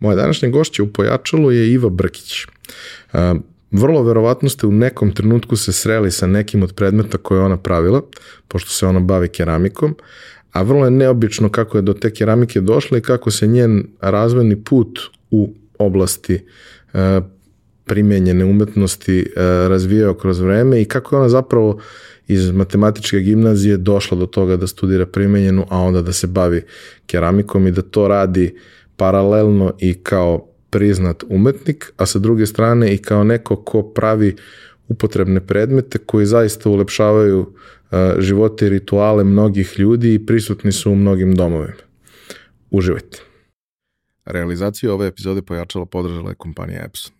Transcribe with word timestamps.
Moja 0.00 0.16
današnja 0.16 0.48
gošća 0.48 0.82
u 0.82 0.86
Pojačalu 0.86 1.52
je 1.52 1.72
Iva 1.72 1.88
Brkić. 1.88 2.46
Vrlo 3.70 4.02
verovatno 4.02 4.48
ste 4.48 4.66
u 4.66 4.72
nekom 4.72 5.12
trenutku 5.12 5.56
se 5.56 5.72
sreli 5.72 6.10
sa 6.10 6.26
nekim 6.26 6.62
od 6.62 6.74
predmeta 6.74 7.18
koje 7.18 7.38
je 7.38 7.44
ona 7.44 7.56
pravila, 7.56 8.02
pošto 8.48 8.70
se 8.70 8.86
ona 8.86 9.00
bavi 9.00 9.28
keramikom, 9.28 9.96
a 10.52 10.62
vrlo 10.62 10.84
je 10.84 10.90
neobično 10.90 11.48
kako 11.48 11.78
je 11.78 11.82
do 11.82 11.92
te 11.92 12.14
keramike 12.14 12.60
došla 12.60 12.98
i 12.98 13.00
kako 13.00 13.30
se 13.30 13.46
njen 13.46 13.86
razvojni 14.00 14.64
put 14.64 14.98
u 15.30 15.54
oblasti 15.78 16.34
e, 16.94 17.20
primenjene 17.84 18.44
umetnosti 18.44 19.20
e, 19.20 19.24
razvijao 19.68 20.14
kroz 20.14 20.40
vreme 20.40 20.82
i 20.82 20.84
kako 20.84 21.16
je 21.16 21.20
ona 21.20 21.28
zapravo 21.28 21.80
iz 22.26 22.50
matematičke 22.50 23.20
gimnazije 23.20 23.76
došla 23.76 24.18
do 24.18 24.26
toga 24.26 24.56
da 24.56 24.66
studira 24.66 25.06
primenjenu, 25.06 25.66
a 25.68 25.78
onda 25.78 26.02
da 26.02 26.12
se 26.12 26.26
bavi 26.26 26.62
keramikom 27.06 27.66
i 27.66 27.70
da 27.70 27.82
to 27.82 28.08
radi 28.08 28.54
paralelno 29.00 29.72
i 29.78 29.94
kao 29.94 30.46
priznat 30.70 31.24
umetnik, 31.28 31.92
a 31.96 32.06
sa 32.06 32.18
druge 32.18 32.46
strane 32.46 32.94
i 32.94 32.98
kao 32.98 33.24
neko 33.24 33.56
ko 33.56 33.82
pravi 33.82 34.36
upotrebne 34.88 35.40
predmete 35.46 35.98
koji 35.98 36.26
zaista 36.26 36.70
ulepšavaju 36.70 37.40
uh, 37.40 37.98
živote 38.18 38.66
i 38.66 38.68
rituale 38.68 39.24
mnogih 39.24 39.74
ljudi 39.78 40.14
i 40.14 40.26
prisutni 40.26 40.72
su 40.72 40.92
u 40.92 40.96
mnogim 40.96 41.34
domovima. 41.34 41.80
Uživajte. 42.70 43.22
Realizaciju 44.24 44.92
ove 44.92 45.06
epizode 45.06 45.42
pojačala 45.42 45.86
podržala 45.86 46.28
je 46.30 46.34
kompanija 46.34 46.84
Epson. 46.84 47.19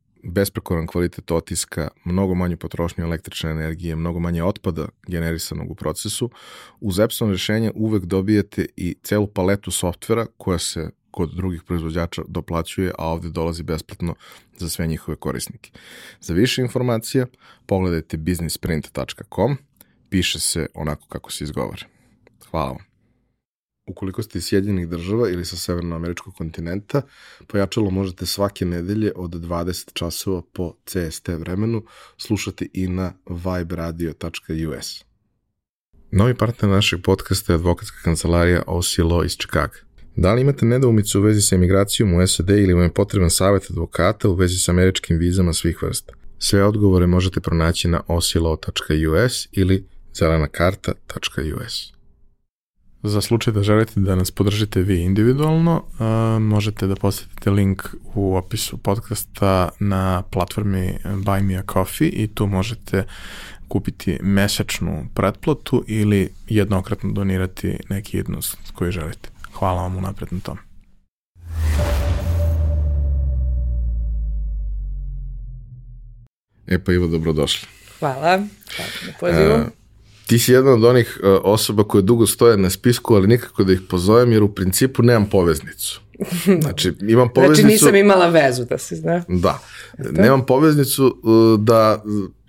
besprekoran 0.23 0.87
kvalitet 0.87 1.31
otiska, 1.31 1.87
mnogo 2.05 2.35
manju 2.35 2.57
potrošnju 2.57 3.03
električne 3.03 3.51
energije, 3.51 3.95
mnogo 3.95 4.19
manje 4.19 4.43
otpada 4.43 4.87
generisanog 5.07 5.71
u 5.71 5.75
procesu. 5.75 6.29
Uz 6.79 6.99
Epson 6.99 7.31
rešenje 7.31 7.71
uvek 7.75 8.05
dobijete 8.05 8.65
i 8.77 8.95
celu 9.03 9.27
paletu 9.27 9.71
softvera 9.71 10.25
koja 10.37 10.59
se 10.59 10.89
kod 11.11 11.35
drugih 11.35 11.63
proizvođača 11.63 12.21
doplaćuje, 12.27 12.91
a 12.97 13.07
ovde 13.07 13.29
dolazi 13.29 13.63
besplatno 13.63 14.15
za 14.57 14.69
sve 14.69 14.87
njihove 14.87 15.15
korisnike. 15.15 15.71
Za 16.19 16.33
više 16.33 16.61
informacija 16.61 17.25
pogledajte 17.65 18.17
businessprint.com, 18.17 19.57
piše 20.09 20.39
se 20.39 20.67
onako 20.73 21.07
kako 21.07 21.31
se 21.31 21.43
izgovara. 21.43 21.85
Hvala 22.51 22.71
vam. 22.71 22.90
Ukoliko 23.91 24.23
ste 24.23 24.37
iz 24.37 24.45
Sjedinjenih 24.45 24.87
država 24.87 25.29
ili 25.29 25.45
sa 25.45 25.57
severnoameričkog 25.57 26.33
kontinenta, 26.33 27.01
pojačalo 27.47 27.89
možete 27.89 28.25
svake 28.25 28.65
nedelje 28.65 29.11
od 29.15 29.31
20 29.31 29.93
časova 29.93 30.41
po 30.53 30.73
CST 30.85 31.27
vremenu 31.27 31.83
slušati 32.17 32.69
i 32.73 32.87
na 32.87 33.13
viberadio.us. 33.29 35.03
Novi 36.11 36.35
partner 36.35 36.71
našeg 36.71 37.01
podcasta 37.03 37.53
je 37.53 37.55
advokatska 37.55 37.97
kancelarija 38.03 38.63
Law 38.67 39.25
iz 39.25 39.37
Čikaga. 39.37 39.77
Da 40.15 40.33
li 40.33 40.41
imate 40.41 40.65
nedoumicu 40.65 41.19
u 41.19 41.21
vezi 41.21 41.41
sa 41.41 41.55
emigracijom 41.55 42.13
u 42.13 42.27
SAD 42.27 42.49
ili 42.49 42.73
vam 42.73 42.83
je 42.83 42.93
potreban 42.93 43.29
savjet 43.29 43.69
advokata 43.69 44.29
u 44.29 44.33
vezi 44.33 44.59
sa 44.59 44.71
američkim 44.71 45.17
vizama 45.17 45.53
svih 45.53 45.83
vrsta? 45.83 46.13
Sve 46.39 46.63
odgovore 46.63 47.07
možete 47.07 47.39
pronaći 47.39 47.87
na 47.87 48.01
oclaw.us 48.07 49.47
ili 49.51 49.87
zelanakarta.us. 50.13 52.00
Za 53.03 53.21
slučaj 53.21 53.53
da 53.53 53.63
želite 53.63 53.99
da 53.99 54.15
nas 54.15 54.31
podržite 54.31 54.81
vi 54.81 55.01
individualno, 55.01 55.83
uh, 55.93 56.41
možete 56.41 56.87
da 56.87 56.95
posetite 56.95 57.51
link 57.51 57.83
u 58.13 58.35
opisu 58.35 58.77
podcasta 58.77 59.69
na 59.79 60.21
platformi 60.21 60.97
Buy 61.03 61.43
Me 61.43 61.55
a 61.55 61.63
Coffee 61.73 62.09
i 62.09 62.27
tu 62.27 62.47
možete 62.47 63.03
kupiti 63.67 64.19
mesečnu 64.21 65.05
pretplatu 65.13 65.83
ili 65.87 66.29
jednokratno 66.47 67.11
donirati 67.11 67.77
neki 67.89 68.17
jednost 68.17 68.57
koji 68.73 68.91
želite. 68.91 69.29
Hvala 69.53 69.81
vam 69.81 69.97
unapred 69.97 70.33
na 70.33 70.39
tom. 70.39 70.57
E 76.67 76.83
pa 76.83 76.93
Ivo, 76.93 77.07
dobrodošli. 77.07 77.67
Hvala. 77.99 78.17
Hvala 78.17 78.91
na 79.07 79.13
pozivu. 79.19 79.53
Uh, 79.53 79.80
ti 80.31 80.39
si 80.39 80.51
jedna 80.51 80.71
od 80.71 80.83
onih 80.83 81.19
uh, 81.23 81.39
osoba 81.43 81.83
koje 81.83 82.01
dugo 82.01 82.27
stoje 82.27 82.57
na 82.57 82.69
spisku, 82.69 83.15
ali 83.15 83.27
nikako 83.27 83.63
da 83.63 83.73
ih 83.73 83.81
pozovem, 83.89 84.31
jer 84.31 84.43
u 84.43 84.47
principu 84.47 85.03
nemam 85.03 85.29
poveznicu. 85.29 86.01
Znači, 86.61 86.93
imam 87.01 87.25
znači, 87.25 87.33
poveznicu... 87.35 87.61
Znači 87.61 87.73
nisam 87.73 87.95
imala 87.95 88.27
vezu, 88.27 88.65
da 88.65 88.77
se 88.77 88.95
zna. 88.95 89.23
Da. 89.27 89.59
Nemam 90.11 90.45
poveznicu 90.45 91.05
uh, 91.23 91.59
da 91.59 92.03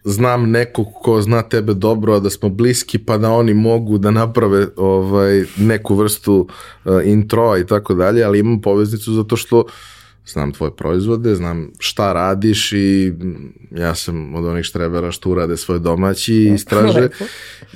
znam 0.04 0.50
nekog 0.50 0.86
ko 1.02 1.22
zna 1.22 1.42
tebe 1.42 1.74
dobro, 1.74 2.14
a 2.14 2.20
da 2.20 2.30
smo 2.30 2.48
bliski, 2.48 2.98
pa 2.98 3.18
da 3.18 3.30
oni 3.30 3.54
mogu 3.54 3.98
da 3.98 4.10
naprave 4.10 4.66
ovaj, 4.76 5.44
neku 5.56 5.94
vrstu 5.94 6.48
uh, 6.84 6.92
introa 7.04 7.58
i 7.58 7.66
tako 7.66 7.94
dalje, 7.94 8.24
ali 8.24 8.38
imam 8.38 8.60
poveznicu 8.60 9.12
zato 9.12 9.36
što 9.36 9.58
uh, 9.58 9.70
znam 10.26 10.52
tvoje 10.52 10.76
proizvode, 10.76 11.34
znam 11.34 11.70
šta 11.78 12.12
radiš 12.12 12.72
i 12.72 13.12
ja 13.70 13.94
sam 13.94 14.34
od 14.34 14.44
onih 14.44 14.64
štrebera 14.64 15.12
što 15.12 15.30
urade 15.30 15.56
svoje 15.56 15.78
domaći 15.78 16.34
i 16.34 16.54
istraže, 16.54 17.08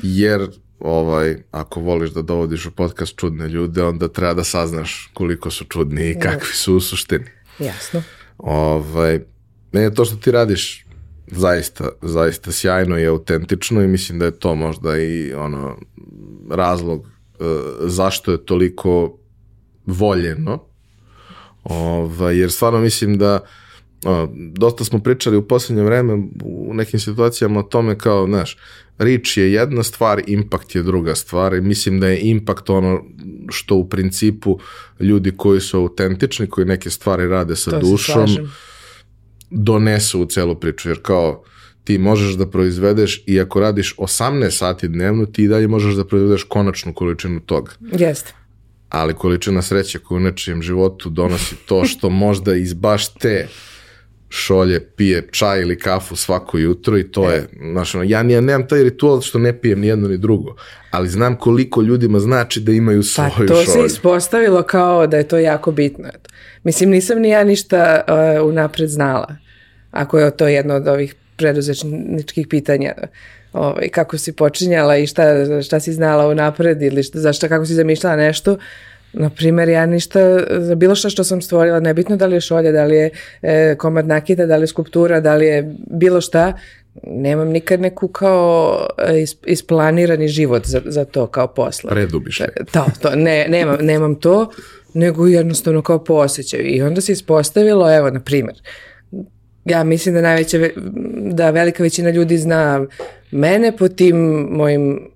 jer 0.02 0.48
ovaj, 0.78 1.36
ako 1.50 1.80
voliš 1.80 2.10
da 2.10 2.22
dovodiš 2.22 2.66
u 2.66 2.70
podcast 2.70 3.16
čudne 3.16 3.48
ljude, 3.48 3.82
onda 3.82 4.08
treba 4.08 4.34
da 4.34 4.44
saznaš 4.44 5.10
koliko 5.14 5.50
su 5.50 5.64
čudni 5.64 6.10
i 6.10 6.18
kakvi 6.18 6.54
su 6.54 6.74
u 6.76 6.80
suštini. 6.80 7.24
Jasno. 7.58 8.02
Ovaj, 8.38 9.20
je 9.72 9.94
to 9.94 10.04
što 10.04 10.16
ti 10.16 10.30
radiš 10.30 10.86
zaista, 11.26 11.88
zaista 12.02 12.52
sjajno 12.52 12.98
i 12.98 13.06
autentično 13.06 13.82
i 13.82 13.88
mislim 13.88 14.18
da 14.18 14.24
je 14.24 14.38
to 14.38 14.54
možda 14.54 14.98
i 14.98 15.34
ono 15.34 15.78
razlog 16.50 17.00
uh, 17.00 17.46
zašto 17.80 18.32
je 18.32 18.44
toliko 18.44 19.18
voljeno 19.86 20.64
Ovaj, 21.70 22.38
jer 22.38 22.52
stvarno 22.52 22.80
mislim 22.80 23.18
da 23.18 23.40
o, 24.04 24.28
dosta 24.52 24.84
smo 24.84 24.98
pričali 24.98 25.36
u 25.36 25.48
poslednje 25.48 25.82
vreme 25.82 26.14
u 26.44 26.74
nekim 26.74 27.00
situacijama 27.00 27.60
o 27.60 27.62
tome 27.62 27.98
kao, 27.98 28.26
znaš, 28.26 28.56
rič 28.98 29.36
je 29.36 29.52
jedna 29.52 29.82
stvar, 29.82 30.22
impact 30.26 30.74
je 30.74 30.82
druga 30.82 31.14
stvar 31.14 31.54
i 31.54 31.60
mislim 31.60 32.00
da 32.00 32.08
je 32.08 32.20
impact 32.20 32.70
ono 32.70 33.04
što 33.48 33.76
u 33.76 33.88
principu 33.88 34.58
ljudi 35.00 35.32
koji 35.36 35.60
su 35.60 35.78
autentični, 35.78 36.46
koji 36.46 36.66
neke 36.66 36.90
stvari 36.90 37.28
rade 37.28 37.56
sa 37.56 37.70
to 37.70 37.80
dušom, 37.80 38.26
donesu 39.50 40.20
u 40.20 40.26
celu 40.26 40.60
priču, 40.60 40.88
jer 40.88 40.98
kao 41.02 41.42
ti 41.84 41.98
možeš 41.98 42.34
da 42.34 42.50
proizvedeš 42.50 43.24
i 43.26 43.40
ako 43.40 43.60
radiš 43.60 43.94
18 43.96 44.50
sati 44.50 44.88
dnevno, 44.88 45.26
ti 45.26 45.48
dalje 45.48 45.68
možeš 45.68 45.94
da 45.94 46.04
proizvedeš 46.04 46.42
konačnu 46.42 46.94
količinu 46.94 47.40
toga. 47.40 47.72
Jeste 47.98 48.34
ali 48.88 49.14
količina 49.14 49.62
sreće 49.62 49.98
koju 49.98 50.16
u 50.16 50.20
nečijem 50.20 50.62
životu 50.62 51.10
donosi 51.10 51.56
to 51.66 51.84
što 51.84 52.10
možda 52.10 52.54
iz 52.54 52.74
baš 52.74 53.14
te 53.14 53.48
šolje 54.28 54.80
pije 54.80 55.28
čaj 55.30 55.60
ili 55.62 55.78
kafu 55.78 56.16
svako 56.16 56.58
jutro 56.58 56.98
i 56.98 57.10
to 57.10 57.30
je, 57.30 57.48
znaš, 57.72 57.94
ja, 57.94 58.02
ja 58.04 58.22
nemam 58.22 58.68
taj 58.68 58.82
ritual 58.82 59.20
što 59.20 59.38
ne 59.38 59.60
pijem 59.60 59.80
ni 59.80 59.86
jedno 59.86 60.08
ni 60.08 60.18
drugo, 60.18 60.54
ali 60.90 61.08
znam 61.08 61.36
koliko 61.36 61.82
ljudima 61.82 62.18
znači 62.18 62.60
da 62.60 62.72
imaju 62.72 63.02
svoju 63.02 63.30
šolju. 63.36 63.48
Pa 63.48 63.54
to 63.54 63.64
šolju. 63.64 63.88
se 63.88 63.94
ispostavilo 63.94 64.62
kao 64.62 65.06
da 65.06 65.16
je 65.16 65.28
to 65.28 65.38
jako 65.38 65.72
bitno. 65.72 66.08
Mislim, 66.64 66.90
nisam 66.90 67.18
ni 67.18 67.28
ja 67.28 67.44
ništa 67.44 68.04
uh, 68.40 68.48
unapred 68.48 68.88
znala, 68.88 69.36
ako 69.90 70.18
je 70.18 70.36
to 70.36 70.48
jedno 70.48 70.74
od 70.74 70.88
ovih 70.88 71.14
preduzečničkih 71.36 72.46
pitanja 72.48 72.92
ovaj, 73.56 73.88
kako 73.88 74.18
si 74.18 74.32
počinjala 74.32 74.96
i 74.96 75.06
šta, 75.06 75.22
šta 75.62 75.80
si 75.80 75.92
znala 75.92 76.28
unapred 76.28 76.82
ili 76.82 77.02
šta, 77.02 77.18
zašto, 77.18 77.48
kako 77.48 77.66
si 77.66 77.74
zamišljala 77.74 78.16
nešto. 78.16 78.58
Na 79.12 79.30
primjer, 79.30 79.68
ja 79.68 79.86
ništa, 79.86 80.20
za 80.58 80.74
bilo 80.74 80.94
šta 80.94 81.10
što 81.10 81.24
sam 81.24 81.42
stvorila, 81.42 81.80
nebitno 81.80 82.16
da 82.16 82.26
li 82.26 82.36
je 82.36 82.40
šolja, 82.40 82.72
da 82.72 82.84
li 82.84 82.96
je 82.96 83.10
e, 83.42 83.74
komad 83.78 84.06
nakita, 84.06 84.46
da 84.46 84.56
li 84.56 84.62
je 84.62 84.66
skulptura, 84.66 85.20
da 85.20 85.34
li 85.34 85.46
je 85.46 85.74
bilo 85.90 86.20
šta, 86.20 86.52
nemam 87.02 87.48
nikad 87.48 87.80
neku 87.80 88.08
kao 88.08 88.80
e, 88.98 89.22
is, 89.22 89.36
isplanirani 89.46 90.28
život 90.28 90.66
za, 90.66 90.80
za 90.84 91.04
to 91.04 91.26
kao 91.26 91.46
posla. 91.46 91.90
Predubišaj. 91.90 92.48
To, 92.72 92.86
to, 93.02 93.10
ne, 93.14 93.46
nemam, 93.48 93.76
nemam 93.80 94.14
to, 94.14 94.50
nego 94.94 95.26
jednostavno 95.26 95.82
kao 95.82 96.04
posjećaj. 96.04 96.60
I 96.60 96.82
onda 96.82 97.00
se 97.00 97.12
ispostavilo, 97.12 97.96
evo, 97.96 98.10
na 98.10 98.20
primjer, 98.20 98.56
ja 99.64 99.84
mislim 99.84 100.14
da 100.14 100.20
najveća, 100.20 100.58
da 101.32 101.50
velika 101.50 101.82
većina 101.82 102.10
ljudi 102.10 102.38
zna 102.38 102.86
mene 103.30 103.76
po 103.76 103.88
tim 103.88 104.16
mojim 104.50 105.10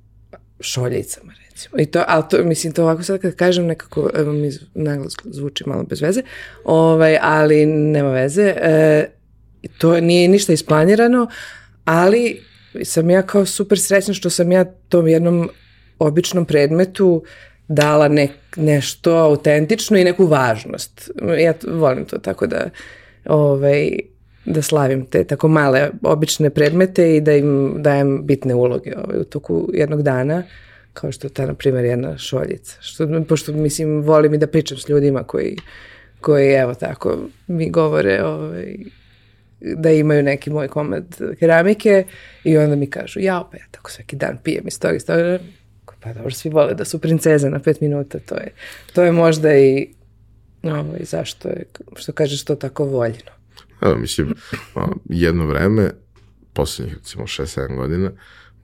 šoljicama 0.61 1.33
recimo. 1.51 1.83
I 1.83 1.87
to, 1.87 2.05
ali 2.09 2.25
to, 2.31 2.45
mislim, 2.45 2.73
to 2.73 2.83
ovako 2.83 3.03
sad 3.03 3.21
kad 3.21 3.35
kažem 3.35 3.67
nekako 3.67 4.11
evo 4.15 4.33
mi 4.33 4.51
naglas 4.75 5.17
zvuči 5.25 5.65
malo 5.67 5.83
bez 5.83 6.01
veze, 6.01 6.23
ovaj, 6.65 7.19
ali 7.23 7.67
nema 7.67 8.11
veze. 8.11 8.55
E, 8.57 9.11
to 9.79 10.01
nije 10.01 10.29
ništa 10.29 10.53
isplanirano, 10.53 11.29
ali 11.85 12.41
sam 12.85 13.11
ja 13.11 13.23
kao 13.23 13.47
super 13.47 13.81
srećna 13.81 14.15
što 14.15 14.31
sam 14.31 14.53
ja 14.53 14.65
tom 14.65 15.09
jednom 15.09 15.51
običnom 15.99 16.45
predmetu 16.45 17.25
dala 17.69 18.09
nek, 18.09 18.31
nešto 18.57 19.17
autentično 19.17 19.99
i 19.99 20.05
neku 20.05 20.27
važnost. 20.27 21.11
Ja 21.39 21.55
volim 21.67 22.05
to 22.05 22.19
tako 22.19 22.47
da 22.47 22.71
ovaj, 23.25 23.91
da 24.52 24.62
slavim 24.62 25.06
te 25.06 25.25
tako 25.25 25.49
male 25.49 25.91
obične 26.02 26.50
predmete 26.50 27.17
i 27.17 27.20
da 27.20 27.32
im 27.32 27.75
dajem 27.79 28.26
bitne 28.26 28.55
uloge 28.55 28.93
ovaj, 28.97 29.20
u 29.20 29.25
toku 29.25 29.69
jednog 29.73 30.02
dana 30.02 30.43
kao 30.93 31.12
što 31.12 31.29
ta, 31.29 31.47
na 31.47 31.55
primjer, 31.55 31.85
jedna 31.85 32.19
šoljica. 32.19 32.76
Što, 32.81 33.25
pošto, 33.29 33.52
mislim, 33.52 34.02
volim 34.02 34.35
i 34.35 34.38
da 34.38 34.47
pričam 34.47 34.79
s 34.79 34.88
ljudima 34.88 35.23
koji, 35.23 35.56
koji 36.20 36.52
evo 36.52 36.75
tako, 36.75 37.19
mi 37.47 37.70
govore 37.70 38.25
ovaj, 38.25 38.76
da 39.61 39.91
imaju 39.91 40.23
neki 40.23 40.50
moj 40.50 40.69
komad 40.69 41.05
keramike 41.38 42.05
i 42.44 42.58
onda 42.58 42.76
mi 42.76 42.91
kažu, 42.91 43.20
ja, 43.20 43.49
pa 43.50 43.56
ja 43.56 43.64
tako 43.70 43.91
svaki 43.91 44.17
dan 44.17 44.38
pijem 44.43 44.64
iz 44.67 44.81
toga, 44.81 44.94
iz 44.94 45.06
toga. 45.06 45.38
Pa 46.02 46.12
dobro, 46.12 46.31
svi 46.31 46.50
vole 46.50 46.75
da 46.75 46.85
su 46.85 46.99
princeze 46.99 47.50
na 47.50 47.58
pet 47.58 47.81
minuta, 47.81 48.19
to 48.19 48.35
je, 48.35 48.52
to 48.93 49.02
je 49.02 49.12
možda 49.12 49.56
i 49.56 49.88
ovaj, 50.62 51.00
zašto 51.00 51.49
je, 51.49 51.64
što 51.97 52.12
kažeš, 52.12 52.44
to 52.44 52.55
tako 52.55 52.85
voljeno. 52.85 53.39
Evo, 53.81 53.99
mislim, 53.99 54.35
jedno 55.05 55.47
vreme, 55.47 55.91
poslednjih 56.53 56.97
recimo 56.97 57.25
6-7 57.25 57.77
godina, 57.77 58.11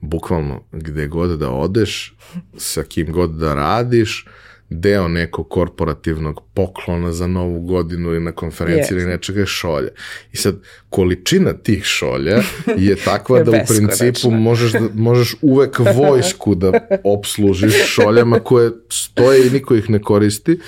bukvalno 0.01 0.63
gde 0.71 1.07
god 1.07 1.39
da 1.39 1.49
odeš, 1.49 2.15
sa 2.57 2.83
kim 2.83 3.11
god 3.11 3.31
da 3.31 3.53
radiš, 3.53 4.25
deo 4.69 5.07
nekog 5.07 5.49
korporativnog 5.49 6.41
poklona 6.53 7.11
za 7.11 7.27
novu 7.27 7.59
godinu 7.59 8.09
ili 8.09 8.19
na 8.19 8.31
konferenciji 8.31 8.97
yes. 8.97 9.01
ili 9.01 9.11
nečega 9.11 9.39
je 9.39 9.45
šolja. 9.45 9.89
I 10.33 10.37
sad, 10.37 10.55
količina 10.89 11.53
tih 11.53 11.83
šolja 11.83 12.41
je 12.77 12.95
takva 12.95 13.43
da 13.43 13.51
u 13.51 13.65
principu 13.67 14.31
možeš, 14.31 14.71
da, 14.71 14.79
možeš 14.93 15.35
uvek 15.41 15.79
vojsku 15.95 16.55
da 16.55 16.87
obslužiš 17.03 17.73
šoljama 17.85 18.39
koje 18.39 18.71
stoje 18.89 19.47
i 19.47 19.49
niko 19.49 19.75
ih 19.75 19.89
ne 19.89 20.01
koristi 20.01 20.59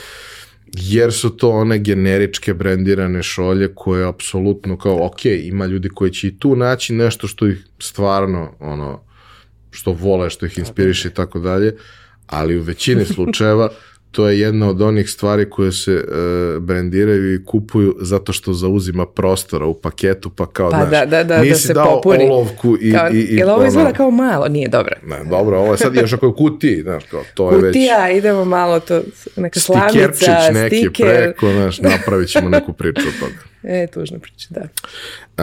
jer 0.73 1.13
su 1.13 1.29
to 1.29 1.49
one 1.49 1.79
generičke 1.79 2.53
brendirane 2.53 3.23
šolje 3.23 3.71
koje 3.75 4.07
apsolutno 4.07 4.77
kao, 4.77 5.05
ok, 5.05 5.25
ima 5.25 5.65
ljudi 5.65 5.89
koji 5.89 6.11
će 6.11 6.27
i 6.27 6.37
tu 6.37 6.55
naći 6.55 6.93
nešto 6.93 7.27
što 7.27 7.47
ih 7.47 7.65
stvarno, 7.79 8.55
ono, 8.59 9.01
što 9.71 9.91
vole, 9.91 10.29
što 10.29 10.45
ih 10.45 10.57
inspiriše 10.57 11.07
i 11.07 11.11
tako 11.11 11.39
dalje, 11.39 11.75
ali 12.27 12.57
u 12.57 12.61
većini 12.61 13.05
slučajeva 13.15 13.69
to 14.11 14.27
je 14.27 14.39
jedna 14.39 14.69
od 14.69 14.81
onih 14.81 15.09
stvari 15.09 15.49
koje 15.49 15.71
se 15.71 15.93
uh, 15.93 16.63
brendiraju 16.63 17.33
i 17.33 17.45
kupuju 17.45 17.95
zato 18.01 18.33
što 18.33 18.53
zauzima 18.53 19.05
prostora 19.05 19.65
u 19.65 19.73
paketu, 19.73 20.29
pa 20.29 20.45
kao, 20.45 20.71
pa 20.71 20.77
znaš, 20.77 20.89
da, 20.89 21.05
da, 21.05 21.23
da, 21.23 21.41
nisi 21.41 21.51
da 21.51 21.57
se 21.57 21.73
dao 21.73 21.95
popuni. 21.95 22.25
olovku 22.25 22.77
i... 22.81 22.91
Kao, 22.93 23.09
i, 23.09 23.19
i 23.19 23.35
jel 23.35 23.49
ovo 23.49 23.65
izgleda 23.65 23.93
kao 23.93 24.11
malo? 24.11 24.47
Nije 24.47 24.67
dobro. 24.67 24.95
Ne, 25.05 25.23
dobro, 25.29 25.59
ovo 25.59 25.71
je 25.71 25.77
sad 25.77 25.95
još 25.95 26.13
ako 26.13 26.25
je 26.25 26.29
u 26.29 26.35
kutiji, 26.35 26.81
znaš, 26.81 27.03
kao, 27.03 27.23
to 27.33 27.51
je 27.51 27.57
već... 27.57 27.73
Kutija, 27.73 28.11
idemo 28.11 28.45
malo 28.45 28.79
to, 28.79 29.01
neka 29.35 29.59
slamica, 29.59 29.89
Stikerčić 29.89 30.27
neki 30.53 30.77
stiker. 30.77 31.05
preko, 31.05 31.51
znaš, 31.51 31.79
napravit 31.81 32.29
ćemo 32.29 32.49
neku 32.49 32.73
priču 32.73 33.07
od 33.07 33.19
toga. 33.19 33.41
E, 33.63 33.87
tužna 33.87 34.19
priča, 34.19 34.47
da. 34.49 34.61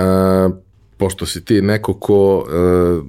Uh, 0.01 0.55
pošto 0.97 1.27
si 1.27 1.45
ti 1.45 1.63
neko 1.63 1.95
ko 1.95 2.39
uh, 2.39 3.05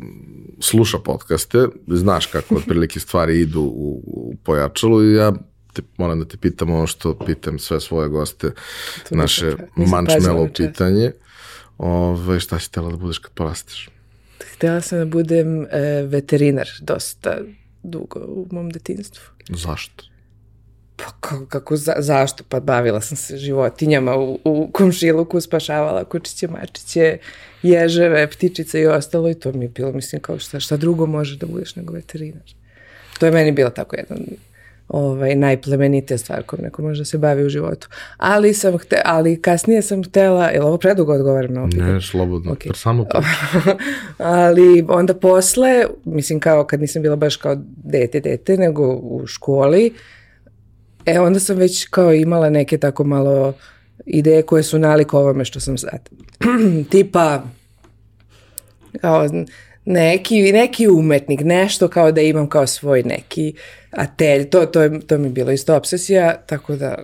sluša 0.60 0.98
podcaste, 1.00 1.68
znaš 1.88 2.26
kako 2.26 2.56
otprilike 2.56 3.00
stvari 3.00 3.42
idu 3.42 3.62
u, 3.62 4.02
u 4.06 4.36
pojačalu 4.44 5.04
i 5.04 5.14
ja 5.14 5.32
te, 5.74 5.82
moram 5.98 6.20
da 6.20 6.26
te 6.26 6.38
pitam 6.38 6.74
ono 6.74 6.88
što 6.88 7.20
pitam 7.26 7.60
sve 7.60 7.80
svoje 7.80 8.10
goste, 8.10 8.52
To 9.10 9.16
naše 9.16 9.54
mančmelo 9.76 10.48
pitanje. 10.56 11.12
Ove, 11.78 12.40
šta 12.40 12.60
si 12.60 12.68
htjela 12.68 12.92
da 12.92 12.98
budeš 12.98 13.18
kad 13.18 13.32
porasteš? 13.32 13.90
Htjela 14.54 14.82
sam 14.82 15.00
da 15.00 15.06
budem 15.06 15.62
e, 15.62 15.68
veterinar 16.08 16.68
dosta 16.82 17.38
dugo 17.84 18.20
u 18.20 18.48
mom 18.52 18.70
detinstvu. 18.70 19.24
Zašto? 19.50 20.04
Pa 20.96 21.04
kako, 21.20 21.46
kako 21.46 21.78
za, 21.78 21.94
zašto? 22.00 22.44
Pa 22.50 22.60
bavila 22.60 23.02
sam 23.02 23.18
se 23.18 23.38
životinjama 23.38 24.16
u, 24.16 24.40
u 24.44 24.70
komšiluku, 24.72 25.42
spašavala 25.42 26.04
kučiće, 26.04 26.48
mačiće, 26.48 27.18
ježeve, 27.64 28.28
ptičice 28.28 28.82
i 28.82 28.88
ostalo 28.88 29.30
i 29.30 29.34
to 29.34 29.52
mi 29.52 29.66
je 29.66 29.70
bilo, 29.70 29.92
mislim, 29.92 30.22
kao 30.22 30.40
šta, 30.40 30.60
šta 30.60 30.78
drugo 30.78 31.06
možeš 31.06 31.38
da 31.38 31.48
budeš 31.48 31.76
nego 31.76 31.94
veterinar. 31.94 32.54
To 33.20 33.26
je 33.26 33.32
meni 33.32 33.52
bilo 33.52 33.70
tako 33.70 33.96
jedan 33.96 34.20
ovaj, 34.88 35.36
najplemenitija 35.36 36.18
stvar 36.18 36.44
kojom 36.44 36.64
neko 36.64 36.82
može 36.82 37.02
da 37.02 37.06
se 37.06 37.18
bavi 37.18 37.46
u 37.46 37.50
životu. 37.50 37.88
Ali, 38.18 38.54
sam 38.54 38.78
hte, 38.78 39.02
ali 39.06 39.42
kasnije 39.42 39.82
sam 39.82 40.04
htela, 40.04 40.48
je 40.48 40.60
li 40.60 40.66
ovo 40.66 40.78
predugo 40.78 41.14
odgovaram 41.14 41.54
na 41.54 41.62
ovo? 41.62 41.70
Ne, 41.76 42.02
slobodno. 42.02 42.52
Ok. 42.52 42.60
Okay. 42.60 42.76
Samo 42.76 43.06
ali 44.18 44.86
onda 44.90 45.14
posle, 45.14 45.86
mislim 46.06 46.40
kao 46.40 46.64
kad 46.64 46.82
nisam 46.82 47.02
bila 47.02 47.16
baš 47.16 47.36
kao 47.36 47.58
dete, 47.84 48.20
dete, 48.20 48.58
nego 48.58 48.94
u 48.94 49.28
školi, 49.28 49.94
e 51.06 51.20
onda 51.20 51.40
sam 51.40 51.58
već 51.58 51.88
kao 51.88 52.14
imala 52.14 52.50
neke 52.50 52.78
tako 52.78 53.04
malo 53.04 53.54
ideje 54.08 54.42
koje 54.42 54.64
su 54.64 54.80
nalik 54.80 55.14
ovome 55.14 55.46
što 55.46 55.60
sam 55.60 55.78
sad. 55.78 56.10
Tipa, 56.92 57.44
kao 59.02 59.28
neki, 59.86 60.52
neki 60.52 60.88
umetnik, 60.88 61.42
nešto 61.44 61.88
kao 61.88 62.12
da 62.12 62.22
imam 62.22 62.50
kao 62.50 62.68
svoj 62.68 63.04
neki 63.04 63.54
atelj, 63.92 64.50
to, 64.50 64.66
to, 64.66 64.82
je, 64.82 65.00
to 65.00 65.18
mi 65.18 65.26
je 65.26 65.30
bilo 65.32 65.52
isto 65.52 65.76
obsesija, 65.76 66.38
tako 66.46 66.76
da 66.76 67.04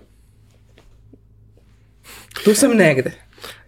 tu 2.44 2.56
sam 2.56 2.72
negde. 2.72 3.12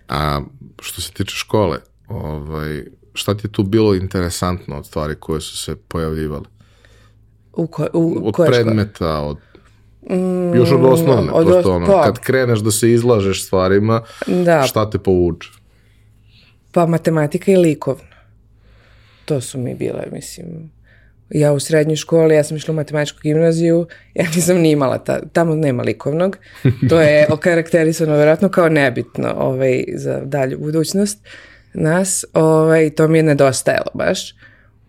A 0.09 0.41
što 0.81 1.01
se 1.01 1.11
tiče 1.11 1.35
škole, 1.35 1.77
ovaj, 2.07 2.83
šta 3.13 3.37
ti 3.37 3.47
je 3.47 3.51
tu 3.51 3.63
bilo 3.63 3.95
interesantno 3.95 4.77
od 4.77 4.85
stvari 4.87 5.15
koje 5.19 5.41
su 5.41 5.57
se 5.57 5.75
pojavljivale? 5.75 6.45
U, 7.53 7.67
ko, 7.67 7.87
u 7.93 8.27
Od 8.27 8.33
koje 8.33 8.47
škole? 8.47 8.63
predmeta, 8.63 9.35
od 10.09 10.55
još 10.55 10.71
od 10.71 10.83
osnovne, 10.83 11.31
od 11.31 11.45
prosto 11.45 11.69
os- 11.69 11.75
ono, 11.75 11.85
pa. 11.87 12.03
kad 12.03 12.19
kreneš 12.19 12.59
da 12.59 12.71
se 12.71 12.91
izlažeš 12.91 13.45
stvarima, 13.45 14.01
Da. 14.27 14.63
šta 14.63 14.89
te 14.89 14.97
povuče? 14.99 15.49
Pa 16.71 16.85
matematika 16.85 17.51
i 17.51 17.57
likovno. 17.57 18.03
To 19.25 19.41
su 19.41 19.59
mi 19.59 19.75
bile, 19.75 20.03
mislim, 20.11 20.45
ja 21.29 21.53
u 21.53 21.59
srednjoj 21.59 21.95
školi, 21.95 22.35
ja 22.35 22.43
sam 22.43 22.57
išla 22.57 22.71
u 22.71 22.75
matematičku 22.75 23.19
gimnaziju, 23.23 23.87
ja 24.13 24.25
nisam 24.35 24.57
ni 24.57 24.71
imala, 24.71 24.97
ta, 24.97 25.19
tamo 25.23 25.55
nema 25.55 25.83
likovnog, 25.83 26.37
to 26.89 27.01
je 27.01 27.27
okarakterisano 27.29 28.15
vjerojatno 28.15 28.49
kao 28.49 28.69
nebitno 28.69 29.33
ovaj, 29.37 29.83
za 29.93 30.19
dalju 30.19 30.59
budućnost 30.59 31.19
nas, 31.73 32.25
ovaj, 32.33 32.89
to 32.89 33.07
mi 33.07 33.17
je 33.17 33.23
nedostajalo 33.23 33.91
baš. 33.93 34.35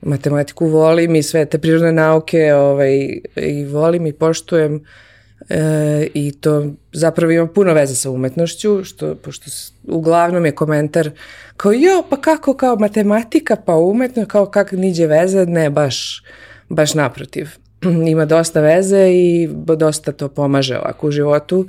Matematiku 0.02 0.66
volim 0.66 1.14
i 1.14 1.22
sve 1.22 1.44
te 1.44 1.58
prirodne 1.58 1.92
nauke 1.92 2.54
ovaj, 2.54 2.96
i 3.36 3.64
volim 3.64 4.06
i 4.06 4.12
poštujem 4.12 4.84
E, 5.48 6.06
I 6.14 6.32
to 6.32 6.66
zapravo 6.92 7.32
ima 7.32 7.46
puno 7.46 7.72
veze 7.74 7.94
sa 7.94 8.10
umetnošću, 8.10 8.84
što, 8.84 9.14
pošto 9.14 9.50
uglavnom 9.84 10.46
je 10.46 10.52
komentar 10.52 11.10
kao 11.56 11.72
jo, 11.72 12.02
pa 12.10 12.20
kako 12.20 12.54
kao 12.54 12.76
matematika, 12.76 13.56
pa 13.56 13.74
umetno, 13.74 14.26
kao 14.26 14.46
kak 14.46 14.72
niđe 14.72 15.06
veze, 15.06 15.46
ne, 15.46 15.70
baš, 15.70 16.22
baš 16.68 16.94
naprotiv. 16.94 17.48
ima 18.12 18.24
dosta 18.24 18.60
veze 18.60 19.08
i 19.10 19.48
dosta 19.76 20.12
to 20.12 20.28
pomaže 20.28 20.78
ovako 20.78 21.08
u 21.08 21.10
životu, 21.10 21.66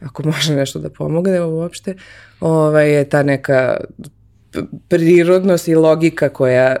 ako 0.00 0.22
može 0.22 0.54
nešto 0.54 0.78
da 0.78 0.90
pomogne 0.90 1.42
uopšte, 1.42 1.94
ovaj, 2.40 2.92
je 2.92 3.08
ta 3.08 3.22
neka 3.22 3.76
prirodnost 4.88 5.68
i 5.68 5.74
logika 5.74 6.28
koja 6.28 6.76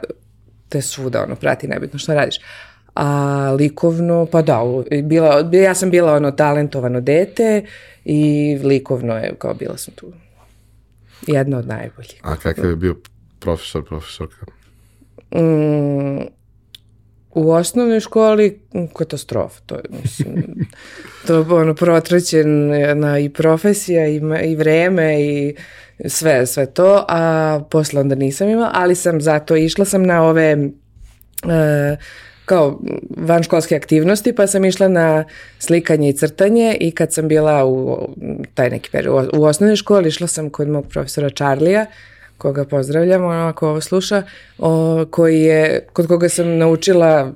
te 0.68 0.82
svuda 0.82 1.22
ono 1.22 1.34
prati, 1.34 1.68
nebitno 1.68 1.98
šta 1.98 2.14
radiš. 2.14 2.40
A 3.00 3.52
likovno, 3.58 4.26
pa 4.32 4.42
da, 4.42 4.60
bila, 5.04 5.50
ja 5.52 5.74
sam 5.74 5.90
bila 5.90 6.14
ono 6.14 6.30
talentovano 6.30 7.00
dete 7.00 7.62
i 8.04 8.58
likovno 8.62 9.16
je, 9.16 9.34
kao 9.38 9.54
bila 9.54 9.76
sam 9.76 9.94
tu 9.94 10.12
jedna 11.26 11.58
od 11.58 11.66
najboljih. 11.66 12.20
A 12.22 12.36
kakav 12.36 12.70
je 12.70 12.76
bio 12.76 12.96
profesor, 13.40 13.84
profesorka? 13.84 14.46
Mm, 15.34 16.18
u 17.30 17.50
osnovnoj 17.50 18.00
školi 18.00 18.60
mm, 18.74 18.86
katastrofa, 18.96 19.60
to 19.66 19.74
je, 19.74 19.82
mislim, 20.02 20.44
to 21.26 21.34
je 21.34 21.40
ono 21.40 21.74
na 22.94 23.18
i 23.18 23.28
profesija 23.28 24.08
i, 24.08 24.20
i 24.44 24.56
vreme 24.56 25.22
i 25.22 25.54
sve, 26.06 26.46
sve 26.46 26.66
to, 26.66 27.04
a 27.08 27.60
posle 27.70 28.00
onda 28.00 28.14
nisam 28.14 28.48
imala, 28.48 28.70
ali 28.74 28.94
sam 28.94 29.20
zato 29.20 29.56
išla 29.56 29.84
sam 29.84 30.02
na 30.02 30.22
ove 30.22 30.56
e, 31.48 31.96
kao 32.48 32.80
vanškolske 33.16 33.76
aktivnosti, 33.76 34.32
pa 34.32 34.46
sam 34.46 34.64
išla 34.64 34.88
na 34.88 35.24
slikanje 35.58 36.08
i 36.08 36.12
crtanje 36.12 36.76
i 36.80 36.90
kad 36.90 37.12
sam 37.12 37.28
bila 37.28 37.64
u 37.66 37.98
taj 38.54 38.70
neki 38.70 38.90
period 38.90 39.30
u 39.32 39.44
osnovnoj 39.44 39.76
školi, 39.76 40.08
išla 40.08 40.26
sam 40.26 40.50
kod 40.50 40.68
mog 40.68 40.86
profesora 40.88 41.30
Charlija, 41.30 41.86
koga 42.38 42.64
pozdravljam, 42.64 43.24
ono 43.24 43.48
ako 43.48 43.68
ovo 43.68 43.80
sluša, 43.80 44.22
o, 44.58 45.04
koji 45.10 45.42
je, 45.42 45.86
kod 45.92 46.06
koga 46.06 46.28
sam 46.28 46.56
naučila 46.58 47.32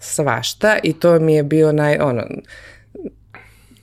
svašta 0.00 0.76
i 0.82 0.92
to 0.92 1.18
mi 1.18 1.34
je 1.34 1.42
bio 1.42 1.72
naj, 1.72 1.98
ono, 2.00 2.22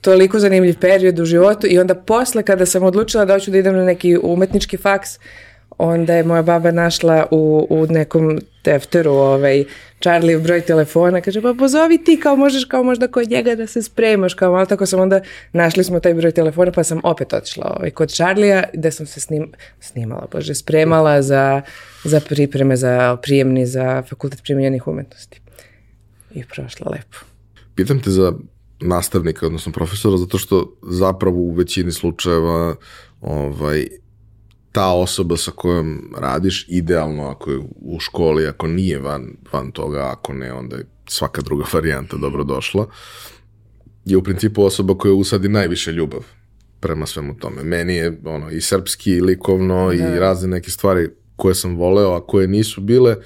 toliko 0.00 0.38
zanimljiv 0.38 0.78
period 0.80 1.18
u 1.18 1.24
životu 1.24 1.66
i 1.70 1.78
onda 1.78 1.94
posle 1.94 2.42
kada 2.42 2.66
sam 2.66 2.82
odlučila 2.82 3.24
da 3.24 3.32
hoću 3.32 3.50
da 3.50 3.58
idem 3.58 3.76
na 3.76 3.84
neki 3.84 4.18
umetnički 4.22 4.76
faks, 4.76 5.18
onda 5.78 6.14
je 6.14 6.24
moja 6.24 6.42
baba 6.42 6.70
našla 6.70 7.26
u, 7.30 7.66
u 7.70 7.86
nekom 7.86 8.40
tefteru 8.62 9.12
ovaj, 9.12 9.64
Charlie 10.02 10.38
broj 10.38 10.60
telefona, 10.60 11.20
kaže 11.20 11.42
pa 11.42 11.54
pozovi 11.54 11.98
ti 12.04 12.20
kao 12.20 12.36
možeš 12.36 12.64
kao 12.64 12.82
možda 12.82 13.08
kod 13.08 13.30
njega 13.30 13.54
da 13.54 13.66
se 13.66 13.82
spremaš, 13.82 14.34
kao 14.34 14.52
malo 14.52 14.66
tako 14.66 14.86
sam 14.86 15.00
onda 15.00 15.20
našli 15.52 15.84
smo 15.84 16.00
taj 16.00 16.14
broj 16.14 16.32
telefona 16.32 16.72
pa 16.72 16.84
sam 16.84 17.00
opet 17.04 17.32
otišla 17.32 17.76
ovaj, 17.76 17.90
kod 17.90 18.10
Charlija 18.10 18.64
gde 18.72 18.90
sam 18.90 19.06
se 19.06 19.20
snim, 19.20 19.52
snimala, 19.80 20.26
bože, 20.32 20.54
spremala 20.54 21.22
za, 21.22 21.62
za 22.04 22.20
pripreme, 22.20 22.76
za 22.76 23.16
prijemni, 23.22 23.66
za 23.66 24.02
fakultet 24.08 24.42
primjenjenih 24.42 24.88
umetnosti. 24.88 25.40
I 26.34 26.44
prošla 26.44 26.90
lepo. 26.90 27.16
Pitam 27.74 28.00
te 28.00 28.10
za 28.10 28.32
nastavnika, 28.80 29.46
odnosno 29.46 29.72
profesora, 29.72 30.16
zato 30.16 30.38
što 30.38 30.76
zapravo 30.82 31.36
u 31.36 31.52
većini 31.52 31.92
slučajeva 31.92 32.74
ovaj, 33.20 33.86
ta 34.72 34.92
osoba 34.92 35.36
sa 35.36 35.50
kojom 35.50 36.14
radiš, 36.18 36.66
idealno 36.68 37.28
ako 37.28 37.50
je 37.50 37.58
u 37.80 38.00
školi, 38.00 38.46
ako 38.46 38.66
nije 38.66 38.98
van, 38.98 39.36
van 39.52 39.70
toga, 39.70 40.10
ako 40.12 40.32
ne, 40.32 40.52
onda 40.52 40.76
je 40.76 40.86
svaka 41.08 41.42
druga 41.42 41.64
varijanta 41.74 42.16
dobro 42.16 42.44
došla, 42.44 42.86
je 44.04 44.16
u 44.16 44.22
principu 44.22 44.64
osoba 44.64 44.94
koja 44.98 45.14
usadi 45.14 45.48
najviše 45.48 45.92
ljubav 45.92 46.24
prema 46.80 47.06
svemu 47.06 47.36
tome. 47.38 47.62
Meni 47.62 47.94
je 47.94 48.20
ono, 48.24 48.50
i 48.50 48.60
srpski, 48.60 49.10
i 49.10 49.20
likovno, 49.20 49.86
da. 49.86 49.94
i 49.94 50.18
razne 50.18 50.48
neke 50.48 50.70
stvari 50.70 51.08
koje 51.36 51.54
sam 51.54 51.76
voleo, 51.76 52.14
a 52.14 52.26
koje 52.26 52.48
nisu 52.48 52.80
bile 52.80 53.16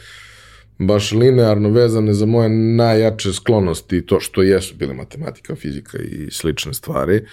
baš 0.78 1.12
linearno 1.12 1.68
vezane 1.68 2.14
za 2.14 2.26
moje 2.26 2.48
najjače 2.48 3.32
sklonosti, 3.32 4.06
to 4.06 4.20
što 4.20 4.42
jesu 4.42 4.74
bile 4.74 4.94
matematika, 4.94 5.54
fizika 5.54 5.98
i 5.98 6.30
slične 6.30 6.74
stvari. 6.74 7.16
Uh, 7.16 7.28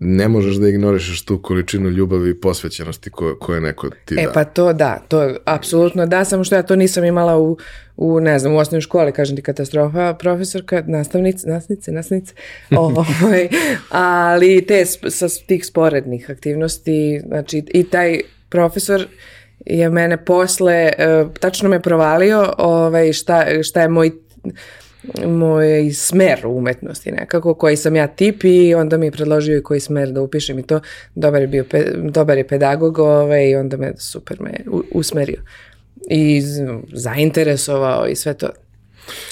ne 0.00 0.28
možeš 0.28 0.56
da 0.56 0.68
ignorišeš 0.68 1.22
tu 1.22 1.42
količinu 1.42 1.88
ljubavi 1.88 2.30
i 2.30 2.40
posvećenosti 2.40 3.10
koje, 3.10 3.34
koje 3.40 3.60
neko 3.60 3.90
ti 4.04 4.14
da. 4.14 4.20
E 4.20 4.26
pa 4.34 4.44
to 4.44 4.72
da, 4.72 4.98
to 5.08 5.34
apsolutno 5.44 6.06
da, 6.06 6.24
samo 6.24 6.44
što 6.44 6.54
ja 6.54 6.62
to 6.62 6.76
nisam 6.76 7.04
imala 7.04 7.38
u, 7.38 7.58
u 7.96 8.20
ne 8.20 8.38
znam, 8.38 8.54
u 8.54 8.58
osnovnoj 8.58 8.80
školi, 8.80 9.12
kažem 9.12 9.36
ti 9.36 9.42
katastrofa, 9.42 10.14
profesorka, 10.14 10.82
nastavnice, 10.86 11.48
nastavnice, 11.48 11.92
nastavnice, 11.92 12.34
ovaj, 12.76 13.48
ali 13.90 14.66
te 14.66 14.84
sa 14.86 15.28
tih 15.46 15.66
sporednih 15.66 16.30
aktivnosti, 16.30 17.20
znači 17.26 17.62
i 17.74 17.84
taj 17.84 18.20
profesor 18.48 19.06
je 19.66 19.90
mene 19.90 20.24
posle, 20.24 20.92
uh, 20.98 21.32
tačno 21.40 21.68
me 21.68 21.82
provalio 21.82 22.54
ovaj, 22.58 23.12
šta, 23.12 23.62
šta 23.62 23.82
je 23.82 23.88
moj 23.88 24.10
moj 25.26 25.90
smer 25.92 26.46
u 26.46 26.56
umetnosti 26.56 27.12
nekako, 27.12 27.54
koji 27.54 27.76
sam 27.76 27.96
ja 27.96 28.06
tip 28.06 28.44
i 28.44 28.74
onda 28.74 28.96
mi 28.96 29.06
je 29.06 29.10
predložio 29.10 29.58
i 29.58 29.62
koji 29.62 29.80
smer 29.80 30.12
da 30.12 30.20
upišem 30.22 30.58
i 30.58 30.62
to. 30.62 30.80
Dobar 31.14 31.40
je 31.40 31.48
bio, 31.48 31.64
dobar 32.10 32.38
je 32.38 32.48
pedagog 32.48 32.98
ovaj, 32.98 33.48
i 33.48 33.56
onda 33.56 33.76
me 33.76 33.92
super 33.96 34.40
me 34.40 34.52
usmerio 34.92 35.42
i 36.10 36.42
zainteresovao 36.92 38.06
i 38.06 38.16
sve 38.16 38.34
to. 38.34 38.48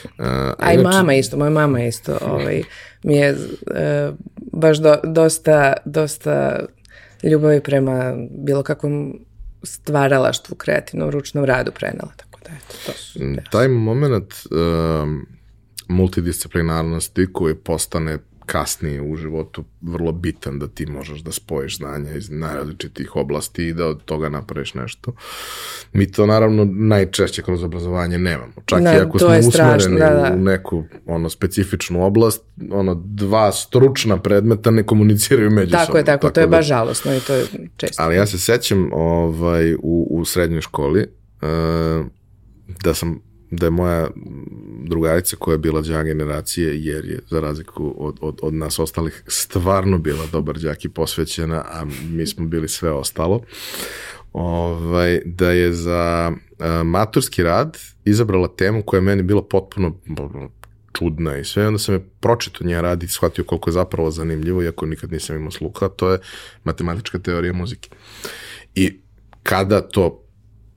Uh, 0.04 0.26
A 0.58 0.72
i 0.72 0.78
mama 0.78 1.14
isto, 1.14 1.36
moja 1.36 1.50
mama 1.50 1.84
isto 1.84 2.18
ovaj, 2.20 2.62
mi 3.02 3.16
je 3.16 3.32
uh, 3.32 4.14
baš 4.52 4.78
do, 4.78 4.96
dosta, 5.04 5.72
dosta 5.84 6.64
ljubavi 7.22 7.60
prema 7.60 8.16
bilo 8.30 8.62
kakvom 8.62 9.20
stvaralaštvu, 9.62 10.56
kreativnom, 10.56 11.10
ručnom 11.10 11.44
radu 11.44 11.72
prenela. 11.72 12.12
Tako 12.16 12.40
da, 12.44 12.50
eto, 12.50 12.74
to 12.86 12.92
su, 12.92 13.18
Taj 13.50 13.68
moment 13.68 14.34
um, 14.50 15.26
multidisciplinarnosti 15.88 17.26
koji 17.32 17.54
postane 17.54 18.18
kasnije 18.46 19.02
u 19.02 19.16
životu 19.16 19.64
vrlo 19.80 20.12
bitan 20.12 20.58
da 20.58 20.68
ti 20.68 20.86
možeš 20.86 21.20
da 21.20 21.32
spojiš 21.32 21.76
znanja 21.76 22.12
iz 22.12 22.30
najrazličitih 22.30 23.16
oblasti 23.16 23.66
i 23.66 23.72
da 23.74 23.86
od 23.86 24.04
toga 24.04 24.28
napraviš 24.28 24.74
nešto. 24.74 25.12
Mi 25.92 26.12
to 26.12 26.26
naravno 26.26 26.64
najčešće 26.64 27.42
kroz 27.42 27.62
obrazovanje 27.62 28.18
nemamo. 28.18 28.52
Čak 28.66 28.82
da, 28.82 28.92
i 28.92 28.96
ako 28.96 29.18
smo 29.18 29.28
usmereni 29.28 29.52
strašno, 29.52 29.98
da, 29.98 30.10
da. 30.10 30.32
u 30.34 30.38
neku 30.38 30.84
ono 31.06 31.30
specifičnu 31.30 32.04
oblast, 32.04 32.42
ono 32.70 32.94
dva 33.04 33.52
stručna 33.52 34.16
predmeta 34.16 34.70
ne 34.70 34.82
komuniciraju 34.82 35.50
međusobno. 35.50 35.86
Tako 35.86 35.98
je, 35.98 36.04
tako, 36.04 36.20
tako 36.20 36.34
to 36.34 36.40
je 36.40 36.46
da, 36.46 36.50
baš 36.50 36.66
žalosno 36.66 37.14
i 37.14 37.20
to 37.20 37.34
je 37.34 37.44
često. 37.76 38.02
Ali 38.02 38.16
ja 38.16 38.26
se 38.26 38.38
sećam 38.38 38.90
ovaj, 38.92 39.74
u, 39.74 40.08
u 40.10 40.24
srednjoj 40.24 40.60
školi 40.60 41.06
uh, 41.42 42.06
da 42.84 42.94
sam 42.94 43.25
da 43.50 43.66
je 43.66 43.70
moja 43.70 44.08
drugarica 44.84 45.36
koja 45.36 45.54
je 45.54 45.58
bila 45.58 45.80
đak 45.80 46.06
generacije, 46.06 46.84
jer 46.84 47.04
je 47.04 47.20
za 47.30 47.40
razliku 47.40 47.94
od, 47.98 48.18
od, 48.20 48.38
od 48.42 48.54
nas 48.54 48.78
ostalih 48.78 49.22
stvarno 49.26 49.98
bila 49.98 50.26
dobar 50.32 50.58
đak 50.58 50.84
i 50.84 50.88
posvećena, 50.88 51.64
a 51.68 51.84
mi 52.10 52.26
smo 52.26 52.46
bili 52.46 52.68
sve 52.68 52.90
ostalo, 52.90 53.40
ovaj, 54.32 55.20
da 55.24 55.50
je 55.50 55.72
za 55.72 56.32
uh, 56.32 56.66
maturski 56.84 57.42
rad 57.42 57.78
izabrala 58.04 58.48
temu 58.48 58.82
koja 58.82 58.98
je 58.98 59.02
meni 59.02 59.22
bila 59.22 59.42
potpuno 59.42 59.98
čudna 60.98 61.38
i 61.38 61.44
sve, 61.44 61.66
onda 61.66 61.78
sam 61.78 61.94
je 61.94 62.08
pročito 62.20 62.64
nje 62.64 62.82
radi 62.82 63.06
i 63.06 63.08
shvatio 63.08 63.44
koliko 63.44 63.70
je 63.70 63.74
zapravo 63.74 64.10
zanimljivo, 64.10 64.62
iako 64.62 64.86
nikad 64.86 65.12
nisam 65.12 65.36
imao 65.36 65.50
sluha, 65.50 65.88
to 65.88 66.12
je 66.12 66.18
matematička 66.64 67.18
teorija 67.18 67.52
muzike. 67.52 67.88
I 68.74 69.00
kada 69.42 69.80
to 69.80 70.25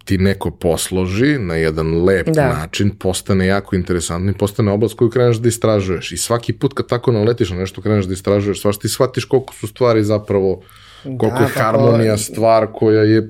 ti 0.09 0.17
neko 0.17 0.51
posloži 0.51 1.37
na 1.37 1.55
jedan 1.55 2.03
lep 2.03 2.27
da. 2.27 2.47
način, 2.53 2.89
postane 2.89 3.47
jako 3.47 3.75
interesantno 3.75 4.31
i 4.31 4.33
postane 4.33 4.71
oblast 4.71 4.97
koju 4.97 5.09
kreneš 5.09 5.37
da 5.37 5.47
istražuješ. 5.47 6.11
I 6.11 6.17
svaki 6.17 6.53
put 6.53 6.73
kad 6.73 6.87
tako 6.87 7.11
naletiš 7.11 7.49
na 7.49 7.57
nešto, 7.57 7.81
kreneš 7.81 8.05
da 8.05 8.13
istražuješ, 8.13 8.61
svaš 8.61 8.79
ti 8.79 8.89
shvatiš 8.89 9.25
koliko 9.25 9.53
su 9.53 9.67
stvari 9.67 10.03
zapravo, 10.03 10.61
koliko 11.03 11.37
da, 11.37 11.43
je 11.43 11.49
pa 11.55 11.61
harmonija 11.61 12.17
stvar 12.17 12.67
koja 12.73 13.03
je 13.03 13.29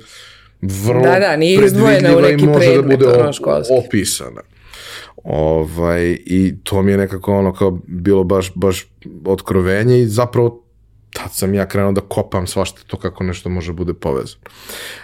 vrlo 0.62 1.04
da, 1.04 1.20
da, 1.20 1.36
nije 1.36 1.60
u 2.18 2.22
neki 2.22 2.46
može 2.46 2.76
da 2.76 2.82
bude 2.82 3.08
ono 3.08 3.32
opisana. 3.86 4.42
Ovaj, 5.24 6.18
I 6.26 6.54
to 6.64 6.82
mi 6.82 6.92
je 6.92 6.98
nekako 6.98 7.34
ono 7.34 7.54
kao 7.54 7.80
bilo 7.88 8.24
baš, 8.24 8.52
baš 8.56 8.88
otkrovenje 9.26 10.00
i 10.00 10.08
zapravo 10.08 10.64
tad 11.14 11.34
sam 11.34 11.54
ja 11.54 11.66
krenuo 11.66 11.92
da 11.92 12.02
kopam 12.02 12.48
svašta 12.48 12.82
to 12.88 12.98
kako 12.98 13.24
nešto 13.24 13.50
može 13.50 13.74
bude 13.74 13.94
povezano. 13.94 14.42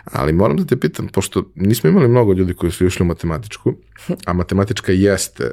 Ali 0.04 0.34
moram 0.34 0.58
da 0.58 0.66
te 0.66 0.80
pitam, 0.80 1.08
pošto 1.08 1.44
nismo 1.56 1.90
imali 1.90 2.08
mnogo 2.08 2.34
ljudi 2.34 2.54
koji 2.54 2.72
su 2.72 2.86
išli 2.86 3.04
u 3.04 3.08
matematičku, 3.08 3.74
a 4.26 4.34
matematička 4.34 4.92
jeste 4.92 5.52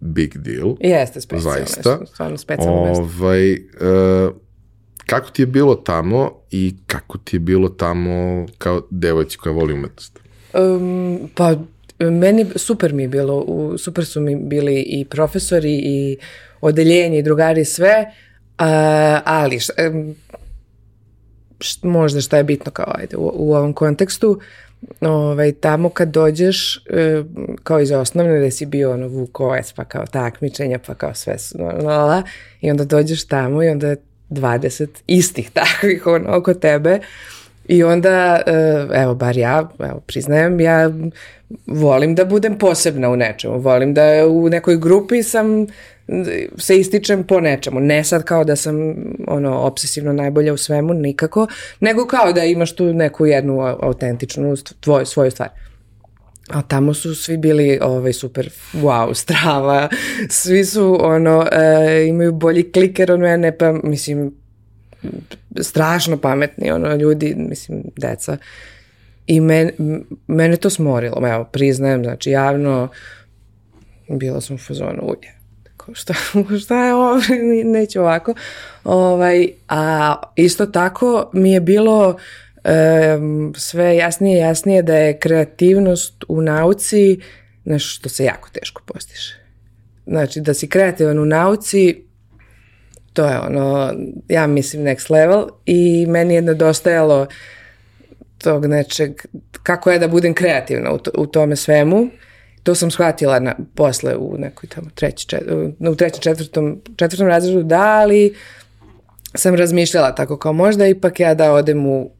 big 0.00 0.36
deal. 0.36 0.76
Jeste 0.80 1.20
specijalno. 1.20 1.58
Zaista. 1.58 2.06
Stvarno 2.06 2.36
specijalno 2.36 2.92
ovaj, 2.92 3.52
uh, 3.52 3.58
kako 5.06 5.30
ti 5.30 5.42
je 5.42 5.46
bilo 5.46 5.74
tamo 5.74 6.32
i 6.50 6.74
kako 6.86 7.18
ti 7.18 7.36
je 7.36 7.40
bilo 7.40 7.68
tamo 7.68 8.46
kao 8.58 8.82
devojci 8.90 9.38
koja 9.38 9.52
voli 9.52 9.74
umetnost? 9.74 10.18
Um, 10.54 11.30
pa 11.34 11.56
meni 11.98 12.46
super 12.56 12.92
mi 12.92 13.02
je 13.02 13.08
bilo, 13.08 13.44
super 13.78 14.06
su 14.06 14.20
mi 14.20 14.36
bili 14.36 14.80
i 14.80 15.04
profesori 15.04 15.80
i 15.82 16.16
odeljenje 16.60 17.18
i 17.18 17.22
drugari 17.22 17.64
sve, 17.64 17.94
A, 17.94 18.27
ali, 19.24 19.60
šta, 19.60 19.72
šta, 21.60 21.88
možda 21.88 22.20
šta 22.20 22.36
je 22.36 22.44
bitno 22.44 22.72
kao 22.72 22.92
ajde 22.98 23.16
u, 23.16 23.32
u 23.34 23.54
ovom 23.54 23.72
kontekstu, 23.72 24.40
ovaj, 25.00 25.52
tamo 25.52 25.88
kad 25.88 26.08
dođeš 26.08 26.84
kao 27.62 27.80
iz 27.80 27.90
osnovne 27.90 28.40
da 28.40 28.50
si 28.50 28.66
bio 28.66 28.92
ono 28.92 29.08
Vukovac 29.08 29.72
pa 29.72 29.84
kao 29.84 30.06
takmičenja 30.06 30.78
pa 30.86 30.94
kao 30.94 31.14
sve 31.14 31.36
lala, 31.82 32.22
i 32.60 32.70
onda 32.70 32.84
dođeš 32.84 33.26
tamo 33.26 33.62
i 33.62 33.68
onda 33.68 33.88
je 33.88 33.96
20 34.30 34.88
istih 35.06 35.50
takvih 35.60 36.06
ono, 36.06 36.36
oko 36.36 36.54
tebe 36.54 37.00
i 37.68 37.84
onda 37.84 38.42
evo 38.94 39.14
bar 39.14 39.36
ja 39.36 39.68
evo, 39.78 40.00
priznajem 40.06 40.60
ja 40.60 40.90
volim 41.66 42.14
da 42.14 42.24
budem 42.24 42.58
posebna 42.58 43.10
u 43.10 43.16
nečemu 43.16 43.58
volim 43.58 43.94
da 43.94 44.26
u 44.28 44.48
nekoj 44.48 44.76
grupi 44.76 45.22
sam 45.22 45.66
se 46.58 46.78
ističem 46.78 47.24
po 47.24 47.40
nečemu. 47.40 47.80
Ne 47.80 48.04
sad 48.04 48.24
kao 48.24 48.44
da 48.44 48.56
sam 48.56 48.76
ono 49.26 49.58
obsesivno 49.58 50.12
najbolja 50.12 50.52
u 50.52 50.56
svemu, 50.56 50.94
nikako, 50.94 51.46
nego 51.80 52.06
kao 52.06 52.32
da 52.32 52.44
imaš 52.44 52.74
tu 52.76 52.92
neku 52.92 53.26
jednu 53.26 53.60
autentičnu 53.60 54.54
tvoju, 54.80 55.06
svoju 55.06 55.30
stvar. 55.30 55.48
A 56.48 56.62
tamo 56.62 56.94
su 56.94 57.14
svi 57.14 57.36
bili 57.36 57.78
ovaj, 57.82 58.12
super, 58.12 58.50
wow, 58.72 59.14
strava, 59.22 59.88
svi 60.28 60.64
su 60.64 60.98
ono, 61.00 61.46
e, 61.52 62.06
imaju 62.08 62.32
bolji 62.32 62.72
kliker 62.72 63.12
od 63.12 63.20
mene, 63.20 63.58
pa 63.58 63.72
mislim, 63.72 64.34
strašno 65.60 66.16
pametni, 66.16 66.70
ono, 66.70 66.94
ljudi, 66.94 67.34
mislim, 67.36 67.82
deca. 67.96 68.36
I 69.26 69.40
men, 69.40 69.70
mene 70.26 70.56
to 70.56 70.70
smorilo, 70.70 71.28
evo, 71.28 71.44
priznajem, 71.44 72.04
znači, 72.04 72.30
javno, 72.30 72.88
bila 74.08 74.40
sam 74.40 74.56
u 74.56 74.58
fazonu, 74.58 75.02
uje, 75.02 75.37
šta, 75.92 76.14
šta 76.64 76.84
je 76.84 76.94
ovo, 76.94 77.20
neće 77.64 78.00
ovako. 78.00 78.34
Ovaj, 78.84 79.48
a 79.68 80.14
isto 80.36 80.66
tako 80.66 81.30
mi 81.32 81.52
je 81.52 81.60
bilo 81.60 82.16
um, 83.18 83.54
sve 83.56 83.96
jasnije 83.96 84.38
jasnije 84.38 84.82
da 84.82 84.96
je 84.96 85.18
kreativnost 85.18 86.24
u 86.28 86.42
nauci 86.42 87.20
nešto 87.64 87.88
što 87.88 88.08
se 88.08 88.24
jako 88.24 88.48
teško 88.52 88.82
postiže. 88.86 89.34
Znači 90.06 90.40
da 90.40 90.54
si 90.54 90.68
kreativan 90.68 91.18
u 91.18 91.24
nauci 91.24 92.08
to 93.18 93.26
je 93.26 93.38
ono, 93.38 93.94
ja 94.28 94.46
mislim 94.46 94.82
next 94.82 95.10
level 95.10 95.46
i 95.66 96.06
meni 96.06 96.34
je 96.34 96.42
nedostajalo 96.42 97.26
tog 98.38 98.66
nečeg, 98.66 99.12
kako 99.62 99.90
je 99.90 99.98
da 99.98 100.08
budem 100.08 100.34
kreativna 100.34 100.92
u, 100.92 100.98
to, 100.98 101.10
u 101.14 101.26
tome 101.26 101.56
svemu. 101.56 102.08
To 102.68 102.74
sam 102.74 102.90
shvatila 102.90 103.38
na, 103.38 103.54
posle 103.74 104.16
u 104.16 104.38
nekoj 104.38 104.68
tamo 104.68 104.86
treći, 104.94 105.28
čet, 105.28 105.42
u 105.90 105.94
trećem, 105.94 106.20
četvrtom, 106.20 106.80
četvrtom 106.96 107.26
razredu, 107.26 107.62
da, 107.62 107.80
ali 107.80 108.34
sam 109.34 109.54
razmišljala 109.54 110.14
tako 110.14 110.36
kao 110.36 110.52
možda 110.52 110.86
ipak 110.86 111.20
ja 111.20 111.34
da 111.34 111.52
odem 111.52 111.86
u, 111.86 112.10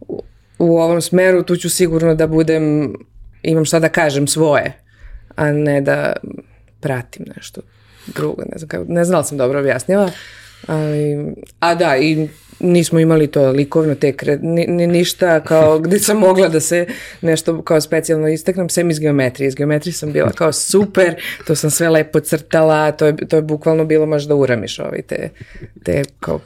u, 0.00 0.22
u 0.58 0.78
ovom 0.78 1.00
smeru, 1.00 1.42
tu 1.42 1.56
ću 1.56 1.70
sigurno 1.70 2.14
da 2.14 2.26
budem, 2.26 2.94
imam 3.42 3.64
šta 3.64 3.78
da 3.78 3.88
kažem 3.88 4.26
svoje, 4.26 4.72
a 5.36 5.52
ne 5.52 5.80
da 5.80 6.12
pratim 6.80 7.26
nešto 7.36 7.60
drugo, 8.06 8.42
ne 8.42 8.58
znam, 8.58 8.68
kako, 8.68 8.84
ne 8.88 9.04
znam 9.04 9.20
da 9.20 9.24
sam 9.24 9.38
dobro 9.38 9.60
objasnila, 9.60 10.10
ali, 10.66 11.34
a 11.60 11.74
da, 11.74 11.96
i 11.96 12.28
nismo 12.60 12.98
imali 12.98 13.26
to 13.26 13.50
likovno 13.50 13.94
tekre, 13.94 14.38
ni, 14.42 14.66
ni, 14.66 14.86
ništa 14.86 15.40
kao 15.40 15.78
gde 15.84 15.98
sam 15.98 16.18
mogla 16.18 16.48
da 16.48 16.60
se 16.60 16.86
nešto 17.20 17.62
kao 17.62 17.80
specijalno 17.80 18.28
istaknem, 18.28 18.68
sem 18.68 18.90
iz 18.90 18.98
geometrije. 18.98 19.48
Iz 19.48 19.54
geometrije 19.54 19.92
sam 19.92 20.12
bila 20.12 20.30
kao 20.30 20.52
super, 20.52 21.14
to 21.46 21.54
sam 21.54 21.70
sve 21.70 21.88
lepo 21.88 22.20
crtala, 22.20 22.92
to 22.92 23.06
je, 23.06 23.16
to 23.16 23.36
je 23.36 23.42
bukvalno 23.42 23.84
bilo 23.84 24.06
možda 24.06 24.34
uramiš 24.34 24.78
ovaj 24.78 25.02
te, 25.02 25.30
te 25.82 26.02
kao 26.20 26.40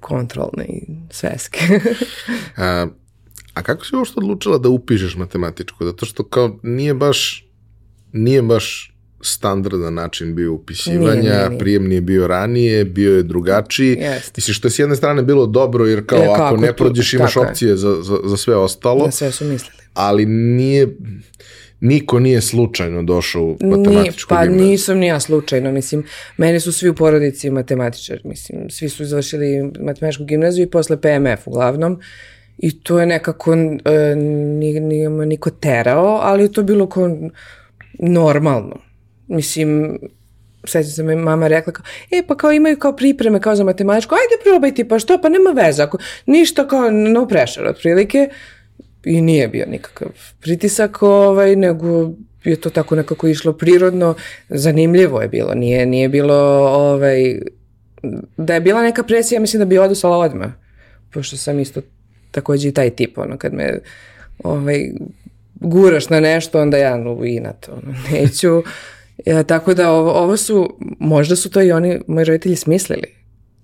kontrolne 0.00 0.64
i 0.64 0.82
sveske. 1.10 1.58
a, 2.56 2.86
a 3.54 3.62
kako 3.62 3.86
si 3.86 3.96
uopšte 3.96 4.14
odlučila 4.16 4.58
da 4.58 4.68
upišeš 4.68 5.16
matematičku? 5.16 5.84
Zato 5.84 6.06
što 6.06 6.24
kao 6.24 6.58
nije 6.62 6.94
baš 6.94 7.48
nije 8.12 8.42
baš 8.42 8.97
standardan 9.20 9.94
način 9.94 10.34
bio 10.34 10.52
upisivanja, 10.52 11.00
nije, 11.12 11.22
nije, 11.22 11.48
nije. 11.48 11.58
prijem 11.58 11.88
nije 11.88 12.00
bio 12.00 12.26
ranije, 12.26 12.84
bio 12.84 13.16
je 13.16 13.22
drugačiji. 13.22 13.88
Jeste. 13.90 14.32
Mislim, 14.36 14.54
što 14.54 14.68
je 14.68 14.72
s 14.72 14.78
jedne 14.78 14.96
strane 14.96 15.22
bilo 15.22 15.46
dobro, 15.46 15.86
jer 15.86 16.06
kao 16.06 16.18
Jer 16.18 16.28
kako 16.28 16.42
ako 16.44 16.56
ne 16.56 16.72
prođeš 16.74 17.14
imaš 17.14 17.36
je. 17.36 17.42
opcije 17.42 17.76
za, 17.76 17.96
za, 17.96 18.16
za 18.24 18.36
sve 18.36 18.56
ostalo, 18.56 19.04
Na 19.04 19.10
sve 19.10 19.32
su 19.32 19.44
mislili. 19.44 19.78
ali 19.94 20.26
nije, 20.26 20.96
niko 21.80 22.18
nije 22.18 22.40
slučajno 22.40 23.02
došao 23.02 23.42
u 23.42 23.56
Nije, 23.60 23.76
matematičku 23.78 24.28
pa 24.28 24.42
gimnaziju. 24.42 24.66
nisam 24.66 24.98
ni 24.98 25.06
ja 25.06 25.20
slučajno, 25.20 25.72
mislim, 25.72 26.04
meni 26.36 26.60
su 26.60 26.72
svi 26.72 26.88
u 26.88 26.94
porodici 26.94 27.50
matematičari, 27.50 28.20
mislim, 28.24 28.70
svi 28.70 28.88
su 28.88 29.04
završili 29.04 29.46
matematičku 29.80 30.24
gimnaziju 30.24 30.64
i 30.64 30.70
posle 30.70 30.96
PMF 30.96 31.46
uglavnom 31.46 32.00
i 32.58 32.80
to 32.80 33.00
je 33.00 33.06
nekako, 33.06 33.54
e, 33.54 34.14
nije, 34.16 34.80
nije 34.80 35.10
niko 35.10 35.50
terao, 35.50 36.18
ali 36.22 36.42
je 36.42 36.52
to 36.52 36.62
bilo 36.62 36.88
kao 36.88 37.18
normalno. 37.94 38.76
Mislim, 39.28 39.98
sećam 40.64 40.90
se, 40.90 41.02
mama 41.02 41.48
rekla 41.48 41.72
kao, 41.72 41.84
e, 42.10 42.22
pa 42.28 42.36
kao 42.36 42.52
imaju 42.52 42.78
kao 42.78 42.96
pripreme 42.96 43.40
kao 43.40 43.56
za 43.56 43.64
matematičku, 43.64 44.14
ajde 44.14 44.42
probaj 44.44 44.74
ti, 44.74 44.88
pa 44.88 44.98
što, 44.98 45.18
pa 45.22 45.28
nema 45.28 45.50
veze, 45.50 45.82
ako 45.82 45.98
ništa 46.26 46.68
kao 46.68 46.90
no 46.90 47.28
pressure, 47.28 47.68
otprilike, 47.68 48.28
i 49.04 49.20
nije 49.20 49.48
bio 49.48 49.66
nikakav 49.66 50.08
pritisak, 50.40 51.02
ovaj, 51.02 51.56
nego 51.56 52.10
je 52.44 52.56
to 52.56 52.70
tako 52.70 52.96
nekako 52.96 53.28
išlo 53.28 53.52
prirodno, 53.52 54.14
zanimljivo 54.48 55.20
je 55.20 55.28
bilo, 55.28 55.54
nije, 55.54 55.86
nije 55.86 56.08
bilo, 56.08 56.34
ovaj, 56.68 57.40
da 58.36 58.54
je 58.54 58.60
bila 58.60 58.82
neka 58.82 59.02
presija, 59.02 59.40
mislim 59.40 59.58
da 59.58 59.64
bi 59.64 59.78
odustala 59.78 60.18
odmah, 60.18 60.50
pošto 61.12 61.36
sam 61.36 61.58
isto 61.58 61.80
takođe 62.30 62.68
i 62.68 62.74
taj 62.74 62.90
tip, 62.90 63.18
ono, 63.18 63.38
kad 63.38 63.54
me 63.54 63.78
ovaj, 64.44 64.90
guraš 65.54 66.08
na 66.08 66.20
nešto, 66.20 66.60
onda 66.60 66.76
ja 66.76 66.96
no, 66.96 67.12
ono, 67.68 67.94
neću. 68.12 68.62
Ja, 69.26 69.42
tako 69.42 69.74
da 69.74 69.90
ovo, 69.90 70.12
ovo 70.12 70.36
su, 70.36 70.76
možda 70.98 71.36
su 71.36 71.50
to 71.50 71.62
i 71.62 71.72
oni, 71.72 72.00
moji 72.06 72.24
roditelji 72.24 72.56
smislili, 72.56 73.14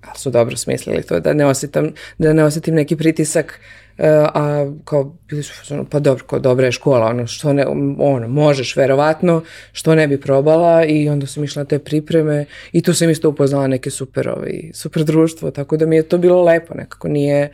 ali 0.00 0.18
su 0.18 0.30
dobro 0.30 0.56
smislili 0.56 1.02
to, 1.02 1.20
da 1.20 1.32
ne 1.32 1.46
osjetam, 1.46 1.90
da 2.18 2.32
ne 2.32 2.44
osjetim 2.44 2.74
neki 2.74 2.96
pritisak, 2.96 3.60
uh, 3.98 4.04
a 4.34 4.72
kao, 4.84 5.16
bili 5.28 5.42
su, 5.42 5.86
pa 5.90 5.98
dobro, 5.98 6.24
kao 6.24 6.38
dobra 6.38 6.66
je 6.66 6.72
škola, 6.72 7.06
ono, 7.06 7.26
što 7.26 7.52
ne, 7.52 7.66
ono, 7.98 8.28
možeš 8.28 8.76
verovatno, 8.76 9.42
što 9.72 9.94
ne 9.94 10.08
bi 10.08 10.20
probala 10.20 10.84
i 10.84 11.08
onda 11.08 11.26
sam 11.26 11.44
išla 11.44 11.62
na 11.62 11.68
te 11.68 11.78
pripreme 11.78 12.44
i 12.72 12.82
tu 12.82 12.94
sam 12.94 13.10
isto 13.10 13.28
upoznala 13.28 13.66
neke 13.66 13.90
super, 13.90 14.28
ovaj, 14.28 14.70
super 14.72 15.04
društvo, 15.04 15.50
tako 15.50 15.76
da 15.76 15.86
mi 15.86 15.96
je 15.96 16.02
to 16.02 16.18
bilo 16.18 16.42
lepo, 16.42 16.74
nekako 16.74 17.08
nije, 17.08 17.50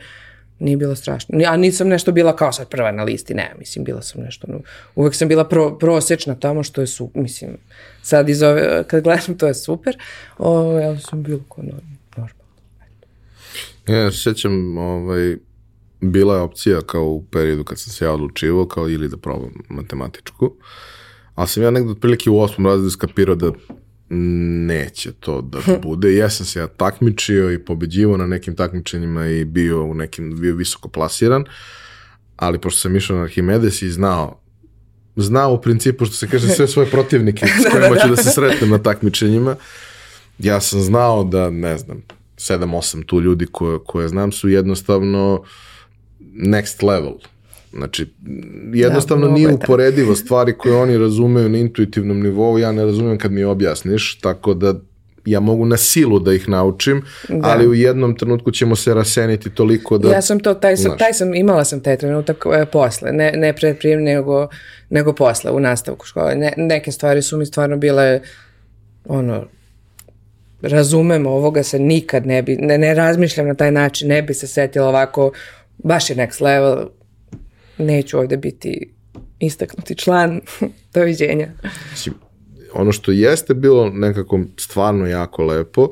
nije 0.61 0.77
bilo 0.77 0.95
strašno. 0.95 1.37
Ni- 1.37 1.45
A 1.45 1.57
nisam 1.57 1.87
nešto 1.87 2.11
bila 2.11 2.35
kao 2.35 2.51
sad 2.51 2.69
prva 2.69 2.91
na 2.91 3.03
listi, 3.03 3.33
ne, 3.33 3.55
mislim, 3.59 3.85
bila 3.85 4.01
sam 4.01 4.21
nešto, 4.21 4.47
no, 4.51 4.59
uvek 4.95 5.15
sam 5.15 5.27
bila 5.27 5.43
pro, 5.47 5.77
prosečna 5.77 6.35
tamo, 6.35 6.63
što 6.63 6.81
je 6.81 6.87
su, 6.87 7.11
mislim, 7.13 7.57
sad 8.01 8.29
iz 8.29 8.41
ove, 8.41 8.83
kad 8.87 9.03
gledam, 9.03 9.37
to 9.37 9.47
je 9.47 9.53
super, 9.53 9.97
o, 10.37 10.79
ja 10.79 10.99
sam 10.99 11.23
bila 11.23 11.39
kao 11.55 11.63
normalno. 11.63 11.91
Ja 13.87 14.11
se 14.11 14.17
sjećam, 14.17 14.77
ovaj, 14.77 15.37
bila 16.01 16.35
je 16.35 16.41
opcija 16.41 16.81
kao 16.81 17.03
u 17.05 17.23
periodu 17.31 17.63
kad 17.63 17.79
sam 17.79 17.93
se 17.93 18.05
ja 18.05 18.13
odlučivao, 18.13 18.67
kao 18.67 18.89
ili 18.89 19.09
da 19.09 19.17
probam 19.17 19.51
matematičku, 19.69 20.53
ali 21.35 21.47
sam 21.47 21.63
ja 21.63 21.71
negde 21.71 21.91
otprilike 21.91 22.29
u 22.29 22.39
osmom 22.39 22.67
razredu 22.67 22.89
skapirao 22.89 23.35
da 23.35 23.51
neće 24.67 25.11
to 25.11 25.41
da 25.41 25.59
bude. 25.83 26.13
Jesam 26.13 26.45
se 26.45 26.59
ja 26.59 26.67
takmičio 26.67 27.51
i 27.51 27.59
pobeđivao 27.59 28.17
na 28.17 28.27
nekim 28.27 28.55
takmičenjima 28.55 29.27
i 29.27 29.45
bio 29.45 29.83
u 29.83 29.93
nekim, 29.93 30.41
bio 30.41 30.55
visoko 30.55 30.89
plasiran, 30.89 31.45
ali 32.35 32.61
pošto 32.61 32.79
sam 32.79 32.95
išao 32.95 33.17
na 33.17 33.23
Arhimedes 33.23 33.81
i 33.81 33.91
znao 33.91 34.41
znao 35.15 35.53
u 35.53 35.61
principu 35.61 36.05
što 36.05 36.15
se 36.15 36.27
kaže 36.27 36.47
sve 36.47 36.67
svoje 36.67 36.89
protivnike 36.95 37.45
s 37.45 37.71
kojima 37.71 37.95
ću 37.97 38.07
da 38.09 38.15
se 38.15 38.29
sretnem 38.29 38.69
na 38.69 38.77
takmičenjima, 38.77 39.55
ja 40.39 40.61
sam 40.61 40.81
znao 40.81 41.23
da, 41.23 41.49
ne 41.49 41.77
znam, 41.77 42.01
7-8 42.37 43.05
tu 43.05 43.21
ljudi 43.21 43.45
koje, 43.51 43.79
koje 43.85 44.07
znam 44.07 44.31
su 44.31 44.49
jednostavno 44.49 45.43
next 46.33 46.83
level. 46.83 47.13
Znači, 47.73 48.07
jednostavno 48.73 49.25
mnogo 49.25 49.37
nije 49.37 49.53
uporedivo 49.53 50.15
stvari 50.15 50.53
koje 50.53 50.75
oni 50.75 50.97
razumeju 50.97 51.49
na 51.49 51.57
intuitivnom 51.57 52.21
nivou, 52.21 52.57
ja 52.57 52.71
ne 52.71 52.85
razumem 52.85 53.17
kad 53.17 53.31
mi 53.31 53.43
objasniš, 53.43 54.19
tako 54.19 54.53
da 54.53 54.73
ja 55.25 55.39
mogu 55.39 55.65
na 55.65 55.77
silu 55.77 56.19
da 56.19 56.33
ih 56.33 56.49
naučim, 56.49 57.01
Da. 57.29 57.39
ali 57.41 57.67
u 57.67 57.73
jednom 57.73 58.17
trenutku 58.17 58.51
ćemo 58.51 58.75
se 58.75 58.93
raseniti 58.93 59.49
toliko 59.49 59.97
da... 59.97 60.09
Ja 60.09 60.21
sam 60.21 60.39
to, 60.39 60.53
taj 60.53 60.77
sam, 60.77 60.83
Znaš. 60.83 60.99
taj 60.99 61.13
sam, 61.13 61.35
imala 61.35 61.63
sam 61.63 61.79
taj 61.79 61.97
trenutak 61.97 62.45
e, 62.53 62.65
posle, 62.65 63.11
ne, 63.11 63.31
ne 63.35 63.53
pred 63.53 63.77
prijem, 63.77 64.03
nego, 64.03 64.47
nego 64.89 65.13
posle, 65.13 65.51
u 65.51 65.59
nastavku 65.59 66.05
škole. 66.05 66.35
Ne, 66.35 66.53
neke 66.57 66.91
stvari 66.91 67.21
su 67.21 67.37
mi 67.37 67.45
stvarno 67.45 67.77
bile, 67.77 68.21
ono, 69.05 69.45
razumem 70.61 71.27
ovoga 71.27 71.63
se 71.63 71.79
nikad 71.79 72.25
ne 72.27 72.41
bi, 72.41 72.55
ne, 72.55 72.77
ne 72.77 72.93
razmišljam 72.93 73.47
na 73.47 73.53
taj 73.53 73.71
način, 73.71 74.07
ne 74.07 74.21
bi 74.21 74.33
se 74.33 74.47
setila 74.47 74.87
ovako, 74.87 75.31
baš 75.77 76.09
je 76.09 76.15
next 76.15 76.41
level, 76.41 76.87
neću 77.77 78.19
ovde 78.19 78.37
biti 78.37 78.93
istaknuti 79.39 79.95
član, 79.95 80.41
doviđenja. 80.93 81.51
Mislim, 81.91 82.15
ono 82.73 82.91
što 82.91 83.11
jeste 83.11 83.53
bilo 83.53 83.89
nekako 83.89 84.39
stvarno 84.57 85.07
jako 85.07 85.43
lepo, 85.43 85.89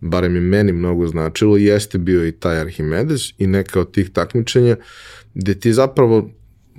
barem 0.00 0.34
je 0.34 0.40
meni 0.40 0.72
mnogo 0.72 1.06
značilo, 1.06 1.56
jeste 1.56 1.98
bio 1.98 2.26
i 2.26 2.32
taj 2.32 2.60
Arhimedes 2.60 3.20
i 3.38 3.46
neka 3.46 3.80
od 3.80 3.92
tih 3.92 4.10
takmičenja 4.10 4.76
gde 5.34 5.54
ti 5.54 5.72
zapravo 5.72 6.30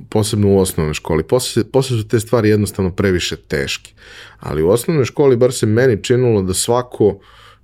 posebno 0.10 0.50
u 0.50 0.60
osnovnoj 0.60 0.94
školi. 0.94 1.24
Posle, 1.24 1.64
posle 1.64 1.98
su 1.98 2.08
te 2.08 2.20
stvari 2.20 2.50
jednostavno 2.50 2.92
previše 2.92 3.36
teške. 3.36 3.94
Ali 4.40 4.64
u 4.64 4.70
osnovnoj 4.70 5.06
školi 5.06 5.38
bar 5.38 5.54
se 5.54 5.66
meni 5.66 6.04
činilo 6.04 6.42
da 6.42 6.54
svako 6.54 7.20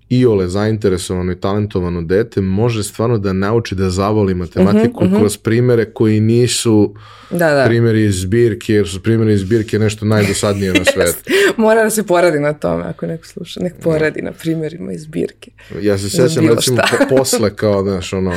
iole 0.10 0.48
zainteresovano 0.48 1.32
i 1.32 1.40
talentovano 1.40 2.02
dete 2.02 2.42
može 2.42 2.84
stvarno 2.84 3.18
da 3.18 3.34
nauči 3.34 3.76
da 3.76 3.90
zavoli 3.90 4.34
matematiku 4.34 5.04
kroz 5.18 5.38
primere 5.38 5.86
koji 5.86 6.20
nisu 6.20 6.94
Da, 7.32 7.54
da. 7.54 7.66
primjeri 7.68 8.06
iz 8.06 8.22
zbirke, 8.22 8.74
jer 8.74 8.88
su 8.88 9.04
primjeri 9.04 9.34
iz 9.34 9.40
zbirke 9.40 9.80
nešto 9.80 10.06
najdosadnije 10.06 10.74
na 10.74 10.86
svetu. 10.94 11.18
Mora 11.58 11.84
da 11.84 11.90
se 11.90 12.06
poradi 12.06 12.40
na 12.40 12.54
tome, 12.54 12.84
ako 12.84 13.08
neko 13.08 13.26
sluša, 13.26 13.60
nek 13.60 13.74
poradi 13.84 14.22
na 14.22 14.32
primjerima 14.32 14.94
iz 14.94 15.02
zbirke. 15.02 15.52
Ja 15.82 15.98
se 15.98 16.10
sećam 16.10 16.48
recimo 16.48 16.78
posle 17.10 17.56
kao, 17.56 17.84
znaš, 17.84 18.14
ono, 18.14 18.34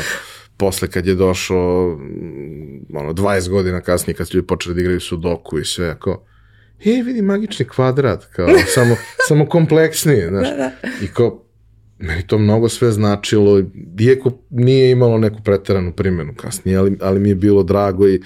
posle 0.57 0.89
kad 0.89 1.07
je 1.07 1.15
došao, 1.15 1.97
mm, 1.97 2.97
ono, 2.97 3.13
20 3.13 3.49
godina 3.49 3.81
kasnije 3.81 4.15
kad 4.15 4.29
su 4.29 4.37
ljudi 4.37 4.47
počeli 4.47 4.75
da 4.75 4.81
igraju 4.81 5.01
sudoku 5.01 5.59
i 5.59 5.65
sve, 5.65 5.97
kao, 6.01 6.25
e, 6.85 7.03
vidi 7.03 7.23
magični 7.23 7.65
kvadrat, 7.69 8.25
kao, 8.25 8.49
samo, 8.75 8.97
samo 9.29 9.47
kompleksnije, 9.47 10.29
znaš. 10.29 10.49
I 11.03 11.07
kao, 11.07 11.45
meni 12.01 12.27
to 12.27 12.39
mnogo 12.39 12.69
sve 12.69 12.93
značilo, 12.93 13.63
iako 14.01 14.31
nije 14.51 14.91
imalo 14.91 15.19
neku 15.19 15.43
preteranu 15.45 15.93
primjenu 15.93 16.35
kasnije, 16.37 16.79
ali, 16.79 16.99
ali 17.01 17.21
mi 17.21 17.29
je 17.29 17.35
bilo 17.35 17.63
drago 17.63 18.09
i 18.09 18.21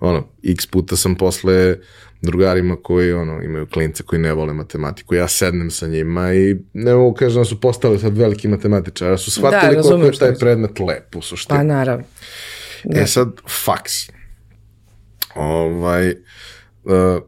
ono, 0.00 0.28
x 0.42 0.66
puta 0.66 0.96
sam 0.96 1.14
posle 1.14 1.76
drugarima 2.22 2.76
koji 2.82 3.12
ono, 3.12 3.42
imaju 3.42 3.66
klince 3.66 4.02
koji 4.02 4.22
ne 4.22 4.32
vole 4.32 4.52
matematiku, 4.52 5.14
ja 5.14 5.28
sednem 5.28 5.70
sa 5.70 5.86
njima 5.86 6.34
i 6.34 6.56
ne 6.72 6.94
mogu 6.94 7.16
kažem 7.16 7.40
da 7.40 7.44
su 7.44 7.60
postali 7.60 7.98
sad 7.98 8.18
veliki 8.18 8.48
matematičari, 8.48 9.10
da 9.10 9.18
su 9.18 9.30
shvatili 9.30 9.60
koliko 9.60 9.76
razumem 9.76 10.06
je 10.06 10.18
taj 10.18 10.34
predmet 10.34 10.80
lep 10.80 11.16
u 11.16 11.22
suštini. 11.22 11.58
Pa 11.58 11.62
naravno. 11.62 12.04
E 12.90 13.06
sad, 13.06 13.28
faks. 13.64 13.92
Ovaj, 15.34 16.10
uh, 16.10 17.22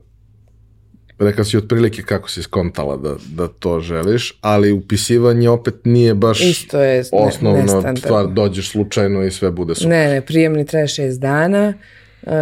rekla 1.20 1.44
si 1.44 1.56
otprilike 1.56 2.02
kako 2.02 2.30
si 2.30 2.42
skontala 2.42 2.96
da, 2.96 3.14
da 3.28 3.48
to 3.48 3.80
želiš, 3.80 4.38
ali 4.40 4.72
upisivanje 4.72 5.48
opet 5.48 5.74
nije 5.84 6.14
baš 6.14 6.40
Isto 6.40 6.80
je 6.80 6.96
ne- 6.96 7.08
osnovna 7.12 7.62
nestandardno. 7.62 7.96
stvar, 7.96 8.26
dođeš 8.26 8.70
slučajno 8.70 9.24
i 9.24 9.30
sve 9.30 9.50
bude 9.50 9.74
super. 9.74 9.88
Ne, 9.88 10.08
ne, 10.08 10.20
prijemni 10.20 10.66
traje 10.66 10.88
šest 10.88 11.20
dana, 11.20 11.74
um, 12.22 12.32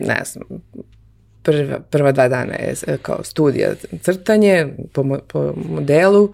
ne 0.00 0.20
znam, 0.24 0.44
prva, 1.42 1.80
prva 1.80 2.12
dva 2.12 2.28
dana 2.28 2.52
je 2.52 2.74
e, 2.86 2.96
kao 3.02 3.24
studija 3.24 3.70
crtanje 4.00 4.68
po, 4.92 5.02
mo- 5.02 5.20
po 5.28 5.54
modelu, 5.68 6.22
uh, 6.22 6.32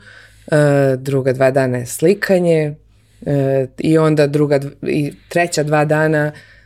druga 0.98 1.32
dva 1.32 1.50
dana 1.50 1.78
je 1.78 1.86
slikanje 1.86 2.74
uh, 3.20 3.32
i 3.78 3.98
onda 3.98 4.26
druga 4.26 4.60
i 4.82 5.12
treća 5.28 5.62
dva 5.62 5.84
dana 5.84 6.32
uh, 6.34 6.57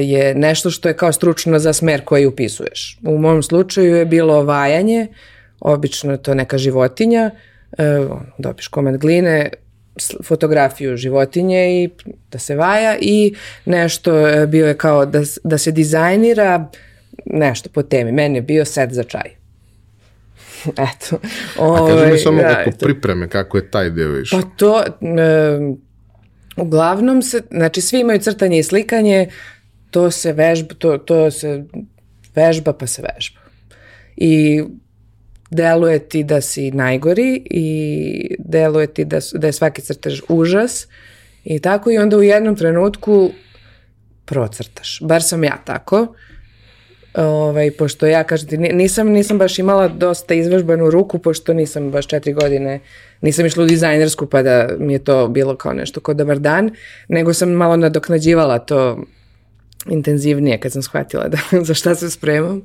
je 0.00 0.34
nešto 0.34 0.70
što 0.70 0.88
je 0.88 0.96
kao 0.96 1.12
stručno 1.12 1.58
za 1.58 1.72
smer 1.72 2.04
koji 2.04 2.26
upisuješ. 2.26 2.98
U 3.02 3.18
mom 3.18 3.42
slučaju 3.42 3.96
je 3.96 4.04
bilo 4.04 4.44
vajanje, 4.44 5.06
obično 5.60 6.12
je 6.12 6.22
to 6.22 6.34
neka 6.34 6.58
životinja, 6.58 7.30
uh, 7.78 8.20
dobiš 8.38 8.68
komad 8.68 8.96
gline, 8.96 9.50
fotografiju 10.24 10.96
životinje 10.96 11.82
i 11.82 11.90
da 12.32 12.38
se 12.38 12.56
vaja 12.56 12.96
i 13.00 13.34
nešto 13.64 14.28
e, 14.28 14.46
bio 14.46 14.66
je 14.66 14.76
kao 14.76 15.06
da, 15.06 15.20
da 15.44 15.58
se 15.58 15.72
dizajnira 15.72 16.68
nešto 17.26 17.68
po 17.68 17.82
temi. 17.82 18.12
Meni 18.12 18.38
je 18.38 18.42
bio 18.42 18.64
set 18.64 18.92
za 18.92 19.02
čaj. 19.02 19.30
Eto. 20.90 21.18
A 21.58 21.86
kaži 21.86 21.92
Ovaj, 21.92 22.12
mi 22.12 22.18
samo 22.18 22.42
da, 22.42 22.64
oko 22.66 22.76
pripreme, 22.80 23.28
kako 23.28 23.56
je 23.56 23.70
taj 23.70 23.90
deo 23.90 24.20
išao? 24.20 24.40
Pa 24.40 24.48
to, 24.56 24.82
e, 24.82 25.58
uglavnom 26.56 27.22
se, 27.22 27.42
znači 27.50 27.80
svi 27.80 28.00
imaju 28.00 28.20
crtanje 28.20 28.58
i 28.58 28.62
slikanje, 28.62 29.28
to 29.90 30.10
se 30.10 30.32
vežba, 30.32 30.74
to, 30.78 30.98
to 30.98 31.30
se 31.30 31.64
vežba 32.34 32.72
pa 32.72 32.86
se 32.86 33.02
vežba. 33.02 33.40
I 34.16 34.62
deluje 35.50 35.98
ti 35.98 36.24
da 36.24 36.40
si 36.40 36.70
najgori 36.70 37.42
i 37.50 38.36
deluje 38.38 38.86
ti 38.86 39.04
da, 39.04 39.18
da 39.34 39.46
je 39.46 39.52
svaki 39.52 39.82
crtež 39.82 40.20
užas 40.28 40.86
i 41.44 41.58
tako 41.58 41.90
i 41.90 41.98
onda 41.98 42.16
u 42.16 42.22
jednom 42.22 42.56
trenutku 42.56 43.30
procrtaš. 44.24 44.98
Bar 45.02 45.22
sam 45.22 45.44
ja 45.44 45.58
tako. 45.64 46.14
Ovaj, 47.14 47.70
pošto 47.70 48.06
ja, 48.06 48.24
kažem 48.24 48.48
ti, 48.48 48.58
ni- 48.58 48.72
nisam, 48.72 49.08
nisam 49.08 49.38
baš 49.38 49.58
imala 49.58 49.88
dosta 49.88 50.34
izvežbanu 50.34 50.90
ruku, 50.90 51.18
pošto 51.18 51.52
nisam 51.52 51.90
baš 51.90 52.06
četiri 52.06 52.32
godine, 52.32 52.80
nisam 53.20 53.46
išla 53.46 53.64
u 53.64 53.66
dizajnersku 53.66 54.26
pa 54.26 54.42
da 54.42 54.68
mi 54.78 54.92
je 54.92 54.98
to 55.04 55.28
bilo 55.28 55.56
kao 55.56 55.72
nešto 55.72 56.00
ko 56.00 56.14
dobar 56.14 56.38
dan, 56.38 56.70
nego 57.08 57.34
sam 57.34 57.50
malo 57.50 57.76
nadoknađivala 57.76 58.58
to 58.58 59.04
intenzivnije 59.88 60.58
kad 60.58 60.72
sam 60.72 60.82
shvatila 60.82 61.28
da, 61.28 61.38
za 61.68 61.74
šta 61.74 61.94
se 61.94 62.10
spremam. 62.10 62.62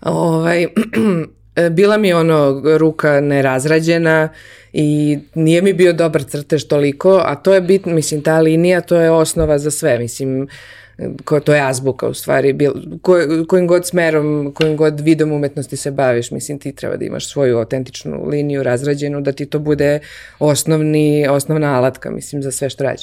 Ovaj, 0.00 0.66
bila 1.70 1.96
mi 1.96 2.12
ono 2.12 2.62
ruka 2.78 3.20
nerazrađena 3.20 4.28
i 4.72 5.18
nije 5.34 5.62
mi 5.62 5.72
bio 5.72 5.92
dobar 5.92 6.24
crtež 6.24 6.64
toliko, 6.64 7.22
a 7.24 7.34
to 7.34 7.54
je 7.54 7.60
bit, 7.60 7.86
mislim, 7.86 8.22
ta 8.22 8.40
linija, 8.40 8.80
to 8.80 8.96
je 8.96 9.10
osnova 9.10 9.58
za 9.58 9.70
sve, 9.70 9.98
mislim, 9.98 10.48
ko, 11.24 11.40
to 11.40 11.54
je 11.54 11.60
azbuka 11.60 12.08
u 12.08 12.14
stvari, 12.14 12.52
bil, 12.52 12.72
ko, 13.02 13.16
kojim 13.48 13.66
god 13.66 13.86
smerom, 13.86 14.52
kojim 14.54 14.76
god 14.76 15.00
vidom 15.00 15.32
umetnosti 15.32 15.76
se 15.76 15.90
baviš, 15.90 16.30
mislim 16.30 16.58
ti 16.58 16.72
treba 16.72 16.96
da 16.96 17.04
imaš 17.04 17.30
svoju 17.30 17.58
autentičnu 17.58 18.26
liniju 18.28 18.62
razrađenu, 18.62 19.20
da 19.20 19.32
ti 19.32 19.46
to 19.46 19.58
bude 19.58 19.98
osnovni, 20.38 21.28
osnovna 21.28 21.78
alatka, 21.78 22.10
mislim, 22.10 22.42
za 22.42 22.50
sve 22.50 22.70
što 22.70 22.84
radiš. 22.84 23.02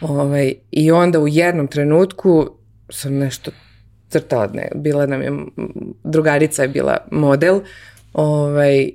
Ovaj, 0.00 0.54
I 0.70 0.90
onda 0.90 1.20
u 1.20 1.28
jednom 1.28 1.68
trenutku 1.68 2.50
sam 2.92 3.14
nešto 3.14 3.50
crtala, 4.08 4.46
ne, 4.46 4.68
bila 4.74 5.06
nam 5.06 5.22
je, 5.22 5.32
drugarica 6.04 6.62
je 6.62 6.68
bila 6.68 6.96
model, 7.10 7.60
ovaj, 8.12 8.90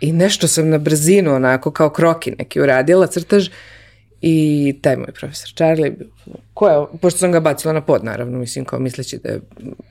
i 0.00 0.12
nešto 0.12 0.48
sam 0.48 0.68
na 0.68 0.78
brzinu, 0.78 1.34
onako, 1.34 1.70
kao 1.70 1.90
kroki 1.90 2.30
neki 2.38 2.60
uradila, 2.60 3.06
crtaž, 3.06 3.48
i 4.20 4.78
taj 4.82 4.96
moj 4.96 5.12
profesor 5.12 5.52
Charlie, 5.54 5.96
ko 6.54 6.68
je, 6.68 6.86
pošto 7.00 7.18
sam 7.18 7.32
ga 7.32 7.40
bacila 7.40 7.72
na 7.72 7.80
pod, 7.80 8.04
naravno, 8.04 8.38
mislim, 8.38 8.64
kao 8.64 8.78
misleći 8.78 9.18
da 9.18 9.28
je 9.28 9.40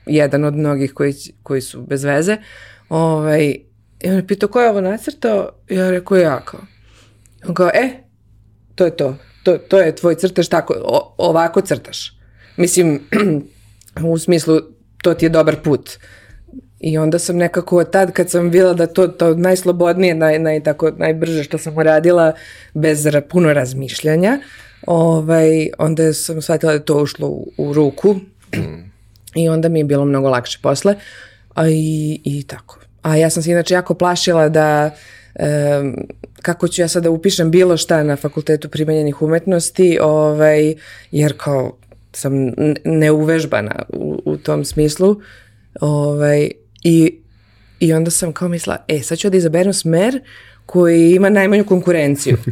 jedan 0.06 0.44
od 0.44 0.54
mnogih 0.54 0.92
koji, 0.94 1.14
koji 1.42 1.60
su 1.60 1.82
bez 1.82 2.04
veze, 2.04 2.36
ovaj, 2.88 3.56
i 4.00 4.10
on 4.10 4.16
je 4.16 4.26
pitao 4.26 4.48
ko 4.48 4.60
je 4.60 4.70
ovo 4.70 4.80
nacrtao, 4.80 5.48
ja 5.68 5.90
rekao 5.90 6.16
ja 6.16 6.40
kao. 6.40 6.60
On 7.48 7.54
kao, 7.54 7.70
e, 7.74 7.90
to 8.74 8.84
je 8.84 8.96
to, 8.96 9.16
to, 9.42 9.58
to 9.58 9.80
je 9.80 9.96
tvoj 9.96 10.14
crtaš, 10.14 10.48
tako, 10.48 10.74
o, 10.84 11.14
ovako 11.18 11.60
crtaš. 11.60 12.15
Mislim, 12.56 13.00
u 14.12 14.18
smislu, 14.18 14.60
to 15.02 15.14
ti 15.14 15.24
je 15.24 15.28
dobar 15.28 15.56
put. 15.62 15.90
I 16.80 16.98
onda 16.98 17.18
sam 17.18 17.36
nekako 17.36 17.78
od 17.78 17.90
tad 17.90 18.12
kad 18.12 18.30
sam 18.30 18.50
bila 18.50 18.74
da 18.74 18.86
to, 18.86 19.08
to 19.08 19.34
najslobodnije, 19.34 20.14
naj, 20.14 20.38
naj, 20.38 20.62
tako, 20.62 20.90
najbrže 20.90 21.44
što 21.44 21.58
sam 21.58 21.76
uradila 21.78 22.32
bez 22.74 23.06
ra, 23.06 23.20
puno 23.20 23.52
razmišljanja, 23.52 24.38
ovaj, 24.86 25.70
onda 25.78 26.12
sam 26.12 26.42
shvatila 26.42 26.72
da 26.72 26.78
to 26.78 27.02
ušlo 27.02 27.28
u, 27.28 27.52
u 27.58 27.72
ruku 27.72 28.16
i 29.42 29.48
onda 29.48 29.68
mi 29.68 29.78
je 29.80 29.84
bilo 29.84 30.04
mnogo 30.04 30.28
lakše 30.28 30.58
posle. 30.62 30.94
A 31.54 31.68
i, 31.68 32.20
i 32.24 32.42
tako. 32.46 32.78
A 33.02 33.16
ja 33.16 33.30
sam 33.30 33.42
se 33.42 33.50
inače 33.50 33.74
jako 33.74 33.94
plašila 33.94 34.48
da 34.48 34.90
em, 35.34 35.94
kako 36.42 36.68
ću 36.68 36.82
ja 36.82 36.88
sada 36.88 37.10
upišem 37.10 37.50
bilo 37.50 37.76
šta 37.76 38.02
na 38.02 38.16
fakultetu 38.16 38.68
primenjenih 38.68 39.22
umetnosti, 39.22 39.98
ovaj, 40.02 40.74
jer 41.10 41.34
kao 41.36 41.76
sam 42.16 42.32
neuvežbana 42.84 43.82
u, 43.88 44.22
u 44.24 44.36
tom 44.36 44.64
smislu. 44.64 45.20
Ovaj, 45.80 46.50
i, 46.82 47.18
I 47.80 47.92
onda 47.92 48.10
sam 48.10 48.32
kao 48.32 48.48
mislila, 48.48 48.84
e, 48.88 49.00
sad 49.00 49.18
ću 49.18 49.30
da 49.30 49.36
izaberem 49.36 49.72
smer 49.72 50.20
koji 50.66 51.10
ima 51.10 51.30
najmanju 51.30 51.64
konkurenciju. 51.64 52.36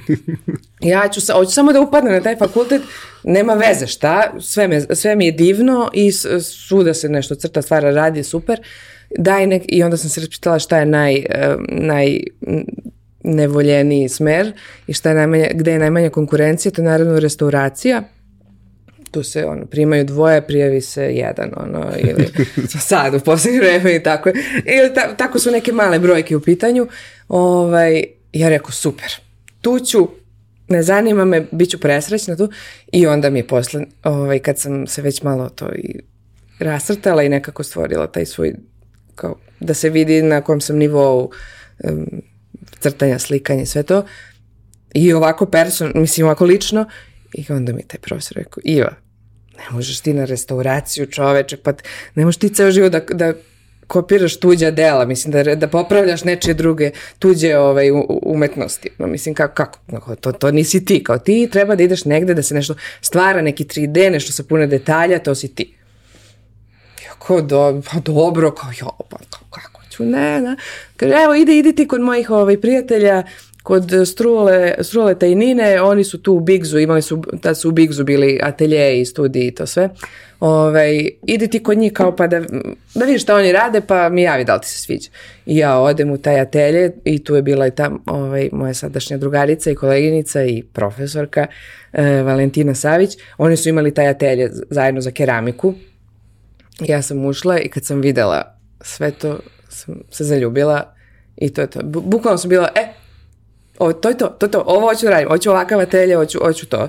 Ja 0.83 1.09
ću, 1.09 1.21
sa, 1.21 1.33
hoću 1.33 1.51
samo 1.51 1.73
da 1.73 1.81
upadnem 1.81 2.13
na 2.13 2.21
taj 2.21 2.37
fakultet, 2.37 2.83
nema 3.25 3.55
veze 3.55 3.87
šta, 3.87 4.35
sve, 4.41 4.69
me, 4.69 4.81
sve 4.81 5.17
mi 5.17 5.27
je 5.27 5.33
divno 5.33 5.91
i 5.93 6.13
s- 6.13 6.27
svuda 6.43 6.95
se 6.95 7.09
nešto 7.09 7.35
crta, 7.35 7.63
stvara, 7.63 7.91
radi, 7.91 8.23
super. 8.23 8.61
Daj 9.19 9.47
nek, 9.47 9.63
I 9.69 9.83
onda 9.83 9.97
sam 9.97 10.11
se 10.11 10.21
raspitala 10.21 10.59
šta 10.59 10.79
je 10.79 10.87
naj, 10.87 11.25
naj 11.69 12.21
nevoljeniji 13.25 14.09
smer 14.09 14.53
i 14.87 14.93
šta 14.93 15.09
je 15.09 15.15
najmanja, 15.15 15.49
gde 15.55 15.73
je 15.73 15.79
najmanja 15.79 16.11
konkurencija, 16.11 16.73
to 16.73 16.83
je 16.83 16.87
naravno 16.87 17.21
restauracija 17.21 18.03
tu 19.15 19.23
se 19.23 19.47
ono, 19.47 19.67
primaju 19.67 20.05
dvoje, 20.05 20.47
prijavi 20.47 20.81
se 20.81 21.03
jedan, 21.03 21.51
ono, 21.57 21.93
ili 21.99 22.29
sad 22.89 23.15
u 23.15 23.21
posljednje 23.21 23.61
vreme 23.61 23.95
i 23.95 24.03
tako. 24.03 24.29
je. 24.29 24.35
Ili 24.65 24.95
ta, 24.95 25.17
tako 25.17 25.39
su 25.39 25.51
neke 25.51 25.73
male 25.73 25.99
brojke 25.99 26.37
u 26.37 26.41
pitanju. 26.41 26.89
Ovaj, 27.29 28.05
ja 28.33 28.49
rekao, 28.49 28.71
super, 28.71 29.13
tu 29.61 29.79
ću, 29.81 30.09
ne 30.69 30.83
zanima 30.83 31.25
me, 31.25 31.47
bit 31.51 31.71
ću 31.71 31.81
presrećna 31.81 32.37
tu. 32.37 32.51
I 32.93 33.07
onda 33.07 33.31
mi 33.31 33.39
je 33.39 33.47
posle, 33.47 33.85
ovaj, 34.05 34.39
kad 34.39 34.59
sam 34.59 34.87
se 34.87 35.03
već 35.03 35.23
malo 35.23 35.49
to 35.49 35.69
i 35.73 36.01
rasrtala 36.59 37.23
i 37.23 37.29
nekako 37.29 37.63
stvorila 37.63 38.07
taj 38.07 38.27
svoj, 38.27 38.55
kao, 39.15 39.37
da 39.61 39.75
se 39.75 39.91
vidi 39.91 40.23
na 40.23 40.41
kom 40.41 40.61
sam 40.61 40.77
nivou 40.77 41.31
um, 41.85 42.07
crtanja, 42.81 43.19
slikanja 43.19 43.63
i 43.63 43.67
sve 43.67 43.83
to, 43.83 44.05
i 44.95 45.13
ovako 45.13 45.47
person, 45.47 45.93
mislim 45.95 46.27
ovako 46.27 46.45
lično, 46.45 46.87
i 47.35 47.53
onda 47.53 47.73
mi 47.73 47.81
je 47.81 47.87
taj 47.87 48.01
profesor 48.01 48.37
rekao, 48.37 48.61
Iva, 48.65 49.04
ne 49.59 49.65
možeš 49.71 50.01
ti 50.01 50.13
na 50.13 50.25
restauraciju 50.25 51.07
čoveče, 51.07 51.57
pa 51.57 51.73
ne 52.15 52.25
možeš 52.25 52.39
ti 52.39 52.55
ceo 52.55 52.71
život 52.71 52.93
da, 52.93 53.01
da 53.01 53.33
kopiraš 53.87 54.37
tuđa 54.37 54.71
dela, 54.71 55.05
mislim, 55.05 55.33
da, 55.33 55.55
da 55.55 55.69
popravljaš 55.69 56.25
nečije 56.25 56.55
druge, 56.55 56.91
tuđe 57.19 57.57
ovaj, 57.59 57.91
umetnosti. 58.23 58.89
No, 58.99 59.07
mislim, 59.07 59.35
kako, 59.35 59.55
kako, 59.55 59.79
kako, 59.91 60.17
to, 60.17 60.33
to 60.33 60.51
nisi 60.51 60.85
ti, 60.85 61.05
kao 61.05 61.19
ti 61.19 61.49
treba 61.53 61.75
da 61.75 61.83
ideš 61.83 62.05
negde 62.05 62.35
da 62.35 62.43
se 62.43 62.55
nešto 62.55 62.75
stvara, 63.01 63.43
neki 63.43 63.65
3D, 63.65 64.11
nešto 64.11 64.33
sa 64.33 64.43
puno 64.43 64.67
detalja, 64.67 65.19
to 65.19 65.35
si 65.35 65.55
ti. 65.55 65.75
Ja 67.05 67.13
kao, 67.27 67.41
do, 67.43 67.83
pa 67.93 68.01
dobro, 68.01 68.51
kao, 68.51 68.71
jo, 68.81 68.91
pa 69.09 69.17
kao, 69.31 69.43
kako 69.51 69.83
ću, 69.91 70.05
ne, 70.05 70.41
ne. 70.41 70.57
Kaže, 70.97 71.15
evo, 71.25 71.35
ide, 71.35 71.59
ide 71.59 71.73
ti 71.73 71.89
kod 71.89 72.01
mojih 72.01 72.31
ovaj, 72.31 72.61
prijatelja, 72.61 73.23
kod 73.65 73.91
Strule, 74.07 74.75
Strule 74.81 75.19
Tajnine, 75.19 75.81
oni 75.83 76.05
su 76.05 76.23
tu 76.23 76.33
u 76.33 76.41
Bigzu, 76.41 76.79
imali 76.79 77.03
su, 77.03 77.23
tad 77.41 77.59
su 77.59 77.69
u 77.69 77.73
Bigzu 77.73 78.05
bili 78.05 78.41
atelje 78.43 79.01
i 79.01 79.05
studiji 79.05 79.47
i 79.47 79.51
to 79.51 79.67
sve. 79.67 79.89
Ovaj, 80.41 81.09
ide 81.23 81.47
ti 81.47 81.63
kod 81.63 81.79
njih 81.79 81.93
kao 81.93 82.17
pa 82.17 82.27
da, 82.27 82.41
da 82.95 83.05
vidiš 83.05 83.23
šta 83.23 83.35
oni 83.37 83.53
rade, 83.53 83.81
pa 83.81 84.09
mi 84.09 84.23
javi 84.23 84.45
da 84.45 84.55
li 84.55 84.61
ti 84.61 84.69
se 84.69 84.79
sviđa. 84.79 85.11
I 85.47 85.57
ja 85.57 85.79
odem 85.79 86.11
u 86.11 86.19
taj 86.19 86.41
atelje 86.41 86.93
i 87.05 87.25
tu 87.25 87.35
je 87.35 87.43
bila 87.43 87.67
i 87.67 87.71
ta 87.71 87.91
ovaj, 88.07 88.49
moja 88.53 88.75
sadašnja 88.75 89.17
drugarica 89.17 89.71
i 89.71 89.75
koleginica 89.75 90.45
i 90.45 90.63
profesorka 90.63 91.47
eh, 91.93 92.23
Valentina 92.23 92.75
Savić. 92.75 93.11
Oni 93.39 93.57
su 93.57 93.69
imali 93.69 93.95
taj 93.95 94.09
atelje 94.09 94.51
zajedno 94.71 95.01
za 95.01 95.11
keramiku. 95.11 95.75
Ja 96.81 97.03
sam 97.03 97.25
ušla 97.25 97.59
i 97.59 97.69
kad 97.69 97.85
sam 97.85 98.01
videla 98.01 98.57
sve 98.81 99.11
to, 99.11 99.39
sam 99.69 99.95
se 100.11 100.25
zaljubila 100.25 100.95
i 101.37 101.49
to 101.53 101.61
je 101.61 101.67
to. 101.71 101.81
Bu- 101.81 102.01
Bukvalno 102.03 102.39
sam 102.39 102.49
bila, 102.49 102.69
e, 102.75 103.04
o, 103.79 103.93
to 103.93 104.09
je 104.09 104.19
to, 104.19 104.27
to 104.27 104.47
je 104.47 104.51
to, 104.51 104.63
ovo 104.67 104.89
hoću 104.89 105.07
da 105.07 105.11
radim, 105.11 105.29
hoću 105.29 105.51
ovakav 105.51 105.81
atelje, 105.81 106.17
hoću, 106.17 106.39
hoću 106.43 106.67
to. 106.67 106.89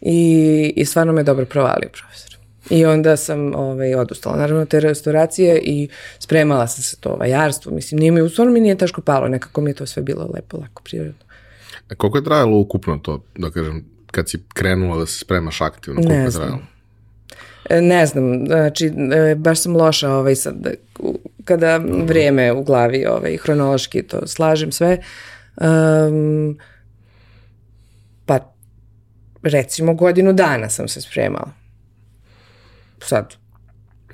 I, 0.00 0.72
I 0.76 0.84
stvarno 0.84 1.12
me 1.12 1.22
dobro 1.22 1.44
provalio 1.44 1.88
profesor. 1.92 2.30
I 2.70 2.84
onda 2.84 3.16
sam 3.16 3.54
ovaj, 3.54 3.94
odustala 3.94 4.36
naravno 4.36 4.64
te 4.64 4.80
restauracije 4.80 5.60
i 5.64 5.88
spremala 6.18 6.66
sam 6.66 6.82
se 6.82 6.96
to 7.00 7.16
vajarstvo. 7.20 7.72
Mislim, 7.72 7.98
nije 7.98 8.12
mi, 8.12 8.22
u 8.22 8.28
stvarno 8.28 8.52
mi 8.52 8.60
nije 8.60 8.78
teško 8.78 9.00
palo, 9.00 9.28
nekako 9.28 9.60
mi 9.60 9.70
je 9.70 9.74
to 9.74 9.86
sve 9.86 10.02
bilo 10.02 10.30
lepo, 10.34 10.56
lako, 10.56 10.82
prirodno. 10.82 11.24
E, 11.90 11.94
koliko 11.94 12.18
je 12.18 12.24
trajalo 12.24 12.58
ukupno 12.58 12.98
to, 12.98 13.22
da 13.36 13.50
kažem, 13.50 13.84
kad 14.10 14.30
si 14.30 14.38
krenula 14.54 14.98
da 14.98 15.06
se 15.06 15.18
spremaš 15.18 15.60
aktivno, 15.60 16.02
koliko 16.02 16.22
je 16.22 16.30
trajalo? 16.30 16.58
E, 17.70 17.80
Ne 17.80 18.06
znam, 18.06 18.46
znači, 18.46 18.86
e, 19.12 19.34
baš 19.34 19.60
sam 19.60 19.76
loša 19.76 20.10
ovaj 20.10 20.34
sad, 20.34 20.54
kada 21.44 21.80
vrijeme 22.06 22.52
u 22.52 22.62
glavi 22.62 23.06
ovaj, 23.06 23.36
hronološki 23.36 24.02
to 24.02 24.26
slažem 24.26 24.72
sve. 24.72 24.98
Um, 25.56 26.58
pa 28.26 28.38
recimo 29.42 29.94
godinu 29.94 30.32
dana 30.32 30.68
sam 30.68 30.88
se 30.88 31.00
spremala. 31.00 31.50
Sad, 33.02 33.34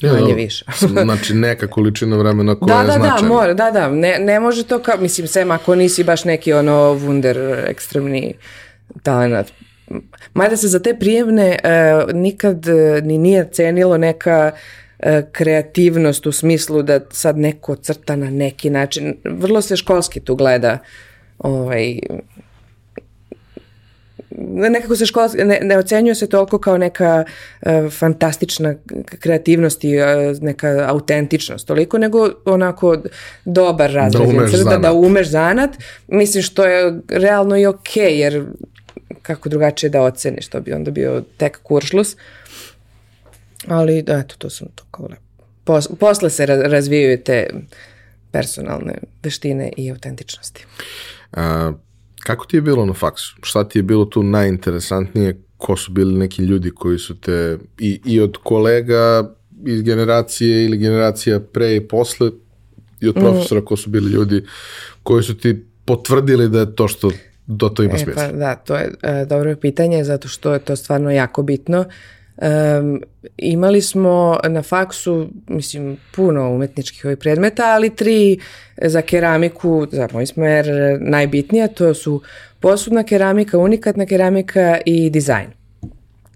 Ja, 0.01 0.13
manje 0.13 0.21
dobro. 0.21 0.37
više. 0.37 0.65
znači 1.05 1.35
neka 1.35 1.67
količina 1.67 2.17
vremena 2.17 2.55
koja 2.55 2.75
da, 2.75 2.81
je 2.81 2.87
da, 2.87 2.93
značajna. 2.93 3.29
da, 3.29 3.35
mora, 3.35 3.55
da, 3.55 3.71
da, 3.71 3.89
ne, 3.89 4.19
ne 4.19 4.41
može 4.41 4.65
to 4.65 4.79
kao, 4.83 4.97
mislim, 5.01 5.27
sem 5.27 5.51
ako 5.51 5.75
nisi 5.75 6.05
baš 6.05 6.25
neki 6.25 6.53
ono 6.53 6.73
wunder, 6.73 7.65
ekstremni 7.69 8.35
talent. 9.03 9.53
Mada 10.35 10.57
se 10.57 10.69
za 10.69 10.79
te 10.79 10.97
prijemne 11.01 11.59
e, 11.63 11.93
nikad 12.15 12.69
e, 12.69 13.01
ni 13.05 13.19
nije 13.19 13.49
cenilo 13.53 13.99
neka 13.99 14.53
e, 14.99 15.23
kreativnost 15.33 16.27
u 16.27 16.33
smislu 16.33 16.83
da 16.83 17.01
sad 17.11 17.39
neko 17.39 17.77
crta 17.77 18.17
na 18.17 18.31
neki 18.31 18.71
način. 18.71 19.17
Vrlo 19.25 19.63
se 19.63 19.77
školski 19.77 20.21
tu 20.21 20.35
gleda 20.35 20.79
ovaj, 21.39 21.99
nekako 24.39 24.97
se 24.97 25.07
škola, 25.07 25.29
ne, 25.45 25.61
ne 25.63 25.79
ocenjuje 25.79 26.15
se 26.15 26.29
toliko 26.29 26.59
kao 26.59 26.79
neka 26.79 27.25
e, 27.63 27.89
fantastična 27.91 28.75
kreativnost 29.21 29.85
i 29.85 29.95
e, 29.95 30.35
neka 30.41 30.87
autentičnost 30.89 31.67
toliko, 31.67 31.99
nego 31.99 32.31
onako 32.45 32.97
dobar 33.45 33.91
razrađen 33.91 34.37
umeš 34.37 34.51
crta, 34.51 34.65
da 34.65 34.71
zanat. 34.71 34.93
umeš 34.95 35.29
zanat. 35.29 35.71
Mislim 36.09 36.43
što 36.43 36.65
je 36.65 37.01
realno 37.09 37.57
i 37.57 37.67
okej, 37.67 38.19
jer 38.19 38.45
kako 39.23 39.49
drugačije 39.49 39.91
da 39.91 40.03
oceniš, 40.03 40.49
to 40.49 40.61
bi 40.61 40.73
onda 40.73 40.91
bio 40.91 41.23
tek 41.37 41.59
kuršlus. 41.63 42.17
Ali, 43.67 44.03
da, 44.03 44.19
eto, 44.19 44.35
to 44.39 44.51
sam 44.51 44.69
to 44.75 44.85
kao 44.91 45.07
lepo. 45.07 45.23
Pos, 45.65 45.89
posle 46.01 46.31
se 46.31 46.47
ra- 46.47 46.69
razvijaju 46.69 47.23
te 47.25 47.51
personalne 48.31 48.95
veštine 49.23 49.73
i 49.77 49.91
autentičnosti. 49.91 50.67
A, 51.37 51.73
kako 52.21 52.47
ti 52.47 52.57
je 52.57 52.61
bilo 52.61 52.87
na 52.87 52.93
faksu? 52.93 53.37
Šta 53.43 53.65
ti 53.65 53.79
je 53.79 53.83
bilo 53.83 54.05
tu 54.05 54.23
najinteresantnije? 54.23 55.37
Ko 55.57 55.77
su 55.77 55.93
bili 55.93 56.15
neki 56.15 56.43
ljudi 56.43 56.71
koji 56.71 56.99
su 56.99 57.17
te 57.17 57.59
i, 57.79 58.01
i 58.05 58.21
od 58.21 58.37
kolega 58.37 59.31
iz 59.67 59.83
generacije 59.83 60.65
ili 60.65 60.79
generacija 60.79 61.41
pre 61.43 61.77
i 61.77 61.81
posle 61.81 62.31
i 63.01 63.09
od 63.09 63.17
Mm. 63.17 63.21
profesora 63.21 63.61
ko 63.61 63.77
su 63.77 63.91
bili 63.91 64.11
ljudi 64.11 64.45
koji 65.03 65.23
su 65.23 65.35
ti 65.35 65.57
potvrdili 65.85 66.49
da 66.49 66.61
je 66.61 66.75
to 66.75 66.89
što 66.89 67.11
do 67.47 67.69
to 67.69 67.83
ima 67.83 67.95
E, 67.95 67.99
smisla. 67.99 68.23
pa 68.23 68.33
da, 68.33 68.55
to 68.55 68.77
je 68.77 68.93
e, 69.03 69.25
dobro 69.25 69.57
pitanje 69.57 70.05
zato 70.05 70.29
što 70.29 70.53
je 70.53 70.59
to 70.59 70.77
stvarno 70.77 71.11
jako 71.11 71.43
bitno. 71.43 71.85
Em, 72.39 73.01
imali 73.37 73.83
smo 73.83 74.39
na 74.49 74.63
faksu, 74.63 75.29
mislim, 75.49 75.97
puno 76.15 76.51
umetničkih 76.51 77.05
ovih 77.05 77.19
predmeta, 77.19 77.65
ali 77.67 77.97
tri 77.97 78.39
za 78.83 79.03
keramiku, 79.03 79.87
za 79.93 80.09
moj 80.13 80.27
smer, 80.27 80.67
najbitnije, 81.01 81.75
to 81.75 81.95
su 81.95 82.23
posudna 82.61 83.03
keramika, 83.03 83.59
unikatna 83.59 84.07
keramika 84.07 84.79
i 84.87 85.11
dizajn. 85.11 85.49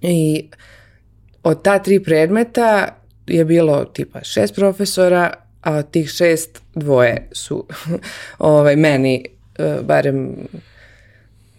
I 0.03 0.49
od 1.43 1.63
ta 1.63 1.79
tri 1.79 2.03
predmeta 2.03 2.97
je 3.27 3.45
bilo 3.45 3.85
tipa 3.85 4.25
šest 4.25 4.55
profesora, 4.55 5.33
a 5.61 5.77
od 5.77 5.91
tih 5.91 6.09
šest 6.09 6.63
dvoje 6.75 7.29
su 7.33 7.67
ovaj, 8.39 8.77
meni 8.77 9.25
e, 9.59 9.77
barem 9.83 10.37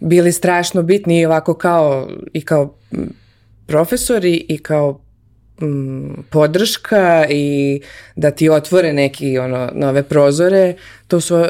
bili 0.00 0.32
strašno 0.32 0.82
bitni 0.82 1.20
i 1.20 1.26
ovako 1.26 1.54
kao 1.54 2.08
i 2.32 2.40
kao 2.40 2.74
profesori 3.72 4.46
i 4.48 4.58
kao 4.58 5.00
mm, 5.62 6.22
podrška 6.30 7.26
i 7.30 7.80
da 8.16 8.30
ti 8.30 8.48
otvore 8.48 8.92
neki 8.92 9.38
ono 9.38 9.70
nove 9.74 10.02
prozore 10.02 10.74
to 11.08 11.20
su 11.20 11.36
e, 11.36 11.46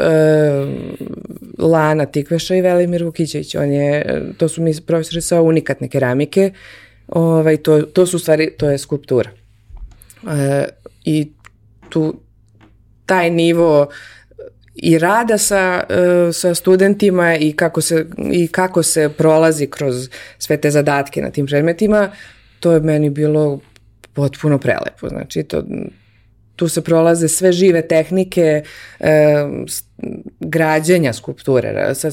Lana 1.58 2.06
Tikveša 2.06 2.54
i 2.54 2.60
Velimir 2.60 3.04
Vukićević. 3.04 3.54
On 3.54 3.72
je, 3.72 4.22
to 4.38 4.48
su 4.48 4.62
mi 4.62 4.74
profesori 4.86 5.20
sa 5.20 5.40
unikatne 5.40 5.88
keramike. 5.88 6.52
Ovaj, 7.08 7.56
to, 7.56 7.82
to 7.82 8.06
su 8.06 8.18
stvari, 8.18 8.50
to 8.58 8.70
je 8.70 8.78
skulptura. 8.78 9.30
E, 10.30 10.64
i 11.04 11.32
tu 11.88 12.14
taj 13.06 13.30
nivo 13.30 13.88
i 14.74 14.98
rada 14.98 15.38
sa, 15.38 15.84
e, 15.88 16.32
sa 16.32 16.54
studentima 16.54 17.36
i 17.36 17.52
kako, 17.52 17.80
se, 17.80 18.06
i 18.32 18.48
kako 18.48 18.82
se 18.82 19.08
prolazi 19.08 19.66
kroz 19.66 20.08
sve 20.38 20.56
te 20.56 20.70
zadatke 20.70 21.22
na 21.22 21.30
tim 21.30 21.46
predmetima, 21.46 22.10
to 22.60 22.72
je 22.72 22.80
meni 22.80 23.10
bilo 23.10 23.60
potpuno 24.12 24.58
prelepo. 24.58 25.08
Znači, 25.08 25.42
to, 25.42 25.64
tu 26.56 26.68
se 26.68 26.84
prolaze 26.84 27.28
sve 27.28 27.52
žive 27.52 27.88
tehnike 27.88 28.62
e, 29.00 29.44
građenja 30.40 31.12
skulpture 31.12 31.94
sa, 31.94 32.10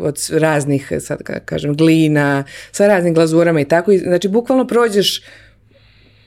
od 0.00 0.16
raznih, 0.32 0.92
sad 1.00 1.18
ka- 1.22 1.40
kažem, 1.44 1.76
glina, 1.76 2.44
sa 2.72 2.86
raznim 2.86 3.14
glazurama 3.14 3.60
i 3.60 3.64
tako. 3.64 3.92
Znači, 3.92 4.28
bukvalno 4.28 4.66
prođeš 4.66 5.22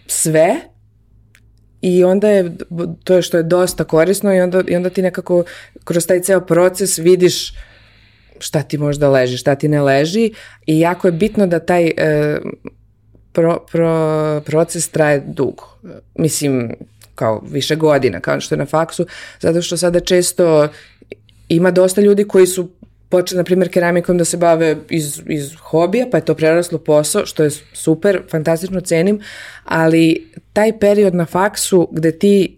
sve 0.08 0.56
i 1.86 2.04
onda 2.04 2.30
je 2.30 2.52
to 3.04 3.16
je 3.16 3.22
što 3.22 3.38
je 3.38 3.44
dosta 3.44 3.84
korisno 3.84 4.34
i 4.34 4.42
onda, 4.42 4.64
i 4.68 4.76
onda 4.76 4.90
ti 4.90 5.02
nekako 5.02 5.44
kroz 5.84 6.08
taj 6.08 6.20
ceo 6.20 6.42
proces 6.42 6.98
vidiš 6.98 7.54
šta 8.40 8.64
ti 8.64 8.78
možda 8.78 9.10
leži, 9.10 9.38
šta 9.38 9.56
ti 9.56 9.68
ne 9.68 9.82
leži 9.82 10.32
i 10.66 10.80
jako 10.80 11.08
je 11.08 11.12
bitno 11.12 11.48
da 11.48 11.60
taj 11.60 11.88
e, 11.88 12.38
pro, 13.32 13.66
pro, 13.72 14.42
proces 14.46 14.90
traje 14.90 15.24
dugo. 15.28 15.78
Mislim, 16.16 16.74
kao 17.16 17.44
više 17.52 17.76
godina, 17.76 18.20
kao 18.20 18.42
što 18.42 18.56
je 18.56 18.60
na 18.60 18.66
faksu, 18.66 19.06
zato 19.40 19.62
što 19.62 19.78
sada 19.78 20.00
često 20.00 20.68
ima 21.50 21.72
dosta 21.72 22.02
ljudi 22.02 22.24
koji 22.24 22.48
su 22.48 22.70
počeli, 23.16 23.38
na 23.38 23.44
primjer, 23.44 23.70
keramikom 23.72 24.18
da 24.18 24.26
se 24.26 24.38
bave 24.38 24.76
iz, 24.90 25.22
iz 25.28 25.54
hobija, 25.56 26.08
pa 26.12 26.18
je 26.18 26.26
to 26.26 26.36
preraslo 26.36 26.78
posao, 26.78 27.26
što 27.26 27.44
je 27.44 27.50
super, 27.74 28.22
fantastično 28.32 28.82
cenim, 28.82 29.20
ali 29.64 30.32
taj 30.54 30.80
period 30.80 31.16
na 31.16 31.26
faksu 31.26 31.88
gde 31.92 32.12
ti, 32.12 32.58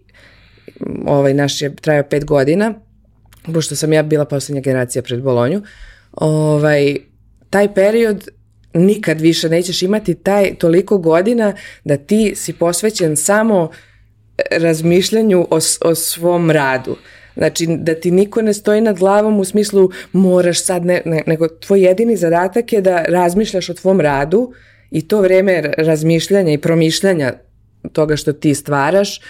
ovaj 1.06 1.34
naš 1.34 1.62
je 1.62 1.76
trajao 1.76 2.04
pet 2.10 2.24
godina, 2.24 2.74
pošto 3.54 3.76
sam 3.76 3.92
ja 3.92 4.02
bila 4.02 4.24
poslednja 4.24 4.60
generacija 4.60 5.02
pred 5.02 5.22
Bolonju, 5.22 5.62
ovaj, 6.12 6.96
taj 7.50 7.74
period 7.74 8.28
nikad 8.74 9.20
više 9.20 9.48
nećeš 9.48 9.82
imati 9.82 10.14
taj 10.14 10.54
toliko 10.58 10.98
godina 10.98 11.54
da 11.84 11.96
ti 11.96 12.34
si 12.36 12.52
posvećen 12.52 13.16
samo 13.16 13.70
razmišljanju 14.50 15.46
o, 15.50 15.58
o 15.80 15.94
svom 15.94 16.50
radu. 16.50 16.96
Znači, 17.38 17.66
da 17.66 17.94
ti 17.94 18.10
niko 18.10 18.42
ne 18.42 18.54
stoji 18.54 18.80
nad 18.80 18.98
glavom 18.98 19.40
u 19.40 19.44
smislu 19.44 19.90
moraš 20.12 20.64
sad, 20.64 20.84
ne, 20.84 21.02
ne, 21.04 21.22
nego 21.26 21.48
tvoj 21.48 21.82
jedini 21.82 22.16
zadatak 22.16 22.72
je 22.72 22.80
da 22.80 23.02
razmišljaš 23.02 23.70
o 23.70 23.74
tvom 23.74 24.00
radu 24.00 24.52
i 24.90 25.08
to 25.08 25.20
vreme 25.20 25.72
razmišljanja 25.78 26.52
i 26.52 26.58
promišljanja 26.58 27.32
toga 27.92 28.16
što 28.16 28.32
ti 28.32 28.54
stvaraš, 28.54 29.20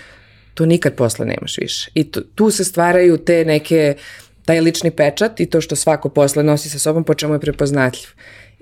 to 0.55 0.67
nikad 0.67 0.95
posle 0.95 1.27
nemaš 1.27 1.59
više. 1.59 1.91
I 1.95 2.11
tu, 2.11 2.21
tu 2.35 2.51
se 2.51 2.65
stvaraju 2.65 3.17
te 3.17 3.45
neke, 3.45 3.95
taj 4.45 4.61
lični 4.61 4.91
pečat 4.91 5.41
i 5.41 5.47
to 5.47 5.61
što 5.61 5.77
svako 5.77 6.09
posle 6.09 6.43
nosi 6.43 6.71
sa 6.71 6.79
sobom 6.79 7.05
po 7.05 7.15
čemu 7.15 7.35
je 7.35 7.41
prepoznatljiv. 7.41 8.09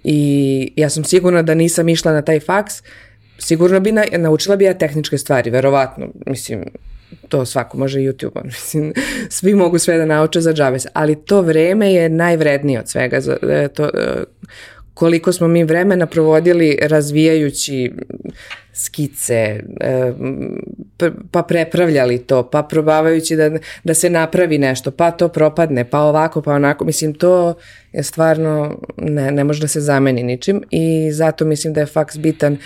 I 0.05 0.73
ja 0.77 0.91
sam 0.91 1.05
sigurna 1.05 1.43
da 1.43 1.55
nisam 1.55 1.89
išla 1.89 2.13
na 2.13 2.23
taj 2.23 2.41
faks, 2.41 2.75
sigurno 3.39 3.81
bi 3.81 3.93
na, 3.93 4.05
naučila 4.19 4.57
bi 4.57 4.65
ja 4.65 4.75
tehničke 4.75 5.19
stvari, 5.19 5.51
verovatno, 5.51 6.09
mislim, 6.27 6.65
to 7.29 7.47
svako 7.47 7.79
može 7.79 7.99
YouTube, 7.99 8.45
mislim, 8.45 8.93
svi 9.29 9.55
mogu 9.55 9.79
sve 9.79 9.99
da 9.99 10.07
nauče 10.07 10.41
za 10.41 10.53
džabes, 10.53 10.87
ali 10.93 11.25
to 11.25 11.43
vreme 11.43 11.93
je 11.93 12.09
najvrednije 12.09 12.81
od 12.81 12.89
svega, 12.89 13.21
za, 13.21 13.37
e, 13.43 13.69
to, 13.69 13.85
e, 13.85 14.25
koliko 14.97 15.33
smo 15.33 15.49
mi 15.49 15.65
vremena 15.65 16.07
provodili 16.07 16.79
razvijajući 16.83 17.93
skice, 18.73 19.61
e, 19.81 20.13
pa 21.31 21.43
prepravljali 21.43 22.19
to, 22.19 22.51
pa 22.51 22.63
probavajući 22.63 23.37
da, 23.37 23.51
da 23.85 23.95
se 23.95 24.11
napravi 24.11 24.59
nešto, 24.59 24.91
pa 24.91 25.11
to 25.11 25.29
propadne, 25.29 25.91
pa 25.91 26.01
ovako, 26.01 26.43
pa 26.43 26.53
onako. 26.53 26.85
Mislim, 26.85 27.15
to 27.15 27.55
je 27.93 28.03
stvarno, 28.03 28.81
ne, 28.97 29.31
ne 29.33 29.45
može 29.45 29.61
da 29.61 29.69
se 29.69 29.81
zameni 29.81 30.23
ničim 30.23 30.63
i 30.71 31.13
zato 31.13 31.45
mislim 31.45 31.73
da 31.73 31.81
je 31.81 31.87
faks 31.87 32.19
bitan, 32.19 32.57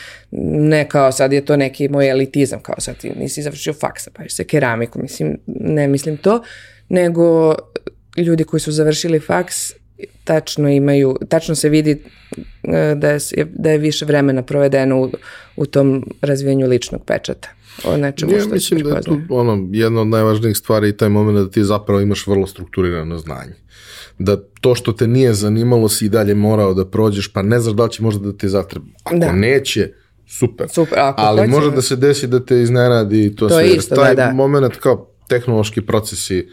ne 0.70 0.88
kao 0.88 1.12
sad 1.12 1.32
je 1.32 1.44
to 1.44 1.56
neki 1.56 1.88
moj 1.88 2.10
elitizam, 2.10 2.60
kao 2.60 2.80
sad 2.80 2.96
nisi 3.16 3.42
završio 3.42 3.72
faksa, 3.72 4.10
pa 4.14 4.22
se 4.28 4.44
keramiku, 4.44 5.02
mislim, 5.02 5.38
ne 5.46 5.88
mislim 5.88 6.16
to, 6.16 6.42
nego 6.88 7.54
ljudi 8.16 8.44
koji 8.44 8.60
su 8.60 8.72
završili 8.72 9.20
faks 9.20 9.79
tačno 10.24 10.68
imaju, 10.68 11.16
tačno 11.28 11.54
se 11.54 11.68
vidi 11.68 12.02
e, 12.62 12.94
da, 12.94 13.08
je, 13.10 13.20
da 13.54 13.70
je 13.70 13.78
više 13.78 14.04
vremena 14.04 14.42
provedeno 14.42 15.00
u, 15.02 15.10
u 15.56 15.66
tom 15.66 16.06
razvijenju 16.22 16.66
ličnog 16.68 17.04
pečata. 17.04 17.48
O 17.84 17.96
nečemu 17.96 18.32
Ja 18.32 18.40
što 18.40 18.50
mislim 18.50 18.82
da 18.82 18.96
je 18.96 19.02
tu 19.02 19.20
ono, 19.28 19.68
jedna 19.72 20.00
od 20.00 20.06
najvažnijih 20.06 20.56
stvari 20.56 20.88
i 20.88 20.96
taj 20.96 21.08
moment 21.08 21.38
da 21.38 21.50
ti 21.50 21.64
zapravo 21.64 22.00
imaš 22.00 22.26
vrlo 22.26 22.46
strukturirano 22.46 23.18
znanje. 23.18 23.52
Da 24.18 24.36
to 24.60 24.74
što 24.74 24.92
te 24.92 25.06
nije 25.06 25.34
zanimalo 25.34 25.88
si 25.88 26.06
i 26.06 26.08
dalje 26.08 26.34
morao 26.34 26.74
da 26.74 26.86
prođeš, 26.86 27.32
pa 27.32 27.42
ne 27.42 27.60
znaš 27.60 27.74
da 27.74 27.84
li 27.84 27.90
će 27.90 28.02
možda 28.02 28.32
da 28.32 28.38
ti 28.38 28.48
zatreba. 28.48 28.86
Ako 29.04 29.16
Da. 29.16 29.32
neće, 29.32 29.92
super. 30.28 30.68
Super, 30.68 30.98
ako 30.98 31.22
Ali 31.22 31.38
hoće, 31.40 31.50
može 31.50 31.70
da. 31.70 31.82
se 31.82 31.96
desi 31.96 32.26
da 32.26 32.44
te 32.44 32.62
iznenadi 32.62 33.24
i 33.26 33.36
to, 33.36 33.48
To 33.48 33.54
sve. 33.54 33.68
isto, 33.68 33.94
taj 33.94 34.14
da, 34.14 34.26
da. 34.26 34.32
moment 34.32 34.76
kao 34.76 35.10
tehnološki 35.28 35.80
procesi, 35.80 36.48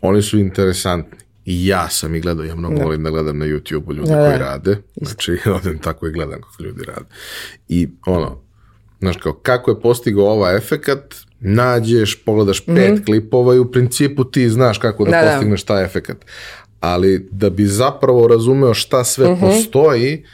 oni 0.00 0.22
su 0.22 0.38
interesantni. 0.38 1.18
I 1.46 1.66
ja 1.66 1.88
sam 1.88 2.14
ih 2.14 2.22
gledao, 2.22 2.44
ja 2.44 2.54
mnogo 2.54 2.76
volim 2.76 3.02
da 3.02 3.10
gledam 3.10 3.38
na 3.38 3.46
YouTube-u 3.46 3.92
ljude 3.92 4.08
Da, 4.08 4.16
koji 4.18 4.30
da. 4.30 4.38
rade. 4.38 4.76
Znači, 4.96 5.38
odem 5.56 5.78
tako 5.78 6.06
i 6.06 6.12
gledam 6.12 6.40
kako 6.40 6.62
ljudi 6.62 6.84
rade. 6.84 7.06
I 7.68 7.88
ono, 8.06 8.40
znaš 9.00 9.16
kao, 9.16 9.32
kako 9.32 9.70
je 9.70 9.80
postigao 9.80 10.24
ovaj 10.26 10.56
efekat, 10.56 11.14
nađeš, 11.40 12.24
pogledaš 12.24 12.66
pet 12.66 13.04
klipova 13.04 13.54
i 13.54 13.58
u 13.58 13.72
principu 13.72 14.24
ti 14.24 14.48
znaš 14.48 14.78
kako 14.78 15.04
da. 15.04 15.10
Da, 15.10 15.16
da. 15.18 15.30
postigneš 15.30 15.62
taj 15.62 15.84
efekat. 15.84 16.16
Ali 16.80 17.28
da 17.30 17.50
bi 17.50 17.66
zapravo 17.66 18.28
razumeo 18.28 18.74
šta 18.74 19.04
sve 19.04 19.30
Mhm. 19.30 19.40
postoji, 19.40 20.24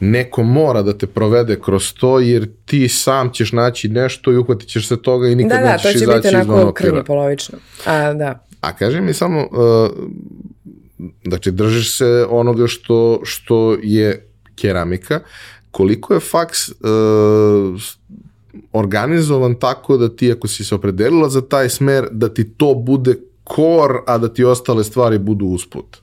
neko 0.00 0.42
mora 0.42 0.82
da 0.82 0.98
te 0.98 1.06
provede 1.06 1.60
kroz 1.60 1.92
to, 1.92 2.20
jer 2.20 2.48
ti 2.64 2.88
sam 2.88 3.30
ćeš 3.30 3.52
naći 3.52 3.88
nešto 3.88 4.32
i 4.32 4.36
uhvatit 4.36 4.68
ćeš 4.68 4.88
se 4.88 5.02
toga 5.02 5.28
i 5.28 5.34
nikad 5.34 5.50
Da, 5.52 5.56
da, 5.58 5.72
nećeš 5.72 5.82
to 5.82 5.88
će 5.90 5.96
izaći 5.96 6.16
biti 6.18 6.36
onako 6.36 6.52
okvira. 6.60 6.72
krnje 6.90 7.04
polovično. 7.04 7.58
A, 7.84 8.12
da. 8.12 8.46
A 8.64 8.72
kaži 8.72 9.00
mi 9.00 9.14
samo, 9.14 9.40
uh, 9.40 9.90
znači 11.24 11.50
držiš 11.50 11.96
se 11.96 12.26
onoga 12.30 12.66
što, 12.66 13.20
što 13.24 13.76
je 13.82 14.28
keramika, 14.56 15.20
koliko 15.70 16.14
je 16.14 16.20
faks 16.20 16.68
uh, 16.68 16.74
organizovan 18.72 19.54
tako 19.54 19.96
da 19.96 20.08
ti 20.16 20.32
ako 20.32 20.48
si 20.48 20.64
se 20.64 20.74
opredelila 20.74 21.28
za 21.28 21.40
taj 21.40 21.68
smer, 21.68 22.08
da 22.10 22.28
ti 22.28 22.44
to 22.48 22.74
bude 22.74 23.14
kor, 23.44 24.02
a 24.06 24.18
da 24.18 24.28
ti 24.28 24.44
ostale 24.44 24.84
stvari 24.84 25.18
budu 25.18 25.46
usput. 25.46 25.96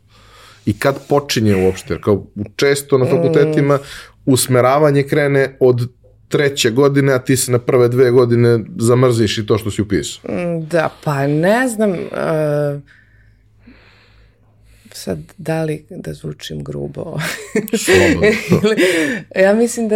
I 0.66 0.80
kad 0.80 1.08
počinje 1.08 1.56
uopšte? 1.66 2.02
Kao 2.02 2.26
često 2.56 2.98
na 2.98 3.06
fakultetima 3.06 3.80
usmeravanje 4.26 5.04
krene 5.04 5.58
od 5.60 5.88
treće 6.32 6.70
godine, 6.70 7.14
a 7.14 7.20
ti 7.20 7.38
se 7.38 7.52
na 7.52 7.60
prve 7.60 7.88
dve 7.88 8.12
godine 8.12 8.60
zamrziš 8.78 9.38
i 9.38 9.46
to 9.46 9.58
što 9.58 9.72
si 9.72 9.82
upisao. 9.82 10.22
Da, 10.70 10.90
pa 11.04 11.28
ne 11.28 11.68
znam, 11.68 11.92
uh, 11.92 12.82
sad 14.92 15.20
da 15.38 15.64
li 15.64 15.86
da 15.90 16.14
zvučim 16.14 16.64
grubo. 16.64 17.18
Ja 19.36 19.54
mislim 19.54 19.88
da 19.88 19.96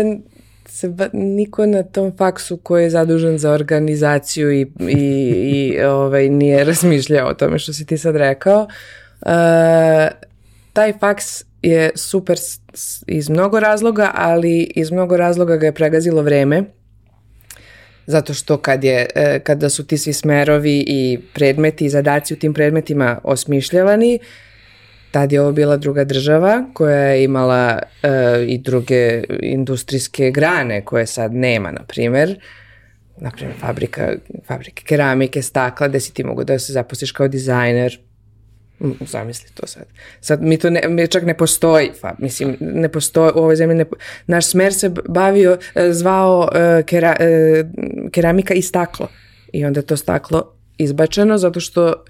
se 0.66 0.90
ba- 0.90 1.10
niko 1.14 1.66
na 1.66 1.84
tom 1.84 2.12
faksu 2.18 2.58
koji 2.58 2.84
je 2.84 2.90
zadužen 2.90 3.38
za 3.38 3.52
organizaciju 3.52 4.52
i, 4.52 4.62
i, 4.80 4.94
i 4.94 5.84
ovaj, 5.84 6.30
nije 6.30 6.64
razmišljao 6.64 7.30
o 7.30 7.34
tome 7.34 7.60
što 7.60 7.74
si 7.74 7.86
ti 7.86 7.98
sad 7.98 8.16
rekao. 8.16 8.68
Uh, 9.22 9.32
taj 10.74 10.94
faks 11.00 11.44
je 11.66 11.92
super 11.96 12.38
iz 13.08 13.30
mnogo 13.30 13.60
razloga, 13.60 14.12
ali 14.14 14.72
iz 14.76 14.92
mnogo 14.92 15.18
razloga 15.18 15.58
ga 15.58 15.66
je 15.66 15.74
pregazilo 15.74 16.22
vreme. 16.22 16.64
Zato 18.08 18.34
što 18.34 18.58
kad 18.58 18.84
je, 18.84 19.06
e, 19.16 19.40
kada 19.40 19.70
su 19.70 19.88
ti 19.88 19.98
svi 19.98 20.14
smerovi 20.14 20.84
i 20.88 21.20
predmeti 21.34 21.86
i 21.86 21.90
zadaci 21.90 22.34
u 22.34 22.38
tim 22.38 22.54
predmetima 22.54 23.20
osmišljavani, 23.24 24.20
tad 25.12 25.32
je 25.32 25.42
ovo 25.42 25.52
bila 25.52 25.78
druga 25.78 26.04
država 26.04 26.66
koja 26.74 26.98
je 26.98 27.24
imala 27.24 27.80
e, 28.04 28.10
i 28.48 28.58
druge 28.58 29.24
industrijske 29.42 30.32
grane 30.32 30.86
koje 30.86 31.06
sad 31.06 31.34
nema, 31.34 31.72
na 31.72 31.84
primjer. 31.84 32.40
Na 33.18 33.32
primjer, 33.32 33.58
fabrika, 33.60 34.14
fabrike 34.48 34.84
keramike, 34.84 35.42
stakla, 35.42 35.88
gde 35.88 36.00
si 36.00 36.14
ti 36.14 36.24
mogu 36.24 36.44
da 36.44 36.60
se 36.60 36.74
zaposliš 36.74 37.12
kao 37.12 37.28
dizajner. 37.28 38.00
Mm, 38.80 38.92
Zamisli 39.06 39.50
to 39.54 39.68
sad. 39.68 39.86
Sad 40.22 40.42
mi 40.42 40.58
to 40.58 40.70
ne, 40.70 41.08
čak 41.08 41.24
ne 41.24 41.38
postoji, 41.38 41.92
fa, 42.02 42.16
mislim, 42.20 42.58
ne 42.60 42.90
postoji, 42.90 43.32
u 43.36 43.38
ovoj 43.38 43.56
zemlji 43.56 43.76
ne, 43.76 43.86
naš 44.28 44.50
smer 44.50 44.74
se 44.74 44.92
bavio, 45.10 45.58
e, 45.76 45.94
zvao 45.94 46.50
e, 46.54 46.84
kera, 46.84 47.16
e, 47.20 47.64
keramika 48.12 48.54
i 48.54 48.62
staklo. 48.62 49.08
I 49.54 49.66
onda 49.66 49.80
je 49.80 49.86
to 49.86 49.98
staklo 49.98 50.54
izbačeno 50.78 51.38
zato 51.38 51.60
što 51.60 52.04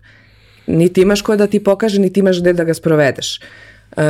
niti 0.68 1.02
imaš 1.02 1.22
ko 1.22 1.36
da 1.36 1.48
ti 1.48 1.64
pokaže, 1.64 2.00
niti 2.00 2.20
imaš 2.20 2.42
gde 2.42 2.54
da 2.54 2.64
ga 2.64 2.74
sprovedeš. 2.74 3.40
E, 3.98 4.02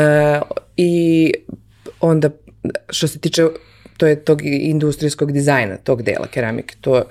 I 0.77 1.33
onda, 1.99 2.29
što 2.89 3.07
se 3.07 3.19
tiče 3.19 3.43
to 3.97 4.07
je 4.07 4.23
tog 4.23 4.41
industrijskog 4.43 5.31
dizajna, 5.31 5.77
tog 5.77 6.03
dela 6.03 6.27
keramike, 6.27 6.75
to, 6.81 7.03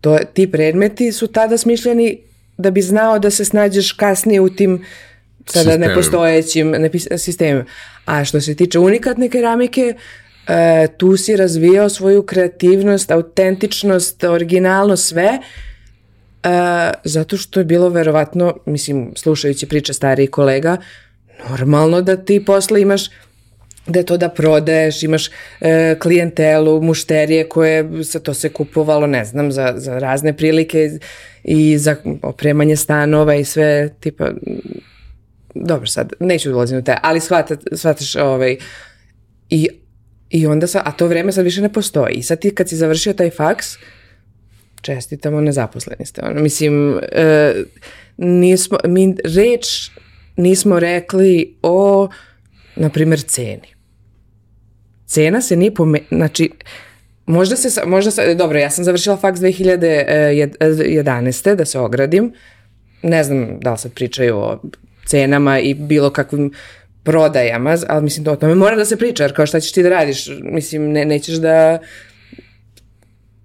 to, 0.00 0.18
ti 0.34 0.50
predmeti 0.52 1.12
su 1.12 1.26
tada 1.26 1.58
smišljeni 1.58 2.27
da 2.58 2.70
bi 2.70 2.82
znao 2.82 3.18
da 3.18 3.30
se 3.30 3.44
snađeš 3.44 3.92
kasnije 3.92 4.40
u 4.40 4.48
tim 4.48 4.84
sada 5.46 5.64
Sistemima. 5.64 5.86
nepostojećim 5.86 6.74
sistemima. 7.18 7.64
A 8.04 8.24
što 8.24 8.40
se 8.40 8.54
tiče 8.54 8.78
unikatne 8.78 9.28
keramike, 9.28 9.94
e, 10.48 10.88
tu 10.96 11.16
si 11.16 11.36
razvijao 11.36 11.88
svoju 11.88 12.22
kreativnost, 12.22 13.10
autentičnost, 13.10 14.24
originalnost, 14.24 15.08
sve, 15.08 15.38
E, 16.44 16.92
zato 17.04 17.36
što 17.36 17.60
je 17.60 17.64
bilo 17.64 17.88
verovatno, 17.88 18.56
mislim, 18.66 19.12
slušajući 19.16 19.68
priče 19.68 19.92
starijih 19.92 20.30
kolega, 20.30 20.76
normalno 21.50 22.02
da 22.02 22.16
ti 22.16 22.44
posle 22.44 22.82
imaš 22.82 23.10
da 23.86 23.98
je 23.98 24.06
to 24.06 24.16
da 24.16 24.28
prodaješ, 24.28 25.02
imaš 25.02 25.30
e, 25.60 25.96
klijentelu, 26.02 26.82
mušterije 26.82 27.48
koje 27.48 28.04
se 28.04 28.22
to 28.22 28.34
se 28.34 28.48
kupovalo, 28.48 29.06
ne 29.06 29.24
znam, 29.24 29.52
za, 29.52 29.74
za 29.76 29.98
razne 29.98 30.36
prilike 30.36 30.90
i 31.50 31.78
za 31.78 31.96
opremanje 32.22 32.76
stanova 32.76 33.34
i 33.34 33.44
sve, 33.44 33.90
tipa, 34.00 34.30
dobro 35.54 35.86
sad, 35.86 36.12
neću 36.20 36.52
ulaziti 36.52 36.78
u 36.78 36.84
te, 36.84 36.96
ali 37.02 37.20
shvata, 37.20 37.56
shvataš 37.72 38.16
ovaj, 38.16 38.56
i, 39.50 39.68
i 40.30 40.46
onda 40.46 40.66
sa, 40.66 40.82
a 40.84 40.92
to 40.92 41.06
vreme 41.06 41.32
sad 41.32 41.44
više 41.44 41.60
ne 41.60 41.72
postoji. 41.72 42.14
I 42.14 42.22
sad 42.22 42.40
ti 42.40 42.54
kad 42.54 42.68
si 42.68 42.76
završio 42.76 43.12
taj 43.12 43.30
faks, 43.30 43.66
čestitamo, 44.80 45.40
nezaposleni 45.40 46.06
ste. 46.06 46.20
Ono, 46.24 46.40
mislim, 46.40 47.00
e, 47.12 47.54
nismo, 48.16 48.78
mi 48.84 49.14
reč 49.24 49.90
nismo 50.36 50.80
rekli 50.80 51.56
o, 51.62 52.08
na 52.76 52.88
primjer, 52.88 53.20
ceni. 53.20 53.74
Cena 55.06 55.40
se 55.40 55.56
nije 55.56 55.74
pome... 55.74 56.00
Znači, 56.10 56.50
možda 57.28 57.56
se, 57.56 57.80
možda 57.86 58.10
se, 58.10 58.34
dobro, 58.34 58.58
ja 58.58 58.70
sam 58.70 58.84
završila 58.84 59.16
faks 59.16 59.40
2011. 59.40 61.54
da 61.54 61.64
se 61.64 61.78
ogradim. 61.78 62.32
Ne 63.02 63.24
znam 63.24 63.58
da 63.60 63.72
li 63.72 63.78
sad 63.78 63.92
pričaju 63.92 64.36
o 64.36 64.58
cenama 65.06 65.60
i 65.60 65.74
bilo 65.74 66.10
kakvim 66.10 66.52
prodajama, 67.02 67.76
ali 67.88 68.04
mislim 68.04 68.24
da 68.24 68.32
o 68.32 68.36
tome 68.36 68.54
mora 68.54 68.76
da 68.76 68.84
se 68.84 68.96
priča, 68.96 69.22
jer 69.24 69.36
kao 69.36 69.46
šta 69.46 69.60
ćeš 69.60 69.72
ti 69.72 69.82
da 69.82 69.88
radiš? 69.88 70.28
Mislim, 70.42 70.92
ne, 70.92 71.04
nećeš 71.04 71.34
da 71.36 71.78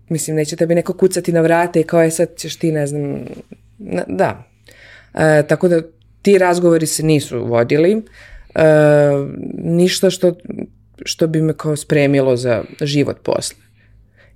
mislim, 0.10 0.36
neće 0.36 0.56
tebi 0.56 0.76
neko 0.76 0.94
kucati 0.94 1.32
na 1.32 1.42
vrate 1.42 1.80
i 1.80 1.84
kao 1.84 2.04
je 2.04 2.12
sad 2.12 2.30
ćeš 2.38 2.56
ti, 2.56 2.72
ne 2.72 2.88
znam, 2.88 3.20
na- 3.78 4.06
da. 4.08 4.44
E, 5.14 5.44
tako 5.48 5.68
da 5.68 5.82
ti 6.22 6.38
razgovori 6.38 6.86
se 6.86 7.04
nisu 7.04 7.46
vodili. 7.46 8.02
E, 8.56 8.64
ništa 9.58 10.10
što, 10.10 10.36
što 11.06 11.28
bi 11.28 11.42
me 11.42 11.54
kao 11.58 11.76
spremilo 11.76 12.38
za 12.38 12.64
život 12.82 13.18
posle. 13.24 13.63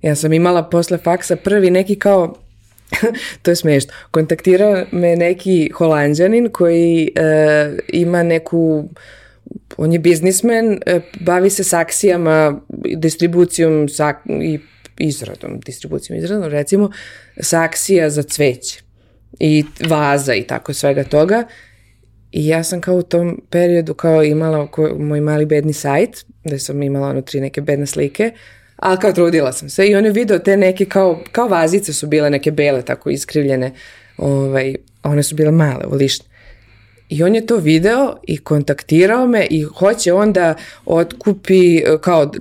Ja 0.02 0.14
sam 0.14 0.32
imala 0.32 0.62
posle 0.62 0.98
faksa 0.98 1.36
prvi 1.36 1.70
neki 1.70 1.98
kao 1.98 2.34
to 3.42 3.50
je 3.50 3.56
smešno. 3.56 3.92
Kontaktirao 4.10 4.84
me 4.92 5.16
neki 5.16 5.70
holandjanin 5.74 6.48
koji 6.52 7.10
e, 7.14 7.76
ima 7.88 8.22
neku 8.22 8.88
on 9.76 9.92
je 9.92 9.98
biznismen, 9.98 10.80
e, 10.86 11.00
bavi 11.20 11.50
se 11.50 11.64
saksijama, 11.64 12.60
distribucijom 12.96 13.88
sak, 13.88 14.16
i 14.42 14.58
izradom, 14.98 15.60
distribucijom 15.60 16.18
izradom, 16.18 16.50
recimo, 16.50 16.90
saksija 17.40 18.10
za 18.10 18.22
cveće 18.22 18.82
i 19.40 19.64
vaza 19.88 20.34
i 20.34 20.42
tako 20.42 20.74
svega 20.74 21.04
toga. 21.04 21.44
I 22.32 22.46
ja 22.46 22.64
sam 22.64 22.80
kao 22.80 22.94
u 22.94 23.02
tom 23.02 23.40
periodu 23.50 23.94
kao 23.94 24.24
imala 24.24 24.68
moj 24.98 25.20
mali 25.20 25.46
bedni 25.46 25.72
sajt, 25.72 26.24
gde 26.44 26.58
sam 26.58 26.82
imala 26.82 27.08
ono 27.08 27.22
tri 27.22 27.40
neke 27.40 27.60
bedne 27.60 27.86
slike, 27.86 28.32
ali 28.78 28.98
kao 28.98 29.12
trudila 29.12 29.52
sam 29.52 29.68
se 29.68 29.86
i 29.86 29.94
on 29.94 30.04
je 30.04 30.10
video 30.10 30.38
te 30.38 30.56
neke 30.56 30.84
kao, 30.84 31.20
kao 31.32 31.48
vazice 31.48 31.92
su 31.92 32.06
bile 32.06 32.30
neke 32.30 32.50
bele 32.50 32.82
tako 32.82 33.10
iskrivljene, 33.10 33.72
ovaj, 34.16 34.74
a 35.02 35.10
one 35.10 35.22
su 35.22 35.34
bile 35.34 35.50
male, 35.50 35.84
volišne. 35.86 36.26
I 37.08 37.22
on 37.22 37.34
je 37.34 37.46
to 37.46 37.56
video 37.56 38.16
i 38.22 38.38
kontaktirao 38.38 39.26
me 39.26 39.46
i 39.50 39.62
hoće 39.62 40.12
onda 40.12 40.54
otkupi 40.86 41.76
e, 41.76 41.84
kao 42.00 42.32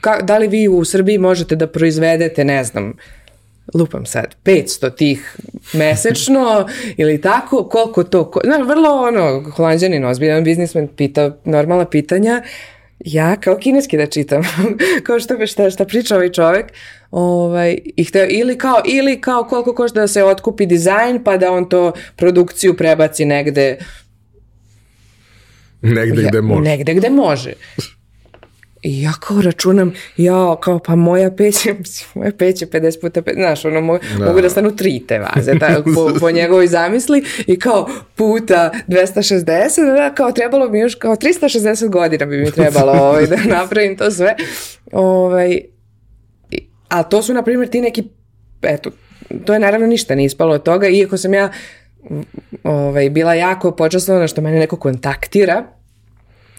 ka, 0.00 0.20
da 0.22 0.38
li 0.38 0.48
vi 0.48 0.68
u 0.68 0.84
Srbiji 0.84 1.18
možete 1.18 1.56
da 1.56 1.66
proizvedete, 1.66 2.44
ne 2.44 2.64
znam, 2.64 2.92
lupam 3.74 4.06
sad, 4.06 4.34
500 4.44 4.96
tih 4.96 5.36
mesečno 5.72 6.66
ili 6.96 7.20
tako, 7.20 7.68
koliko 7.68 8.04
to, 8.04 8.30
ko, 8.30 8.40
znaš, 8.44 8.66
vrlo 8.66 8.88
ono, 8.88 9.50
holandjanin, 9.50 10.04
ozbiljan 10.04 10.44
biznismen, 10.44 10.88
pita 10.88 11.36
normalna 11.44 11.84
pitanja 11.84 12.42
ja 13.00 13.36
kao 13.36 13.56
kineski 13.56 13.96
da 13.96 14.06
čitam, 14.06 14.42
kao 15.06 15.20
što 15.20 15.46
šta, 15.46 15.70
šta 15.70 15.84
priča 15.84 16.14
ovaj 16.14 16.32
čovek, 16.32 16.66
ovaj, 17.10 17.78
i 17.96 18.04
hteo, 18.04 18.26
ili, 18.30 18.58
kao, 18.58 18.82
ili 18.86 19.20
kao 19.20 19.44
koliko 19.44 19.74
košta 19.74 20.00
da 20.00 20.08
se 20.08 20.24
otkupi 20.24 20.66
dizajn, 20.66 21.24
pa 21.24 21.36
da 21.36 21.52
on 21.52 21.68
to 21.68 21.92
produkciju 22.16 22.76
prebaci 22.76 23.24
negde 23.24 23.78
Negde 25.82 26.22
ja, 26.22 26.28
gde 26.28 26.40
može. 26.40 26.62
Negde 26.62 26.94
gde 26.94 27.10
može. 27.10 27.52
I 28.82 29.02
ja 29.02 29.12
kao 29.20 29.40
računam, 29.40 29.92
ja 30.16 30.56
kao 30.60 30.78
pa 30.78 30.94
moja 30.94 31.30
peć 31.30 31.66
je, 31.66 31.76
moja 32.14 32.32
peć 32.38 32.62
je 32.62 32.68
50 32.68 33.00
puta 33.00 33.22
50, 33.22 33.34
znaš, 33.34 33.64
ono, 33.64 33.80
mo, 33.80 33.98
da. 34.18 34.26
mogu 34.26 34.40
da 34.40 34.50
stanu 34.50 34.76
tri 34.76 35.02
te 35.08 35.18
vaze, 35.18 35.58
ta, 35.58 35.82
po, 35.94 36.12
po 36.20 36.30
njegovoj 36.30 36.66
zamisli 36.66 37.24
i 37.46 37.58
kao 37.58 37.88
puta 38.14 38.70
260, 38.88 39.96
da, 39.96 40.14
kao 40.14 40.32
trebalo 40.32 40.68
mi 40.68 40.80
još, 40.80 40.94
kao 40.94 41.16
360 41.16 41.88
godina 41.88 42.26
bi 42.26 42.38
mi 42.38 42.50
trebalo 42.50 42.92
ovaj, 43.08 43.26
da 43.26 43.36
napravim 43.36 43.96
to 43.96 44.10
sve. 44.10 44.36
Ovaj, 44.92 45.60
a 46.88 47.02
to 47.02 47.22
su, 47.22 47.34
na 47.34 47.42
primjer, 47.42 47.68
ti 47.68 47.80
neki, 47.80 48.04
eto, 48.62 48.90
to 49.44 49.52
je 49.52 49.60
naravno 49.60 49.86
ništa 49.86 50.14
ne 50.14 50.24
ispalo 50.24 50.54
od 50.54 50.62
toga, 50.62 50.88
iako 50.88 51.16
sam 51.16 51.34
ja 51.34 51.50
ovaj, 52.64 53.10
bila 53.10 53.34
jako 53.34 53.70
počastovana 53.70 54.28
što 54.28 54.40
mene 54.40 54.58
neko 54.58 54.76
kontaktira, 54.76 55.64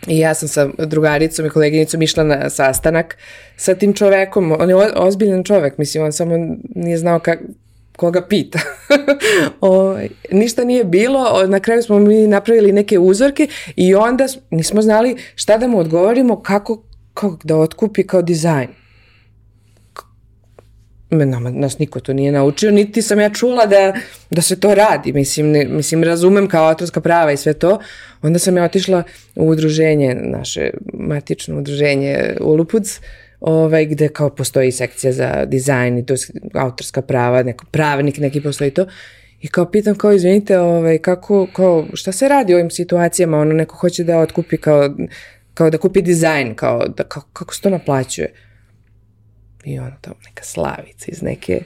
I 0.10 0.20
ja 0.20 0.34
sam 0.34 0.48
sa 0.48 0.70
drugaricom 0.78 1.46
i 1.46 1.50
koleginicom 1.50 2.02
išla 2.02 2.24
na 2.24 2.50
sastanak 2.50 3.18
sa 3.58 3.76
tim 3.76 3.94
čovekom. 3.94 4.52
On 4.60 4.70
je 4.70 4.76
ozbiljan 4.96 5.44
čovek, 5.44 5.78
mislim, 5.78 6.04
on 6.04 6.12
samo 6.12 6.56
nije 6.76 6.98
znao 6.98 7.20
kak, 7.20 7.40
koga 7.96 8.22
pita. 8.28 8.60
o, 9.62 9.98
ništa 10.32 10.64
nije 10.64 10.84
bilo, 10.84 11.48
na 11.48 11.60
kraju 11.60 11.84
smo 11.84 12.00
mi 12.00 12.28
napravili 12.28 12.72
neke 12.72 13.00
uzorke 13.00 13.48
i 13.76 13.96
onda 13.96 14.26
nismo 14.50 14.82
znali 14.82 15.18
šta 15.36 15.58
da 15.58 15.68
mu 15.68 15.80
odgovorimo, 15.80 16.42
kako, 16.42 16.84
kako 17.14 17.38
da 17.44 17.58
otkupi 17.58 18.08
kao 18.08 18.22
dizajn 18.22 18.79
nama, 21.12 21.52
nas 21.52 21.80
niko 21.80 22.00
to 22.00 22.14
nije 22.14 22.32
naučio, 22.32 22.72
niti 22.72 23.02
sam 23.02 23.20
ja 23.20 23.30
čula 23.30 23.66
da, 23.66 23.94
da 24.30 24.42
se 24.42 24.60
to 24.60 24.76
radi, 24.76 25.14
mislim, 25.14 25.52
ne, 25.52 25.66
mislim 25.66 26.04
razumem 26.04 26.48
kao 26.48 26.68
autorska 26.68 27.02
prava 27.02 27.32
i 27.32 27.38
sve 27.38 27.54
to, 27.54 27.80
onda 28.22 28.40
sam 28.40 28.58
ja 28.58 28.64
otišla 28.64 29.04
u 29.36 29.50
udruženje, 29.50 30.16
naše 30.16 30.70
matično 30.94 31.58
udruženje 31.58 32.36
Ulupuc, 32.42 33.00
ovaj, 33.40 33.86
gde 33.86 34.08
kao 34.10 34.30
postoji 34.30 34.72
sekcija 34.72 35.14
za 35.14 35.46
dizajn 35.46 35.98
i 35.98 36.06
to 36.06 36.14
autorska 36.54 37.02
prava, 37.02 37.44
neko 37.44 37.66
pravnik 37.72 38.18
neki 38.18 38.42
postoji 38.42 38.72
to, 38.72 38.86
I 39.42 39.48
kao 39.48 39.66
pitam, 39.72 39.96
kao 39.96 40.12
izvinite, 40.12 40.60
ovaj, 40.60 40.98
kako, 40.98 41.48
kao, 41.54 41.86
šta 41.94 42.12
se 42.12 42.28
radi 42.28 42.54
u 42.54 42.58
ovim 42.58 42.70
situacijama, 42.70 43.38
ono 43.38 43.54
neko 43.54 43.76
hoće 43.76 44.04
da 44.04 44.20
otkupi 44.20 44.58
kao, 44.58 44.90
kao 45.54 45.70
da 45.70 45.78
kupi 45.78 46.02
dizajn, 46.02 46.56
kao 46.56 46.88
da, 46.88 47.04
kao, 47.04 47.24
kako 47.34 47.56
se 47.56 47.62
to 47.62 47.70
naplaćuje? 47.70 48.34
I 49.64 49.80
ono 49.80 49.96
tamo 50.02 50.16
neka 50.26 50.44
slavica 50.44 51.06
iz 51.08 51.22
neke 51.22 51.62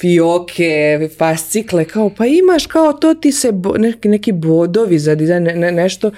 fioke, 0.00 1.08
fascikle, 1.18 1.84
kao 1.84 2.10
pa 2.16 2.26
imaš 2.26 2.66
kao 2.66 2.92
to 2.92 3.14
ti 3.14 3.32
se 3.32 3.52
bo, 3.52 3.74
neki, 3.78 4.08
neki 4.08 4.32
bodovi 4.32 4.98
za 4.98 5.14
dizajn, 5.14 5.42
ne, 5.42 5.54
ne, 5.54 5.72
nešto, 5.72 6.10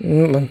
mm, 0.00 0.46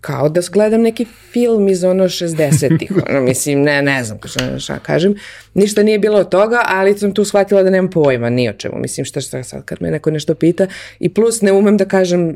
kao 0.00 0.28
da 0.28 0.40
gledam 0.52 0.82
neki 0.82 1.06
film 1.32 1.68
iz 1.68 1.84
ono 1.84 2.04
60-ih, 2.04 2.92
ono, 3.08 3.20
mislim, 3.28 3.62
ne, 3.62 3.82
ne 3.82 4.04
znam 4.04 4.18
šta, 4.58 4.78
kažem, 4.78 5.14
ništa 5.54 5.82
nije 5.82 5.98
bilo 5.98 6.18
od 6.18 6.28
toga, 6.28 6.62
ali 6.66 6.98
sam 6.98 7.14
tu 7.14 7.24
shvatila 7.24 7.62
da 7.62 7.70
nemam 7.70 7.90
pojma, 7.90 8.30
ni 8.30 8.48
o 8.48 8.52
čemu, 8.52 8.78
mislim, 8.78 9.04
šta 9.04 9.20
šta 9.20 9.42
sad 9.42 9.64
kad 9.64 9.82
me 9.82 9.90
neko 9.90 10.10
nešto 10.10 10.34
pita, 10.34 10.66
i 10.98 11.08
plus 11.08 11.42
ne 11.42 11.52
umem 11.52 11.76
da 11.76 11.84
kažem 11.84 12.28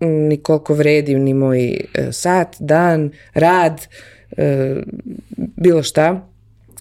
mm, 0.00 0.06
ni 0.06 0.36
koliko 0.36 0.74
vredim, 0.74 1.22
ni 1.22 1.34
moj 1.34 1.66
e, 1.66 2.12
sat, 2.12 2.56
dan, 2.58 3.10
rad, 3.34 3.72
uh, 3.72 4.15
e, 4.36 4.82
bilo 5.36 5.82
šta. 5.82 6.28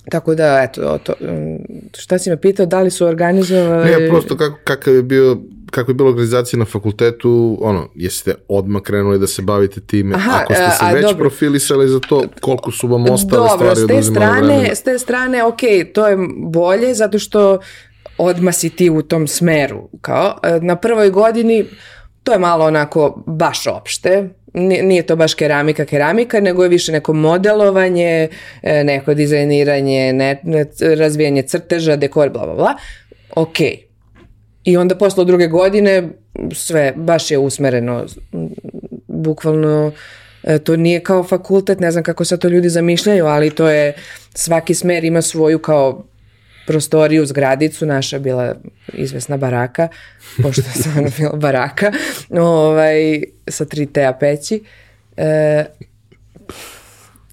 Tako 0.09 0.35
da, 0.35 0.61
eto, 0.63 0.97
to, 1.03 1.13
šta 1.97 2.17
si 2.17 2.29
me 2.29 2.41
pitao, 2.41 2.65
da 2.65 2.81
li 2.81 2.91
su 2.91 3.05
organizovali... 3.05 3.91
Ne, 3.91 4.09
prosto 4.09 4.37
kako, 4.37 4.59
kakav 4.63 4.95
je 4.95 5.03
bio 5.03 5.37
kako 5.75 5.91
je 5.91 5.95
bila 5.95 6.09
organizacija 6.09 6.59
na 6.59 6.65
fakultetu, 6.65 7.57
ono, 7.61 7.89
jeste 7.95 8.35
odmah 8.47 8.81
krenuli 8.81 9.19
da 9.19 9.27
se 9.27 9.41
bavite 9.41 9.81
time, 9.81 10.15
Aha, 10.15 10.39
ako 10.41 10.53
ste 10.53 10.69
se 10.69 10.85
a, 10.85 10.93
već 10.93 11.05
dobro. 11.05 11.17
profilisali 11.17 11.87
za 11.87 11.99
to, 11.99 12.23
koliko 12.41 12.71
su 12.71 12.87
vam 12.87 13.09
ostale 13.09 13.49
dobro, 13.49 13.75
stvari 13.75 13.93
oduzimali 13.93 14.47
vremena? 14.47 14.75
s 14.75 14.81
te 14.81 14.99
strane, 14.99 15.43
ok, 15.43 15.59
to 15.93 16.07
je 16.07 16.17
bolje, 16.37 16.93
zato 16.93 17.19
što 17.19 17.59
odmah 18.17 18.55
si 18.55 18.69
ti 18.69 18.89
u 18.89 19.01
tom 19.01 19.27
smeru, 19.27 19.89
kao, 20.01 20.37
e, 20.43 20.59
na 20.61 20.75
prvoj 20.75 21.09
godini 21.09 21.65
to 22.23 22.31
je 22.31 22.39
malo 22.39 22.65
onako 22.65 23.23
baš 23.27 23.67
opšte, 23.67 24.29
nije 24.55 25.03
to 25.03 25.15
baš 25.15 25.33
keramika, 25.33 25.85
keramika, 25.85 26.39
nego 26.39 26.63
je 26.63 26.69
više 26.69 26.91
neko 26.91 27.13
modelovanje, 27.13 28.27
e, 28.61 28.83
neko 28.83 29.13
dizajniranje, 29.13 30.13
ne, 30.13 30.41
razvijanje 30.97 31.41
crteža, 31.41 31.95
dekor, 31.95 32.29
bla, 32.29 32.45
bla, 32.45 32.55
bla. 32.55 32.73
Ok. 33.35 33.57
I 34.63 34.77
onda 34.77 34.95
posle 34.95 35.25
druge 35.25 35.47
godine 35.47 36.09
sve 36.53 36.93
baš 36.95 37.31
je 37.31 37.37
usmereno, 37.37 38.05
bukvalno 39.07 39.91
e, 40.43 40.59
to 40.59 40.75
nije 40.75 40.99
kao 40.99 41.23
fakultet, 41.23 41.79
ne 41.79 41.91
znam 41.91 42.03
kako 42.03 42.25
se 42.25 42.39
to 42.39 42.47
ljudi 42.47 42.69
zamišljaju, 42.69 43.25
ali 43.25 43.49
to 43.49 43.69
je, 43.69 43.93
svaki 44.33 44.73
smer 44.73 45.03
ima 45.03 45.21
svoju 45.21 45.59
kao 45.59 46.03
prostoriju, 46.67 47.25
zgradicu, 47.25 47.85
naša 47.85 48.19
bila 48.19 48.55
izvesna 48.93 49.37
baraka, 49.37 49.87
pošto 50.43 50.61
sam 50.61 50.97
ona 50.97 51.09
bila 51.17 51.35
baraka, 51.35 51.91
ovaj, 52.29 53.23
sa 53.47 53.65
tri 53.65 53.85
teja 53.85 54.13
peći. 54.13 54.63
E, 55.17 55.65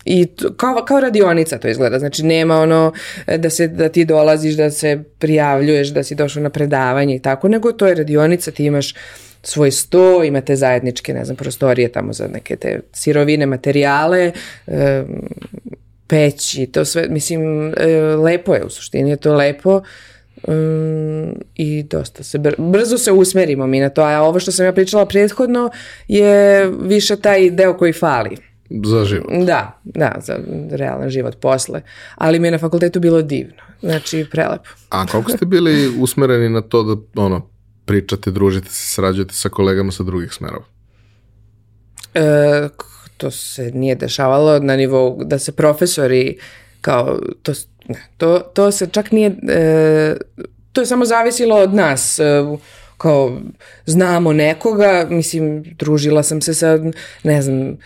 I 0.04 0.26
to, 0.26 0.54
kao, 0.56 0.84
kao 0.84 1.00
radionica 1.00 1.58
to 1.58 1.68
izgleda, 1.68 1.98
znači 1.98 2.22
nema 2.22 2.56
ono 2.56 2.92
da, 3.38 3.50
se, 3.50 3.68
da 3.68 3.88
ti 3.88 4.04
dolaziš, 4.04 4.54
da 4.54 4.70
se 4.70 5.02
prijavljuješ, 5.18 5.88
da 5.88 6.02
si 6.02 6.14
došao 6.14 6.42
na 6.42 6.50
predavanje 6.50 7.16
i 7.16 7.22
tako, 7.22 7.48
nego 7.48 7.72
to 7.72 7.86
je 7.86 7.94
radionica, 7.94 8.50
ti 8.50 8.64
imaš 8.64 8.94
svoj 9.42 9.70
sto, 9.70 10.24
imate 10.24 10.56
zajedničke, 10.56 11.14
ne 11.14 11.24
znam, 11.24 11.36
prostorije 11.36 11.92
tamo 11.92 12.12
za 12.12 12.28
neke 12.28 12.56
te 12.56 12.80
sirovine, 12.92 13.46
materijale, 13.46 14.32
e, 14.66 15.04
peći, 16.12 16.66
to 16.66 16.84
sve, 16.84 17.06
mislim, 17.08 17.72
e, 17.76 17.86
lepo 18.24 18.54
je 18.54 18.64
u 18.64 18.70
suštini, 18.70 19.10
je 19.10 19.16
to 19.16 19.34
lepo 19.34 19.82
um, 20.42 21.34
i 21.54 21.82
dosta 21.82 22.22
se, 22.22 22.38
br 22.38 22.54
brzo 22.58 22.98
se 22.98 23.12
usmerimo 23.12 23.66
mi 23.66 23.80
na 23.80 23.88
to, 23.88 24.02
a 24.02 24.20
ovo 24.20 24.40
što 24.40 24.52
sam 24.52 24.66
ja 24.66 24.72
pričala 24.72 25.06
prethodno 25.06 25.70
je 26.08 26.70
više 26.80 27.16
taj 27.16 27.50
deo 27.50 27.76
koji 27.76 27.92
fali. 27.92 28.36
Za 28.84 29.04
život. 29.04 29.26
Da, 29.46 29.80
da, 29.84 30.18
za 30.20 30.38
realan 30.70 31.10
život 31.10 31.36
posle. 31.40 31.82
Ali 32.14 32.38
mi 32.38 32.46
je 32.46 32.52
na 32.52 32.58
fakultetu 32.58 33.00
bilo 33.00 33.22
divno. 33.22 33.62
Znači, 33.82 34.26
prelepo. 34.30 34.68
A 34.88 35.06
koliko 35.06 35.30
ste 35.30 35.46
bili 35.46 35.92
usmereni 35.98 36.48
na 36.48 36.60
to 36.60 36.82
da, 36.82 37.22
ono, 37.22 37.48
pričate, 37.84 38.30
družite 38.30 38.70
se, 38.70 38.94
srađujete 38.94 39.34
sa 39.34 39.48
kolegama 39.48 39.92
sa 39.92 40.02
drugih 40.02 40.32
smerova? 40.32 40.64
E, 42.14 42.68
to 43.22 43.30
se 43.30 43.70
nije 43.74 43.94
dešavalo 43.94 44.58
na 44.58 44.76
nivou 44.76 45.24
da 45.24 45.38
se 45.38 45.52
profesori 45.52 46.38
kao 46.80 47.18
to, 47.42 47.52
ne, 47.88 48.02
to, 48.16 48.38
to 48.38 48.72
se 48.72 48.86
čak 48.86 49.12
nije 49.12 49.36
e, 49.48 50.16
to 50.72 50.80
je 50.80 50.86
samo 50.86 51.04
zavisilo 51.04 51.56
od 51.56 51.74
nas 51.74 52.18
e, 52.18 52.24
kao 52.98 53.38
znamo 53.86 54.32
nekoga 54.32 55.06
mislim 55.10 55.62
družila 55.78 56.22
sam 56.22 56.40
se 56.40 56.54
sa 56.54 56.78
ne 57.22 57.42
znam 57.42 57.76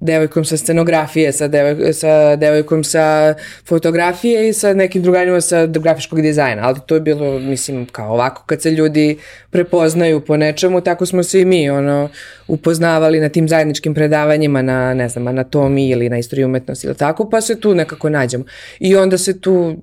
devojkom 0.00 0.44
sa 0.44 0.56
scenografije, 0.56 1.32
sa, 1.32 1.48
devoj, 1.48 1.92
sa 1.92 2.36
devojkom 2.36 2.84
sa 2.84 3.34
fotografije 3.66 4.48
i 4.48 4.52
sa 4.52 4.74
nekim 4.74 5.02
drugarima 5.02 5.40
sa 5.40 5.66
grafičkog 5.66 6.22
dizajna, 6.22 6.62
ali 6.64 6.78
to 6.86 6.94
je 6.94 7.00
bilo, 7.00 7.38
mislim, 7.38 7.86
kao 7.86 8.12
ovako 8.12 8.42
kad 8.46 8.62
se 8.62 8.70
ljudi 8.70 9.18
prepoznaju 9.50 10.20
po 10.20 10.36
nečemu, 10.36 10.80
tako 10.80 11.06
smo 11.06 11.22
se 11.22 11.40
i 11.40 11.44
mi, 11.44 11.70
ono, 11.70 12.08
upoznavali 12.48 13.20
na 13.20 13.28
tim 13.28 13.48
zajedničkim 13.48 13.94
predavanjima 13.94 14.62
na, 14.62 14.94
ne 14.94 15.08
znam, 15.08 15.28
anatomiji 15.28 15.90
ili 15.90 16.08
na 16.08 16.18
istoriji 16.18 16.44
umetnosti 16.44 16.86
ili 16.86 16.96
tako, 16.96 17.30
pa 17.30 17.40
se 17.40 17.60
tu 17.60 17.74
nekako 17.74 18.08
nađemo. 18.08 18.44
I 18.78 18.96
onda 18.96 19.18
se 19.18 19.40
tu 19.40 19.76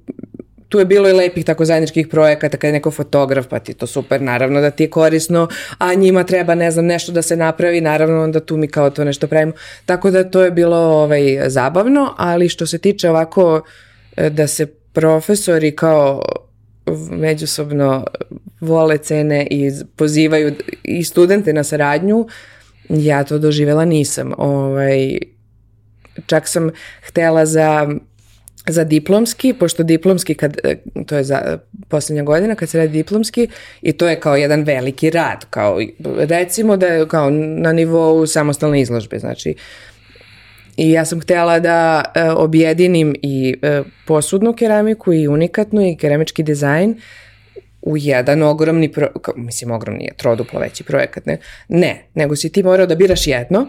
tu 0.69 0.79
je 0.79 0.85
bilo 0.85 1.09
i 1.09 1.13
lepih 1.13 1.45
tako 1.45 1.65
zajedničkih 1.65 2.07
projekata 2.07 2.57
kad 2.57 2.67
je 2.67 2.71
neko 2.71 2.91
fotograf, 2.91 3.47
pa 3.47 3.59
ti 3.59 3.73
to 3.73 3.87
super, 3.87 4.21
naravno 4.21 4.61
da 4.61 4.71
ti 4.71 4.83
je 4.83 4.89
korisno, 4.89 5.47
a 5.77 5.93
njima 5.93 6.23
treba, 6.23 6.55
ne 6.55 6.71
znam, 6.71 6.85
nešto 6.85 7.11
da 7.11 7.21
se 7.21 7.35
napravi, 7.35 7.81
naravno 7.81 8.23
onda 8.23 8.39
tu 8.39 8.57
mi 8.57 8.67
kao 8.67 8.89
to 8.89 9.03
nešto 9.03 9.27
pravimo. 9.27 9.53
Tako 9.85 10.11
da 10.11 10.29
to 10.29 10.43
je 10.43 10.51
bilo 10.51 10.77
ovaj, 10.77 11.39
zabavno, 11.47 12.13
ali 12.17 12.49
što 12.49 12.65
se 12.65 12.77
tiče 12.77 13.09
ovako 13.09 13.61
e, 14.17 14.29
da 14.29 14.47
se 14.47 14.65
profesori 14.93 15.75
kao 15.75 16.21
međusobno 17.11 18.05
vole 18.61 18.97
cene 18.97 19.47
i 19.51 19.71
pozivaju 19.95 20.55
i 20.83 21.03
studente 21.03 21.53
na 21.53 21.63
saradnju, 21.63 22.27
ja 22.89 23.23
to 23.23 23.37
doživela 23.37 23.85
nisam. 23.85 24.33
Ovaj, 24.37 25.17
čak 26.25 26.47
sam 26.47 26.69
htela 27.01 27.45
za 27.45 27.87
za 28.67 28.83
diplomski, 28.83 29.53
pošto 29.53 29.83
diplomski, 29.83 30.35
kad, 30.35 30.57
e, 30.63 30.75
to 31.05 31.17
je 31.17 31.23
za 31.23 31.57
posljednja 31.87 32.23
godina 32.23 32.55
kad 32.55 32.69
se 32.69 32.77
radi 32.77 32.91
diplomski 32.91 33.47
i 33.81 33.91
to 33.91 34.07
je 34.07 34.19
kao 34.19 34.35
jedan 34.35 34.63
veliki 34.63 35.09
rad, 35.09 35.45
kao 35.49 35.79
recimo 36.17 36.77
da 36.77 36.87
je 36.87 37.07
kao 37.07 37.29
na 37.29 37.73
nivou 37.73 38.27
samostalne 38.27 38.81
izložbe, 38.81 39.19
znači 39.19 39.55
I 40.77 40.91
ja 40.91 41.05
sam 41.05 41.21
htjela 41.21 41.59
da 41.59 42.03
e, 42.15 42.29
objedinim 42.31 43.15
i 43.21 43.55
e, 43.61 43.81
posudnu 44.05 44.53
keramiku 44.53 45.13
i 45.13 45.27
unikatnu 45.27 45.81
i 45.81 45.95
keramički 45.97 46.43
dizajn 46.43 46.95
u 47.81 47.97
jedan 47.97 48.43
ogromni, 48.43 48.91
pro, 48.91 49.07
mislim 49.35 49.71
ogromni 49.71 50.03
je, 50.03 50.13
troduplo 50.17 50.59
veći 50.59 50.83
projekat, 50.83 51.25
ne? 51.25 51.37
Ne, 51.67 52.05
nego 52.13 52.35
si 52.35 52.51
ti 52.51 52.63
morao 52.63 52.85
da 52.85 52.95
biraš 52.95 53.27
jedno 53.27 53.67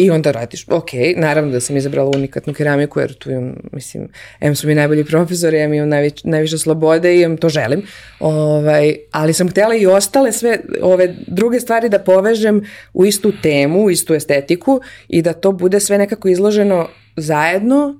I 0.00 0.10
onda 0.10 0.30
radiš, 0.30 0.64
ok, 0.68 0.90
naravno 1.16 1.52
da 1.52 1.60
sam 1.60 1.76
izabrala 1.76 2.10
unikatnu 2.16 2.54
keramiku, 2.54 3.00
jer 3.00 3.14
tu 3.14 3.30
imam, 3.30 3.54
mislim, 3.72 4.08
em 4.40 4.56
su 4.56 4.66
mi 4.66 4.74
najbolji 4.74 5.04
profesori, 5.04 5.58
em 5.58 5.74
imam 5.74 5.88
najvić, 5.88 6.24
najviše 6.24 6.58
slobode 6.58 7.16
i 7.16 7.22
em 7.22 7.36
to 7.36 7.48
želim, 7.48 7.82
ovaj, 8.20 8.94
ali 9.12 9.32
sam 9.32 9.48
htjela 9.48 9.74
i 9.74 9.86
ostale 9.86 10.32
sve 10.32 10.58
ove 10.82 11.14
druge 11.26 11.60
stvari 11.60 11.88
da 11.88 11.98
povežem 11.98 12.62
u 12.94 13.06
istu 13.06 13.32
temu, 13.42 13.84
u 13.84 13.90
istu 13.90 14.14
estetiku 14.14 14.80
i 15.08 15.22
da 15.22 15.32
to 15.32 15.52
bude 15.52 15.80
sve 15.80 15.98
nekako 15.98 16.28
izloženo 16.28 16.88
zajedno 17.16 17.99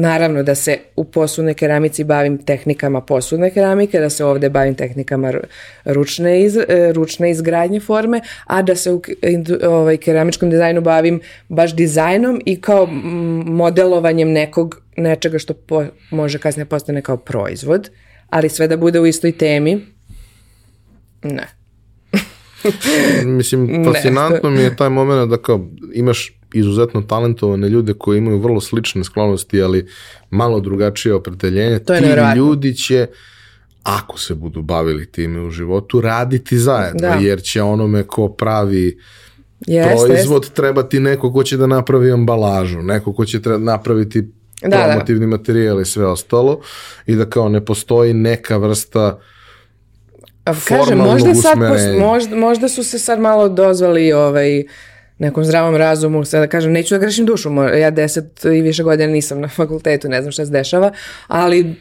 Naravno 0.00 0.42
da 0.42 0.54
se 0.54 0.78
u 0.96 1.04
posudnoj 1.04 1.54
keramici 1.54 2.04
bavim 2.04 2.38
tehnikama 2.38 3.00
posudne 3.00 3.50
keramike, 3.50 4.00
da 4.00 4.10
se 4.10 4.24
ovde 4.24 4.50
bavim 4.50 4.74
tehnikama 4.74 5.32
ručne, 5.84 6.42
iz, 6.42 6.56
e, 6.56 6.92
ručne 6.92 7.30
izgradnje 7.30 7.80
forme, 7.80 8.20
a 8.46 8.62
da 8.62 8.76
se 8.76 8.92
u 8.92 9.02
ovaj, 9.66 9.96
keramičkom 9.96 10.50
dizajnu 10.50 10.80
bavim 10.80 11.20
baš 11.48 11.74
dizajnom 11.74 12.40
i 12.46 12.60
kao 12.60 12.86
modelovanjem 13.46 14.32
nekog, 14.32 14.82
nečega 14.96 15.38
što 15.38 15.54
po, 15.54 15.84
može 16.10 16.38
kasnije 16.38 16.66
postane 16.66 17.02
kao 17.02 17.16
proizvod, 17.16 17.90
ali 18.30 18.48
sve 18.48 18.68
da 18.68 18.76
bude 18.76 19.00
u 19.00 19.06
istoj 19.06 19.32
temi. 19.32 19.86
Ne. 21.22 21.46
Mislim, 23.24 23.84
fascinantno 23.92 24.50
ne. 24.50 24.56
mi 24.56 24.62
je 24.62 24.76
taj 24.76 24.88
moment 24.88 25.30
da 25.30 25.42
kao 25.42 25.66
imaš 25.94 26.37
izuzetno 26.54 27.02
talentovane 27.02 27.68
ljude 27.68 27.94
koji 27.94 28.18
imaju 28.18 28.38
vrlo 28.38 28.60
slične 28.60 29.04
sklonosti, 29.04 29.62
ali 29.62 29.86
malo 30.30 30.60
drugačije 30.60 31.14
opredeljenje. 31.14 31.78
To 31.78 31.94
je 31.94 32.00
Ti 32.00 32.38
ljudi 32.38 32.74
će 32.74 33.06
ako 33.82 34.18
se 34.18 34.34
budu 34.34 34.62
bavili 34.62 35.12
time 35.12 35.40
u 35.40 35.50
životu, 35.50 36.00
raditi 36.00 36.58
zajedno, 36.58 37.00
da. 37.00 37.14
jer 37.20 37.42
će 37.42 37.62
onome 37.62 38.02
ko 38.02 38.28
pravi 38.28 38.98
Jeste, 39.66 40.06
proizvod 40.06 40.42
jest. 40.42 40.54
trebati 40.54 41.00
neko 41.00 41.32
ko 41.32 41.42
će 41.42 41.56
da 41.56 41.66
napravi 41.66 42.12
ambalažu, 42.12 42.82
neko 42.82 43.12
ko 43.12 43.24
će 43.24 43.40
napraviti 43.58 44.22
da, 44.62 44.68
da. 44.68 44.84
promotivni 44.84 45.26
da. 45.26 45.30
materijal 45.30 45.80
i 45.80 45.84
sve 45.84 46.06
ostalo 46.06 46.60
i 47.06 47.14
da 47.14 47.30
kao 47.30 47.48
ne 47.48 47.64
postoji 47.64 48.14
neka 48.14 48.56
vrsta 48.56 49.18
Kažem, 50.64 50.98
možda, 50.98 51.34
sad, 51.34 51.58
možda, 52.00 52.36
možda 52.36 52.68
su 52.68 52.84
se 52.84 52.98
sad 52.98 53.20
malo 53.20 53.48
dozvali 53.48 54.12
ovaj, 54.12 54.64
nekom 55.18 55.44
zdravom 55.44 55.76
razumu, 55.76 56.24
sada 56.24 56.40
da 56.40 56.50
kažem, 56.50 56.72
neću 56.72 56.94
da 56.94 56.98
grešim 56.98 57.26
dušu, 57.26 57.50
ja 57.80 57.90
deset 57.90 58.44
i 58.44 58.62
više 58.62 58.82
godina 58.82 59.12
nisam 59.12 59.40
na 59.40 59.48
fakultetu, 59.48 60.08
ne 60.08 60.22
znam 60.22 60.32
šta 60.32 60.46
se 60.46 60.52
dešava, 60.52 60.92
ali 61.26 61.74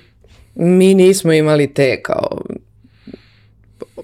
mi 0.55 0.93
nismo 0.93 1.33
imali 1.33 1.73
te 1.73 2.01
kao 2.01 2.41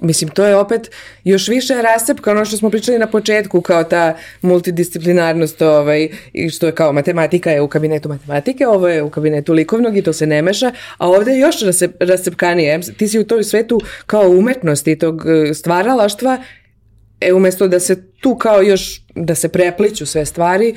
mislim, 0.02 0.30
to 0.30 0.46
je 0.46 0.56
opet 0.56 0.92
još 1.24 1.48
više 1.48 1.74
rasep 1.74 2.20
kao 2.20 2.34
ono 2.34 2.46
što 2.46 2.58
smo 2.58 2.70
pričali 2.70 3.00
na 3.00 3.08
početku, 3.08 3.62
kao 3.62 3.84
ta 3.84 4.18
multidisciplinarnost, 4.42 5.62
ovaj, 5.62 6.10
i 6.34 6.50
što 6.50 6.66
je 6.66 6.76
kao 6.76 6.94
matematika 6.94 7.52
je 7.52 7.62
u 7.62 7.68
kabinetu 7.68 8.10
matematike, 8.10 8.68
ovo 8.68 8.88
je 8.88 9.04
u 9.04 9.10
kabinetu 9.10 9.54
likovnog 9.54 9.98
i 9.98 10.02
to 10.02 10.14
se 10.14 10.28
ne 10.28 10.42
meša, 10.42 10.72
a 10.98 11.10
ovde 11.10 11.32
je 11.32 11.40
još 11.40 11.62
rasep, 11.62 11.92
rasepkanije. 12.00 12.80
Ti 12.98 13.08
si 13.08 13.20
u 13.20 13.24
toj 13.24 13.44
svetu 13.44 13.82
kao 14.06 14.30
umetnosti 14.30 14.98
tog 14.98 15.26
eh, 15.26 15.54
stvaralaštva 15.54 16.44
E, 17.24 17.34
umesto 17.34 17.68
da 17.68 17.80
se 17.80 18.13
tu 18.24 18.36
kao 18.36 18.62
još, 18.62 19.02
da 19.16 19.36
se 19.36 19.50
prepliću 19.50 20.06
sve 20.06 20.26
stvari, 20.26 20.76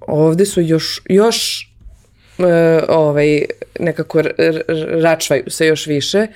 ovde 0.00 0.46
su 0.46 0.60
još, 0.60 1.02
još 1.08 1.68
e, 2.38 2.82
ovaj, 2.88 3.42
nekako 3.80 4.22
račvaju 5.02 5.44
se 5.46 5.66
još 5.66 5.86
više, 5.86 6.26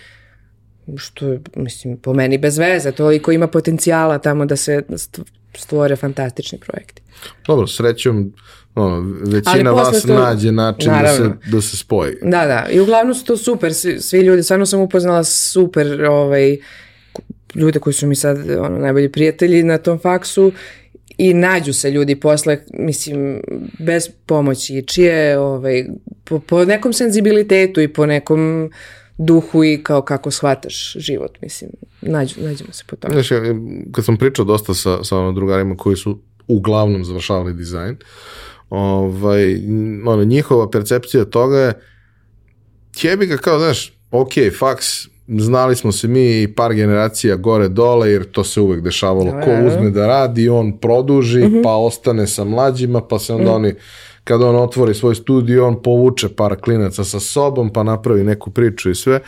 što 0.96 1.28
je, 1.28 1.40
mislim, 1.57 1.96
po 1.96 2.14
meni 2.14 2.38
bez 2.38 2.59
veze, 2.59 2.92
toliko 2.92 3.32
ima 3.32 3.46
potencijala 3.46 4.18
tamo 4.18 4.46
da 4.46 4.57
se 4.57 4.82
stvore 5.55 5.96
fantastični 5.96 6.59
projekti. 6.59 7.03
Dobro, 7.46 7.66
srećom, 7.66 8.32
ono, 8.74 9.14
većina 9.26 9.70
vas 9.70 10.03
to, 10.03 10.14
nađe 10.14 10.53
način 10.53 10.92
da 11.03 11.16
se, 11.16 11.30
da 11.53 11.61
se 11.61 11.76
spoji. 11.76 12.14
Da, 12.22 12.46
da, 12.46 12.66
i 12.70 12.80
uglavnom 12.80 13.14
su 13.14 13.24
to 13.24 13.36
super, 13.36 13.74
svi, 13.74 14.01
svi 14.01 14.20
ljudi, 14.20 14.42
stvarno 14.42 14.66
sam 14.66 14.80
upoznala 14.80 15.24
super 15.24 16.05
ovaj, 16.05 16.59
ljude 17.55 17.78
koji 17.78 17.94
su 17.94 18.07
mi 18.07 18.16
sad 18.16 18.51
ono, 18.51 18.78
najbolji 18.78 19.12
prijatelji 19.12 19.62
na 19.62 19.78
tom 19.78 19.98
faksu 19.98 20.53
i 21.18 21.34
nađu 21.34 21.72
se 21.72 21.90
ljudi 21.90 22.16
posle, 22.16 22.59
mislim, 22.72 23.42
bez 23.78 24.09
pomoći, 24.26 24.84
čije, 24.86 25.38
ovaj, 25.38 25.84
po, 26.24 26.38
po 26.38 26.64
nekom 26.64 26.92
senzibilitetu 26.92 27.80
i 27.80 27.88
po 27.88 28.07
nekom 28.07 28.70
duhu 29.18 29.64
i 29.64 29.82
kao 29.82 30.03
kako 30.03 30.30
shvataš 30.30 30.92
život, 30.98 31.38
mislim, 31.42 31.70
nađu, 32.03 32.34
nađemo 32.40 32.72
se 32.72 32.84
po 32.86 32.96
tome. 32.96 33.14
Znaš, 33.14 33.28
kad 33.92 34.05
sam 34.05 34.16
pričao 34.16 34.44
dosta 34.44 34.74
sa, 34.74 35.05
sa 35.05 35.18
ono 35.18 35.32
drugarima 35.32 35.76
koji 35.76 35.96
su 35.96 36.20
uglavnom 36.48 37.05
završavali 37.05 37.55
dizajn, 37.55 37.96
ovaj, 38.70 39.55
ono, 40.07 40.24
njihova 40.24 40.70
percepcija 40.70 41.24
toga 41.24 41.59
je, 41.59 41.72
tjebi 42.96 43.26
ga 43.26 43.36
kao, 43.36 43.59
znaš, 43.59 43.92
ok, 44.11 44.32
faks, 44.59 44.86
znali 45.39 45.76
smo 45.76 45.93
se 45.93 46.09
mi 46.09 46.43
i 46.43 46.55
par 46.55 46.74
generacija 46.74 47.37
gore 47.37 47.68
dole, 47.68 48.11
jer 48.11 48.24
to 48.24 48.45
se 48.45 48.61
uvek 48.61 48.81
dešavalo. 48.81 49.31
Ko 49.45 49.51
uzme 49.66 49.91
da 49.91 50.07
radi, 50.07 50.49
on 50.49 50.78
produži, 50.78 51.41
mm 51.41 51.51
-hmm. 51.51 51.62
pa 51.62 51.76
ostane 51.76 52.26
sa 52.26 52.45
mlađima, 52.45 53.01
pa 53.01 53.18
se 53.18 53.33
onda 53.35 53.45
mm 53.45 53.49
-hmm. 53.49 53.57
oni 53.57 53.74
kada 54.24 54.47
on 54.47 54.57
otvori 54.57 54.95
svoj 54.95 55.14
studio, 55.14 55.66
on 55.66 55.83
povuče 55.83 56.28
par 56.28 56.57
klinaca 56.61 57.05
sa 57.05 57.20
sobom, 57.20 57.72
pa 57.72 57.83
napravi 57.83 58.24
neku 58.24 58.51
priču 58.51 58.91
i 58.91 58.95
sve. 58.95 59.20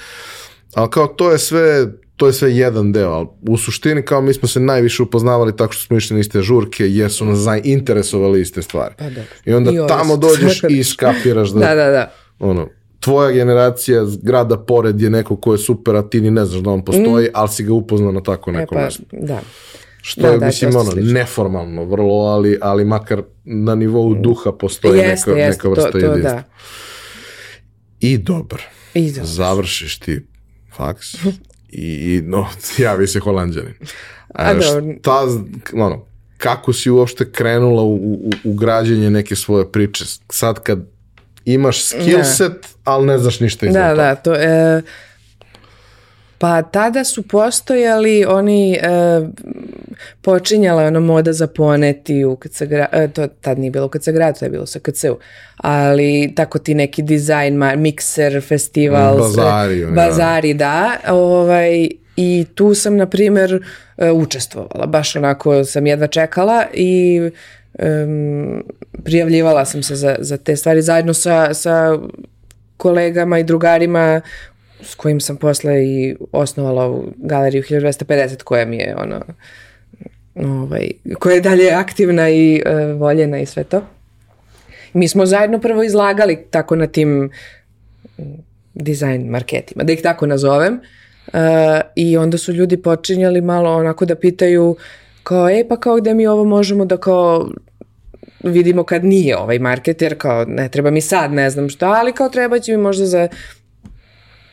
Ali 0.75 0.91
kao 0.91 1.07
to 1.07 1.31
je 1.31 1.39
sve 1.39 1.87
to 2.17 2.27
je 2.27 2.33
sve 2.33 2.57
jedan 2.57 2.93
deo, 2.93 3.11
ali 3.11 3.27
u 3.49 3.57
suštini 3.57 4.03
kao 4.03 4.21
mi 4.21 4.35
smo 4.35 4.49
se 4.49 4.61
najviše 4.61 5.03
upoznavali 5.03 5.57
tako 5.57 5.73
što 5.73 5.87
smo 5.87 5.97
išli 5.97 6.15
na 6.15 6.21
iste 6.21 6.43
žurke 6.43 6.89
jer 6.89 7.13
su 7.13 7.25
nas 7.25 7.39
zainteresovali 7.39 8.41
iste 8.41 8.63
stvari. 8.63 8.95
Pa, 8.99 9.11
da. 9.11 9.23
I 9.45 9.53
onda 9.53 9.71
I 9.71 9.77
tamo 9.89 10.17
dođeš 10.17 10.61
i 10.79 10.85
skapiraš 10.85 11.51
da, 11.51 11.61
da, 11.61 11.75
da, 11.75 11.91
da. 11.91 12.13
ono, 12.39 12.69
tvoja 13.03 13.31
generacija 13.31 14.05
grada 14.23 14.59
pored 14.59 15.01
je 15.01 15.11
neko 15.11 15.37
ko 15.37 15.53
je 15.53 15.59
super, 15.59 15.97
a 15.97 16.03
ti 16.03 16.21
ni 16.21 16.31
ne 16.31 16.45
znaš 16.45 16.63
da 16.63 16.71
on 16.71 16.85
postoji, 16.85 17.27
mm. 17.27 17.31
ali 17.35 17.49
si 17.49 17.65
ga 17.65 17.73
upoznao 17.73 18.13
na 18.13 18.23
tako 18.23 18.51
e, 18.51 18.53
nekom 18.53 18.79
e, 18.79 18.81
pa, 18.81 18.85
mestu. 18.85 19.03
Da. 19.13 19.41
Što 20.03 20.21
da, 20.21 20.29
je, 20.29 20.39
da, 20.39 20.47
mislim, 20.47 20.77
ono, 20.77 20.91
slično. 20.91 21.13
neformalno 21.13 21.85
vrlo, 21.85 22.15
ali, 22.15 22.59
ali 22.61 22.85
makar 22.85 23.23
na 23.45 23.75
nivou 23.75 24.15
mm. 24.15 24.23
duha 24.23 24.53
postoji 24.53 24.99
jeste, 24.99 25.31
neka, 25.31 25.41
jeste, 25.41 25.59
neka 25.59 25.69
vrsta 25.69 25.91
to, 25.91 25.99
to, 26.01 26.07
jedinstva. 26.07 26.33
Da. 26.33 26.43
I 28.01 28.19
dobro. 28.19 28.63
I 28.95 29.11
dobro. 29.11 29.27
Završiš 29.27 29.99
ti 29.99 30.21
faks 30.77 31.15
i, 31.69 32.21
no, 32.25 32.49
javi 32.79 33.07
se 33.07 33.21
holandjanin. 33.21 33.75
A, 34.35 34.51
a 34.51 34.61
šta, 34.61 35.27
ono, 35.75 36.07
kako 36.39 36.73
si 36.73 36.91
uopšte 36.91 37.33
krenula 37.33 37.83
u, 37.83 37.95
u, 37.95 38.31
u 38.45 38.55
građenje 38.55 39.11
neke 39.11 39.37
svoje 39.37 39.73
priče? 39.73 40.05
Sad 40.31 40.63
kad 40.63 40.87
imaš 41.45 41.85
skill 41.85 42.19
da. 42.19 42.25
set, 42.25 42.67
ali 42.85 43.07
ne 43.07 43.19
znaš 43.19 43.41
ništa 43.41 43.67
iz 43.67 43.73
da, 43.73 43.91
toga. 43.91 44.03
Da, 44.03 44.15
to 44.15 44.35
e, 44.35 44.83
Pa 46.43 46.63
tada 46.63 47.05
su 47.05 47.23
postojali 47.23 48.25
oni, 48.25 48.73
e, 48.73 49.21
počinjala 50.23 50.83
je 50.83 50.89
ono 50.89 51.01
moda 51.01 51.33
za 51.33 51.47
poneti 51.47 52.25
u 52.25 52.37
KC 52.37 52.61
e, 52.93 53.09
to 53.09 53.27
tad 53.27 53.59
nije 53.59 53.71
bilo 53.71 53.87
u 53.87 53.89
KC 53.89 54.09
gradu, 54.09 54.39
to 54.39 54.45
je 54.45 54.51
bilo 54.51 54.67
sa 54.67 54.79
KC-u, 54.79 55.19
ali 55.57 56.33
tako 56.37 56.59
ti 56.59 56.75
neki 56.75 57.03
dizajn, 57.03 57.63
mikser, 57.77 58.43
festival, 58.49 59.19
bazari, 59.19 59.81
sve, 59.81 59.93
bazari 59.93 60.55
da, 60.55 60.97
ovaj, 61.09 61.89
i 62.17 62.47
tu 62.55 62.75
sam, 62.75 62.97
na 62.97 63.07
primjer, 63.07 63.65
e, 63.97 64.11
učestvovala, 64.11 64.87
baš 64.87 65.17
onako 65.17 65.65
sam 65.65 65.87
jedva 65.87 66.07
čekala 66.07 66.65
i 66.75 67.21
um, 67.79 68.65
prijavljivala 69.05 69.65
sam 69.65 69.83
se 69.83 69.97
za, 69.97 70.17
za 70.19 70.37
te 70.37 70.57
stvari 70.57 70.83
zajedno 70.83 71.15
sa, 71.15 71.55
sa 71.55 71.99
kolegama 72.83 73.39
i 73.39 73.45
drugarima 73.45 74.21
s 74.81 74.95
kojim 74.95 75.21
sam 75.21 75.37
posle 75.37 75.85
i 75.85 76.17
osnovala 76.33 76.89
u 76.91 77.05
galeriju 77.17 77.63
1250 77.63 78.43
koja 78.43 78.65
mi 78.67 78.77
je 78.77 78.97
ono 78.97 79.21
ovaj, 80.35 80.91
koja 81.19 81.35
je 81.35 81.41
dalje 81.41 81.71
aktivna 81.71 82.31
i 82.31 82.63
uh, 82.67 83.01
voljena 83.01 83.39
i 83.39 83.47
sve 83.47 83.65
to. 83.65 83.83
Mi 84.93 85.09
smo 85.09 85.27
zajedno 85.27 85.59
prvo 85.59 85.83
izlagali 85.83 86.39
tako 86.51 86.77
na 86.77 86.87
tim 86.87 87.31
dizajn 88.75 89.29
marketima, 89.29 89.85
da 89.85 89.93
ih 89.93 90.03
tako 90.03 90.27
nazovem. 90.27 90.81
Uh, 91.27 91.41
I 91.97 92.17
onda 92.17 92.39
su 92.39 92.53
ljudi 92.53 92.83
počinjali 92.83 93.41
malo 93.41 93.77
onako 93.77 94.05
da 94.05 94.15
pitaju 94.15 94.77
kao, 95.23 95.51
e 95.51 95.65
pa 95.69 95.77
kao 95.77 95.97
gde 95.97 96.15
mi 96.15 96.27
ovo 96.27 96.45
možemo 96.45 96.85
da 96.85 96.97
kao 96.97 97.49
vidimo 98.43 98.85
kad 98.85 99.05
nije 99.05 99.39
ovaj 99.39 99.59
marketer, 99.59 100.19
kao 100.19 100.45
ne 100.45 100.69
treba 100.69 100.91
mi 100.91 101.01
sad, 101.01 101.33
ne 101.33 101.51
znam 101.51 101.69
šta, 101.69 101.89
ali 101.89 102.13
kao 102.13 102.29
treba 102.29 102.59
će 102.59 102.73
mi 102.73 102.83
možda 102.83 103.07
za 103.07 103.29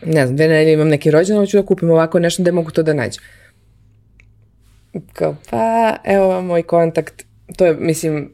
ne 0.06 0.26
znam, 0.26 0.36
dve 0.36 0.48
nedelje 0.48 0.74
imam 0.74 0.88
neki 0.88 1.12
rođendan, 1.12 1.44
hoću 1.46 1.58
da 1.58 1.66
kupim 1.66 1.90
ovako 1.90 2.20
nešto 2.20 2.44
da 2.44 2.52
mogu 2.52 2.72
to 2.72 2.84
da 2.84 2.94
nađem. 2.94 3.24
Kao, 5.14 5.36
pa, 5.50 5.96
evo 6.04 6.28
vam 6.28 6.46
moj 6.46 6.64
kontakt. 6.64 7.26
To 7.58 7.66
je, 7.66 7.74
mislim, 7.74 8.34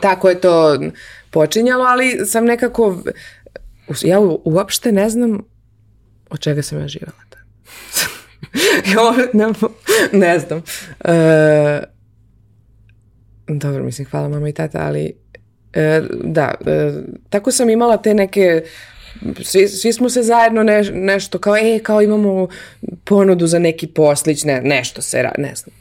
tako 0.00 0.28
je 0.28 0.40
to 0.40 0.80
počinjalo, 1.30 1.84
ali 1.84 2.26
sam 2.26 2.44
nekako, 2.44 3.02
ja 4.02 4.20
uopšte 4.44 4.92
ne 4.92 5.10
znam 5.10 5.44
od 6.30 6.40
čega 6.40 6.62
sam 6.62 6.80
ja 6.80 6.88
živjela. 6.88 7.12
ne, 9.32 9.46
ne 10.26 10.38
znam. 10.38 10.62
E, 11.04 11.82
dobro, 13.58 13.84
mislim, 13.84 14.08
hvala 14.10 14.28
mama 14.28 14.48
i 14.48 14.52
tata, 14.52 14.78
ali 14.86 15.12
e, 15.72 16.02
da, 16.24 16.54
e, 16.66 16.92
tako 17.30 17.52
sam 17.52 17.70
imala 17.70 17.96
te 17.96 18.14
neke 18.14 18.62
svi, 19.42 19.68
svi 19.68 19.92
smo 19.92 20.08
se 20.08 20.22
zajedno 20.22 20.62
ne, 20.62 20.82
nešto 20.82 21.38
kao, 21.38 21.56
e, 21.56 21.78
kao 21.82 22.02
imamo 22.02 22.48
ponudu 23.04 23.46
za 23.46 23.58
neki 23.58 23.86
poslić, 23.86 24.44
ne, 24.44 24.60
nešto 24.60 25.02
se, 25.02 25.28
ne 25.38 25.54
znam, 25.54 25.74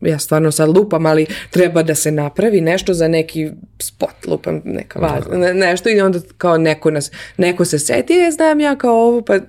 ja 0.00 0.18
stvarno 0.18 0.50
sad 0.50 0.68
lupam, 0.68 1.06
ali 1.06 1.26
treba 1.50 1.82
da 1.82 1.94
se 1.94 2.10
napravi 2.10 2.60
nešto 2.60 2.94
za 2.94 3.08
neki 3.08 3.50
spot, 3.78 4.26
lupam 4.26 4.62
neka 4.64 4.98
vaza, 4.98 5.36
ne, 5.36 5.54
nešto 5.54 5.88
i 5.88 6.00
onda 6.00 6.18
kao 6.38 6.58
neko, 6.58 6.90
nas, 6.90 7.10
neko 7.36 7.64
se 7.64 7.78
seti, 7.78 8.12
je, 8.12 8.30
znam 8.30 8.60
ja 8.60 8.76
kao 8.76 8.94
ovo, 8.94 9.22
pa 9.22 9.34
e, 9.34 9.42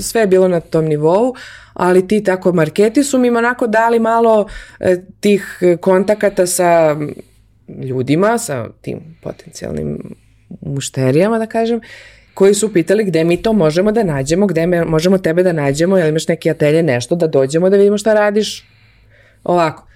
sve 0.00 0.20
je 0.20 0.26
bilo 0.26 0.48
na 0.48 0.60
tom 0.60 0.84
nivou, 0.84 1.34
ali 1.72 2.08
ti 2.08 2.24
tako 2.24 2.52
marketi 2.52 3.04
su 3.04 3.18
mi 3.18 3.30
onako 3.30 3.66
dali 3.66 3.98
malo 3.98 4.46
e, 4.80 4.96
tih 5.20 5.58
kontakata 5.80 6.46
sa 6.46 6.96
ljudima, 7.68 8.38
sa 8.38 8.68
tim 8.80 9.00
potencijalnim 9.22 9.98
mušterijama, 10.60 11.38
da 11.38 11.46
kažem, 11.46 11.80
koji 12.34 12.54
su 12.54 12.72
pitali 12.72 13.04
gde 13.04 13.24
mi 13.24 13.42
to 13.42 13.52
možemo 13.52 13.92
da 13.92 14.02
nađemo, 14.02 14.46
gde 14.46 14.66
me, 14.66 14.84
možemo 14.84 15.18
tebe 15.18 15.42
da 15.42 15.52
nađemo, 15.52 15.98
jel 15.98 16.08
imaš 16.08 16.28
neki 16.28 16.50
atelje, 16.50 16.82
nešto, 16.82 17.16
da 17.16 17.26
dođemo 17.26 17.70
da 17.70 17.76
vidimo 17.76 17.98
šta 17.98 18.14
radiš. 18.14 18.64
Ovako. 19.44 19.86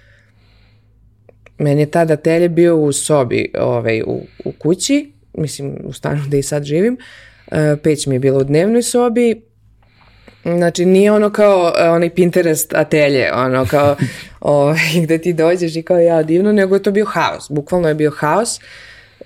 Meni 1.57 1.81
je 1.81 1.91
tada 1.91 2.13
atelje 2.13 2.49
bio 2.49 2.77
u 2.77 2.91
sobi 2.91 3.51
ovaj, 3.59 4.01
u, 4.01 4.21
u 4.45 4.51
kući, 4.51 5.11
mislim 5.33 5.77
u 5.83 5.93
stanu 5.93 6.23
da 6.27 6.37
i 6.37 6.43
sad 6.43 6.63
živim, 6.63 6.97
e, 7.51 7.75
peć 7.83 8.07
mi 8.07 8.15
je 8.15 8.19
bila 8.19 8.39
u 8.39 8.43
dnevnoj 8.43 8.81
sobi, 8.81 9.41
Znači, 10.55 10.85
nije 10.85 11.11
ono 11.11 11.29
kao 11.29 11.73
e, 11.77 11.89
onaj 11.89 12.09
Pinterest 12.09 12.73
atelje, 12.73 13.33
ono 13.33 13.65
kao 13.65 13.95
o, 14.41 14.53
ovaj, 14.61 14.79
gde 15.03 15.17
ti 15.17 15.33
dođeš 15.33 15.75
i 15.75 15.81
kao 15.81 15.99
ja 15.99 16.23
divno, 16.23 16.51
nego 16.51 16.75
je 16.75 16.83
to 16.83 16.91
bio 16.91 17.05
haos. 17.05 17.45
Bukvalno 17.49 17.87
je 17.87 17.95
bio 17.95 18.11
haos 18.11 18.59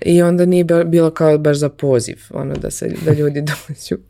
i 0.00 0.22
onda 0.22 0.46
nije 0.46 0.64
bilo 0.64 1.10
kao 1.10 1.38
baš 1.38 1.56
za 1.56 1.68
poziv, 1.68 2.16
ono 2.30 2.54
da 2.54 2.70
se, 2.70 2.90
da 3.04 3.12
ljudi 3.12 3.40
dođu. 3.50 4.02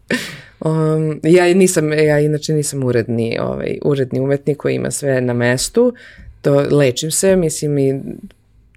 Um, 0.61 1.21
ja 1.23 1.55
nisam, 1.55 1.93
ja 1.93 2.21
inače 2.21 2.53
nisam 2.55 2.85
uredni, 2.85 3.39
ovaj, 3.41 3.79
uredni 3.85 4.21
umetnik 4.21 4.57
koji 4.57 4.75
ima 4.75 4.91
sve 4.91 5.21
na 5.21 5.33
mestu, 5.33 5.95
to 6.43 6.67
lečim 6.71 7.11
se, 7.11 7.37
mislim 7.37 7.79
i 7.79 8.01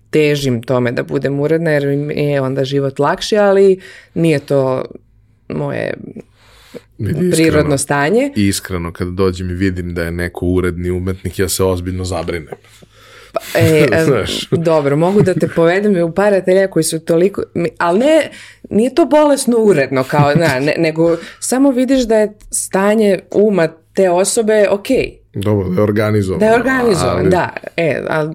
težim 0.09 0.63
tome 0.63 0.91
da 0.91 1.03
budem 1.03 1.39
uredna 1.39 1.71
jer 1.71 1.97
mi 1.97 2.13
je 2.13 2.41
onda 2.41 2.63
život 2.63 2.99
lakši, 2.99 3.37
ali 3.37 3.79
nije 4.13 4.39
to 4.39 4.85
moje 5.49 5.93
Vidi, 6.97 7.31
prirodno 7.31 7.77
stanje. 7.77 8.31
I 8.35 8.47
iskreno, 8.47 8.93
kada 8.93 9.11
dođem 9.11 9.49
i 9.49 9.53
vidim 9.53 9.93
da 9.93 10.03
je 10.03 10.11
neko 10.11 10.45
uredni 10.45 10.91
umetnik, 10.91 11.39
ja 11.39 11.49
se 11.49 11.63
ozbiljno 11.63 12.05
zabrinem. 12.05 12.53
Pa, 13.33 13.59
e, 13.59 13.87
dobro, 14.71 14.95
mogu 14.95 15.21
da 15.21 15.33
te 15.33 15.47
povedem 15.47 16.03
u 16.03 16.11
par 16.11 16.33
atelja 16.33 16.67
koji 16.67 16.83
su 16.83 16.99
toliko, 16.99 17.43
ali 17.77 17.99
ne, 17.99 18.29
nije 18.69 18.95
to 18.95 19.05
bolesno 19.05 19.57
uredno, 19.57 20.03
kao, 20.03 20.35
na, 20.35 20.59
ne, 20.59 20.75
nego 20.77 21.17
samo 21.39 21.71
vidiš 21.71 22.03
da 22.03 22.15
je 22.15 22.33
stanje 22.51 23.19
uma 23.31 23.67
te 23.93 24.09
osobe 24.09 24.67
okej. 24.69 24.97
Okay. 24.97 25.24
Dobro, 25.35 25.69
da 25.69 25.75
je 25.75 25.83
organizovan. 25.83 26.39
Da 26.39 26.45
je 26.45 26.55
organizovan, 26.55 27.19
ali... 27.19 27.29
da. 27.29 27.49
E, 27.77 28.01
a, 28.09 28.31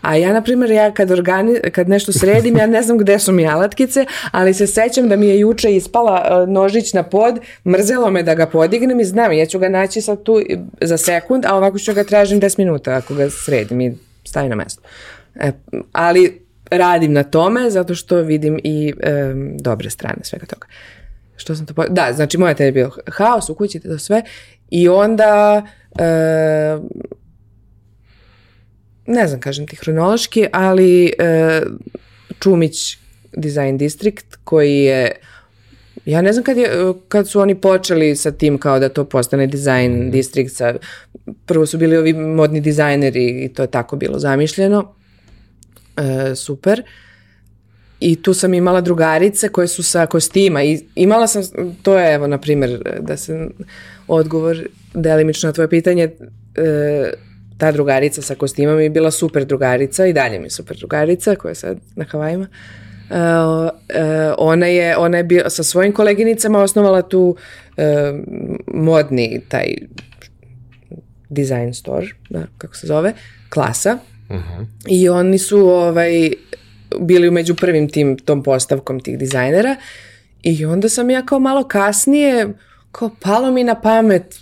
a 0.00 0.16
ja, 0.16 0.32
na 0.32 0.42
primjer, 0.42 0.70
ja 0.70 0.94
kad, 0.94 1.10
organi, 1.10 1.60
kad 1.72 1.88
nešto 1.88 2.12
sredim, 2.12 2.56
ja 2.56 2.66
ne 2.66 2.82
znam 2.82 2.98
gde 2.98 3.18
su 3.18 3.32
mi 3.32 3.46
alatkice, 3.46 4.04
ali 4.30 4.54
se 4.54 4.66
sećam 4.66 5.08
da 5.08 5.16
mi 5.16 5.26
je 5.26 5.38
juče 5.40 5.76
ispala 5.76 6.42
uh, 6.42 6.48
nožić 6.48 6.92
na 6.92 7.02
pod, 7.02 7.38
mrzelo 7.66 8.10
me 8.10 8.22
da 8.22 8.34
ga 8.34 8.46
podignem 8.46 9.00
i 9.00 9.04
znam, 9.04 9.32
ja 9.32 9.46
ću 9.46 9.58
ga 9.58 9.68
naći 9.68 10.00
sad 10.00 10.22
tu 10.22 10.40
za 10.80 10.96
sekund, 10.96 11.44
a 11.46 11.56
ovako 11.56 11.78
ću 11.78 11.94
ga 11.94 12.04
tražim 12.04 12.40
10 12.40 12.58
minuta 12.58 12.94
ako 12.94 13.14
ga 13.14 13.30
sredim 13.30 13.80
i 13.80 13.94
stavi 14.24 14.48
na 14.48 14.54
mesto. 14.54 14.82
E, 15.34 15.52
ali 15.92 16.40
radim 16.70 17.12
na 17.12 17.22
tome 17.22 17.70
zato 17.70 17.94
što 17.94 18.16
vidim 18.16 18.58
i 18.64 18.92
e, 19.00 19.32
dobre 19.60 19.90
strane 19.90 20.18
svega 20.22 20.46
toga. 20.46 20.66
Što 21.36 21.54
sam 21.54 21.66
to 21.66 21.74
po... 21.74 21.84
Da, 21.88 22.12
znači 22.12 22.38
moja 22.38 22.54
te 22.54 22.64
je 22.64 22.72
bio 22.72 22.90
haos 23.06 23.48
u 23.48 23.54
kući, 23.54 23.80
to 23.80 23.98
sve. 23.98 24.22
I 24.70 24.88
onda 24.88 25.62
e, 25.98 26.78
ne 29.06 29.26
znam, 29.28 29.40
kažem 29.40 29.66
ti 29.66 29.76
hronološki, 29.76 30.46
ali 30.52 31.12
e, 31.18 31.62
Čumić 32.40 32.98
Design 33.32 33.76
District 33.76 34.36
koji 34.44 34.76
je 34.76 35.12
Ja 36.04 36.22
ne 36.22 36.32
znam 36.32 36.44
kad, 36.44 36.56
je, 36.56 36.70
kad 37.08 37.28
su 37.28 37.40
oni 37.40 37.54
počeli 37.54 38.16
sa 38.16 38.30
tim 38.30 38.58
kao 38.58 38.78
da 38.78 38.88
to 38.88 39.04
postane 39.04 39.46
design 39.46 39.92
mm. 39.92 40.10
district 40.10 40.56
sa, 40.56 40.74
prvo 41.46 41.66
su 41.66 41.78
bili 41.78 41.96
ovi 41.96 42.12
modni 42.12 42.60
dizajneri 42.60 43.44
i 43.44 43.48
to 43.48 43.62
je 43.62 43.70
tako 43.70 43.96
bilo 43.96 44.18
zamišljeno. 44.18 44.94
E, 45.96 46.34
super. 46.34 46.82
I 48.00 48.22
tu 48.22 48.34
sam 48.34 48.54
imala 48.54 48.80
drugarice 48.80 49.48
koje 49.48 49.68
su 49.68 49.82
sa 49.82 50.06
kostima 50.06 50.62
i 50.62 50.80
imala 50.94 51.26
sam, 51.26 51.42
to 51.82 51.98
je 51.98 52.14
evo 52.14 52.26
na 52.26 52.38
primjer 52.38 52.82
da 53.00 53.16
se 53.16 53.48
odgovor 54.08 54.68
delimično 54.94 55.46
na 55.46 55.52
tvoje 55.52 55.68
pitanje, 55.68 56.10
e, 56.56 57.12
ta 57.58 57.72
drugarica 57.72 58.22
sa 58.22 58.34
kostima 58.34 58.76
mi 58.76 58.82
je 58.82 58.90
bila 58.90 59.10
super 59.10 59.44
drugarica 59.44 60.06
i 60.06 60.12
dalje 60.12 60.38
mi 60.38 60.46
je 60.46 60.50
super 60.50 60.76
drugarica 60.76 61.34
koja 61.34 61.50
je 61.50 61.54
sad 61.54 61.78
na 61.96 62.04
Havajima. 62.04 62.46
Uh, 63.10 63.16
uh, 63.16 63.70
ona 64.38 64.66
je, 64.66 64.96
ona 64.96 65.16
je 65.16 65.24
bio, 65.24 65.50
sa 65.50 65.62
svojim 65.62 65.92
koleginicama 65.92 66.58
osnovala 66.58 67.02
tu 67.02 67.36
uh, 67.76 67.84
modni 68.66 69.40
taj 69.48 69.74
design 71.28 71.74
store, 71.74 72.06
da, 72.30 72.46
kako 72.58 72.76
se 72.76 72.86
zove, 72.86 73.12
klasa. 73.48 73.98
Uh 74.28 74.36
mhm. 74.36 74.44
-huh. 74.44 74.66
I 74.88 75.08
oni 75.08 75.38
su 75.38 75.58
ovaj, 75.58 76.32
bili 76.98 77.30
među 77.30 77.54
prvim 77.56 77.88
tim, 77.88 78.18
tom 78.18 78.42
postavkom 78.42 79.00
tih 79.00 79.18
dizajnera. 79.18 79.76
I 80.42 80.64
onda 80.64 80.88
sam 80.88 81.10
ja 81.10 81.26
kao 81.26 81.38
malo 81.38 81.68
kasnije, 81.68 82.48
kao 82.92 83.10
palo 83.20 83.50
mi 83.50 83.64
na 83.64 83.80
pamet, 83.80 84.36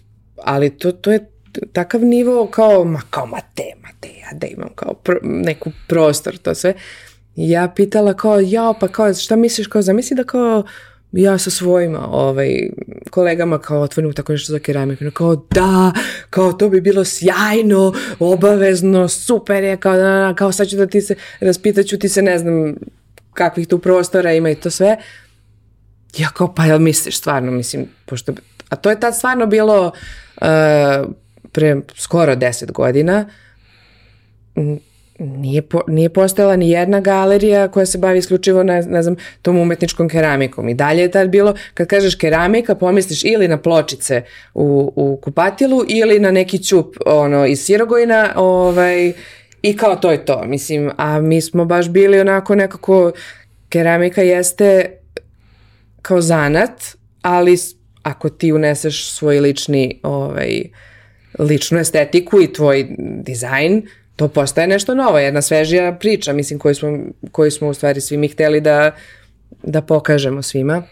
ali 0.44 0.78
to, 0.78 0.92
to 0.92 1.12
je 1.12 1.30
takav 1.72 2.04
nivo 2.04 2.46
kao, 2.46 2.84
ma 2.84 3.00
kao 3.10 3.26
mate, 3.26 3.62
mate, 3.82 4.08
ja 4.08 4.38
da 4.38 4.46
imam 4.46 4.68
kao 4.74 4.94
pr 4.94 5.12
neku 5.22 5.70
prostor, 5.88 6.36
to 6.36 6.54
sve. 6.54 6.74
Ja 7.36 7.72
pitala 7.76 8.14
kao, 8.14 8.40
ja 8.40 8.74
pa 8.80 8.88
kao, 8.88 9.14
šta 9.14 9.36
misliš, 9.36 9.66
kao, 9.66 9.82
zamisli 9.82 10.16
da 10.16 10.24
kao, 10.24 10.64
ja 11.12 11.38
sa 11.38 11.50
svojima 11.50 12.08
ovaj, 12.10 12.70
kolegama 13.10 13.58
kao 13.58 13.80
otvorim 13.80 14.12
tako 14.12 14.32
nešto 14.32 14.52
za 14.52 14.58
keramiku. 14.58 15.04
Kao 15.14 15.36
da, 15.50 15.92
kao 16.30 16.52
to 16.52 16.68
bi 16.68 16.80
bilo 16.80 17.04
sjajno, 17.04 17.92
obavezno, 18.18 19.08
super 19.08 19.64
je, 19.64 19.76
kao, 19.76 19.96
da, 19.96 20.34
kao 20.38 20.52
sad 20.52 20.68
ću 20.68 20.76
da 20.76 20.86
ti 20.86 21.00
se, 21.00 21.14
raspitaću 21.40 21.98
ti 21.98 22.08
se, 22.08 22.22
ne 22.22 22.38
znam 22.38 22.74
kakvih 23.34 23.68
tu 23.68 23.78
prostora 23.78 24.32
ima 24.32 24.50
i 24.50 24.54
to 24.54 24.70
sve. 24.70 24.96
Ja 26.18 26.28
kao, 26.28 26.54
pa 26.54 26.64
jel 26.64 26.78
misliš 26.78 27.18
stvarno, 27.18 27.52
mislim, 27.52 27.86
pošto, 28.06 28.32
a 28.68 28.76
to 28.76 28.90
je 28.90 29.00
tad 29.00 29.16
stvarno 29.16 29.46
bilo 29.46 29.92
uh, 30.40 31.12
pre 31.52 31.76
skoro 31.96 32.36
deset 32.36 32.72
godina, 32.72 33.28
nije, 35.18 35.62
po, 35.62 35.80
nije 35.88 36.08
postojala 36.08 36.56
ni 36.56 36.70
jedna 36.70 37.00
galerija 37.00 37.68
koja 37.68 37.86
se 37.86 37.98
bavi 37.98 38.18
isključivo 38.18 38.62
ne, 38.62 38.82
ne 38.82 39.02
znam, 39.02 39.16
tom 39.42 39.58
umetničkom 39.58 40.08
keramikom. 40.08 40.68
I 40.68 40.74
dalje 40.74 41.02
je 41.02 41.10
tad 41.10 41.28
bilo, 41.28 41.54
kad 41.74 41.86
kažeš 41.86 42.14
keramika, 42.14 42.74
pomisliš 42.74 43.24
ili 43.24 43.48
na 43.48 43.56
pločice 43.56 44.22
u, 44.54 44.92
u 44.96 45.16
kupatilu 45.22 45.84
ili 45.88 46.18
na 46.18 46.30
neki 46.30 46.58
ćup 46.58 46.96
ono, 47.06 47.46
iz 47.46 47.60
sirogojna 47.60 48.32
ovaj, 48.36 49.12
i 49.62 49.76
kao 49.76 49.96
to 49.96 50.10
je 50.10 50.24
to. 50.24 50.44
Mislim, 50.46 50.90
a 50.96 51.20
mi 51.20 51.40
smo 51.40 51.64
baš 51.64 51.88
bili 51.88 52.20
onako 52.20 52.54
nekako, 52.54 53.12
keramika 53.68 54.22
jeste 54.22 54.90
kao 56.02 56.20
zanat, 56.20 56.82
ali 57.22 57.56
ako 58.02 58.28
ti 58.28 58.52
uneseš 58.52 59.10
svoj 59.10 59.40
lični 59.40 60.00
ovaj, 60.02 60.62
ličnu 61.38 61.78
estetiku 61.78 62.40
i 62.40 62.52
tvoj 62.52 62.86
dizajn, 62.98 63.82
to 64.18 64.28
postaje 64.28 64.66
nešto 64.66 64.94
novo, 64.94 65.18
jedna 65.18 65.42
svežija 65.42 65.92
priča, 66.00 66.32
mislim, 66.32 66.58
koju 66.58 66.74
smo, 66.74 66.98
koju 67.32 67.50
smo 67.50 67.68
u 67.68 67.74
stvari 67.74 68.00
svi 68.00 68.16
mi 68.16 68.28
hteli 68.28 68.60
da, 68.60 68.90
da 69.62 69.82
pokažemo 69.82 70.42
svima. 70.42 70.82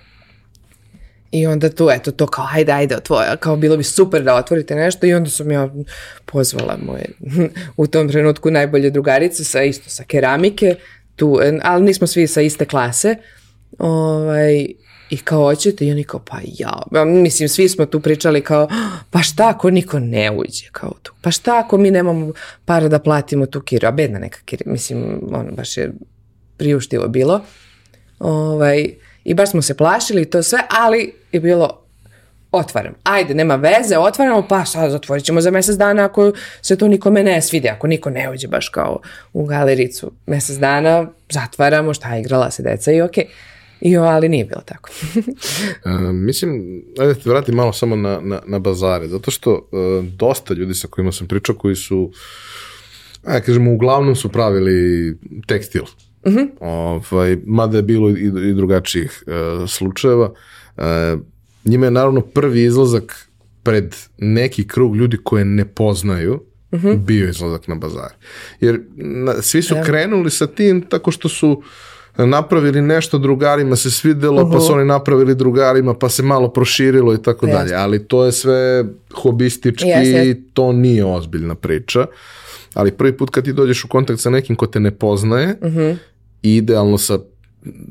I 1.31 1.47
onda 1.47 1.71
tu, 1.71 1.89
eto, 1.91 2.11
to 2.11 2.27
kao, 2.27 2.47
ajde, 2.53 2.73
ajde, 2.73 2.97
tvoja, 3.03 3.37
kao 3.37 3.57
bilo 3.57 3.77
bi 3.77 3.85
super 3.85 4.23
da 4.23 4.35
otvorite 4.35 4.75
nešto 4.75 5.07
i 5.07 5.15
onda 5.15 5.31
sam 5.31 5.51
ja 5.51 5.69
pozvala 6.25 6.79
moje 6.83 7.05
u 7.77 7.87
tom 7.87 8.09
trenutku 8.09 8.51
najbolje 8.51 8.91
drugarice 8.91 9.45
sa 9.45 9.63
isto 9.63 9.91
sa 9.91 10.05
keramike, 10.05 10.75
tu, 11.17 11.39
ali 11.63 11.85
nismo 11.85 12.07
svi 12.07 12.27
sa 12.27 12.41
iste 12.41 12.65
klase, 12.65 13.17
ovaj, 13.79 14.67
i 15.11 15.17
kao 15.17 15.43
hoćete 15.43 15.87
i 15.87 15.91
oni 15.91 16.05
kao 16.05 16.21
pa 16.21 16.39
ja, 16.59 17.05
mislim 17.05 17.49
svi 17.49 17.69
smo 17.69 17.87
tu 17.87 18.01
pričali 18.01 18.41
kao 18.41 18.69
pa 19.11 19.23
šta 19.23 19.49
ako 19.49 19.71
niko 19.71 19.99
ne 19.99 20.31
uđe 20.31 20.69
kao 20.73 20.93
tu, 21.03 21.13
pa 21.21 21.31
šta 21.31 21.59
ako 21.59 21.79
mi 21.79 21.91
nemamo 21.91 22.33
para 22.65 22.89
da 22.89 22.99
platimo 22.99 23.47
tu 23.47 23.61
kiru, 23.61 23.89
a 23.89 23.91
bedna 23.91 24.19
neka 24.19 24.39
kira, 24.45 24.63
mislim 24.67 25.21
ono 25.33 25.53
baš 25.53 25.77
je 25.77 25.93
priuštivo 26.57 27.09
bilo, 27.09 27.41
ovaj, 28.19 28.87
i 29.25 29.35
baš 29.35 29.51
smo 29.51 29.63
se 29.63 29.77
plašili 29.77 30.23
i 30.23 30.31
to 30.31 30.43
sve, 30.43 30.59
ali 30.71 31.15
je 31.33 31.41
bilo 31.41 31.83
otvaram. 32.53 32.95
Ajde, 33.03 33.35
nema 33.35 33.57
veze, 33.57 33.99
otvaramo, 33.99 34.47
pa 34.49 34.65
sad 34.65 34.91
zatvorit 34.91 35.25
ćemo 35.25 35.41
za 35.41 35.51
mesec 35.51 35.77
dana 35.77 36.05
ako 36.05 36.33
se 36.63 36.79
to 36.79 36.89
nikome 36.89 37.23
ne 37.23 37.43
svide, 37.43 37.69
ako 37.69 37.87
niko 37.87 38.11
ne 38.11 38.31
uđe 38.31 38.49
baš 38.49 38.69
kao 38.69 39.01
u 39.33 39.45
galericu. 39.45 40.13
Mesec 40.27 40.57
dana 40.57 41.07
zatvaramo, 41.31 41.95
šta 41.95 42.17
igrala 42.17 42.51
se 42.51 42.63
deca 42.63 42.93
i 42.93 43.01
okej. 43.01 43.25
Okay. 43.25 43.56
Jo, 43.81 44.03
ali 44.03 44.29
nije 44.29 44.45
bilo 44.45 44.61
tako. 44.65 44.91
uh, 45.85 46.13
mislim, 46.27 46.83
ajde 46.99 47.15
te 47.15 47.31
vratim 47.31 47.55
malo 47.55 47.73
samo 47.73 47.97
na, 47.97 48.21
na, 48.21 48.41
na 48.47 48.59
bazare, 48.59 49.09
zato 49.09 49.31
što 49.31 49.53
uh, 49.53 50.05
dosta 50.05 50.55
ljudi 50.55 50.75
sa 50.75 50.89
kojima 50.89 51.13
sam 51.13 51.27
pričao 51.27 51.55
koji 51.55 51.77
su, 51.77 52.13
ajde 53.25 53.47
kažemo, 53.47 53.73
uglavnom 53.73 54.17
su 54.17 54.29
pravili 54.29 55.17
tekstil. 55.47 55.83
Uh 56.25 56.33
-huh. 56.33 56.49
ovaj, 57.11 57.39
mada 57.47 57.77
je 57.77 57.83
bilo 57.83 58.11
i, 58.11 58.33
i 58.51 58.55
drugačijih 58.55 59.25
uh, 59.27 59.71
slučajeva. 59.71 60.33
Uh, 60.77 60.83
njima 61.65 61.87
je 61.87 61.91
naravno 61.91 62.21
prvi 62.21 62.65
izlazak 62.65 63.29
pred 63.63 63.97
neki 64.19 64.69
krug 64.69 64.97
ljudi 64.97 65.17
koje 65.25 65.45
ne 65.45 65.65
poznaju, 65.65 66.41
uh 66.71 66.83
-huh. 66.83 66.99
bio 66.99 67.29
izlazak 67.29 67.69
na 67.69 67.75
bazar. 67.75 68.11
Jer 68.61 68.81
na, 68.97 69.43
svi 69.43 69.63
su 69.63 69.75
ja. 69.75 69.85
krenuli 69.85 70.31
sa 70.31 70.47
tim 70.47 70.83
tako 70.89 71.11
što 71.11 71.29
su 71.29 71.63
napravili 72.19 72.83
nešto 72.83 73.19
drugarima 73.19 73.77
se 73.77 73.91
svidelo, 73.91 74.43
uh 74.43 74.49
-huh. 74.49 74.53
pa 74.53 74.61
su 74.61 74.73
oni 74.73 74.85
napravili 74.85 75.35
drugarima, 75.35 75.95
pa 75.95 76.09
se 76.09 76.23
malo 76.23 76.49
proširilo 76.49 77.15
i 77.15 77.23
tako 77.23 77.47
dalje. 77.47 77.75
Ali 77.75 78.05
to 78.05 78.25
je 78.25 78.33
sve 78.33 78.85
hobistički 79.15 79.89
i 80.25 80.35
to 80.53 80.73
nije 80.73 81.05
ozbiljna 81.05 81.55
priča. 81.55 82.07
Ali 82.75 82.93
prvi 82.93 83.17
put 83.17 83.31
kad 83.31 83.45
ti 83.45 83.53
dođeš 83.53 83.85
u 83.85 83.89
kontakt 83.89 84.21
sa 84.21 84.31
nekim 84.31 84.57
ko 84.57 84.67
te 84.67 84.81
ne 84.81 84.91
poznaje, 84.91 85.57
uh 85.61 85.73
-huh. 85.73 85.97
idealno 86.43 86.99
sa 86.99 87.19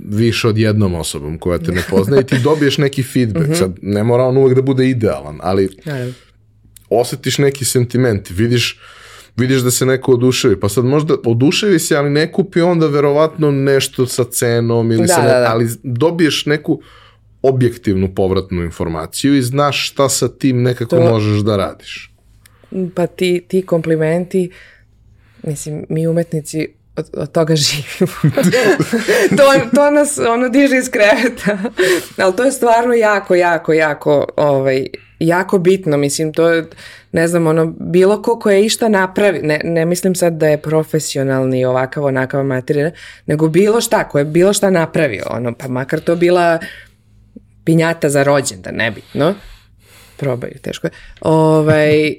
više 0.10 0.48
od 0.48 0.58
jednom 0.58 0.96
osobom 0.96 1.38
koja 1.38 1.58
te 1.58 1.72
ne 1.72 1.82
poznaje 1.90 2.22
i 2.22 2.26
ti 2.26 2.40
dobiješ 2.44 2.78
neki 2.78 3.04
feedback. 3.04 3.46
Uh 3.46 3.52
-huh. 3.52 3.60
Sad, 3.60 3.76
ne 3.82 4.04
mora 4.04 4.24
on 4.24 4.38
uvek 4.38 4.56
da 4.56 4.62
bude 4.62 4.90
idealan, 4.90 5.40
ali 5.42 5.70
osetiš 6.90 7.38
neki 7.38 7.66
sentiment, 7.66 8.30
vidiš 8.30 8.80
vidiš 9.38 9.62
da 9.62 9.72
se 9.72 9.86
neko 9.86 10.12
oduševi, 10.12 10.60
pa 10.60 10.70
sad 10.70 10.86
možda 10.86 11.16
oduševi 11.26 11.80
se, 11.80 11.96
ali 11.96 12.10
ne 12.10 12.32
kupi 12.32 12.62
onda 12.62 12.88
verovatno 12.88 13.52
nešto 13.52 14.06
sa 14.08 14.24
cenom 14.24 14.92
ili 14.92 15.08
da, 15.08 15.14
sa 15.14 15.22
ne, 15.22 15.28
da, 15.28 15.40
da. 15.40 15.52
ali 15.52 15.68
dobiješ 15.84 16.46
neku 16.46 16.82
objektivnu 17.42 18.16
povratnu 18.16 18.64
informaciju 18.64 19.36
i 19.36 19.42
znaš 19.42 19.90
šta 19.90 20.10
sa 20.10 20.28
tim 20.28 20.62
nekako 20.62 20.96
to, 20.96 21.10
možeš 21.10 21.42
da 21.42 21.58
radiš. 21.58 22.12
Pa 22.96 23.08
ti, 23.08 23.46
ti 23.48 23.62
komplimenti, 23.62 24.52
mislim, 25.44 25.86
mi 25.90 26.08
umetnici 26.08 26.68
od, 26.96 27.10
od 27.14 27.32
toga 27.32 27.56
živimo. 27.66 28.14
to, 29.38 29.76
to 29.76 29.92
nas 29.92 30.18
ono 30.18 30.50
diže 30.50 30.78
iz 30.78 30.90
kreveta. 30.90 31.58
Ali 32.18 32.36
to 32.36 32.44
je 32.44 32.52
stvarno 32.52 32.94
jako, 32.94 33.36
jako, 33.36 33.74
jako 33.74 34.26
ovaj, 34.36 34.86
jako 35.20 35.58
bitno, 35.58 35.98
mislim, 35.98 36.34
to 36.34 36.50
je, 36.50 36.66
ne 37.12 37.28
znam, 37.28 37.48
ono, 37.48 37.74
bilo 37.80 38.22
ko 38.22 38.40
ko 38.40 38.52
je 38.52 38.66
išta 38.66 38.90
napravi, 38.90 39.40
ne, 39.44 39.62
ne 39.64 39.86
mislim 39.86 40.16
sad 40.16 40.34
da 40.34 40.48
je 40.48 40.62
profesionalni 40.62 41.66
ovakav, 41.66 42.04
onakav 42.04 42.44
materija, 42.44 42.92
nego 43.26 43.48
bilo 43.48 43.82
šta, 43.82 44.10
ko 44.10 44.20
je 44.20 44.26
bilo 44.26 44.54
šta 44.54 44.70
napravio, 44.70 45.24
ono, 45.30 45.54
pa 45.54 45.68
makar 45.68 46.00
to 46.00 46.16
bila 46.16 46.60
pinjata 47.64 48.10
za 48.10 48.24
rođendan, 48.24 48.76
nebitno, 48.76 49.34
probaju, 50.18 50.54
teško 50.62 50.88
je, 50.88 50.92
ovaj, 51.22 52.16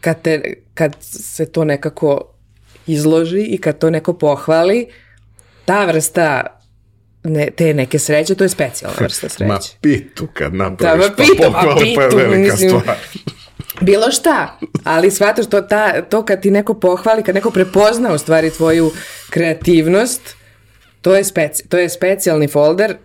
kad, 0.00 0.22
te, 0.22 0.54
kad 0.74 0.96
se 1.00 1.52
to 1.52 1.64
nekako 1.64 2.34
izloži 2.86 3.42
i 3.42 3.58
kad 3.58 3.78
to 3.78 3.90
neko 3.90 4.12
pohvali, 4.12 4.86
ta 5.64 5.84
vrsta 5.84 6.60
ne, 7.24 7.50
te 7.56 7.74
neke 7.74 7.98
sreće, 7.98 8.34
to 8.34 8.44
je 8.44 8.48
specijalna 8.48 8.96
vrsta 9.00 9.28
sreće. 9.34 9.44
Ma 9.44 9.58
pitu 9.80 10.28
kad 10.32 10.54
napraviš 10.54 11.06
da, 11.06 11.14
pitu, 11.14 11.52
pa 11.52 11.76
pitu, 11.80 11.94
pa 11.96 12.02
je 12.02 12.08
velika 12.08 12.52
mislim, 12.52 12.80
stvar. 12.80 12.96
Bilo 13.80 14.10
šta, 14.10 14.58
ali 14.84 15.10
shvataš 15.10 15.46
to, 15.46 15.60
ta, 15.60 16.02
to 16.02 16.24
kad 16.24 16.42
ti 16.42 16.50
neko 16.50 16.74
pohvali, 16.74 17.22
kad 17.22 17.34
neko 17.34 17.50
prepozna 17.50 18.12
u 18.12 18.18
stvari 18.18 18.50
tvoju 18.50 18.90
kreativnost, 19.30 20.36
to 21.02 21.14
je, 21.14 21.24
speci, 21.24 21.68
to 21.68 21.78
je 21.78 21.88
specijalni 21.88 22.48
folder, 22.48 22.96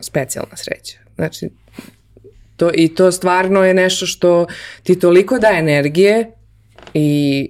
specijalna 0.00 0.56
sreća. 0.56 0.98
Znači, 1.14 1.50
to, 2.56 2.70
i 2.74 2.94
to 2.94 3.12
stvarno 3.12 3.64
je 3.64 3.74
nešto 3.74 4.06
što 4.06 4.46
ti 4.82 4.98
toliko 4.98 5.38
da 5.38 5.48
energije 5.48 6.30
i, 6.94 7.48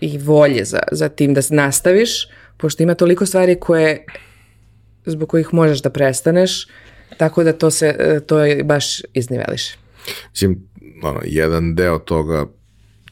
i 0.00 0.18
volje 0.18 0.64
za, 0.64 0.80
za 0.92 1.08
tim 1.08 1.34
da 1.34 1.40
nastaviš, 1.50 2.28
pošto 2.56 2.82
ima 2.82 2.94
toliko 2.94 3.26
stvari 3.26 3.60
koje 3.60 4.04
zbog 5.06 5.28
kojih 5.28 5.54
možeš 5.54 5.82
da 5.82 5.90
prestaneš, 5.90 6.68
tako 7.16 7.44
da 7.44 7.52
to 7.52 7.70
se, 7.70 7.96
e, 7.98 8.20
to 8.20 8.38
je 8.38 8.64
baš 8.64 9.00
izniveliše. 9.14 9.76
Mislim, 10.30 10.68
ono, 11.02 11.20
jedan 11.24 11.74
deo 11.74 11.98
toga, 11.98 12.46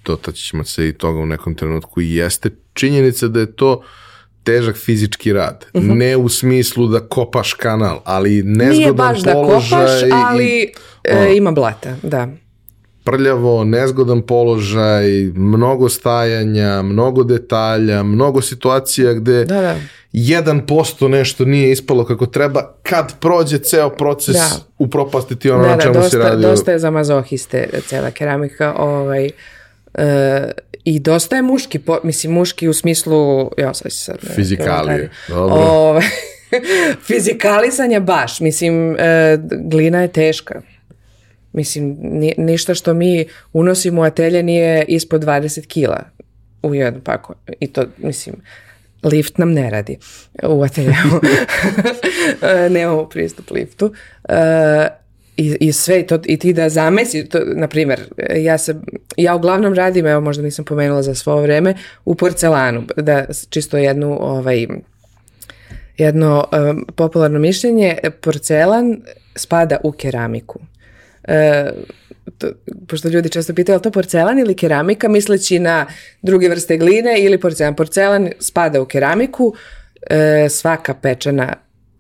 dotaći 0.05 0.45
ćemo 0.45 0.64
se 0.64 0.88
i 0.88 0.93
toga 0.93 1.20
u 1.20 1.26
nekom 1.26 1.55
trenutku, 1.55 2.01
i 2.01 2.14
jeste 2.14 2.51
činjenica 2.74 3.28
da 3.28 3.40
je 3.40 3.57
to 3.57 3.82
težak 4.45 4.76
fizički 4.76 5.32
rad. 5.32 5.66
Uh 5.72 5.82
mhm. 5.82 5.90
-huh. 5.90 5.97
Ne 5.97 6.16
u 6.16 6.28
smislu 6.28 6.86
da 6.86 7.01
kopaš 7.01 7.55
kanal, 7.55 8.01
ali 8.05 8.43
nezgodan 8.43 8.78
Nije 8.78 8.93
baš 8.93 9.20
da 9.20 9.32
kopaš, 9.32 10.03
ali 10.12 10.45
i, 10.45 10.72
e, 11.05 11.36
ima 11.36 11.53
blata, 11.53 11.97
da 12.03 12.28
prljavo, 13.05 13.64
nezgodan 13.64 14.22
položaj, 14.22 15.07
mnogo 15.34 15.88
stajanja, 15.88 16.82
mnogo 16.82 17.24
detalja, 17.24 18.03
mnogo 18.03 18.40
situacija 18.40 19.12
gde 19.12 19.45
da, 19.45 19.61
da. 19.61 19.76
1% 20.12 21.08
nešto 21.08 21.44
nije 21.44 21.72
ispalo 21.72 22.04
kako 22.04 22.26
treba, 22.26 22.74
kad 22.82 23.18
prođe 23.20 23.58
ceo 23.58 23.90
proces 23.90 24.36
da. 24.36 24.48
upropastiti 24.78 25.50
ono 25.50 25.62
da, 25.62 25.68
na 25.68 25.76
da, 25.76 25.82
čemu 25.82 25.94
da, 25.94 26.00
dosta, 26.00 26.10
si 26.10 26.22
radio. 26.22 26.50
Dosta 26.50 26.72
je 26.72 26.78
za 26.78 26.90
mazohiste 26.90 27.68
cela 27.86 28.10
keramika, 28.10 28.74
ovaj, 28.78 29.30
e, 29.94 30.50
i 30.84 30.98
dosta 30.98 31.36
je 31.36 31.42
muški, 31.42 31.78
po, 31.78 31.98
mislim 32.02 32.32
muški 32.32 32.68
u 32.68 32.72
smislu, 32.72 33.50
ja 33.58 33.74
sad 33.74 33.92
sad... 33.92 34.18
Fizikalije, 34.34 35.10
dobro. 35.28 35.54
Ovaj, 35.54 36.02
fizikalisanje 37.08 38.00
baš, 38.00 38.40
mislim, 38.40 38.96
e, 38.98 39.38
glina 39.64 40.02
je 40.02 40.08
teška. 40.08 40.62
Mislim, 41.52 41.96
ni, 42.00 42.34
ništa 42.38 42.74
što 42.74 42.94
mi 42.94 43.26
unosimo 43.52 44.00
u 44.00 44.04
atelje 44.04 44.42
nije 44.42 44.84
ispod 44.88 45.24
20 45.24 45.66
kila 45.66 46.04
u 46.62 46.74
jednu 46.74 47.00
paku. 47.00 47.34
I 47.60 47.66
to, 47.66 47.84
mislim, 47.98 48.36
lift 49.03 49.38
nam 49.38 49.53
ne 49.53 49.70
radi 49.70 49.98
u 50.42 50.62
ateljevu. 50.62 51.20
Nemamo 52.74 53.09
pristup 53.09 53.50
liftu. 53.50 53.86
Uh, 54.28 54.34
i, 55.36 55.57
i 55.61 55.72
sve 55.72 56.07
to, 56.07 56.18
i 56.24 56.38
ti 56.38 56.53
da 56.53 56.68
zamesi, 56.68 57.28
to, 57.28 57.40
na 57.44 57.68
primjer, 57.68 58.00
ja, 58.36 58.59
se, 58.59 58.74
ja 59.16 59.34
uglavnom 59.34 59.74
radim, 59.74 60.07
evo 60.07 60.20
možda 60.20 60.42
nisam 60.42 60.64
pomenula 60.64 61.03
za 61.03 61.14
svo 61.14 61.40
vreme, 61.40 61.74
u 62.05 62.14
porcelanu, 62.14 62.82
da 62.96 63.26
čisto 63.50 63.76
jednu, 63.76 64.18
ovaj, 64.20 64.66
jedno 65.98 66.44
um, 66.53 66.86
popularno 66.96 67.38
mišljenje, 67.38 67.98
porcelan 68.20 69.03
spada 69.36 69.76
u 69.84 69.92
keramiku. 69.92 70.61
E, 71.24 71.70
to, 72.38 72.52
pošto 72.88 73.08
ljudi 73.08 73.28
često 73.28 73.54
pitaju, 73.54 73.76
je 73.76 73.82
to 73.82 73.90
porcelan 73.90 74.38
ili 74.38 74.56
keramika, 74.56 75.08
misleći 75.08 75.58
na 75.58 75.86
druge 76.22 76.48
vrste 76.48 76.76
gline 76.76 77.14
ili 77.18 77.40
porcelan. 77.40 77.76
Porcelan 77.76 78.30
spada 78.38 78.80
u 78.80 78.86
keramiku, 78.86 79.54
e, 80.10 80.48
svaka 80.50 80.94
pečena 80.94 81.54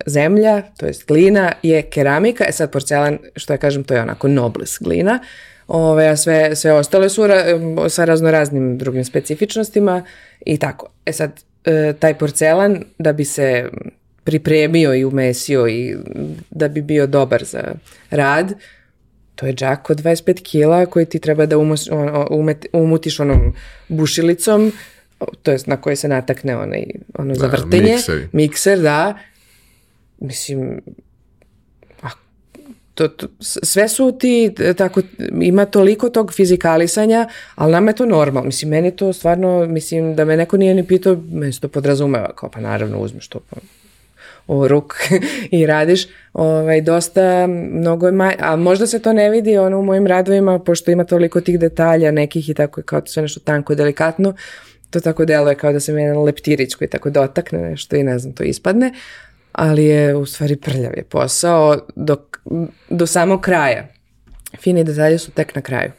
zemlja, 0.06 0.62
to 0.76 0.86
jest 0.86 1.06
glina, 1.06 1.52
je 1.62 1.82
keramika, 1.82 2.44
e 2.48 2.52
sad 2.52 2.70
porcelan, 2.70 3.18
što 3.36 3.52
ja 3.52 3.56
kažem, 3.56 3.84
to 3.84 3.94
je 3.94 4.02
onako 4.02 4.28
nobles 4.28 4.78
glina, 4.80 5.20
Ove, 5.68 6.08
a 6.08 6.16
sve, 6.16 6.56
sve 6.56 6.72
ostale 6.72 7.08
su 7.08 7.26
ra, 7.26 7.44
sa 7.88 8.04
raznoraznim 8.04 8.78
drugim 8.78 9.04
specifičnostima 9.04 10.04
i 10.46 10.58
tako. 10.58 10.88
E 11.06 11.12
sad, 11.12 11.40
e, 11.64 11.92
taj 11.98 12.18
porcelan, 12.18 12.84
da 12.98 13.12
bi 13.12 13.24
se 13.24 13.70
pripremio 14.24 14.94
i 14.94 15.04
umesio 15.04 15.68
i 15.68 15.96
da 16.50 16.68
bi 16.68 16.82
bio 16.82 17.06
dobar 17.06 17.44
za 17.44 17.74
rad, 18.10 18.52
to 19.34 19.46
je 19.46 19.54
džak 19.54 19.90
od 19.90 20.02
25 20.02 20.42
kila 20.42 20.86
koji 20.86 21.06
ti 21.06 21.18
treba 21.18 21.46
da 21.46 21.58
umus, 21.58 21.88
umet, 22.30 22.66
umutiš 22.72 23.20
onom 23.20 23.54
bušilicom, 23.88 24.72
to 25.42 25.50
je 25.50 25.58
na 25.66 25.76
koje 25.76 25.96
se 25.96 26.08
natakne 26.08 26.56
onaj, 26.56 26.84
ono 27.18 27.34
da, 27.34 27.40
za 27.40 27.46
vrtenje. 27.46 27.92
Mikser. 27.92 28.28
mikser, 28.32 28.80
da. 28.80 29.18
Mislim, 30.18 30.80
a, 32.02 32.08
to, 32.94 33.08
to, 33.08 33.26
sve 33.40 33.88
su 33.88 34.18
ti, 34.20 34.54
e, 34.58 34.74
tako, 34.74 35.00
ima 35.40 35.64
toliko 35.64 36.08
tog 36.08 36.32
fizikalisanja, 36.32 37.28
ali 37.54 37.72
nama 37.72 37.90
je 37.90 37.96
to 37.96 38.06
normal. 38.06 38.44
Mislim, 38.44 38.70
meni 38.70 38.96
to 38.96 39.12
stvarno, 39.12 39.66
mislim, 39.66 40.16
da 40.16 40.24
me 40.24 40.36
neko 40.36 40.56
nije 40.56 40.74
ni 40.74 40.86
pitao, 40.86 41.16
me 41.32 41.52
se 41.52 41.60
to 41.60 41.68
podrazumeva, 41.68 42.32
kao 42.36 42.50
pa 42.50 42.60
naravno 42.60 42.98
uzmeš 42.98 43.28
to 43.28 43.40
pa 43.50 43.56
u 44.46 44.68
ruk 44.68 44.94
i 45.50 45.66
radiš, 45.66 46.06
ovaj, 46.32 46.80
dosta, 46.80 47.46
mnogo 47.46 48.06
je 48.06 48.12
manje, 48.12 48.36
a 48.40 48.56
možda 48.56 48.86
se 48.86 48.98
to 48.98 49.12
ne 49.12 49.30
vidi 49.30 49.58
ono 49.58 49.78
u 49.78 49.82
mojim 49.82 50.06
radovima, 50.06 50.58
pošto 50.58 50.90
ima 50.90 51.04
toliko 51.04 51.40
tih 51.40 51.58
detalja 51.58 52.10
nekih 52.10 52.48
i 52.48 52.54
tako, 52.54 52.82
kao 52.82 53.06
sve 53.06 53.22
nešto 53.22 53.40
tanko 53.40 53.72
i 53.72 53.76
delikatno, 53.76 54.34
to 54.90 55.00
tako 55.00 55.24
deluje 55.24 55.54
kao 55.54 55.72
da 55.72 55.80
se 55.80 55.92
mi 55.92 56.02
jedan 56.02 56.22
leptirić 56.22 56.74
koji 56.74 56.88
tako 56.88 57.10
dotakne 57.10 57.58
nešto 57.58 57.96
i 57.96 58.02
ne 58.02 58.18
znam, 58.18 58.32
to 58.32 58.44
ispadne, 58.44 58.92
ali 59.52 59.84
je 59.84 60.16
u 60.16 60.26
stvari 60.26 60.56
prljav 60.56 60.92
je 60.96 61.04
posao 61.04 61.76
do, 61.96 62.16
do 62.90 63.06
samog 63.06 63.40
kraja. 63.40 63.88
Fini 64.60 64.84
detalje 64.84 65.18
su 65.18 65.30
tek 65.30 65.54
na 65.54 65.62
kraju. 65.62 65.92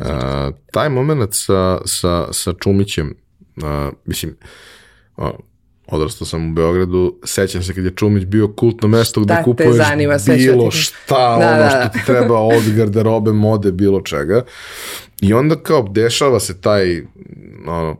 A, 0.00 0.50
taj 0.72 0.88
moment 0.88 1.34
sa, 1.34 1.78
sa, 1.86 2.32
sa 2.32 2.52
Čumićem, 2.62 3.14
a, 3.62 3.90
mislim, 4.04 4.36
a, 5.16 5.30
odrastao 5.90 6.26
sam 6.26 6.50
u 6.50 6.54
Beogradu, 6.54 7.18
sećam 7.24 7.62
se 7.62 7.74
kad 7.74 7.84
je 7.84 7.90
Čumić 7.96 8.24
bio 8.24 8.52
kultno 8.52 8.88
mesto 8.88 9.20
gde 9.20 9.42
kupuješ 9.44 9.76
zanima, 9.76 10.16
bilo 10.36 10.70
šta, 10.70 11.14
da, 11.14 11.36
ono 11.36 11.40
da, 11.40 11.56
da. 11.56 11.70
što 11.70 11.98
ti 11.98 12.06
treba 12.06 12.38
od 12.40 12.74
garderobe, 12.76 13.32
mode, 13.32 13.72
bilo 13.72 14.00
čega. 14.00 14.44
I 15.20 15.32
onda 15.34 15.56
kao 15.56 15.82
dešava 15.82 16.40
se 16.40 16.60
taj 16.60 17.02
ono, 17.66 17.96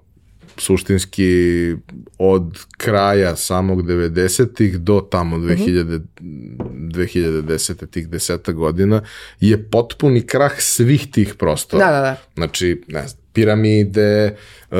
suštinski 0.61 1.74
od 2.18 2.58
kraja 2.76 3.36
samog 3.36 3.82
90-ih 3.82 4.78
do 4.78 5.00
tamo 5.11 5.36
2000, 5.36 5.84
mm 5.84 6.06
-hmm. 6.20 6.70
2010. 6.90 7.86
tih 7.86 8.08
deseta 8.08 8.52
godina 8.52 9.02
je 9.40 9.70
potpuni 9.70 10.26
krah 10.26 10.52
svih 10.58 11.11
tih 11.11 11.34
prostora. 11.34 11.86
Da, 11.86 11.92
da, 11.92 12.00
da. 12.00 12.16
Znači, 12.34 12.82
ne 12.88 13.08
znam, 13.08 13.22
piramide, 13.32 14.36
uh, 14.70 14.76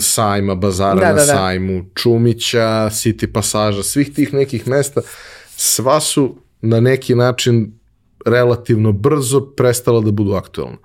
sajma, 0.00 0.54
bazara 0.54 1.00
da, 1.00 1.06
na 1.06 1.12
da, 1.12 1.18
da. 1.18 1.24
sajmu, 1.24 1.84
Čumića, 1.94 2.88
City 2.90 3.26
pasaža, 3.32 3.82
svih 3.82 4.14
tih 4.14 4.34
nekih 4.34 4.68
mesta, 4.68 5.00
sva 5.56 6.00
su 6.00 6.36
na 6.60 6.80
neki 6.80 7.14
način 7.14 7.72
relativno 8.26 8.92
brzo 8.92 9.40
prestala 9.40 10.00
da 10.00 10.10
budu 10.10 10.32
aktualna. 10.32 10.76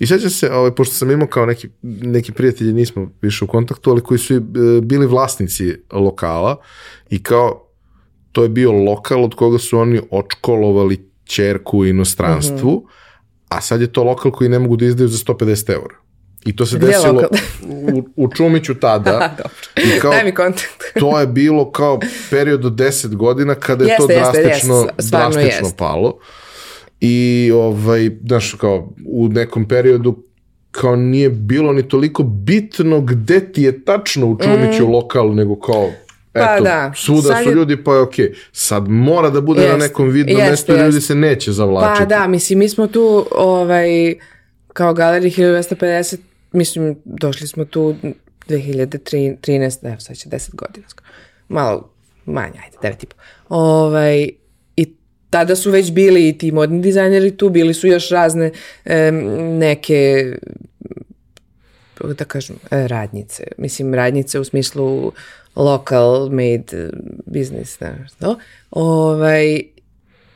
I 0.00 0.06
sećam 0.06 0.30
se, 0.30 0.52
ovaj, 0.52 0.74
pošto 0.74 0.94
sam 0.94 1.10
imao 1.10 1.26
kao 1.28 1.46
neki, 1.46 1.68
neki 1.82 2.32
prijatelji, 2.32 2.72
nismo 2.72 3.10
više 3.22 3.44
u 3.44 3.48
kontaktu, 3.48 3.90
ali 3.90 4.00
koji 4.00 4.18
su 4.18 4.34
e, 4.34 4.40
bili 4.82 5.06
vlasnici 5.06 5.74
lokala 5.92 6.56
i 7.10 7.22
kao 7.22 7.68
to 8.32 8.42
je 8.42 8.48
bio 8.48 8.72
lokal 8.72 9.24
od 9.24 9.34
koga 9.34 9.58
su 9.58 9.78
oni 9.78 10.00
očkolovali 10.10 11.10
čerku 11.24 11.78
u 11.78 11.86
inostranstvu, 11.86 12.70
mm 12.70 12.76
-hmm. 12.76 13.48
a 13.48 13.60
sad 13.60 13.80
je 13.80 13.92
to 13.92 14.04
lokal 14.04 14.32
koji 14.32 14.50
ne 14.50 14.58
mogu 14.58 14.76
da 14.76 14.84
izdaju 14.84 15.08
za 15.08 15.18
150 15.18 15.72
eura. 15.72 15.94
I 16.44 16.56
to 16.56 16.66
se 16.66 16.76
Gde 16.76 16.86
desilo 16.86 17.22
u, 17.92 18.08
u 18.16 18.28
Čumiću 18.34 18.74
tada. 18.74 19.36
I 19.96 20.00
kao, 20.00 20.10
Daj 20.10 20.24
mi 20.24 20.34
kontakt. 20.34 20.84
to 21.00 21.20
je 21.20 21.26
bilo 21.26 21.70
kao 21.70 22.00
period 22.30 22.64
od 22.64 22.72
10 22.72 23.14
godina 23.14 23.54
kada 23.54 23.84
je 23.84 23.88
jeste, 23.88 24.02
to 24.02 24.06
drastično, 24.06 24.74
jeste, 24.74 24.94
jeste. 24.98 25.16
drastično 25.16 25.66
jeste. 25.66 25.76
palo 25.78 26.18
i 27.06 27.50
ovaj, 27.54 28.10
znaš, 28.26 28.54
kao 28.54 28.94
u 29.06 29.28
nekom 29.28 29.68
periodu 29.68 30.22
kao 30.70 30.96
nije 30.96 31.30
bilo 31.30 31.72
ni 31.72 31.88
toliko 31.88 32.22
bitno 32.22 33.00
gde 33.00 33.40
ti 33.52 33.62
je 33.62 33.84
tačno 33.84 34.26
u 34.26 34.38
Čumiću 34.38 34.86
mm. 34.86 34.90
lokal, 34.90 35.34
nego 35.34 35.60
kao 35.60 35.90
Pa 36.32 36.54
Eto, 36.54 36.64
da. 36.64 36.92
svuda 36.96 37.28
Sad 37.28 37.44
su 37.44 37.50
ljudi, 37.50 37.84
pa 37.84 37.94
je 37.94 38.00
okej. 38.00 38.26
Okay. 38.26 38.34
Sad 38.52 38.88
mora 38.88 39.30
da 39.30 39.40
bude 39.40 39.62
jest, 39.62 39.72
na 39.72 39.78
nekom 39.78 40.08
vidnom 40.08 40.38
jest, 40.38 40.50
mestu, 40.50 40.72
jest. 40.72 40.84
ljudi 40.84 41.00
se 41.00 41.14
neće 41.14 41.52
zavlačiti. 41.52 41.98
Pa 41.98 42.04
da, 42.04 42.26
mislim, 42.26 42.58
mi 42.58 42.68
smo 42.68 42.86
tu, 42.86 43.26
ovaj, 43.30 44.14
kao 44.72 44.94
galerij 44.94 45.30
1250, 45.30 46.16
mislim, 46.52 46.96
došli 47.04 47.46
smo 47.46 47.64
tu 47.64 47.94
2013, 48.48 49.88
evo 49.88 50.00
sad 50.00 50.16
će 50.16 50.28
10 50.28 50.54
godina. 50.54 50.86
Malo 51.48 51.90
manje, 52.26 52.60
ajde, 52.64 52.96
9 52.96 53.04
i 53.04 53.06
po. 53.06 53.16
Ovaj, 53.48 54.28
tada 55.34 55.56
su 55.56 55.70
već 55.70 55.92
bili 55.92 56.28
i 56.28 56.38
ti 56.38 56.52
modni 56.52 56.80
dizajneri 56.80 57.36
tu, 57.36 57.48
bili 57.48 57.74
su 57.74 57.86
još 57.86 58.08
razne 58.08 58.50
e, 58.84 59.10
neke 59.58 60.32
da 62.18 62.24
kažem, 62.24 62.56
e, 62.70 62.88
radnice. 62.88 63.44
Mislim, 63.58 63.94
radnice 63.94 64.40
u 64.40 64.44
smislu 64.44 65.12
local 65.56 66.28
made 66.30 66.90
business, 67.26 67.78
znaš, 67.78 68.12
to. 68.20 68.38
Ovaj, 68.70 69.62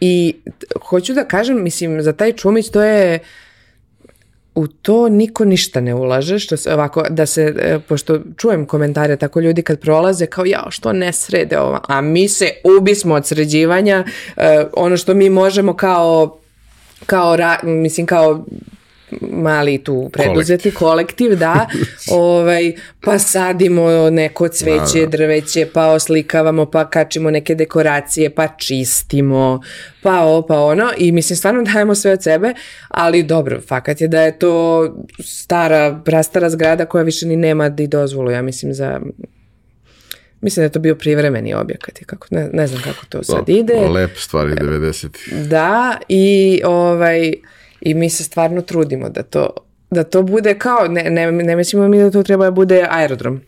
I 0.00 0.34
hoću 0.82 1.14
da 1.14 1.24
kažem, 1.24 1.62
mislim, 1.62 2.02
za 2.02 2.12
taj 2.12 2.32
čumić 2.32 2.70
to 2.70 2.82
je 2.82 3.18
u 4.58 4.66
to 4.66 5.08
niko 5.08 5.44
ništa 5.44 5.80
ne 5.80 5.94
ulaže, 5.94 6.38
što 6.38 6.56
se 6.56 6.74
ovako, 6.74 7.02
da 7.10 7.26
se, 7.26 7.54
e, 7.58 7.78
pošto 7.88 8.20
čujem 8.36 8.66
komentare 8.66 9.16
tako 9.16 9.40
ljudi 9.40 9.62
kad 9.62 9.80
prolaze, 9.80 10.26
kao 10.26 10.44
ja, 10.44 10.66
što 10.70 10.92
ne 10.92 11.12
srede 11.12 11.58
ova, 11.58 11.80
a 11.88 12.00
mi 12.00 12.28
se 12.28 12.50
ubismo 12.78 13.14
od 13.14 13.26
sređivanja, 13.26 14.04
e, 14.36 14.64
ono 14.72 14.96
što 14.96 15.14
mi 15.14 15.30
možemo 15.30 15.76
kao 15.76 16.38
kao, 17.06 17.36
mislim, 17.62 18.06
kao 18.06 18.44
mali 19.20 19.84
tu 19.84 20.10
preduzeti 20.12 20.70
kolektiv, 20.70 21.08
kolektiv 21.08 21.38
da, 21.38 21.66
ovaj, 22.12 22.72
pa 23.00 23.18
sadimo 23.18 24.10
neko 24.10 24.48
cveće, 24.48 25.00
da, 25.00 25.06
da. 25.06 25.16
drveće, 25.16 25.66
pa 25.72 25.86
oslikavamo, 25.86 26.66
pa 26.66 26.90
kačimo 26.90 27.30
neke 27.30 27.54
dekoracije, 27.54 28.30
pa 28.30 28.48
čistimo, 28.48 29.60
pa 30.02 30.20
ovo, 30.20 30.46
pa 30.46 30.60
ono 30.60 30.90
i 30.96 31.12
mislim 31.12 31.36
stvarno 31.36 31.62
dajemo 31.62 31.94
sve 31.94 32.12
od 32.12 32.22
sebe, 32.22 32.54
ali 32.88 33.22
dobro, 33.22 33.60
fakat 33.60 34.00
je 34.00 34.08
da 34.08 34.22
je 34.22 34.38
to 34.38 34.88
stara, 35.18 36.00
prastara 36.04 36.50
zgrada 36.50 36.86
koja 36.86 37.04
više 37.04 37.26
ni 37.26 37.36
nema 37.36 37.68
di 37.68 37.86
dozvolu, 37.86 38.30
ja 38.30 38.42
mislim 38.42 38.74
za 38.74 39.00
Mislim 40.40 40.60
da 40.60 40.64
je 40.64 40.72
to 40.72 40.78
bio 40.78 40.94
privremeni 40.94 41.54
objekat 41.54 42.02
i 42.02 42.04
kako, 42.04 42.26
ne, 42.30 42.48
ne 42.52 42.66
znam 42.66 42.82
kako 42.82 43.06
to 43.08 43.22
sad 43.24 43.48
ide. 43.48 43.74
Lep 43.74 44.16
stvari 44.16 44.52
90. 44.52 45.48
Da, 45.48 45.98
i 46.08 46.60
ovaj, 46.64 47.32
I 47.80 47.94
mi 47.94 48.10
se 48.10 48.24
stvarno 48.24 48.62
trudimo 48.62 49.08
da 49.08 49.22
to, 49.22 49.50
da 49.90 50.04
to 50.04 50.22
bude 50.22 50.58
kao, 50.58 50.88
ne, 50.88 51.10
ne, 51.10 51.32
ne 51.32 51.56
mislimo 51.56 51.88
mi 51.88 51.98
da 51.98 52.10
to 52.10 52.22
treba 52.22 52.44
da 52.44 52.50
bude 52.50 52.86
aerodrom 52.90 53.40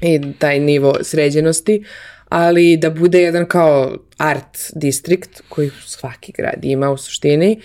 i 0.00 0.20
taj 0.38 0.60
nivo 0.60 0.94
sređenosti, 1.02 1.84
ali 2.28 2.76
da 2.76 2.90
bude 2.90 3.22
jedan 3.22 3.46
kao 3.46 3.96
art 4.16 4.58
distrikt 4.74 5.42
koji 5.48 5.70
svaki 5.86 6.32
grad 6.32 6.64
ima 6.64 6.90
u 6.90 6.96
suštini 6.96 7.60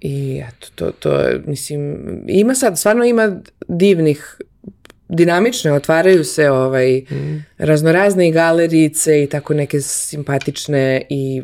i 0.00 0.42
eto, 0.48 0.68
to, 0.74 0.90
to 0.90 1.22
mislim, 1.46 1.98
ima 2.28 2.54
sad, 2.54 2.78
stvarno 2.78 3.04
ima 3.04 3.40
divnih 3.68 4.36
dinamične, 5.08 5.72
otvaraju 5.72 6.24
se 6.24 6.50
ovaj, 6.50 6.98
mm. 6.98 7.44
raznorazne 7.58 8.30
galerice 8.30 9.22
i 9.22 9.26
tako 9.26 9.54
neke 9.54 9.80
simpatične 9.80 11.06
i 11.10 11.42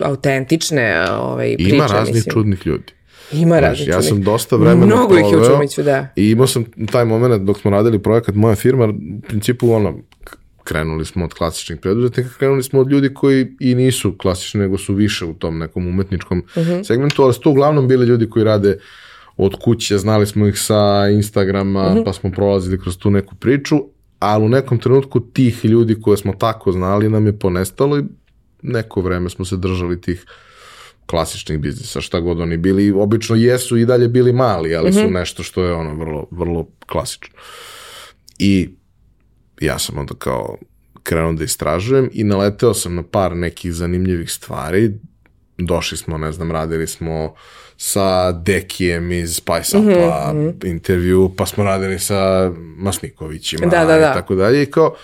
autentične 0.00 1.10
ovaj, 1.10 1.56
priče. 1.56 1.74
Ima 1.74 1.86
raznih 1.86 2.14
mislim. 2.14 2.32
čudnih 2.32 2.66
ljudi. 2.66 2.92
Ima 3.32 3.60
raznih 3.60 3.88
Ja 3.88 4.02
sam 4.02 4.22
dosta 4.22 4.56
vremena 4.56 4.86
Mnogo 4.86 5.18
ih 5.18 5.24
je 5.32 5.38
u 5.38 5.44
Čumiću, 5.44 5.82
da. 5.82 6.08
I 6.16 6.30
imao 6.30 6.46
sam 6.46 6.64
taj 6.92 7.04
moment 7.04 7.42
dok 7.42 7.58
smo 7.58 7.70
radili 7.70 8.02
projekat 8.02 8.34
Moja 8.34 8.54
firma, 8.54 8.84
u 8.84 9.20
principu 9.28 9.72
ono, 9.72 9.98
krenuli 10.64 11.04
smo 11.04 11.24
od 11.24 11.34
klasičnih 11.34 11.80
preduzetnika, 11.80 12.28
krenuli 12.38 12.62
smo 12.62 12.80
od 12.80 12.90
ljudi 12.90 13.14
koji 13.14 13.56
i 13.60 13.74
nisu 13.74 14.14
klasični, 14.18 14.60
nego 14.60 14.78
su 14.78 14.94
više 14.94 15.24
u 15.24 15.34
tom 15.34 15.58
nekom 15.58 15.86
umetničkom 15.86 16.38
uh 16.38 16.62
mhm. 16.62 16.70
-huh. 16.70 16.84
segmentu, 16.84 17.22
ali 17.22 17.34
su 17.34 17.40
to 17.40 17.50
uglavnom 17.50 17.88
bili 17.88 18.06
ljudi 18.06 18.30
koji 18.30 18.44
rade 18.44 18.78
od 19.36 19.54
kuće, 19.60 19.98
znali 19.98 20.26
smo 20.26 20.46
ih 20.46 20.58
sa 20.58 21.08
Instagrama, 21.12 21.86
uh 21.86 21.90
mhm. 21.90 21.98
-huh. 21.98 22.04
pa 22.04 22.12
smo 22.12 22.30
prolazili 22.30 22.80
kroz 22.80 22.98
tu 22.98 23.10
neku 23.10 23.34
priču, 23.34 23.76
ali 24.18 24.44
u 24.44 24.48
nekom 24.48 24.78
trenutku 24.78 25.20
tih 25.20 25.64
ljudi 25.64 26.00
koje 26.00 26.16
smo 26.16 26.32
tako 26.32 26.72
znali 26.72 27.08
nam 27.08 27.26
je 27.26 27.38
ponestalo 27.38 27.98
i 27.98 28.02
neko 28.62 29.00
vreme 29.00 29.30
smo 29.30 29.44
se 29.44 29.56
držali 29.56 30.00
tih 30.00 30.24
klasičnih 31.06 31.58
biznisa, 31.58 32.00
šta 32.00 32.20
god 32.20 32.40
oni 32.40 32.56
bili, 32.56 32.90
obično 32.90 33.36
jesu 33.36 33.76
i 33.76 33.86
dalje 33.86 34.08
bili 34.08 34.32
mali, 34.32 34.74
ali 34.74 34.90
mm 34.90 34.92
-hmm. 34.92 35.00
su 35.00 35.04
mhm. 35.04 35.14
nešto 35.14 35.42
što 35.42 35.64
je 35.64 35.72
ono 35.72 35.94
vrlo, 35.94 36.26
vrlo 36.30 36.66
klasično. 36.86 37.38
I 38.38 38.68
ja 39.60 39.78
sam 39.78 39.98
onda 39.98 40.14
kao 40.18 40.56
krenuo 41.02 41.32
da 41.32 41.44
istražujem 41.44 42.10
i 42.12 42.24
naleteo 42.24 42.74
sam 42.74 42.94
na 42.94 43.02
par 43.02 43.36
nekih 43.36 43.72
zanimljivih 43.72 44.32
stvari. 44.32 44.92
Došli 45.58 45.98
smo, 45.98 46.18
ne 46.18 46.32
znam, 46.32 46.52
radili 46.52 46.86
smo 46.86 47.34
sa 47.76 48.32
Dekijem 48.32 49.12
iz 49.12 49.36
Spice 49.36 49.78
Upa 49.78 50.32
mm 50.32 50.38
-hmm. 50.38 50.66
intervju, 50.66 51.34
pa 51.36 51.46
smo 51.46 51.64
radili 51.64 51.98
sa 51.98 52.50
Masnikovićima 52.76 53.66
da, 53.66 53.84
da, 53.84 53.98
da. 53.98 54.10
i 54.10 54.14
tako 54.14 54.34
dalje. 54.34 54.62
I 54.62 54.66
kao, 54.66 54.94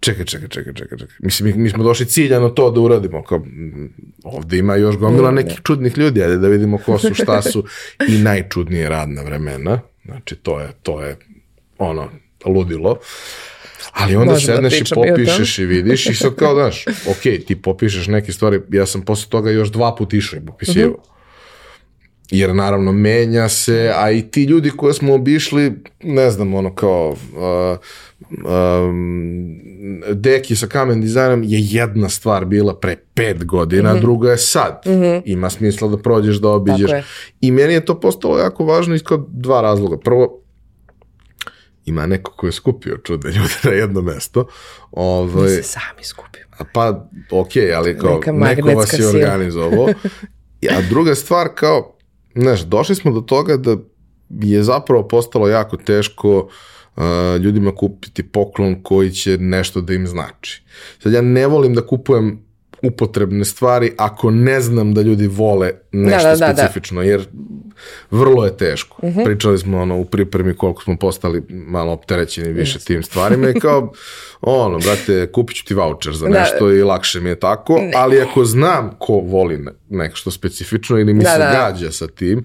čekaj, 0.00 0.24
čekaj, 0.24 0.48
čekaj, 0.48 0.74
čekaj, 0.74 0.98
čekaj. 0.98 1.16
Mislim, 1.18 1.48
mi, 1.48 1.62
mi 1.62 1.70
smo 1.70 1.84
došli 1.84 2.06
ciljano 2.06 2.48
to 2.48 2.70
da 2.70 2.80
uradimo. 2.80 3.22
Kao, 3.22 3.44
ovde 4.24 4.58
ima 4.58 4.76
još 4.76 4.96
gomila 4.96 5.30
nekih 5.30 5.60
čudnih 5.62 5.98
ljudi, 5.98 6.22
ajde 6.22 6.36
da 6.36 6.48
vidimo 6.48 6.78
ko 6.78 6.98
su, 6.98 7.14
šta 7.14 7.42
su 7.52 7.64
i 8.08 8.18
najčudnije 8.18 8.88
radna 8.88 9.22
vremena. 9.22 9.80
Znači, 10.04 10.36
to 10.36 10.60
je, 10.60 10.68
to 10.82 11.02
je 11.02 11.16
ono, 11.78 12.08
ludilo. 12.44 12.98
Ali 13.92 14.16
onda 14.16 14.32
Možemo 14.32 14.52
da 14.52 14.56
sedneš 14.56 14.72
pričamo 14.72 15.06
i 15.06 15.08
popišeš 15.08 15.58
i 15.58 15.64
vidiš 15.64 16.06
i 16.06 16.14
sad 16.14 16.34
kao, 16.34 16.54
znaš, 16.60 16.84
ok, 16.86 17.46
ti 17.46 17.62
popišeš 17.62 18.06
neke 18.06 18.32
stvari, 18.32 18.60
ja 18.72 18.86
sam 18.86 19.02
posle 19.02 19.30
toga 19.30 19.50
još 19.50 19.68
dva 19.68 19.94
put 19.96 20.14
išao 20.14 20.36
i 20.36 20.46
popisivao. 20.46 20.90
Mhm. 20.90 21.19
Jer 22.30 22.54
naravno 22.54 22.92
menja 22.92 23.48
se, 23.48 23.92
a 23.96 24.10
i 24.10 24.22
ti 24.22 24.44
ljudi 24.44 24.70
koje 24.70 24.94
smo 24.94 25.14
obišli, 25.14 25.72
ne 26.02 26.30
znam, 26.30 26.54
ono 26.54 26.74
kao 26.74 27.10
uh, 27.10 27.78
um, 28.30 29.60
deki 30.12 30.56
sa 30.56 30.66
kamen 30.66 31.00
dizajnom 31.00 31.42
je 31.42 31.58
jedna 31.60 32.08
stvar 32.08 32.44
bila 32.44 32.74
pre 32.80 32.96
pet 33.14 33.44
godina, 33.44 33.94
druga 33.94 34.30
je 34.30 34.38
sad. 34.38 34.82
Ima 35.24 35.50
smisla 35.50 35.88
da 35.88 35.96
prođeš, 35.96 36.36
da 36.36 36.48
obiđeš. 36.48 36.90
I 37.40 37.50
meni 37.50 37.72
je 37.72 37.84
to 37.84 38.00
postalo 38.00 38.38
jako 38.38 38.64
važno 38.64 38.94
iz 38.94 39.02
kao 39.02 39.26
dva 39.28 39.60
razloga. 39.60 39.98
Prvo, 39.98 40.40
ima 41.84 42.06
neko 42.06 42.32
ko 42.36 42.46
je 42.46 42.52
skupio 42.52 42.98
čudne 43.04 43.30
ljude 43.30 43.54
na 43.64 43.70
jedno 43.70 44.02
mesto. 44.02 44.46
Ovaj, 44.90 45.48
Se 45.48 45.62
sami 45.62 46.04
skupimo. 46.04 46.46
a 46.58 46.64
Pa, 46.72 47.08
ok, 47.30 47.50
ali 47.76 47.98
kao, 47.98 48.14
Neka 48.14 48.32
neko 48.32 48.78
vas 48.78 48.98
je 48.98 49.08
organizovao. 49.08 49.88
A 50.76 50.80
druga 50.88 51.14
stvar, 51.14 51.48
kao, 51.54 51.96
znaš, 52.34 52.60
došli 52.60 52.94
smo 52.94 53.12
do 53.12 53.20
toga 53.20 53.56
da 53.56 53.76
je 54.28 54.62
zapravo 54.62 55.08
postalo 55.08 55.48
jako 55.48 55.76
teško 55.76 56.38
uh, 56.96 57.02
ljudima 57.40 57.74
kupiti 57.74 58.22
poklon 58.22 58.82
koji 58.82 59.10
će 59.10 59.38
nešto 59.38 59.80
da 59.80 59.94
im 59.94 60.06
znači. 60.06 60.62
Sad 60.98 61.12
ja 61.12 61.22
ne 61.22 61.46
volim 61.46 61.74
da 61.74 61.86
kupujem 61.86 62.49
upotrebne 62.82 63.44
stvari 63.44 63.92
ako 63.96 64.30
ne 64.30 64.60
znam 64.60 64.94
da 64.94 65.02
ljudi 65.02 65.26
vole 65.26 65.70
nešto 65.92 66.18
Da, 66.18 66.30
da, 66.30 66.36
da, 66.36 66.46
da. 66.46 66.54
specifično, 66.54 67.02
jer 67.02 67.26
vrlo 68.10 68.44
je 68.44 68.56
teško. 68.56 68.96
Pričali 69.24 69.58
smo 69.58 69.80
ono 69.80 69.96
u 69.96 70.04
pripremi 70.04 70.54
koliko 70.54 70.82
smo 70.82 70.96
postali 70.96 71.42
malo 71.48 71.92
opterećeni 71.92 72.52
više 72.52 72.78
tim 72.78 73.02
stvarima 73.02 73.50
i 73.50 73.54
kao, 73.54 73.92
ono, 74.40 74.78
brate, 74.78 75.26
kupit 75.26 75.56
ću 75.56 75.64
ti 75.64 75.74
voucher 75.74 76.14
za 76.14 76.28
Da. 76.28 76.40
nešto 76.40 76.72
i 76.72 76.82
lakše 76.82 77.20
mi 77.20 77.28
je 77.28 77.36
tako, 77.36 77.80
ali 77.94 78.20
ako 78.20 78.44
znam 78.44 78.90
ko 78.98 79.12
voli 79.14 79.58
ne- 79.58 79.72
nešto 79.90 80.30
specifično 80.30 80.98
ili 80.98 81.14
mi 81.14 81.22
Da, 81.22 81.30
se 81.30 81.38
da, 81.38 81.44
da. 81.44 81.52
gađa 81.52 81.90
sa 81.90 82.06
tim, 82.08 82.44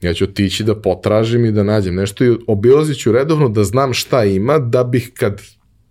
ja 0.00 0.14
ću 0.14 0.24
otići 0.24 0.64
da 0.64 0.74
potražim 0.76 1.44
i 1.44 1.52
da 1.52 1.62
nađem 1.62 1.94
nešto 1.94 2.24
i 2.24 2.36
obilazit 2.46 2.98
ću 2.98 3.12
redovno 3.12 3.48
da 3.48 3.64
znam 3.64 3.92
šta 3.92 4.24
ima, 4.24 4.58
da 4.58 4.84
bih 4.84 5.10
kad 5.14 5.40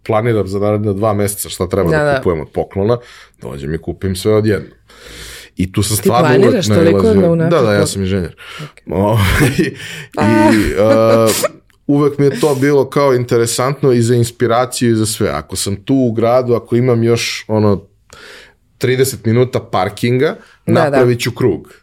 planiram 0.03 0.47
za 0.47 0.59
naredne 0.59 0.93
dva 0.93 1.13
meseca 1.13 1.49
šta 1.49 1.67
treba 1.67 1.89
da, 1.89 1.97
Da, 1.97 2.03
da. 2.03 2.17
kupujem 2.17 2.41
od 2.41 2.47
poklona, 2.49 2.97
dođem 3.41 3.73
i 3.73 3.79
kupim 3.79 4.15
sve 4.15 4.33
odjedno. 4.33 4.69
I 5.55 5.71
tu 5.71 5.83
sam 5.83 5.97
Ti 5.97 6.01
stvarno 6.01 6.27
planiraš 6.29 6.67
uvek 6.67 6.79
toliko 6.79 6.97
nailazio- 6.99 7.21
da 7.21 7.29
unapred 7.29 7.51
Da, 7.53 7.61
da, 7.61 7.73
ja 7.73 7.87
sam 7.87 8.01
inženjer. 8.01 8.35
Ovaj, 8.87 9.21
I 9.59 10.73
uh, 10.73 11.31
uvek 11.87 12.17
mi 12.17 12.25
je 12.25 12.39
to 12.39 12.55
bilo 12.55 12.85
kao 12.85 13.13
interesantno 13.13 13.91
i 13.91 14.01
za 14.01 14.15
inspiraciju 14.15 14.91
i 14.91 14.95
za 14.95 15.05
sve. 15.05 15.29
Ako 15.29 15.55
sam 15.55 15.75
tu 15.75 15.95
u 15.95 16.11
gradu, 16.11 16.53
ako 16.53 16.75
imam 16.75 17.03
još 17.03 17.45
ono 17.47 17.83
30 18.79 19.15
minuta 19.25 19.59
parkinga, 19.61 20.35
Da, 20.67 20.73
napravit 20.73 21.19
ću 21.19 21.31
krug. 21.31 21.73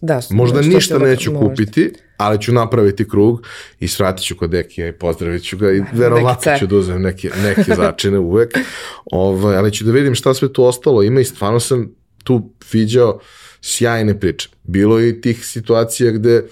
Da, 0.00 0.20
Možda 0.30 0.60
ništa 0.62 0.96
ti- 0.96 1.04
neću 1.04 1.32
možda. 1.32 1.48
kupiti, 1.48 1.92
ali 2.18 2.42
ću 2.42 2.52
napraviti 2.52 3.08
krug 3.08 3.46
i 3.80 3.88
svratit 3.88 4.26
ću 4.26 4.36
kod 4.36 4.50
Dekija 4.50 4.88
i 4.88 4.92
pozdravit 4.92 5.42
ću 5.44 5.56
ga 5.56 5.72
i 5.72 5.82
verovatno 5.92 6.52
ću 6.58 6.66
da 6.66 6.76
uzem 6.76 7.02
neke, 7.02 7.30
neke 7.42 7.74
začine 7.76 8.18
uvek. 8.18 8.58
Ovaj, 9.04 9.56
ali 9.56 9.72
ću 9.72 9.84
da 9.84 9.92
vidim 9.92 10.14
šta 10.14 10.34
sve 10.34 10.52
tu 10.52 10.64
ostalo 10.64 11.02
ima 11.02 11.20
i 11.20 11.24
stvarno 11.24 11.60
sam 11.60 11.94
tu 12.24 12.50
viđao 12.72 13.20
sjajne 13.60 14.20
priče. 14.20 14.48
Bilo 14.62 14.98
je 14.98 15.08
i 15.08 15.20
tih 15.20 15.46
situacija 15.46 16.10
gde 16.10 16.44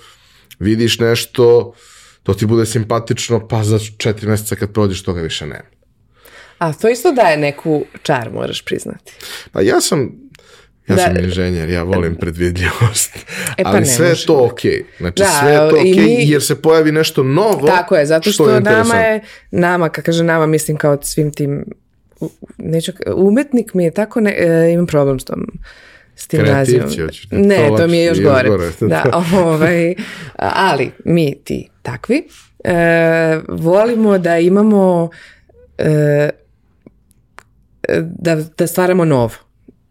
vidiš 0.59 0.99
nešto, 0.99 1.75
to 2.23 2.35
ti 2.35 2.47
bude 2.47 2.67
simpatično, 2.67 3.49
pa 3.49 3.64
za 3.64 3.79
četiri 3.99 4.29
meseca 4.29 4.57
kad 4.57 4.73
prođeš 4.73 5.03
toga 5.03 5.21
više 5.21 5.47
nema. 5.47 5.77
A 6.59 6.73
to 6.73 6.89
isto 6.89 7.12
daje 7.12 7.37
neku 7.37 7.85
čar, 8.03 8.31
moraš 8.33 8.64
priznati. 8.64 9.12
Pa 9.53 9.61
ja 9.61 9.81
sam 9.81 10.12
Ja 10.89 10.97
Da. 10.97 11.03
sam 11.03 11.16
inženjer, 11.16 11.68
ja 11.70 11.82
volim 11.82 12.14
predvidljivost. 12.14 13.16
E 13.57 13.62
pa 13.62 13.68
ali 13.68 13.87
sve 13.87 14.09
je 14.09 14.14
to 14.26 14.45
okej. 14.45 14.84
Znači 14.99 15.14
Da, 15.16 15.28
sve 15.41 15.51
je 15.51 15.59
to 15.59 15.66
okej 15.70 15.84
mi- 15.95 16.30
jer 16.30 16.43
se 16.43 16.62
pojavi 16.62 16.93
nešto 16.93 17.22
novo. 17.22 17.66
Tako 17.66 17.97
je, 17.97 18.07
zato 18.07 18.32
što, 18.32 18.51
je 18.51 18.61
nama 18.61 18.95
je, 18.95 19.20
nama, 19.51 19.89
kad 19.89 20.05
kaže 20.05 20.24
nama, 20.24 20.47
mislim 20.47 20.76
kao 20.76 20.99
svim 21.03 21.32
tim, 21.32 21.64
neću, 22.59 22.93
umetnik 23.09 23.74
mi 23.74 23.84
je 23.84 23.91
tako, 23.91 24.20
ne, 24.20 24.34
e, 24.39 24.72
imam 24.72 24.87
problem 24.87 25.20
s 25.20 25.24
tom, 25.24 25.47
s 26.16 26.26
tim 26.26 26.43
nazivom. 26.43 26.89
da 27.30 27.37
Ne, 27.39 27.68
to 27.68 27.76
to 27.76 27.87
mi 27.87 27.97
je 27.97 28.05
još 28.05 28.18
lakše, 28.18 28.22
još 28.22 28.34
gore. 28.34 28.49
gore. 28.49 28.70
Da, 28.80 29.22
ovaj, 29.45 29.95
ali 30.39 30.91
mi 31.05 31.34
ti 31.45 31.68
takvi, 31.82 32.28
e, 32.64 32.74
volimo 33.49 34.18
da 34.18 34.39
imamo 34.39 35.11
e, 35.78 36.30
da, 38.01 38.34
da 38.59 38.66
stvaramo 38.66 39.05
novo. 39.05 39.30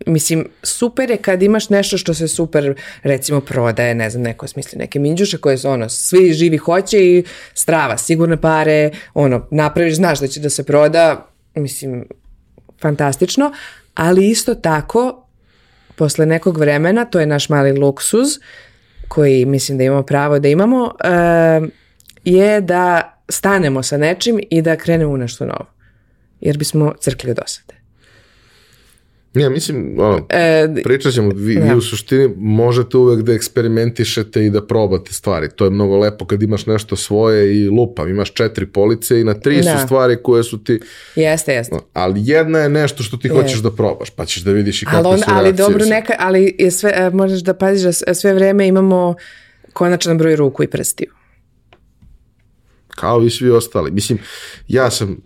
Mislim, 0.06 0.48
super 0.64 1.10
je 1.10 1.18
kad 1.18 1.44
imaš 1.44 1.70
nešto 1.70 1.98
što 1.98 2.14
se 2.14 2.28
super, 2.28 2.76
recimo, 3.04 3.42
prodaje, 3.42 3.96
ne 3.96 4.10
znam, 4.10 4.24
neko 4.24 4.48
smisli 4.48 4.80
neke 4.80 5.00
minđuše 5.00 5.38
koje 5.38 5.58
su, 5.58 5.70
ono, 5.70 5.90
svi 5.90 6.34
živi 6.34 6.58
hoće 6.58 7.06
i 7.06 7.24
strava, 7.54 7.98
sigurne 7.98 8.42
pare, 8.42 8.92
ono, 9.14 9.48
napraviš, 9.52 9.96
znaš 9.96 10.20
da 10.20 10.28
će 10.28 10.40
da 10.40 10.50
se 10.50 10.64
proda, 10.64 11.28
mislim, 11.56 12.06
fantastično, 12.82 13.52
ali 13.94 14.30
isto 14.30 14.56
tako, 14.56 15.28
posle 15.96 16.26
nekog 16.26 16.58
vremena, 16.58 17.06
to 17.06 17.20
je 17.20 17.26
naš 17.26 17.50
mali 17.50 17.72
luksuz, 17.72 18.28
koji 19.08 19.46
mislim 19.46 19.78
da 19.78 19.84
imamo 19.84 20.04
pravo 20.04 20.40
da 20.40 20.48
imamo, 20.48 20.94
e, 21.04 21.62
je 22.24 22.62
da 22.62 23.16
stanemo 23.30 23.84
sa 23.84 23.98
nečim 23.98 24.40
i 24.50 24.62
da 24.62 24.76
krenemo 24.76 25.12
u 25.12 25.18
nešto 25.18 25.46
novo. 25.46 25.66
Jer 26.40 26.58
bismo 26.58 26.94
crkli 27.00 27.32
od 27.32 27.40
osade. 27.46 27.75
Ne, 29.36 29.50
mislim, 29.50 29.96
ono, 30.00 30.26
E, 30.30 30.68
pričat 30.84 31.14
ćemo, 31.14 31.30
vi, 31.36 31.56
vi 31.56 31.70
da. 31.70 31.76
u 31.76 31.82
suštini 31.82 32.34
možete 32.38 32.98
uvek 32.98 33.22
da 33.22 33.34
eksperimentišete 33.34 34.46
i 34.46 34.50
da 34.50 34.66
probate 34.66 35.14
stvari. 35.14 35.50
To 35.56 35.66
je 35.66 35.72
mnogo 35.72 35.98
lepo 35.98 36.26
kad 36.26 36.44
imaš 36.44 36.66
nešto 36.66 36.96
svoje 36.96 37.62
i 37.62 37.70
lupam. 37.70 38.10
Imaš 38.10 38.34
četiri 38.34 38.66
police 38.66 39.22
i 39.22 39.24
na 39.24 39.34
tri 39.34 39.62
Da. 39.62 39.78
su 39.78 39.86
stvari 39.86 40.18
koje 40.24 40.44
su 40.44 40.64
ti... 40.64 40.80
Jeste, 41.16 41.54
jeste. 41.54 41.76
Ali 41.94 42.22
jedna 42.24 42.60
je 42.60 42.70
nešto 42.70 43.04
što 43.04 43.18
ti 43.18 43.28
hoćeš 43.30 43.60
da 43.60 43.72
probaš, 43.72 44.10
pa 44.10 44.26
ćeš 44.26 44.44
da 44.44 44.52
vidiš 44.52 44.82
i 44.82 44.86
Ali, 44.90 44.96
kako 44.98 45.10
on, 45.10 45.18
su 45.18 45.26
ali 45.28 45.54
dobro, 45.54 45.86
neka, 45.86 46.14
ali 46.20 46.56
je 46.60 46.72
sve, 46.72 46.94
e, 46.96 47.10
možeš 47.10 47.40
da 47.40 47.54
paziš 47.54 47.84
da 47.84 48.14
sve 48.14 48.34
vreme 48.34 48.68
imamo 48.68 49.16
konačan 49.74 50.18
broj 50.18 50.36
ruku 50.36 50.64
i 50.64 50.68
prstiju. 50.68 51.12
Kao 52.88 53.24
i 53.24 53.30
svi 53.30 53.50
ostali. 53.50 53.92
Mislim, 53.92 54.20
ja 54.68 54.92
sam 54.92 55.18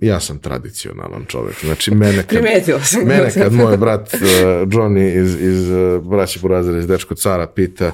ja 0.00 0.20
sam 0.20 0.38
tradicionalan 0.38 1.24
čovjek. 1.28 1.56
Znači, 1.64 1.94
mene 1.94 2.16
kad, 2.22 2.28
Primetila 2.28 2.80
sam. 2.80 3.04
mene 3.04 3.30
kad 3.34 3.52
moj 3.52 3.76
brat 3.82 4.14
uh, 4.14 4.20
Johnny 4.68 5.22
iz, 5.22 5.34
iz 5.40 5.70
uh, 5.70 6.04
braći 6.04 6.38
Burazera 6.38 6.78
iz 6.78 6.86
Dečko 6.86 7.14
Cara 7.14 7.46
pita 7.46 7.92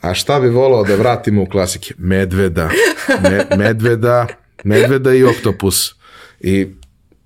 a 0.00 0.14
šta 0.14 0.40
bi 0.40 0.48
volao 0.48 0.84
da 0.84 0.94
vratimo 0.94 1.42
u 1.42 1.46
klasike? 1.46 1.94
Medveda. 1.98 2.70
Me, 3.22 3.56
medveda, 3.56 4.26
medveda 4.64 5.14
i 5.14 5.24
oktopus. 5.24 5.94
I, 6.40 6.66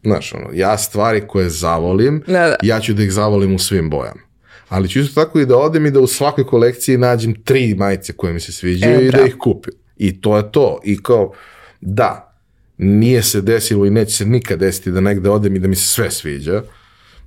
znaš, 0.04 0.32
ono, 0.34 0.48
ja 0.52 0.78
stvari 0.78 1.22
koje 1.28 1.50
zavolim, 1.50 2.22
Da, 2.26 2.32
da. 2.32 2.56
ja 2.62 2.80
ću 2.80 2.94
da 2.94 3.02
ih 3.02 3.12
zavolim 3.12 3.54
u 3.54 3.58
svim 3.58 3.90
bojama. 3.90 4.20
Ali 4.68 4.88
ću 4.88 5.00
isto 5.00 5.24
tako 5.24 5.40
i 5.40 5.46
da 5.46 5.56
odem 5.56 5.86
i 5.86 5.90
da 5.90 6.00
u 6.00 6.06
svakoj 6.06 6.46
kolekciji 6.46 6.98
nađem 6.98 7.34
tri 7.44 7.74
majice 7.74 8.12
koje 8.12 8.32
mi 8.32 8.40
se 8.40 8.52
sviđaju 8.52 9.00
E, 9.00 9.06
i 9.06 9.10
da 9.10 9.26
ih 9.26 9.36
kupim. 9.38 9.74
I 9.96 10.20
to 10.20 10.36
je 10.36 10.52
to. 10.52 10.80
I 10.84 11.02
kao, 11.02 11.32
da, 11.80 12.25
nije 12.78 13.22
se 13.22 13.40
desilo 13.40 13.86
i 13.86 13.90
neće 13.90 14.12
se 14.12 14.24
nikad 14.26 14.58
desiti 14.58 14.90
da 14.90 15.00
negde 15.00 15.30
odem 15.30 15.56
i 15.56 15.58
da 15.58 15.68
mi 15.68 15.76
se 15.76 15.86
sve 15.86 16.10
sviđa. 16.10 16.62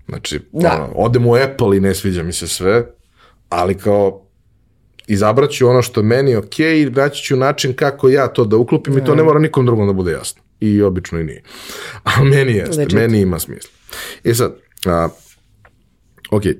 Znači, 0.08 0.40
Da. 0.52 0.74
ono, 0.74 0.94
odem 0.96 1.26
u 1.28 1.36
Apple 1.36 1.78
i 1.78 1.80
ne 1.80 1.96
sviđa 1.96 2.24
mi 2.24 2.34
se 2.34 2.48
sve, 2.48 2.86
ali 3.50 3.78
kao 3.78 4.26
izabrat 5.08 5.50
ću 5.52 5.68
ono 5.68 5.82
što 5.82 6.00
je 6.00 6.06
meni 6.06 6.36
ok 6.36 6.60
i 6.60 6.92
naći 6.96 7.24
ću 7.24 7.36
način 7.36 7.74
kako 7.74 8.10
ja 8.10 8.28
to 8.28 8.46
da 8.46 8.58
uklopim 8.58 8.98
i 8.98 9.06
to 9.06 9.16
ne 9.16 9.24
mora 9.24 9.40
nikom 9.40 9.66
drugom 9.66 9.88
da 9.88 9.94
bude 9.94 10.12
jasno. 10.12 10.42
I 10.60 10.82
obično 10.82 11.20
i 11.20 11.24
nije. 11.24 11.44
A 12.04 12.24
meni 12.24 12.52
jeste, 12.52 12.78
Legit. 12.78 12.94
meni 12.94 13.22
ima 13.22 13.40
smisla. 13.40 13.72
I 14.24 14.34
sad, 14.34 14.56
a, 14.86 15.10
ok, 16.32 16.46
e, 16.46 16.56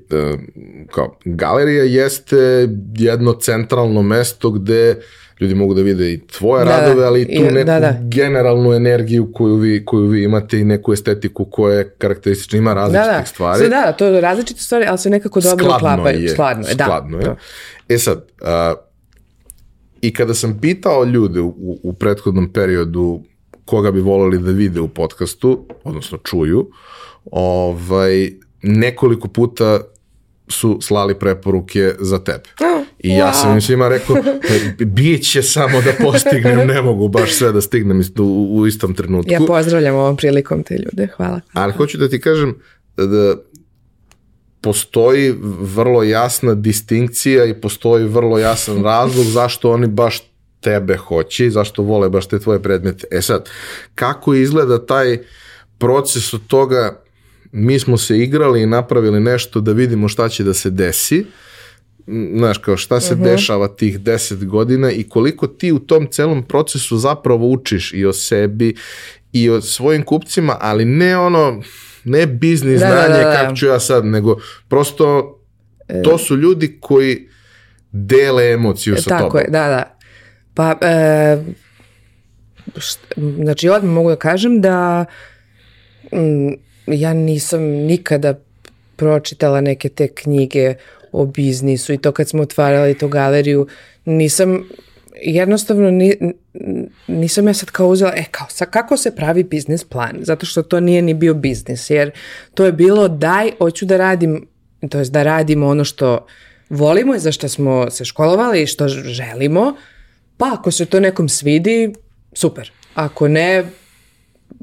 kao, 0.92 1.20
galerija 1.26 1.84
jeste 1.84 2.70
jedno 2.96 3.34
centralno 3.34 4.02
mesto 4.02 4.52
gde 4.52 5.02
ljudi 5.40 5.56
mogu 5.56 5.74
da 5.74 5.82
vide 5.82 6.14
i 6.14 6.20
tvoje 6.20 6.66
Da, 6.66 6.72
da. 6.72 6.78
radove, 6.80 7.06
ali 7.06 7.22
i 7.22 7.26
tu 7.28 7.32
I- 7.34 7.40
neku 7.44 7.66
da, 7.66 7.80
da. 7.80 8.00
generalnu 8.04 8.74
energiju 8.74 9.32
koju 9.34 9.56
vi, 9.56 9.86
koju 9.86 10.06
vi 10.06 10.24
imate 10.24 10.60
i 10.60 10.64
neku 10.64 10.94
estetiku 10.94 11.46
koja 11.46 11.78
je 11.78 11.90
karakteristična, 11.92 12.58
ima 12.58 12.70
Da, 12.70 12.76
različitih 12.76 13.12
da. 13.14 13.26
stvari. 13.26 13.60
Sve, 13.60 13.70
da, 13.70 13.82
da, 13.82 13.92
to 13.92 14.06
je 14.06 14.22
različite 14.22 14.62
stvari, 14.62 14.86
ali 14.86 14.98
se 14.98 15.10
nekako 15.10 15.42
dobro 15.42 15.66
uklapaju. 15.68 16.20
je. 16.20 16.30
Skladno 16.30 16.68
je, 16.68 16.76
da. 16.76 16.84
Skladno 16.84 17.18
je. 17.18 17.24
To. 17.26 17.36
E 17.90 17.98
sad, 17.98 18.26
a, 18.42 18.74
i 20.02 20.14
kada 20.14 20.34
sam 20.34 20.60
pitao 20.60 21.04
ljude 21.04 21.42
u, 21.42 21.54
u 21.84 21.94
prethodnom 21.94 22.54
periodu 22.54 23.22
koga 23.66 23.92
bi 23.92 24.02
voleli 24.02 24.38
da 24.38 24.52
vide 24.52 24.80
u 24.80 24.88
podcastu, 24.88 25.66
odnosno 25.84 26.18
čuju, 26.20 26.70
ovaj, 27.32 28.30
nekoliko 28.62 29.28
puta 29.28 29.80
su 30.50 30.80
slali 30.82 31.16
preporuke 31.20 31.96
za 32.00 32.20
tebe. 32.20 32.44
Oh, 32.62 32.86
I 33.00 33.10
ja 33.10 33.34
sam 33.34 33.54
im 33.54 33.62
svima 33.62 33.88
rekao, 33.88 34.16
"E, 34.80 34.86
bit 34.86 35.24
će 35.32 35.44
samo 35.44 35.82
da 35.82 35.92
postignem, 36.06 36.68
ne 36.68 36.82
mogu 36.82 37.08
baš 37.08 37.34
sve 37.34 37.52
da 37.52 37.62
stignem 37.62 38.02
u, 38.20 38.58
u 38.60 38.68
istom 38.68 38.94
trenutku. 38.94 39.32
Ja 39.32 39.40
pozdravljam 39.48 39.96
ovom 39.96 40.18
prilikom 40.18 40.64
te 40.64 40.76
ljude, 40.78 41.08
hvala. 41.16 41.42
Ali 41.54 41.74
hoću 41.74 41.98
da 41.98 42.10
ti 42.10 42.22
kažem 42.22 42.56
da 42.98 43.36
postoji 44.62 45.36
vrlo 45.60 46.04
jasna 46.04 46.54
distinkcija 46.54 47.46
i 47.46 47.62
postoji 47.62 48.06
vrlo 48.08 48.38
jasan 48.38 48.84
razlog 48.84 49.26
zašto 49.26 49.72
oni 49.72 49.88
baš 49.88 50.22
tebe 50.60 50.98
hoće 50.98 51.46
i 51.46 51.52
zašto 51.52 51.84
vole 51.84 52.10
baš 52.10 52.28
te 52.28 52.40
tvoje 52.40 52.62
predmete. 52.62 53.08
E 53.12 53.22
sad, 53.22 53.50
kako 53.96 54.34
izgleda 54.34 54.86
taj 54.86 55.18
proces 55.78 56.34
od 56.34 56.42
toga 56.48 57.02
mi 57.52 57.80
smo 57.80 57.98
se 57.98 58.18
igrali 58.18 58.62
i 58.62 58.66
napravili 58.66 59.20
nešto 59.20 59.62
da 59.62 59.72
vidimo 59.72 60.08
šta 60.08 60.30
će 60.30 60.44
da 60.44 60.54
se 60.54 60.70
desi, 60.70 61.26
m, 62.08 62.34
znaš, 62.38 62.58
kao 62.58 62.78
šta 62.78 63.00
se 63.00 63.16
dešava 63.16 63.68
tih 63.68 64.00
deset 64.00 64.46
godina 64.46 64.92
i 64.92 65.04
koliko 65.04 65.48
ti 65.48 65.72
u 65.72 65.80
tom 65.80 66.08
celom 66.08 66.44
procesu 66.44 66.98
zapravo 66.98 67.48
učiš 67.48 67.94
i 67.94 68.06
o 68.06 68.14
sebi 68.14 68.76
i 69.34 69.50
o 69.50 69.62
svojim 69.62 70.04
kupcima, 70.04 70.58
ali 70.62 70.86
ne 70.86 71.18
ono, 71.18 71.62
ne 72.04 72.28
biznis 72.28 72.80
Da, 72.80 72.88
da, 72.88 72.92
znanje 72.92 73.24
da, 73.24 73.30
da. 73.30 73.36
kako 73.36 73.56
ću 73.56 73.66
ja 73.66 73.80
sad, 73.80 74.06
nego 74.06 74.38
prosto 74.68 75.36
to 76.04 76.18
su 76.18 76.36
ljudi 76.38 76.78
koji 76.82 77.28
dele 77.92 78.52
emociju 78.52 78.96
sa 78.98 79.10
Tako 79.10 79.24
tobom. 79.24 79.42
je, 79.42 79.48
da, 79.50 79.68
da. 79.68 79.98
Pa, 80.54 80.88
e, 80.88 81.38
št- 82.76 83.44
znači 83.44 83.70
odmah 83.70 83.94
mogu 83.94 84.10
da 84.10 84.16
kažem 84.16 84.62
da 84.62 85.06
mm, 86.14 86.54
ja 86.92 87.14
nisam 87.14 87.62
nikada 87.62 88.40
pročitala 88.96 89.62
neke 89.62 89.90
te 89.90 90.08
knjige 90.08 90.76
o 91.12 91.26
biznisu 91.26 91.94
i 91.94 91.98
to 91.98 92.12
kad 92.12 92.30
smo 92.30 92.42
otvarali 92.42 92.98
tu 92.98 93.08
galeriju, 93.08 93.68
nisam 94.06 94.70
jednostavno 95.22 95.92
ni, 95.92 96.34
nisam 97.08 97.48
ja 97.48 97.54
sad 97.54 97.72
kao 97.72 97.88
uzela, 97.88 98.14
e 98.16 98.24
kao, 98.32 98.48
sa 98.50 98.66
kako 98.66 98.98
se 98.98 99.16
pravi 99.16 99.44
biznis 99.44 99.84
plan, 99.84 100.18
zato 100.22 100.46
što 100.46 100.64
to 100.64 100.80
nije 100.80 101.02
ni 101.02 101.14
bio 101.14 101.34
biznis, 101.34 101.90
jer 101.90 102.12
to 102.54 102.66
je 102.66 102.72
bilo 102.72 103.08
daj, 103.08 103.52
hoću 103.58 103.86
da 103.86 103.98
radim, 103.98 104.48
to 104.90 105.00
jest 105.00 105.12
da 105.12 105.24
radimo 105.24 105.68
ono 105.68 105.84
što 105.84 106.26
volimo 106.70 107.16
i 107.16 107.20
za 107.20 107.32
što 107.32 107.50
smo 107.50 107.90
se 107.90 108.06
školovali 108.06 108.62
i 108.62 108.68
što 108.68 108.88
želimo, 108.88 109.76
pa 110.38 110.54
ako 110.54 110.72
se 110.72 110.86
to 110.86 111.00
nekom 111.00 111.30
svidi, 111.30 111.94
super. 112.34 112.72
Ako 112.94 113.28
ne, 113.28 113.66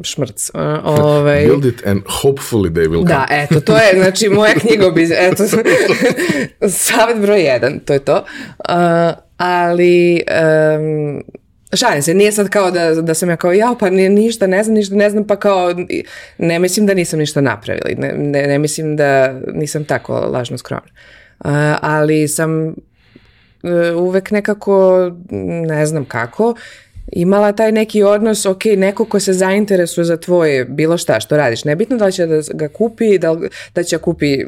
šmrc. 0.02 0.50
A, 0.54 0.80
Ovaj, 1.02 1.46
Build 1.46 1.64
it 1.64 1.86
and 1.86 2.02
hopefully 2.22 2.70
they 2.70 2.88
will 2.88 3.06
come. 3.06 3.08
da, 3.08 3.26
eto, 3.30 3.60
to 3.60 3.76
je, 3.76 3.92
znači, 3.94 4.28
moja 4.28 4.54
knjiga 4.66 4.90
biznisu, 4.90 5.20
eto, 5.22 5.44
savjet 6.68 7.18
broj 7.20 7.42
jedan, 7.42 7.78
to 7.78 7.92
je 7.92 7.98
to. 7.98 8.16
Uh, 8.16 8.74
ali, 9.36 10.22
um, 10.78 11.22
šalim 11.74 12.02
se, 12.02 12.14
nije 12.14 12.32
sad 12.32 12.48
kao 12.48 12.70
da, 12.70 12.94
da 12.94 13.14
sam 13.14 13.30
ja 13.30 13.36
kao, 13.36 13.52
jao, 13.52 13.78
pa 13.78 13.90
nije 13.90 14.10
ništa, 14.10 14.46
ne 14.46 14.64
znam 14.64 14.74
ništa, 14.74 14.94
ne 14.94 15.10
znam, 15.10 15.26
pa 15.26 15.36
kao, 15.36 15.74
ne 16.38 16.58
mislim 16.58 16.86
da 16.86 16.94
nisam 16.94 17.18
ništa 17.18 17.40
napravila, 17.40 17.90
ne, 17.98 18.12
ne, 18.12 18.46
ne 18.46 18.58
mislim 18.58 18.96
da 18.96 19.32
nisam 19.54 19.84
tako 19.84 20.14
lažno 20.14 20.58
skromna. 20.58 20.90
Uh, 21.38 21.50
ali 21.80 22.28
sam 22.28 22.68
uh, 22.68 22.74
uvek 23.96 24.30
nekako, 24.30 25.10
ne 25.66 25.86
znam 25.86 26.04
kako, 26.04 26.54
imala 27.12 27.52
taj 27.52 27.72
neki 27.72 28.02
odnos, 28.02 28.46
ok, 28.46 28.64
neko 28.64 29.04
ko 29.04 29.20
se 29.20 29.32
zainteresuje 29.32 30.04
za 30.04 30.16
tvoje 30.16 30.64
bilo 30.64 30.98
šta 30.98 31.20
što 31.20 31.36
radiš, 31.36 31.64
nebitno 31.64 31.96
da 31.96 32.06
li 32.06 32.12
će 32.12 32.26
da 32.26 32.40
ga 32.54 32.68
kupi, 32.68 33.18
da, 33.18 33.36
da 33.74 33.82
će 33.82 33.98
kupi 33.98 34.38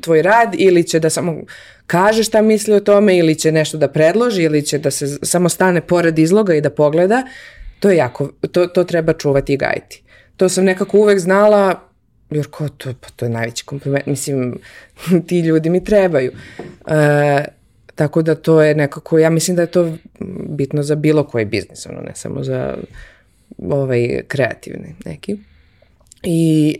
tvoj 0.00 0.22
rad 0.22 0.54
ili 0.58 0.84
će 0.84 1.00
da 1.00 1.10
samo 1.10 1.42
kaže 1.86 2.24
šta 2.24 2.42
misli 2.42 2.74
o 2.74 2.80
tome 2.80 3.16
ili 3.18 3.34
će 3.34 3.52
nešto 3.52 3.78
da 3.78 3.88
predloži 3.88 4.42
ili 4.42 4.62
će 4.62 4.78
da 4.78 4.90
se 4.90 5.06
samo 5.22 5.48
stane 5.48 5.80
pored 5.80 6.18
izloga 6.18 6.54
i 6.54 6.60
da 6.60 6.70
pogleda, 6.70 7.22
to 7.80 7.90
je 7.90 7.96
jako, 7.96 8.30
to, 8.52 8.66
to 8.66 8.84
treba 8.84 9.12
čuvati 9.12 9.52
i 9.52 9.56
gajiti. 9.56 10.02
To 10.36 10.48
sam 10.48 10.64
nekako 10.64 10.98
uvek 10.98 11.18
znala, 11.18 11.80
jer 12.30 12.46
ko 12.50 12.68
to, 12.68 12.94
pa 13.00 13.08
to 13.16 13.24
je 13.24 13.30
najveći 13.30 13.64
kompliment, 13.64 14.06
mislim, 14.06 14.58
ti 15.26 15.40
ljudi 15.40 15.70
mi 15.70 15.84
trebaju. 15.84 16.32
E, 16.86 17.44
tako 17.94 18.22
da 18.22 18.34
to 18.34 18.62
je 18.62 18.74
nekako, 18.74 19.18
ja 19.18 19.30
mislim 19.30 19.56
da 19.56 19.62
je 19.62 19.70
to 19.70 19.96
bitno 20.48 20.82
za 20.82 20.94
bilo 20.94 21.24
koji 21.24 21.44
biznis, 21.44 21.86
ono, 21.86 22.00
ne 22.00 22.12
samo 22.14 22.44
za 22.44 22.76
ovaj 23.68 24.22
kreativni 24.28 24.94
neki. 25.04 25.36
I 26.22 26.76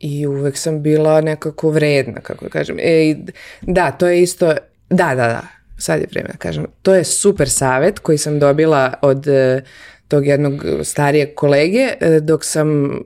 i 0.00 0.26
uvek 0.26 0.56
sam 0.56 0.82
bila 0.82 1.20
nekako 1.20 1.70
vredna, 1.70 2.20
kako 2.20 2.44
da 2.44 2.50
kažem. 2.50 2.76
E, 2.80 3.16
da, 3.60 3.90
to 3.90 4.06
je 4.06 4.22
isto, 4.22 4.46
da, 4.90 5.06
da, 5.06 5.14
da, 5.14 5.42
sad 5.78 6.00
je 6.00 6.06
vreme 6.10 6.28
da 6.28 6.36
kažem. 6.36 6.66
To 6.82 6.94
je 6.94 7.04
super 7.04 7.50
savet 7.50 7.98
koji 7.98 8.18
sam 8.18 8.38
dobila 8.38 8.94
od 9.02 9.28
e, 9.28 9.62
tog 10.08 10.26
jednog 10.26 10.64
starijeg 10.82 11.34
kolege, 11.34 11.88
e, 12.00 12.20
dok 12.20 12.44
sam, 12.44 12.98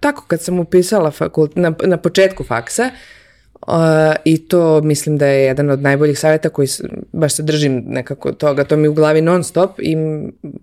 tako 0.00 0.24
kad 0.26 0.42
sam 0.42 0.58
upisala 0.58 1.10
fakult, 1.10 1.56
na, 1.56 1.74
na 1.84 1.96
početku 1.96 2.44
faksa, 2.44 2.90
Uh, 2.90 3.17
I 4.24 4.48
to 4.48 4.80
mislim 4.80 5.18
da 5.18 5.26
je 5.26 5.44
jedan 5.44 5.70
od 5.70 5.82
najboljih 5.82 6.18
savjeta 6.18 6.48
koji 6.48 6.68
baš 7.12 7.34
se 7.34 7.42
držim 7.42 7.82
nekako 7.86 8.32
toga, 8.32 8.64
to 8.64 8.76
mi 8.76 8.88
u 8.88 8.94
glavi 8.94 9.20
non 9.20 9.44
stop 9.44 9.80
i 9.80 9.96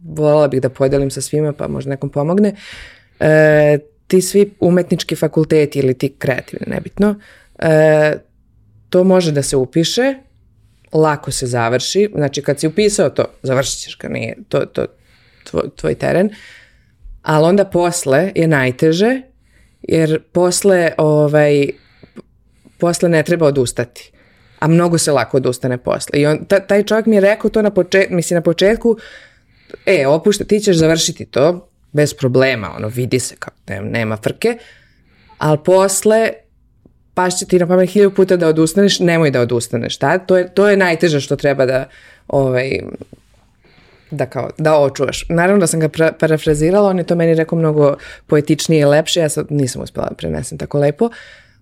voljela 0.03 0.47
bih 0.47 0.61
da 0.61 0.69
podelim 0.69 1.11
sa 1.11 1.21
svima 1.21 1.53
pa 1.53 1.67
možda 1.67 1.89
nekom 1.89 2.09
pomogne. 2.09 2.55
E, 3.19 3.77
ti 4.07 4.21
svi 4.21 4.53
umetnički 4.59 5.15
fakulteti 5.15 5.79
ili 5.79 5.93
ti 5.93 6.15
kreativni, 6.17 6.67
nebitno, 6.67 7.15
e, 7.59 8.13
to 8.89 9.03
može 9.03 9.31
da 9.31 9.43
se 9.43 9.55
upiše, 9.55 10.15
lako 10.93 11.31
se 11.31 11.47
završi, 11.47 12.09
znači 12.15 12.41
kad 12.41 12.59
si 12.59 12.67
upisao 12.67 13.09
to, 13.09 13.25
završit 13.43 13.79
ćeš 13.79 13.97
ga, 13.97 14.07
nije 14.07 14.35
to, 14.49 14.65
to 14.65 14.85
tvoj, 15.43 15.63
tvoj 15.75 15.95
teren, 15.95 16.29
ali 17.21 17.45
onda 17.45 17.65
posle 17.65 18.31
je 18.35 18.47
najteže, 18.47 19.21
jer 19.81 20.21
posle 20.31 20.91
ovaj, 20.97 21.69
posle 22.77 23.09
ne 23.09 23.23
treba 23.23 23.45
odustati. 23.45 24.11
A 24.59 24.67
mnogo 24.67 24.97
se 24.97 25.11
lako 25.11 25.37
odustane 25.37 25.77
posle. 25.77 26.19
I 26.19 26.25
on, 26.25 26.45
ta, 26.45 26.59
taj 26.59 26.83
čovjek 26.83 27.05
mi 27.05 27.15
je 27.15 27.21
rekao 27.21 27.49
to 27.49 27.61
na 27.61 27.69
početku, 27.69 28.13
mislim 28.13 28.35
na 28.35 28.41
početku, 28.41 28.97
e, 29.85 30.07
opušta, 30.07 30.43
ti 30.43 30.59
ćeš 30.59 30.77
završiti 30.77 31.25
to 31.25 31.69
bez 31.91 32.13
problema, 32.13 32.73
ono, 32.75 32.87
vidi 32.87 33.19
se 33.19 33.35
kao, 33.39 33.53
ne, 33.67 33.81
nema 33.81 34.17
frke, 34.17 34.57
ali 35.37 35.57
posle 35.65 36.31
pašće 37.13 37.45
ti 37.45 37.59
na 37.59 37.67
pamet 37.67 37.89
hilju 37.89 38.13
puta 38.13 38.37
da 38.37 38.47
odustaneš, 38.47 38.99
nemoj 38.99 39.31
da 39.31 39.41
odustaneš, 39.41 39.97
ta? 39.97 40.17
To 40.17 40.37
je, 40.37 40.53
to 40.53 40.69
je 40.69 40.77
najteže 40.77 41.19
što 41.19 41.35
treba 41.35 41.65
da, 41.65 41.85
ovaj, 42.27 42.79
da 44.11 44.25
kao, 44.25 44.49
da 44.57 44.79
očuvaš. 44.79 45.25
Naravno 45.29 45.59
da 45.59 45.67
sam 45.67 45.79
ga 45.79 45.89
pra, 45.89 46.11
parafrazirala, 46.19 46.89
on 46.89 46.97
je 46.97 47.03
to 47.03 47.15
meni 47.15 47.35
rekao 47.35 47.59
mnogo 47.59 47.95
poetičnije 48.27 48.81
i 48.81 48.85
lepše, 48.85 49.19
ja 49.19 49.29
sad 49.29 49.47
nisam 49.49 49.81
uspela 49.81 50.07
da 50.09 50.15
prenesem 50.15 50.57
tako 50.57 50.79
lepo, 50.79 51.09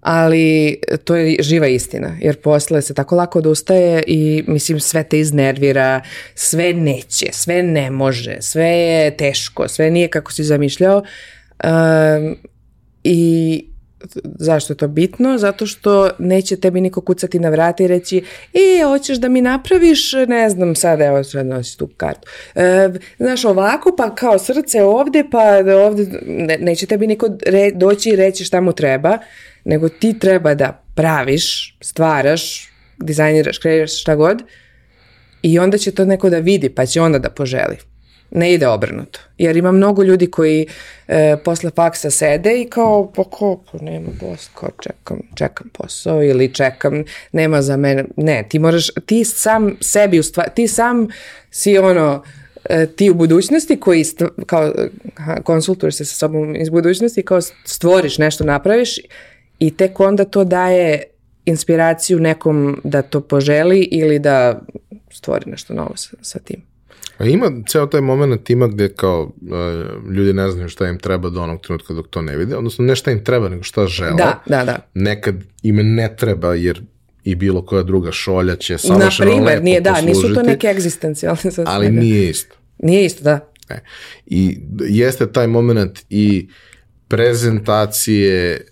ali 0.04 0.78
to 1.04 1.16
je 1.16 1.36
živa 1.40 1.68
istina, 1.68 2.18
jer 2.22 2.42
posle 2.42 2.82
se 2.82 2.94
tako 2.94 3.16
lako 3.16 3.40
odustaje 3.40 4.04
i 4.08 4.44
mislim 4.48 4.80
sve 4.80 5.04
te 5.04 5.20
iznervira, 5.20 6.02
sve 6.36 6.74
neće, 6.74 7.26
sve 7.32 7.64
ne 7.64 7.92
može, 7.92 8.38
sve 8.40 8.70
je 8.70 9.18
teško, 9.18 9.68
sve 9.68 9.92
nije 9.92 10.08
kako 10.08 10.32
si 10.32 10.44
zamišljao 10.44 11.04
um, 11.64 12.38
i 13.04 13.66
zašto 14.40 14.74
je 14.74 14.78
to 14.78 14.88
bitno? 14.88 15.38
Zato 15.38 15.66
što 15.66 16.10
neće 16.20 16.56
tebi 16.56 16.82
niko 16.82 17.02
kucati 17.02 17.40
na 17.40 17.50
vrata 17.50 17.84
i 17.84 17.88
reći 17.88 18.24
e, 18.54 18.84
hoćeš 18.84 19.18
da 19.18 19.30
mi 19.30 19.42
napraviš, 19.42 20.14
ne 20.28 20.50
znam, 20.50 20.76
sad 20.76 21.02
evo 21.02 21.24
sad 21.24 21.46
nosi 21.46 21.78
tu 21.78 21.90
kartu. 21.98 22.28
E, 22.56 22.90
znaš, 23.18 23.46
ovako, 23.46 23.96
pa 23.98 24.16
kao 24.16 24.40
srce 24.40 24.84
ovde, 24.84 25.24
pa 25.32 25.62
da 25.62 25.78
ovde, 25.78 26.06
ne, 26.26 26.58
neće 26.58 26.86
tebi 26.86 27.08
niko 27.08 27.30
re, 27.46 27.72
doći 27.72 28.10
i 28.10 28.16
reći 28.16 28.46
šta 28.46 28.62
mu 28.62 28.74
treba, 28.74 29.18
nego 29.66 29.90
ti 29.90 30.20
treba 30.20 30.54
da 30.54 30.84
praviš, 30.96 31.78
stvaraš, 31.82 32.70
dizajniraš, 32.98 33.58
kreiraš 33.58 34.02
šta 34.02 34.16
god 34.16 34.44
i 35.42 35.60
onda 35.60 35.78
će 35.78 35.92
to 35.92 36.06
neko 36.06 36.30
da 36.30 36.40
vidi, 36.40 36.70
pa 36.70 36.86
će 36.86 37.02
onda 37.02 37.20
da 37.20 37.30
poželi. 37.30 37.78
Ne 38.32 38.54
ide 38.54 38.68
obrnuto. 38.68 39.20
Jer 39.38 39.58
ima 39.58 39.72
mnogo 39.72 40.04
ljudi 40.04 40.32
koji 40.32 40.68
e, 41.08 41.38
posle 41.44 41.72
faksa 41.76 42.10
sede 42.10 42.62
i 42.62 42.70
kao, 42.70 43.12
pa 43.16 43.24
ko, 43.24 43.64
pa 43.72 43.78
nema 43.82 44.10
posla, 44.20 44.52
kao 44.60 44.70
čekam, 44.84 45.20
čekam 45.36 45.70
posao 45.74 46.24
ili 46.24 46.54
čekam, 46.54 47.04
nema 47.32 47.62
za 47.62 47.78
mene. 47.78 48.06
Ne, 48.18 48.46
ti 48.50 48.60
moraš, 48.60 48.88
ti 49.06 49.26
sam 49.26 49.78
sebi, 49.82 50.20
u 50.20 50.24
ti 50.56 50.68
sam 50.68 51.08
si 51.52 51.78
ono, 51.78 52.24
e, 52.70 52.88
ti 52.96 53.10
u 53.10 53.14
budućnosti 53.14 53.80
koji 53.80 54.06
kao 54.46 54.74
konsultuješ 55.44 55.96
se 55.96 56.06
sa 56.06 56.16
sobom 56.16 56.56
iz 56.56 56.70
budućnosti 56.70 57.24
kao 57.24 57.42
stvoriš 57.66 58.18
nešto, 58.18 58.44
napraviš 58.44 59.00
i 59.68 59.72
tek 59.72 60.00
onda 60.00 60.26
to 60.26 60.44
daje 60.44 61.04
inspiraciju 61.46 62.20
nekom 62.20 62.82
da 62.84 63.02
to 63.02 63.22
poželi 63.22 63.80
ili 63.92 64.20
da 64.20 64.62
stvori 65.12 65.52
nešto 65.52 65.74
novo 65.74 65.96
sa, 65.96 66.18
sa 66.22 66.40
tim. 66.40 66.62
A 67.18 67.26
ima 67.26 67.52
ceo 67.68 67.86
taj 67.86 68.02
moment 68.02 68.50
ima 68.50 68.68
gde 68.68 68.90
kao 68.90 69.24
uh, 69.24 70.12
ljudi 70.12 70.34
ne 70.34 70.52
znaju 70.52 70.70
šta 70.70 70.88
im 70.88 71.00
treba 71.00 71.30
do 71.30 71.42
onog 71.42 71.62
trenutka 71.62 71.94
dok 71.94 72.08
to 72.08 72.22
ne 72.22 72.38
vide, 72.38 72.56
odnosno 72.58 72.86
ne 72.86 72.96
šta 72.96 73.12
im 73.12 73.24
treba, 73.24 73.50
nego 73.50 73.64
šta 73.64 73.88
žele. 73.88 74.16
Da, 74.18 74.44
da, 74.46 74.66
da. 74.66 74.78
Nekad 74.94 75.36
im 75.64 75.96
ne 75.96 76.16
treba, 76.16 76.56
jer 76.56 76.82
i 77.24 77.36
bilo 77.36 77.66
koja 77.66 77.84
druga 77.84 78.12
šolja 78.12 78.56
će 78.56 78.78
savršeno 78.78 79.30
Na 79.30 79.36
primer, 79.36 79.54
lepo 79.54 79.64
nije, 79.64 79.82
da, 79.82 80.02
nisu 80.02 80.34
to 80.34 80.44
neke 80.44 80.68
egzistencijalne 80.68 81.52
za 81.52 81.64
Ali 81.68 81.86
svega. 81.86 82.00
nije 82.00 82.30
isto. 82.30 82.56
Nije 82.80 83.06
isto, 83.06 83.24
da. 83.24 83.40
E. 83.70 83.80
I 84.26 84.60
jeste 84.80 85.32
taj 85.32 85.48
moment 85.48 86.00
i 86.10 86.48
prezentacije 87.08 88.66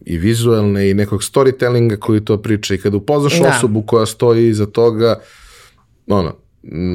i 0.00 0.18
vizuelne 0.18 0.90
i 0.90 0.94
nekog 0.94 1.20
storytellinga 1.22 1.96
koji 1.96 2.20
to 2.20 2.36
priča 2.38 2.74
i 2.74 2.78
kada 2.78 2.96
upoznaš 2.96 3.40
Da. 3.40 3.48
osobu 3.48 3.82
koja 3.82 4.06
stoji 4.06 4.48
iza 4.48 4.66
toga, 4.66 5.20
ono, 6.06 6.36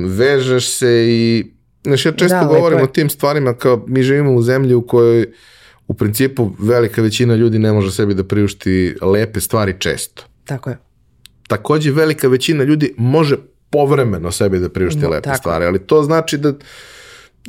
vežeš 0.08 0.70
se 0.70 1.06
i 1.08 1.52
Znaš, 1.84 2.06
ja 2.06 2.12
često 2.12 2.36
Da, 2.36 2.42
lepo 2.42 2.54
govorim 2.54 2.78
je. 2.78 2.84
o 2.84 2.88
tim 2.88 3.10
stvarima 3.10 3.54
kao 3.54 3.86
mi 3.88 4.04
živimo 4.04 4.34
u 4.34 4.42
zemlji 4.42 4.74
u 4.74 4.82
kojoj 4.82 5.26
u 5.88 5.94
principu 5.94 6.52
velika 6.60 7.02
većina 7.02 7.36
ljudi 7.36 7.60
ne 7.60 7.72
može 7.72 7.92
sebi 7.92 8.14
da 8.14 8.24
priušti 8.24 8.96
lepe 9.02 9.40
stvari 9.40 9.76
često. 9.80 10.24
Tako 10.46 10.70
je. 10.70 10.78
Takođe 11.48 11.92
velika 11.92 12.28
većina 12.28 12.64
ljudi 12.64 12.94
može 12.98 13.36
povremeno 13.70 14.32
sebi 14.32 14.60
da 14.60 14.70
priušti 14.70 15.00
Mo- 15.00 15.10
lepe 15.10 15.24
tako. 15.24 15.38
stvari, 15.38 15.66
ali 15.66 15.80
to 15.80 16.04
znači 16.04 16.38
da 16.38 16.54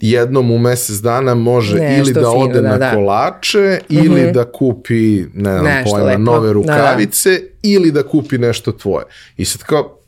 jednom 0.00 0.50
u 0.50 0.58
mesec 0.58 0.96
dana 0.96 1.34
može 1.34 1.78
Nešto 1.78 2.00
ili 2.00 2.12
da 2.12 2.20
fino, 2.20 2.32
ode 2.32 2.60
da, 2.60 2.68
na 2.68 2.78
da. 2.78 2.94
Kolače 2.94 3.78
ili 3.88 4.32
da 4.32 4.52
kupi 4.52 5.24
ne 5.34 5.58
znam 5.58 5.64
Nešto 5.64 5.90
pojma, 5.90 6.06
lepo. 6.06 6.18
nove 6.18 6.40
Da, 6.40 6.46
da. 6.46 6.52
rukavice 6.52 7.40
ili 7.62 7.92
da 7.92 8.02
kupi 8.02 8.38
nešto 8.38 8.72
tvoje. 8.72 9.04
I 9.36 9.44
sad 9.44 9.62
kao 9.62 9.98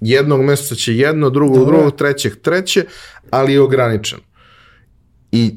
jednog 0.00 0.42
meseca 0.42 0.74
će 0.74 0.96
jedno, 0.96 1.30
drugog, 1.30 1.58
Dobro. 1.58 1.76
drugog, 1.76 1.96
trećeg, 1.96 2.36
treće, 2.42 2.84
ali 3.30 3.52
je 3.52 3.60
ograničen. 3.60 4.18
I 5.32 5.54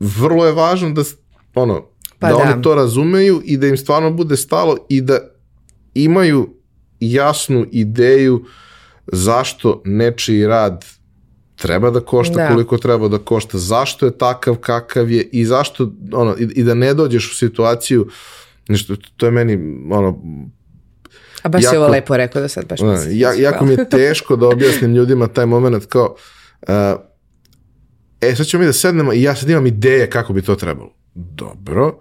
vrlo 0.00 0.46
je 0.46 0.52
važno 0.52 0.90
da 0.90 1.02
ono, 1.54 1.86
Pa 2.18 2.28
da, 2.28 2.34
da. 2.34 2.42
oni 2.42 2.62
to 2.62 2.74
razumeju 2.74 3.42
i 3.44 3.56
da 3.56 3.66
im 3.66 3.76
stvarno 3.76 4.10
bude 4.10 4.36
stalo 4.36 4.76
i 4.88 5.00
da 5.00 5.18
imaju 5.94 6.54
jasnu 7.00 7.66
ideju 7.72 8.44
zašto 9.06 9.82
nečiji 9.84 10.46
rad 10.46 10.84
treba 11.56 11.90
da 11.90 12.00
košta 12.00 12.34
Da. 12.34 12.48
koliko 12.48 12.78
treba 12.78 13.08
da 13.08 13.18
košta, 13.18 13.58
zašto 13.58 14.06
je 14.06 14.18
takav 14.18 14.56
kakav 14.56 15.10
je 15.10 15.28
i 15.32 15.44
zašto 15.44 15.92
ono 16.12 16.36
i, 16.38 16.42
i 16.42 16.62
da 16.62 16.74
ne 16.74 16.94
dođeš 16.94 17.32
u 17.32 17.36
situaciju 17.36 18.08
nešto 18.68 18.96
to 19.16 19.26
je 19.26 19.32
meni 19.32 19.58
ono 19.90 20.22
A 21.42 21.48
baš 21.48 21.64
Jako- 21.64 21.74
je 21.74 21.80
ovo 21.80 21.88
lepo 21.88 22.16
rekao 22.16 22.42
da 22.42 22.48
sad 22.48 22.68
baš 22.68 22.80
mi 22.80 22.86
Da, 22.86 23.02
ja, 23.10 23.32
jako 23.32 23.64
mi 23.64 23.72
je 23.72 23.88
teško 23.98 24.36
da 24.36 24.48
objasnim 24.48 24.94
ljudima 24.94 25.26
taj 25.26 25.46
moment 25.46 25.86
kao 25.86 26.16
uh, 26.62 26.68
e 28.20 28.34
sad 28.36 28.46
ćemo 28.46 28.60
mi 28.60 28.66
da 28.66 28.72
sednemo 28.72 29.12
i 29.12 29.22
ja 29.22 29.34
sad 29.34 29.50
imam 29.50 29.66
ideje 29.66 30.10
kako 30.10 30.32
bi 30.32 30.42
to 30.42 30.54
trebalo. 30.54 30.94
Dobro, 31.14 31.98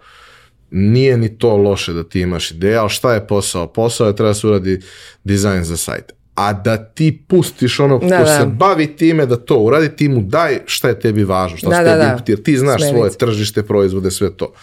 nije 0.71 1.17
ni 1.17 1.37
to 1.37 1.57
loše 1.57 1.93
da 1.93 2.03
ti 2.03 2.21
imaš 2.21 2.51
ideje, 2.51 2.75
ali 2.75 2.89
šta 2.89 3.13
je 3.13 3.27
posao? 3.27 3.67
Posao 3.67 4.07
je 4.07 4.15
treba 4.15 4.29
da 4.29 4.33
se 4.33 4.47
uradi 4.47 4.79
dizajn 5.23 5.63
za 5.63 5.77
sajt. 5.77 6.13
A 6.35 6.53
da 6.53 6.77
ti 6.77 7.23
pustiš 7.27 7.79
ono 7.79 7.99
ko 7.99 8.05
Da, 8.05 8.17
da. 8.17 8.25
se 8.27 8.45
bavi 8.47 8.87
time 8.87 9.25
da 9.25 9.35
to 9.35 9.57
uradi, 9.57 9.89
ti 9.89 10.09
mu 10.09 10.21
daj 10.21 10.59
šta 10.65 10.87
je 10.87 10.99
tebi 10.99 11.23
važno, 11.23 11.57
šta 11.57 11.69
Da, 11.69 11.75
su 11.75 11.83
da, 11.83 11.89
tebi 11.89 11.99
da. 11.99 12.11
inputi, 12.11 12.31
jer 12.31 12.43
ti 12.43 12.57
znaš 12.57 12.81
Smernice. 12.81 12.97
svoje 12.97 13.11
tržište, 13.11 13.63
proizvode, 13.63 14.11
sve 14.11 14.31
to. 14.31 14.53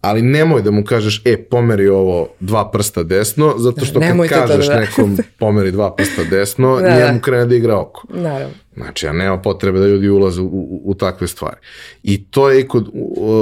Ali 0.00 0.22
nemoj 0.22 0.62
da 0.62 0.70
mu 0.70 0.84
kažeš, 0.84 1.22
e, 1.24 1.36
pomeri 1.38 1.88
ovo 1.88 2.28
dva 2.40 2.70
prsta 2.70 3.02
desno, 3.02 3.54
zato 3.58 3.84
što 3.84 4.00
kad 4.00 4.08
nemoj 4.08 4.28
to 4.28 4.34
da 4.34 4.40
kažeš 4.40 4.66
da. 4.66 4.80
nekom 4.80 5.16
pomeri 5.38 5.70
dva 5.70 5.94
prsta 5.94 6.24
desno, 6.24 6.76
Da, 6.76 6.82
da. 6.82 6.96
njemu 6.98 7.20
krene 7.20 7.46
da 7.46 7.54
igra 7.54 7.78
oko. 7.78 8.06
Naravno. 8.10 8.54
Znači, 8.76 9.06
ja 9.06 9.12
nema 9.12 9.38
potrebe 9.38 9.78
da 9.78 9.86
ljudi 9.86 10.08
ulaze 10.08 10.40
u, 10.40 10.44
u, 10.44 10.82
u 10.84 10.94
takve 10.94 11.26
stvari. 11.26 11.56
I 12.02 12.24
to 12.24 12.50
je 12.50 12.60
i 12.60 12.68
kod 12.68 12.88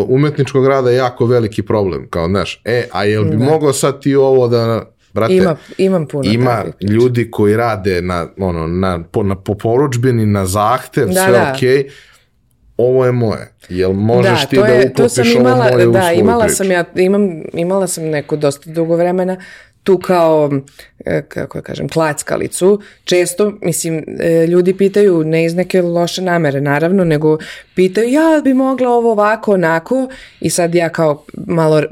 umetničkog 0.09 0.67
rada 0.67 0.91
jako 0.91 1.27
veliki 1.27 1.63
problem. 1.63 2.07
Kao, 2.11 2.29
znaš, 2.29 2.61
e, 2.65 2.89
a 2.93 3.05
jel 3.05 3.25
bi 3.25 3.37
mogao 3.37 3.73
sad 3.73 4.01
ti 4.03 4.15
ovo 4.15 4.49
da... 4.49 4.91
Brate, 5.15 5.35
Ima, 5.35 5.57
imam 5.79 6.07
puno 6.07 6.31
ima 6.33 6.65
ljudi 6.81 7.31
koji 7.31 7.57
rade 7.57 8.03
na, 8.03 8.27
ono, 8.39 8.67
na, 8.67 9.03
po, 9.13 9.23
na 9.23 9.37
po 9.37 9.55
poručbini, 9.55 10.27
na 10.27 10.47
zahtev, 10.47 11.07
Da, 11.07 11.13
sve 11.13 11.33
da. 11.33 11.53
okej. 11.55 11.89
Ovo 12.77 13.07
je 13.07 13.13
moje. 13.13 13.55
Jel 13.69 13.93
možeš 13.93 14.41
da, 14.41 14.47
ti 14.47 14.57
da 14.57 14.67
je, 14.67 14.93
to 14.93 15.09
sam 15.09 15.23
uklopiš 15.23 15.37
ovo 15.37 15.41
imala, 15.41 15.71
moje 15.73 15.89
u 15.89 15.93
da, 15.93 16.01
svoju 16.01 16.19
imala 16.19 16.45
priču? 16.45 16.57
sam 16.57 16.71
ja, 16.71 16.85
imam, 16.95 17.43
imala 17.53 17.87
sam 17.87 18.05
neko 18.05 18.37
dosta 18.37 18.71
dugo 18.71 18.97
vremena 18.97 19.37
tu 19.85 19.99
kao, 19.99 20.51
e, 21.05 21.23
kako 21.29 21.59
ja 21.59 21.63
kažem, 21.63 21.89
klackalicu. 21.89 22.81
Često, 23.05 23.53
mislim, 23.63 24.05
e, 24.21 24.47
ljudi 24.47 24.77
pitaju 24.77 25.25
ne 25.25 25.45
iz 25.45 25.55
neke 25.55 25.83
loše 25.83 26.23
namere, 26.23 26.61
naravno, 26.61 27.05
nego 27.05 27.39
pitaju 27.75 28.09
ja 28.09 28.41
bi 28.45 28.55
mogla 28.55 28.91
ovo 28.91 29.13
ovako, 29.13 29.53
onako 29.53 30.09
i 30.41 30.51
sad 30.51 30.75
ja 30.75 30.89
kao 30.89 31.25
malo 31.35 31.83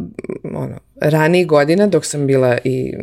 ono, 0.44 0.78
ranijih 1.02 1.46
godina 1.46 1.86
dok 1.86 2.06
sam 2.06 2.26
bila 2.26 2.58
i 2.64 2.94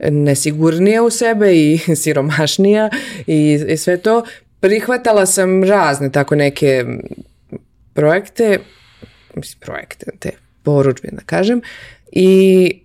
nesigurnija 0.00 1.02
u 1.02 1.10
sebe 1.10 1.54
i 1.56 1.78
siromašnija 2.02 2.90
i, 3.26 3.64
i 3.68 3.76
sve 3.76 3.96
to, 3.96 4.24
prihvatala 4.60 5.26
sam 5.26 5.64
razne 5.64 6.12
tako 6.12 6.34
neke 6.34 6.84
projekte, 7.92 8.58
mislim 9.34 9.60
projekte, 9.60 10.06
te 10.18 10.30
poručbe 10.62 11.08
da 11.12 11.22
kažem, 11.26 11.60
i 12.12 12.80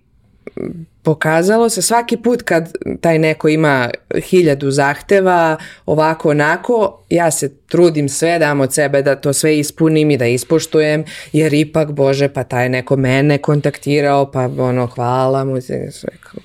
pokazalo 1.02 1.68
se 1.68 1.82
svaki 1.82 2.16
put 2.16 2.42
kad 2.42 2.72
taj 3.00 3.18
neko 3.18 3.48
ima 3.48 3.90
hiljadu 4.22 4.70
zahteva, 4.70 5.56
ovako 5.86 6.30
onako, 6.30 7.04
ja 7.10 7.30
se 7.30 7.56
trudim 7.56 8.08
sve 8.08 8.38
dam 8.38 8.60
od 8.60 8.74
sebe 8.74 9.02
da 9.02 9.16
to 9.16 9.32
sve 9.32 9.58
ispunim 9.58 10.10
i 10.10 10.16
da 10.16 10.26
ispoštujem, 10.26 11.04
jer 11.32 11.54
ipak, 11.54 11.92
bože, 11.92 12.28
pa 12.28 12.44
taj 12.44 12.68
neko 12.68 12.96
mene 12.96 13.38
kontaktirao, 13.38 14.30
pa 14.30 14.40
ono, 14.58 14.86
hvala 14.86 15.44
mu, 15.44 15.60
sve, 15.60 15.90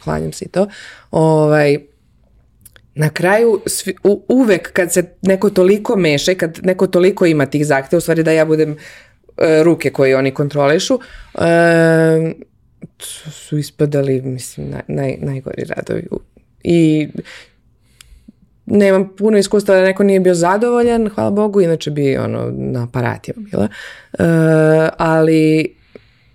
klanjam 0.03 0.33
se 0.33 0.45
i 0.45 0.47
to. 0.47 0.67
Ovaj, 1.11 1.77
na 2.95 3.09
kraju 3.09 3.61
svi, 3.65 3.95
u, 4.03 4.25
uvek 4.27 4.73
kad 4.73 4.93
se 4.93 5.03
neko 5.21 5.49
toliko 5.49 5.95
meša 5.95 6.31
i 6.31 6.35
kad 6.35 6.59
neko 6.63 6.87
toliko 6.87 7.25
ima 7.25 7.45
tih 7.45 7.65
zahteva, 7.65 7.97
u 7.97 8.01
stvari 8.01 8.23
da 8.23 8.31
ja 8.31 8.45
budem 8.45 8.71
e, 8.71 9.63
ruke 9.63 9.89
koje 9.89 10.17
oni 10.17 10.31
kontrolišu, 10.31 10.99
e, 11.35 12.33
su, 12.99 13.57
ispadali, 13.57 14.21
mislim, 14.21 14.69
naj, 14.69 14.81
naj, 14.87 15.17
najgori 15.21 15.63
radovi. 15.63 16.07
I 16.63 17.07
nemam 18.65 19.15
puno 19.17 19.37
iskustva 19.37 19.75
da 19.75 19.81
neko 19.81 20.03
nije 20.03 20.19
bio 20.19 20.33
zadovoljan, 20.33 21.09
hvala 21.09 21.31
Bogu, 21.31 21.61
inače 21.61 21.91
bi 21.91 22.17
ono 22.17 22.51
na 22.57 22.83
aparatima 22.83 23.47
bila. 23.51 23.67
E, 24.19 24.23
ali 24.97 25.75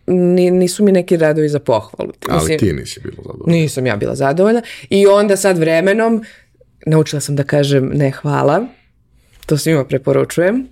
ni, 0.06 0.50
nisu 0.50 0.84
mi 0.84 0.92
neki 0.92 1.16
radovi 1.16 1.48
za 1.48 1.58
pohvalu. 1.58 2.12
Ali 2.28 2.56
ti 2.56 2.72
nisi 2.72 3.00
bilo 3.00 3.16
zadovoljno. 3.16 3.52
Nisam 3.52 3.86
ja 3.86 3.96
bila 3.96 4.14
zadovoljna. 4.14 4.62
I 4.90 5.06
onda 5.06 5.36
sad 5.36 5.58
vremenom 5.58 6.24
naučila 6.86 7.20
sam 7.20 7.36
da 7.36 7.44
kažem 7.44 7.90
ne 7.94 8.10
hvala. 8.10 8.66
To 9.46 9.56
svima 9.58 9.84
preporučujem. 9.84 10.68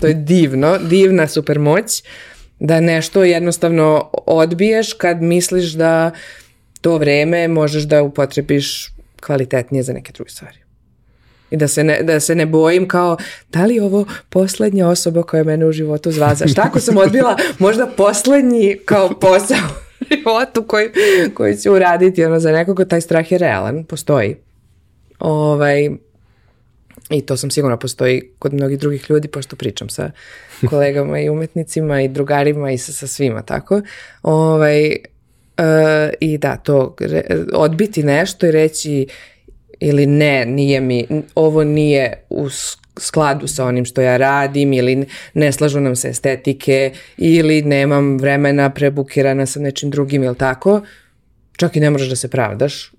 To 0.00 0.06
je 0.06 0.14
divno, 0.14 0.78
divna 0.78 1.26
super 1.26 1.58
moć. 1.58 2.02
Da 2.60 2.80
nešto 2.80 3.24
jednostavno 3.24 4.10
odbiješ 4.26 4.92
kad 4.92 5.22
misliš 5.22 5.72
da 5.72 6.10
to 6.80 6.98
vreme 6.98 7.48
možeš 7.48 7.82
da 7.82 8.02
upotrebiš 8.02 8.92
kvalitetnije 9.20 9.82
za 9.82 9.92
neke 9.92 10.12
druge 10.12 10.30
stvari. 10.30 10.56
I 11.50 11.56
da 11.56 11.68
se, 11.68 11.84
ne, 11.84 12.02
da 12.02 12.20
se 12.20 12.34
ne 12.34 12.46
bojim 12.46 12.88
kao, 12.88 13.16
da 13.48 13.64
li 13.64 13.74
je 13.74 13.82
ovo 13.82 14.06
poslednja 14.28 14.88
osoba 14.88 15.22
koja 15.22 15.38
je 15.38 15.44
mene 15.44 15.66
u 15.66 15.72
životu 15.72 16.12
zvaza? 16.12 16.48
Šta 16.48 16.62
ako 16.62 16.80
sam 16.80 16.96
odbila 16.96 17.36
možda 17.58 17.86
poslednji 17.86 18.78
kao 18.84 19.10
posao 19.20 19.58
u 20.00 20.04
životu 20.14 20.64
koji, 20.66 20.88
koji 21.34 21.56
ću 21.56 21.72
uraditi 21.72 22.24
ono, 22.24 22.40
za 22.40 22.52
nekoga, 22.52 22.84
taj 22.84 23.00
strah 23.00 23.32
je 23.32 23.38
realan, 23.38 23.84
postoji. 23.84 24.36
Ovaj, 25.18 25.90
I 27.10 27.20
to 27.20 27.36
sam 27.36 27.50
sigurno 27.50 27.76
postoji 27.76 28.22
kod 28.38 28.54
mnogih 28.54 28.78
drugih 28.78 29.10
ljudi, 29.10 29.28
pošto 29.28 29.56
pričam 29.56 29.88
sa 29.88 30.10
kolegama 30.70 31.20
i 31.20 31.28
umetnicima 31.28 32.00
i 32.00 32.08
drugarima 32.08 32.70
i 32.70 32.78
sa, 32.78 32.92
sa 32.92 33.06
svima, 33.06 33.42
tako. 33.42 33.82
Ovaj, 34.22 34.86
e, 34.90 34.98
I 36.20 36.38
da, 36.38 36.56
to, 36.56 36.96
re, 37.00 37.22
odbiti 37.52 38.02
nešto 38.02 38.46
i 38.46 38.50
reći 38.50 39.06
ili 39.80 40.06
ne, 40.06 40.46
nije 40.46 40.80
mi, 40.80 41.06
ovo 41.34 41.64
nije 41.64 42.24
u 42.30 42.48
skladu 42.98 43.46
sa 43.46 43.64
onim 43.64 43.84
što 43.84 44.00
ja 44.00 44.16
radim 44.16 44.72
ili 44.72 45.06
ne 45.34 45.52
slažu 45.52 45.80
nam 45.80 45.96
se 45.96 46.08
estetike 46.08 46.92
ili 47.16 47.62
nemam 47.62 48.18
vremena, 48.18 48.70
prebukirana 48.70 49.46
sam 49.46 49.62
nečim 49.62 49.90
drugim 49.90 50.22
ili 50.22 50.36
tako, 50.36 50.80
čak 51.56 51.76
i 51.76 51.80
ne 51.80 51.90
možeš 51.90 52.08
da 52.08 52.16
se 52.16 52.28
pravdaš. 52.28 52.92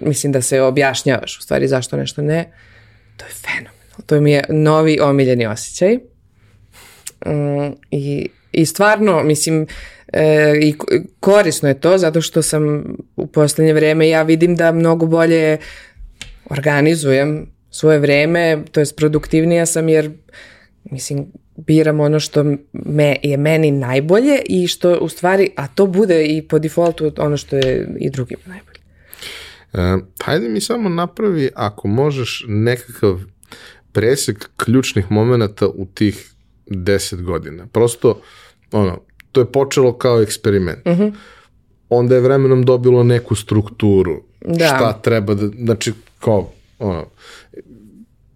Mislim 0.00 0.32
da 0.32 0.42
se 0.42 0.60
objašnjavaš 0.60 1.38
u 1.38 1.42
stvari 1.42 1.68
zašto 1.68 1.96
nešto 1.96 2.22
ne. 2.22 2.52
To 3.22 3.26
je 3.26 3.34
fenomenalno. 3.34 4.04
To 4.06 4.20
mi 4.20 4.32
je 4.32 4.44
novi 4.48 5.00
omiljeni 5.00 5.46
osjećaj. 5.46 5.98
Mm, 7.26 7.72
i, 7.90 8.28
I 8.52 8.66
stvarno, 8.66 9.22
mislim, 9.22 9.66
e, 10.12 10.52
i 10.60 10.78
ko- 10.78 10.86
korisno 11.20 11.68
je 11.68 11.80
to 11.80 11.98
zato 11.98 12.20
što 12.20 12.42
sam 12.42 12.84
u 13.16 13.26
poslednje 13.26 13.72
vreme 13.72 14.08
ja 14.08 14.22
vidim 14.22 14.56
da 14.56 14.72
mnogo 14.72 15.06
bolje 15.06 15.58
organizujem 16.50 17.46
svoje 17.70 17.98
vreme, 17.98 18.58
to 18.72 18.80
jest 18.80 18.96
produktivnija 18.96 19.66
sam 19.66 19.88
jer 19.88 20.10
mislim 20.84 21.26
biram 21.56 22.00
ono 22.00 22.20
što 22.20 22.44
me, 22.72 23.16
je 23.22 23.36
meni 23.36 23.70
najbolje 23.70 24.42
i 24.44 24.66
što 24.66 24.98
u 24.98 25.08
stvari, 25.08 25.50
a 25.56 25.66
to 25.68 25.86
bude 25.86 26.26
i 26.26 26.42
po 26.42 26.58
defaultu 26.58 27.12
ono 27.18 27.36
što 27.36 27.56
je 27.56 27.88
i 27.98 28.10
drugim 28.10 28.38
najbolje. 28.46 28.71
Hajde 30.22 30.48
mi 30.48 30.60
samo 30.60 30.88
napravi, 30.88 31.50
ako 31.54 31.88
možeš, 31.88 32.44
nekakav 32.48 33.20
presek 33.92 34.50
ključnih 34.56 35.10
momenta 35.10 35.66
u 35.66 35.86
tih 35.94 36.32
deset 36.66 37.22
godina. 37.22 37.66
Prosto, 37.66 38.20
ono, 38.72 38.98
to 39.32 39.40
je 39.40 39.52
počelo 39.52 39.92
kao 39.92 40.22
eksperiment. 40.22 40.86
Uh 40.86 40.92
-huh. 40.92 41.12
Onda 41.88 42.14
je 42.14 42.20
vremenom 42.20 42.64
dobilo 42.64 43.04
neku 43.04 43.34
strukturu. 43.34 44.22
Da. 44.40 44.66
Šta 44.66 44.92
treba 45.02 45.34
da, 45.34 45.46
znači, 45.46 45.92
kao, 46.18 46.50
ono, 46.78 47.06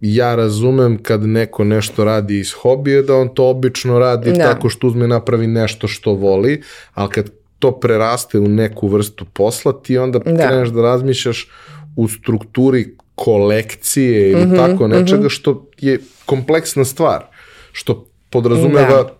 ja 0.01 0.35
razumem 0.35 1.03
kad 1.03 1.23
neko 1.23 1.63
nešto 1.63 2.03
radi 2.03 2.39
iz 2.39 2.53
hobije, 2.53 3.01
da 3.01 3.15
on 3.15 3.35
to 3.35 3.49
obično 3.49 3.99
radi 3.99 4.31
da. 4.31 4.43
tako 4.43 4.69
što 4.69 4.87
uzme 4.87 5.07
napravi 5.07 5.47
nešto 5.47 5.87
što 5.87 6.13
voli, 6.13 6.61
ali 6.93 7.09
kad 7.09 7.31
to 7.59 7.79
preraste 7.79 8.39
u 8.39 8.47
neku 8.47 8.87
vrstu 8.87 9.25
posla, 9.33 9.81
ti 9.81 9.97
onda 9.97 10.19
da. 10.19 10.47
kreneš 10.47 10.69
da 10.69 10.81
razmišljaš 10.81 11.49
u 11.95 12.07
strukturi 12.07 12.95
kolekcije 13.15 14.31
ili 14.31 14.45
mm 14.45 14.51
-hmm, 14.51 14.57
tako 14.57 14.87
nečega 14.87 15.21
mm 15.21 15.25
-hmm. 15.25 15.29
što 15.29 15.69
je 15.77 15.99
kompleksna 16.25 16.85
stvar, 16.85 17.25
što 17.71 18.07
podrazumeva 18.29 19.03
da. 19.03 19.17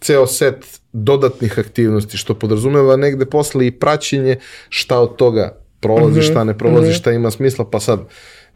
ceo 0.00 0.26
set 0.26 0.80
dodatnih 0.92 1.58
aktivnosti, 1.58 2.16
što 2.16 2.34
podrazumeva 2.34 2.96
negde 2.96 3.26
posle 3.26 3.66
i 3.66 3.70
praćenje 3.70 4.36
šta 4.68 4.98
od 4.98 5.16
toga 5.16 5.58
prolazi, 5.80 6.18
mm 6.18 6.22
-hmm, 6.22 6.30
šta 6.30 6.44
ne 6.44 6.58
prolazi, 6.58 6.88
mm 6.88 6.90
-hmm. 6.90 6.98
šta 6.98 7.12
ima 7.12 7.30
smisla, 7.30 7.64
pa 7.70 7.80
sad 7.80 8.00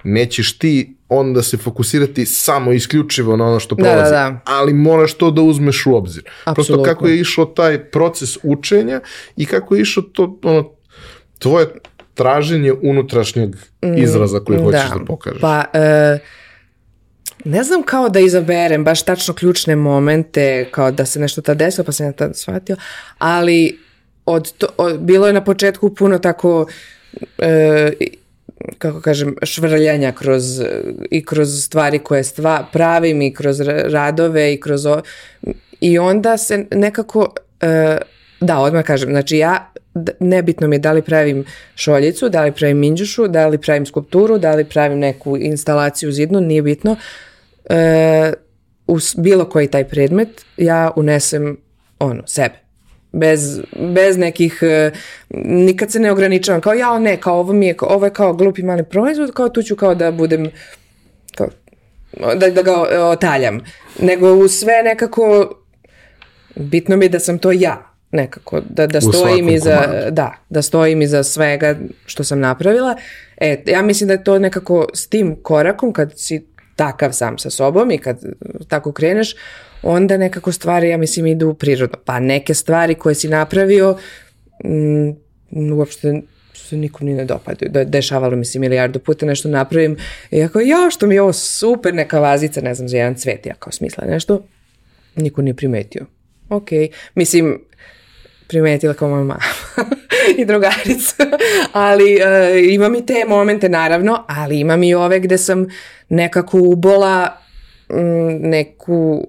nećeš 0.04 0.58
ti 0.58 0.96
onda 1.08 1.42
se 1.42 1.56
fokusirati 1.56 2.26
samo 2.26 2.72
isključivo 2.72 3.36
na 3.36 3.46
ono 3.46 3.60
što 3.60 3.74
da, 3.74 3.82
prolazi, 3.82 4.10
da, 4.10 4.18
da, 4.18 4.30
da. 4.30 4.40
ali 4.44 4.74
moraš 4.74 5.14
to 5.14 5.30
da 5.30 5.42
uzmeš 5.42 5.86
u 5.86 5.94
obzir. 5.94 6.22
Absolutno. 6.44 6.54
Prosto 6.54 6.94
kako 6.94 7.08
je 7.08 7.20
išao 7.20 7.44
taj 7.44 7.84
proces 7.84 8.38
učenja 8.42 9.00
i 9.36 9.46
kako 9.46 9.74
je 9.74 9.82
išao 9.82 10.02
to 10.02 10.38
ono, 10.42 10.70
tvoje 11.38 11.66
traženje 12.14 12.72
unutrašnjeg 12.82 13.56
mm, 13.84 13.96
izraza 13.96 14.40
koji 14.40 14.58
da. 14.58 14.64
hoćeš 14.64 14.90
da 14.98 15.04
pokažeš. 15.06 15.40
Pa, 15.40 15.64
e, 15.72 16.18
ne 17.44 17.64
znam 17.64 17.82
kao 17.82 18.08
da 18.08 18.20
izaberem 18.20 18.84
baš 18.84 19.02
tačno 19.02 19.34
ključne 19.34 19.76
momente, 19.76 20.68
kao 20.70 20.90
da 20.90 21.06
se 21.06 21.20
nešto 21.20 21.42
ta 21.42 21.54
desilo, 21.54 21.84
pa 21.84 21.92
sam 21.92 22.06
ja 22.06 22.12
tada 22.12 22.34
shvatio, 22.34 22.76
ali 23.18 23.78
od 24.26 24.52
to, 24.52 24.66
od, 24.76 25.00
bilo 25.00 25.26
je 25.26 25.32
na 25.32 25.44
početku 25.44 25.94
puno 25.94 26.18
tako 26.18 26.66
e, 27.38 27.92
kako 28.78 29.00
kažem, 29.00 29.36
švrljanja 29.42 30.12
kroz, 30.12 30.60
i 31.10 31.24
kroz 31.24 31.64
stvari 31.64 31.98
koje 31.98 32.24
stva, 32.24 32.66
pravim 32.72 33.22
i 33.22 33.34
kroz 33.34 33.60
radove 33.84 34.54
i 34.54 34.60
kroz 34.60 34.86
o, 34.86 35.00
i 35.80 35.98
onda 35.98 36.36
se 36.36 36.66
nekako 36.70 37.34
e, 37.60 37.98
da, 38.40 38.58
odmah 38.58 38.84
kažem, 38.84 39.10
znači 39.10 39.38
ja 39.38 39.72
nebitno 40.20 40.68
mi 40.68 40.76
je 40.76 40.80
da 40.80 40.92
li 40.92 41.02
pravim 41.02 41.44
šoljicu, 41.74 42.28
da 42.28 42.42
li 42.42 42.52
pravim 42.52 42.78
minđušu, 42.78 43.28
da 43.28 43.46
li 43.48 43.58
pravim 43.58 43.86
skulpturu, 43.86 44.38
da 44.38 44.54
li 44.54 44.64
pravim 44.64 44.98
neku 44.98 45.36
instalaciju 45.36 46.12
zidnu, 46.12 46.40
nije 46.40 46.62
bitno. 46.62 46.96
E, 47.70 48.32
u 48.86 48.98
bilo 49.16 49.44
koji 49.44 49.68
taj 49.68 49.88
predmet 49.88 50.44
ja 50.56 50.90
unesem 50.96 51.56
ono, 51.98 52.22
sebe 52.26 52.61
bez, 53.12 53.60
bez 53.78 54.16
nekih, 54.16 54.58
e, 54.62 54.90
nikad 55.44 55.92
se 55.92 56.00
ne 56.00 56.12
ograničavam, 56.12 56.60
kao 56.60 56.72
ja, 56.72 56.98
ne, 56.98 57.16
kao 57.16 57.38
ovo 57.38 57.52
mi 57.52 57.66
je, 57.66 57.74
ovo 57.80 58.06
je 58.06 58.12
kao 58.12 58.34
glupi 58.34 58.62
mali 58.62 58.84
proizvod, 58.84 59.32
kao 59.32 59.48
tu 59.48 59.62
ću 59.62 59.76
kao 59.76 59.94
da 59.94 60.10
budem, 60.10 60.50
kao, 61.34 61.48
da, 62.34 62.50
da 62.50 62.62
ga 62.62 62.72
otaljam, 63.08 63.60
nego 63.98 64.32
u 64.34 64.48
sve 64.48 64.82
nekako, 64.82 65.54
bitno 66.54 66.96
mi 66.96 67.04
je 67.04 67.08
da 67.08 67.18
sam 67.18 67.38
to 67.38 67.52
ja, 67.52 67.92
nekako, 68.10 68.60
da, 68.68 68.86
da 68.86 69.00
stojim 69.00 69.48
iza, 69.48 69.86
da, 70.10 70.34
da 70.48 70.62
stojim 70.62 71.02
iza 71.02 71.22
svega 71.22 71.76
što 72.06 72.24
sam 72.24 72.40
napravila. 72.40 72.96
E, 73.36 73.62
ja 73.66 73.82
mislim 73.82 74.08
da 74.08 74.14
je 74.14 74.24
to 74.24 74.38
nekako 74.38 74.88
s 74.94 75.08
tim 75.08 75.36
korakom, 75.42 75.92
kad 75.92 76.12
si 76.16 76.46
takav 76.76 77.12
sam 77.12 77.38
sa 77.38 77.50
sobom 77.50 77.90
i 77.90 77.98
kad 77.98 78.20
tako 78.68 78.92
kreneš, 78.92 79.34
onda 79.82 80.16
nekako 80.16 80.52
stvari, 80.52 80.88
ja 80.88 80.96
mislim, 80.96 81.26
idu 81.26 81.54
prirodno. 81.54 81.98
Pa 82.04 82.20
neke 82.20 82.54
stvari 82.54 82.94
koje 82.94 83.14
si 83.14 83.28
napravio, 83.28 83.98
m, 84.64 85.16
mm, 85.50 85.72
uopšte 85.72 86.22
se 86.72 86.76
nikom 86.76 87.06
ni 87.06 87.14
ne 87.14 87.24
dopadaju. 87.24 87.70
Da, 87.72 87.84
dešavalo 87.84 88.36
mi 88.36 88.44
se 88.44 88.58
milijardu 88.58 88.98
puta 88.98 89.26
nešto 89.26 89.48
napravim 89.48 89.96
i 90.30 90.38
ja 90.38 90.48
kao, 90.48 90.60
ja, 90.60 90.90
što 90.90 91.06
mi 91.06 91.14
je 91.14 91.22
ovo 91.22 91.32
super, 91.32 91.94
neka 91.94 92.20
vazica, 92.20 92.60
ne 92.60 92.74
znam, 92.74 92.88
za 92.88 92.96
jedan 92.96 93.14
cvet, 93.14 93.46
ja 93.46 93.54
kao 93.54 93.72
smisla 93.72 94.04
nešto, 94.06 94.42
niko 95.16 95.42
nije 95.42 95.54
primetio. 95.54 96.06
Ok, 96.48 96.68
mislim, 97.14 97.60
primetila 98.46 98.94
kao 98.94 99.08
moja 99.08 99.24
mama 99.24 99.40
i 100.38 100.44
drugarica, 100.44 101.26
ali 101.72 102.14
uh, 102.14 102.72
imam 102.72 102.94
i 102.94 103.06
te 103.06 103.24
momente 103.28 103.68
naravno, 103.68 104.24
ali 104.28 104.60
imam 104.60 104.82
i 104.82 104.94
ove 104.94 105.20
gde 105.20 105.38
sam 105.38 105.66
nekako 106.08 106.58
ubola 106.58 107.36
mm, 107.90 108.48
neku 108.48 109.26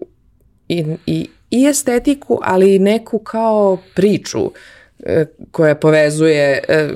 i, 0.67 0.85
i, 1.05 1.29
i 1.51 1.65
estetiku, 1.65 2.39
ali 2.41 2.75
i 2.75 2.79
neku 2.79 3.19
kao 3.19 3.77
priču 3.95 4.51
e, 4.99 5.25
koja 5.51 5.75
povezuje 5.75 6.63
e, 6.67 6.89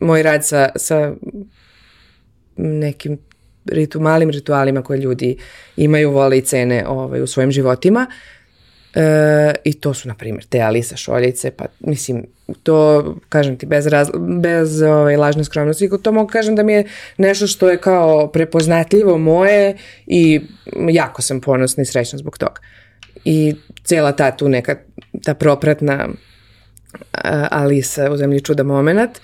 moj 0.00 0.22
rad 0.22 0.46
sa, 0.46 0.68
sa 0.76 1.14
nekim 2.56 3.18
ritu, 3.64 4.00
malim 4.00 4.30
ritualima 4.30 4.82
koje 4.82 4.98
ljudi 4.98 5.36
imaju, 5.76 6.10
vole 6.10 6.38
i 6.38 6.44
cene 6.44 6.86
ovaj, 6.88 7.22
u 7.22 7.26
svojim 7.26 7.50
životima. 7.50 8.06
E, 8.94 9.54
I 9.64 9.72
to 9.72 9.94
su, 9.94 10.08
na 10.08 10.14
primjer, 10.14 10.44
te 10.44 10.60
Alisa 10.60 10.96
šoljice, 10.96 11.50
pa 11.50 11.66
mislim, 11.80 12.26
to, 12.62 13.14
kažem 13.28 13.56
ti, 13.56 13.66
bez, 13.66 13.86
raz, 13.86 14.08
bez 14.40 14.82
ovaj, 14.82 15.16
lažne 15.16 15.44
skromnosti, 15.44 15.90
to 16.02 16.12
mogu 16.12 16.30
kažem 16.30 16.56
da 16.56 16.62
mi 16.62 16.72
je 16.72 16.84
nešto 17.16 17.46
što 17.46 17.70
je 17.70 17.76
kao 17.76 18.26
prepoznatljivo 18.26 19.18
moje 19.18 19.76
i 20.06 20.40
jako 20.90 21.22
sam 21.22 21.40
ponosna 21.40 21.82
i 21.82 21.86
srećna 21.86 22.18
zbog 22.18 22.38
toga. 22.38 22.60
I 23.24 23.54
cela 23.84 24.12
ta 24.12 24.30
tu 24.30 24.48
neka, 24.48 24.76
ta 25.24 25.34
propratna 25.34 26.08
Alisa 27.50 28.10
u 28.10 28.16
zemlji 28.16 28.40
čuda 28.40 28.62
moment, 28.62 29.18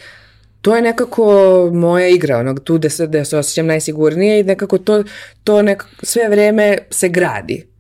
to 0.61 0.77
je 0.77 0.83
nekako 0.83 1.25
moja 1.73 2.09
igra, 2.09 2.39
onog 2.39 2.61
tu 2.61 2.79
gde 2.79 2.91
se, 2.91 3.07
gde 3.07 3.25
se 3.25 3.39
osjećam 3.39 3.67
najsigurnije 3.67 4.41
i 4.41 4.45
nekako 4.45 4.79
to, 4.79 5.05
to 5.45 5.63
nekako 5.63 5.91
sve 6.03 6.29
vreme 6.29 6.79
se 6.91 7.09
gradi 7.09 7.74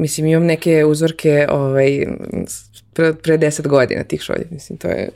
Mislim, 0.00 0.26
imam 0.26 0.44
neke 0.44 0.84
uzorke 0.84 1.46
ovaj, 1.50 2.06
pre, 2.92 3.14
pre 3.14 3.36
deset 3.36 3.68
godina 3.68 4.04
tih 4.04 4.20
šolja. 4.20 4.44
Mislim, 4.50 4.78
to 4.78 4.88
je 4.88 5.08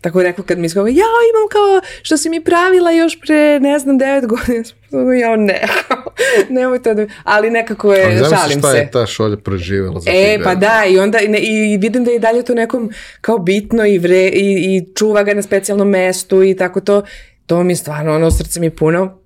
tako 0.00 0.22
rekao 0.22 0.44
kad 0.44 0.58
mi 0.58 0.68
skao, 0.68 0.86
ja 0.86 0.92
imam 1.30 1.48
kao 1.50 1.90
što 2.02 2.16
si 2.16 2.28
mi 2.28 2.44
pravila 2.44 2.90
još 2.90 3.20
pre, 3.20 3.60
ne 3.60 3.78
znam, 3.78 3.98
devet 3.98 4.26
godina. 4.26 4.64
Ja 5.22 5.36
ne, 5.36 5.62
nemoj 6.60 6.82
to 6.82 6.94
da... 6.94 7.06
Ali 7.24 7.50
nekako 7.50 7.94
je, 7.94 8.04
Ali 8.04 8.16
šalim 8.16 8.52
se. 8.52 8.58
šta 8.58 8.76
je 8.76 8.90
ta 8.90 9.06
šolja 9.06 9.36
preživjela 9.36 10.00
za 10.00 10.10
E, 10.10 10.38
pa 10.44 10.54
da, 10.54 10.84
i 10.88 10.98
onda 10.98 11.18
i, 11.20 11.72
i 11.72 11.78
vidim 11.78 12.04
da 12.04 12.10
je 12.10 12.18
dalje 12.18 12.42
to 12.42 12.54
nekom 12.54 12.90
kao 13.20 13.38
bitno 13.38 13.86
i, 13.86 13.98
vre, 13.98 14.28
i, 14.28 14.76
i 14.76 14.94
čuva 14.94 15.22
ga 15.22 15.34
na 15.34 15.42
specijalnom 15.42 15.88
mestu 15.88 16.42
i 16.42 16.56
tako 16.56 16.80
to. 16.80 17.02
To 17.46 17.62
mi 17.62 17.72
je 17.72 17.76
stvarno, 17.76 18.14
ono, 18.14 18.30
srce 18.30 18.60
mi 18.60 18.70
puno. 18.70 19.18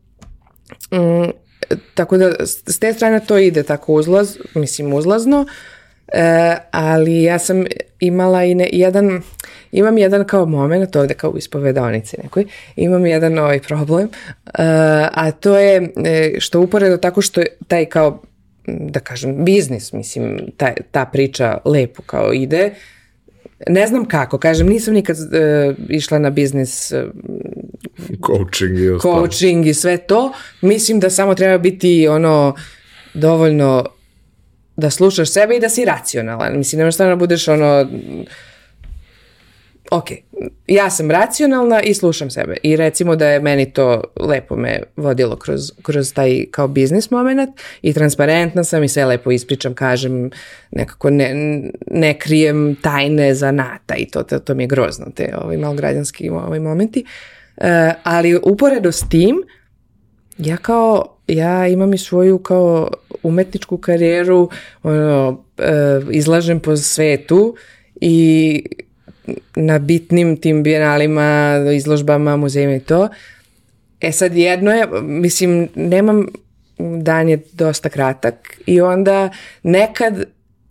Mm, 0.92 1.30
tako 1.94 2.16
da 2.16 2.46
s 2.46 2.78
te 2.78 2.92
strane 2.92 3.20
to 3.26 3.38
ide 3.38 3.62
tako 3.62 3.92
uzlaz, 3.92 4.36
mislim 4.54 4.92
uzlazno, 4.92 5.46
e, 6.12 6.56
ali 6.70 7.22
ja 7.22 7.38
sam 7.38 7.64
imala 8.00 8.44
i 8.44 8.54
ne, 8.54 8.68
jedan, 8.72 9.22
imam 9.72 9.98
jedan 9.98 10.24
kao 10.24 10.46
moment 10.46 10.96
ovde 10.96 11.14
kao 11.14 11.30
u 11.30 11.38
ispovedonici 11.38 12.16
nekoj, 12.22 12.44
imam 12.76 13.06
jedan 13.06 13.38
ovaj 13.38 13.60
problem, 13.60 14.04
e, 14.04 14.10
a 15.12 15.30
to 15.30 15.58
je 15.58 15.92
e, 16.04 16.34
što 16.38 16.60
uporedo 16.60 16.96
tako 16.96 17.22
što 17.22 17.42
taj 17.68 17.84
kao 17.84 18.22
da 18.66 19.00
kažem, 19.00 19.44
biznis, 19.44 19.92
mislim, 19.92 20.38
ta, 20.56 20.72
ta 20.90 21.04
priča 21.04 21.58
lepo 21.64 22.02
kao 22.02 22.32
ide, 22.32 22.70
ne 23.68 23.86
znam 23.86 24.04
kako, 24.04 24.38
kažem, 24.38 24.66
nisam 24.66 24.94
nikad 24.94 25.16
uh, 25.16 25.74
išla 25.88 26.18
na 26.18 26.30
biznis 26.30 26.92
uh, 26.92 27.02
coaching 28.26 28.78
i. 28.78 29.00
Coaching 29.02 29.66
i 29.66 29.74
sve 29.74 29.96
to. 29.96 30.32
Mislim 30.60 31.00
da 31.00 31.10
samo 31.10 31.34
treba 31.34 31.58
biti 31.58 32.08
ono 32.08 32.54
dovoljno 33.14 33.84
da 34.76 34.90
slušaš 34.90 35.32
sebe 35.32 35.56
i 35.56 35.60
da 35.60 35.68
si 35.68 35.84
racionalan. 35.84 36.58
Mislim, 36.58 36.78
nemaš 36.78 36.94
stvarno 36.94 37.14
da 37.14 37.18
budeš 37.18 37.48
ono 37.48 37.86
ok, 39.96 40.04
ja 40.66 40.90
sam 40.90 41.10
racionalna 41.10 41.82
i 41.82 41.94
slušam 41.94 42.30
sebe 42.30 42.56
i 42.62 42.76
recimo 42.76 43.16
da 43.16 43.28
je 43.28 43.40
meni 43.40 43.72
to 43.72 44.02
lepo 44.20 44.56
me 44.56 44.82
vodilo 44.96 45.36
kroz, 45.36 45.72
kroz 45.82 46.12
taj 46.14 46.44
kao 46.50 46.68
biznis 46.68 47.10
moment 47.10 47.60
i 47.82 47.92
transparentna 47.92 48.64
sam 48.64 48.84
i 48.84 48.88
sve 48.88 49.04
lepo 49.04 49.30
ispričam, 49.30 49.74
kažem, 49.74 50.30
nekako 50.70 51.10
ne, 51.10 51.34
ne 51.90 52.18
krijem 52.18 52.76
tajne 52.82 53.34
za 53.34 53.50
nata 53.50 53.94
i 53.94 54.06
to, 54.06 54.22
to, 54.22 54.38
to 54.38 54.54
mi 54.54 54.62
je 54.62 54.66
grozno, 54.66 55.06
te 55.14 55.34
ovaj 55.42 55.56
malograđanski 55.56 56.30
ovaj 56.30 56.60
momenti. 56.60 57.04
Uh, 57.56 57.64
ali 58.02 58.40
uporedo 58.42 58.92
s 58.92 59.08
tim, 59.08 59.36
ja 60.38 60.56
kao 60.56 61.14
ja 61.26 61.66
imam 61.66 61.94
i 61.94 61.98
svoju 61.98 62.38
kao 62.38 62.90
umetničku 63.22 63.78
karijeru, 63.78 64.50
ono, 64.82 65.44
e, 65.58 66.00
izlažem 66.10 66.60
po 66.60 66.76
svetu 66.76 67.56
i 68.00 68.64
na 69.56 69.78
bitnim 69.78 70.36
tim 70.36 70.62
bijenalima, 70.62 71.56
izložbama, 71.74 72.36
muzejima 72.36 72.74
i 72.74 72.80
to. 72.80 73.08
E 74.00 74.12
sad 74.12 74.36
jedno 74.36 74.72
je, 74.72 74.86
mislim, 75.02 75.68
nemam, 75.74 76.26
dan 76.78 77.28
je 77.28 77.38
dosta 77.52 77.88
kratak 77.88 78.60
i 78.66 78.80
onda 78.80 79.30
nekad 79.62 80.24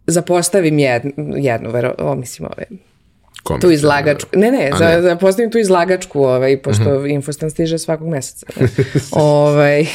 zapostavim 0.08 0.80
jednu, 0.80 1.14
jednu 1.38 1.72
vero, 1.72 1.96
o, 1.98 2.16
mislim, 2.16 2.50
ove, 2.58 2.66
tu 3.62 3.72
izlagačku. 3.72 4.30
Ne, 4.34 4.52
ne, 4.52 4.72
za, 4.78 4.86
ne. 4.86 5.02
zapostavim 5.02 5.52
tu 5.52 5.58
izlagačku, 5.58 6.24
ovaj, 6.24 6.62
pošto 6.62 6.84
uh 6.84 7.04
-huh. 7.04 7.14
Infostan 7.14 7.50
stiže 7.50 7.78
svakog 7.78 8.08
meseca. 8.08 8.48
ovaj, 9.12 9.82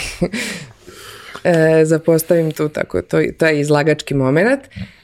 e, 1.45 1.85
zapostavim 1.85 2.51
tu 2.51 2.69
tako, 2.69 3.03
to, 3.03 3.19
je 3.47 3.61
izlagački 3.61 4.15
moment. 4.15 4.61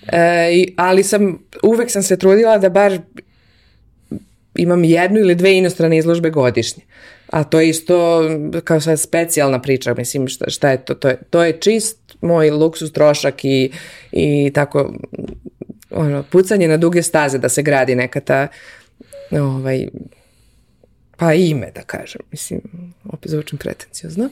E, 0.07 0.65
ali 0.77 1.03
sam, 1.03 1.39
uvek 1.63 1.91
sam 1.91 2.03
se 2.03 2.17
trudila 2.17 2.59
da 2.59 2.69
bar 2.69 2.99
imam 4.57 4.85
jednu 4.85 5.21
ili 5.21 5.35
dve 5.35 5.57
inostrane 5.57 5.99
izložbe 5.99 6.31
godišnje. 6.31 6.83
A 7.31 7.45
to 7.45 7.61
je 7.61 7.69
isto 7.69 8.23
kao 8.65 8.81
sad 8.81 9.01
specijalna 9.01 9.61
priča, 9.63 9.95
mislim 9.95 10.29
šta, 10.29 10.51
šta 10.51 10.71
je 10.71 10.85
to? 10.85 10.95
To 10.95 11.09
je, 11.09 11.19
to 11.31 11.45
je 11.45 11.61
čist 11.61 11.99
moj 12.21 12.51
luksus 12.51 12.93
trošak 12.93 13.45
i, 13.45 13.73
i 14.13 14.51
tako 14.55 14.95
ono, 15.91 16.23
pucanje 16.23 16.69
na 16.69 16.77
duge 16.77 17.03
staze 17.03 17.39
da 17.39 17.49
se 17.49 17.63
gradi 17.63 17.95
neka 17.95 18.21
ta 18.21 18.49
ovaj, 19.31 19.89
pa 21.17 21.35
ime 21.35 21.71
da 21.75 21.83
kažem, 21.83 22.21
mislim, 22.31 22.61
opet 23.05 23.31
zvučim 23.31 23.59
pretencijozno, 23.59 24.29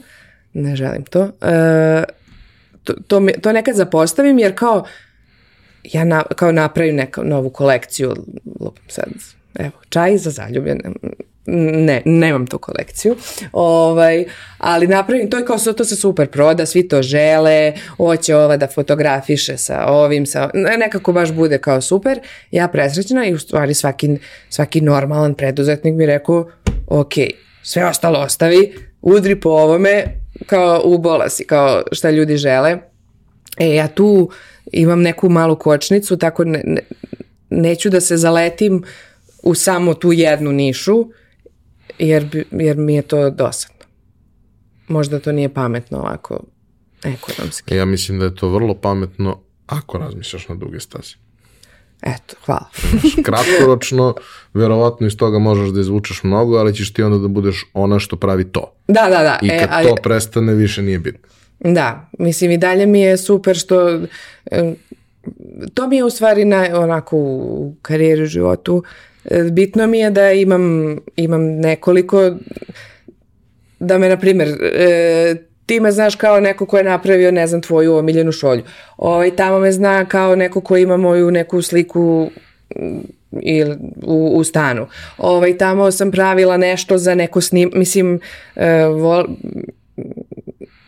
ne 0.53 0.75
želim 0.75 1.03
to. 1.03 1.31
E, 1.41 2.03
to, 2.83 2.93
to, 3.07 3.19
me, 3.19 3.31
to 3.31 3.51
nekad 3.51 3.75
zapostavim 3.75 4.39
jer 4.39 4.55
kao 4.55 4.85
ja 5.83 6.03
na, 6.03 6.23
kao 6.35 6.51
napravim 6.51 6.95
neku 6.95 7.23
novu 7.23 7.49
kolekciju, 7.49 8.13
lupam 8.59 8.85
sad, 8.87 9.07
evo, 9.59 9.71
čaj 9.89 10.17
za 10.17 10.29
zaljubljene, 10.29 10.81
ne, 11.45 12.01
nemam 12.05 12.47
tu 12.47 12.57
kolekciju, 12.57 13.15
ovaj, 13.51 14.25
ali 14.57 14.87
napravim, 14.87 15.29
to 15.29 15.37
je 15.37 15.45
kao, 15.45 15.57
to 15.57 15.85
se 15.85 15.95
super 15.95 16.29
proda, 16.29 16.65
svi 16.65 16.87
to 16.87 17.01
žele, 17.01 17.73
hoće 17.97 18.35
ova 18.35 18.57
da 18.57 18.67
fotografiše 18.67 19.57
sa 19.57 19.85
ovim, 19.87 20.25
sa, 20.25 20.49
nekako 20.53 21.13
baš 21.13 21.31
bude 21.31 21.57
kao 21.57 21.81
super, 21.81 22.19
ja 22.51 22.67
presrećena 22.67 23.25
i 23.25 23.33
u 23.33 23.39
stvari 23.39 23.73
svaki, 23.73 24.17
svaki 24.49 24.81
normalan 24.81 25.33
preduzetnik 25.33 25.95
mi 25.95 26.05
rekao, 26.05 26.49
ok, 26.87 27.13
sve 27.63 27.85
ostalo 27.85 28.19
ostavi, 28.19 28.73
udri 29.01 29.39
po 29.39 29.49
ovome, 29.49 30.03
kao 30.45 30.81
ubola 30.85 31.29
si, 31.29 31.47
kao 31.47 31.83
šta 31.91 32.09
ljudi 32.09 32.37
žele, 32.37 32.77
e, 33.57 33.75
ja 33.75 33.87
tu 33.87 34.29
imam 34.71 35.01
neku 35.01 35.29
malu 35.29 35.55
kočnicu, 35.55 36.17
tako 36.17 36.43
ne, 36.43 36.61
ne, 36.65 36.81
neću 37.49 37.89
da 37.89 38.01
se 38.01 38.17
zaletim 38.17 38.83
u 39.43 39.55
samo 39.55 39.93
tu 39.93 40.11
jednu 40.11 40.51
nišu, 40.51 41.05
jer, 41.99 42.45
jer 42.51 42.77
mi 42.77 42.95
je 42.95 43.01
to 43.01 43.29
dosadno. 43.29 43.85
Možda 44.87 45.19
to 45.19 45.31
nije 45.31 45.53
pametno 45.53 45.97
ovako 45.97 46.39
ekonomski. 47.03 47.75
Ja 47.75 47.85
mislim 47.85 48.19
da 48.19 48.25
je 48.25 48.35
to 48.35 48.49
vrlo 48.49 48.75
pametno 48.75 49.39
ako 49.67 49.97
razmišljaš 49.97 50.47
na 50.47 50.55
duge 50.55 50.79
staze. 50.79 51.15
Eto, 52.01 52.35
hvala. 52.45 52.69
kratkoročno, 53.25 54.15
verovatno 54.53 55.07
iz 55.07 55.17
toga 55.17 55.39
možeš 55.39 55.69
da 55.69 55.81
izvučeš 55.81 56.23
mnogo, 56.23 56.57
ali 56.57 56.75
ćeš 56.75 56.93
ti 56.93 57.03
onda 57.03 57.17
da 57.17 57.27
budeš 57.27 57.65
ona 57.73 57.99
što 57.99 58.15
pravi 58.15 58.51
to. 58.51 58.73
Da, 58.87 59.01
da, 59.09 59.23
da. 59.23 59.39
I 59.41 59.47
e, 59.47 59.59
kad 59.59 59.69
e, 59.69 59.71
ali, 59.71 59.87
to 59.87 59.95
prestane, 60.03 60.53
više 60.53 60.81
nije 60.81 60.99
bitno. 60.99 61.29
Da, 61.59 62.09
mislim 62.19 62.51
i 62.51 62.57
dalje 62.57 62.85
mi 62.85 63.01
je 63.01 63.17
super 63.17 63.55
što 63.55 63.99
to 65.73 65.87
mi 65.87 65.95
je 65.95 66.03
u 66.03 66.09
stvari 66.09 66.45
na, 66.45 66.67
onako 66.73 67.17
u 67.17 67.75
karijeri 67.81 68.23
u 68.23 68.25
životu 68.25 68.83
bitno 69.51 69.87
mi 69.87 69.99
je 69.99 70.09
da 70.09 70.31
imam, 70.31 70.97
imam 71.15 71.43
nekoliko, 71.43 72.31
da 73.79 73.97
me, 73.97 74.09
na 74.09 74.17
primjer, 74.17 74.49
e, 74.61 75.35
ti 75.65 75.79
me 75.79 75.91
znaš 75.91 76.15
kao 76.15 76.39
neko 76.39 76.65
ko 76.65 76.77
je 76.77 76.83
napravio, 76.83 77.31
ne 77.31 77.47
znam, 77.47 77.61
tvoju 77.61 77.95
omiljenu 77.95 78.31
šolju. 78.31 78.63
Ovaj, 78.97 79.35
tamo 79.35 79.59
me 79.59 79.71
zna 79.71 80.05
kao 80.05 80.35
neko 80.35 80.61
ko 80.61 80.77
ima 80.77 80.97
moju 80.97 81.31
neku 81.31 81.61
sliku 81.61 82.29
mm, 82.75 82.99
ili 83.41 83.77
u, 84.03 84.31
u 84.35 84.43
stanu. 84.43 84.87
Ovaj, 85.17 85.57
tamo 85.57 85.91
sam 85.91 86.11
pravila 86.11 86.57
nešto 86.57 86.97
za 86.97 87.15
neko 87.15 87.41
snim, 87.41 87.71
mislim, 87.73 88.19
e, 88.55 88.85
vol, 88.85 89.25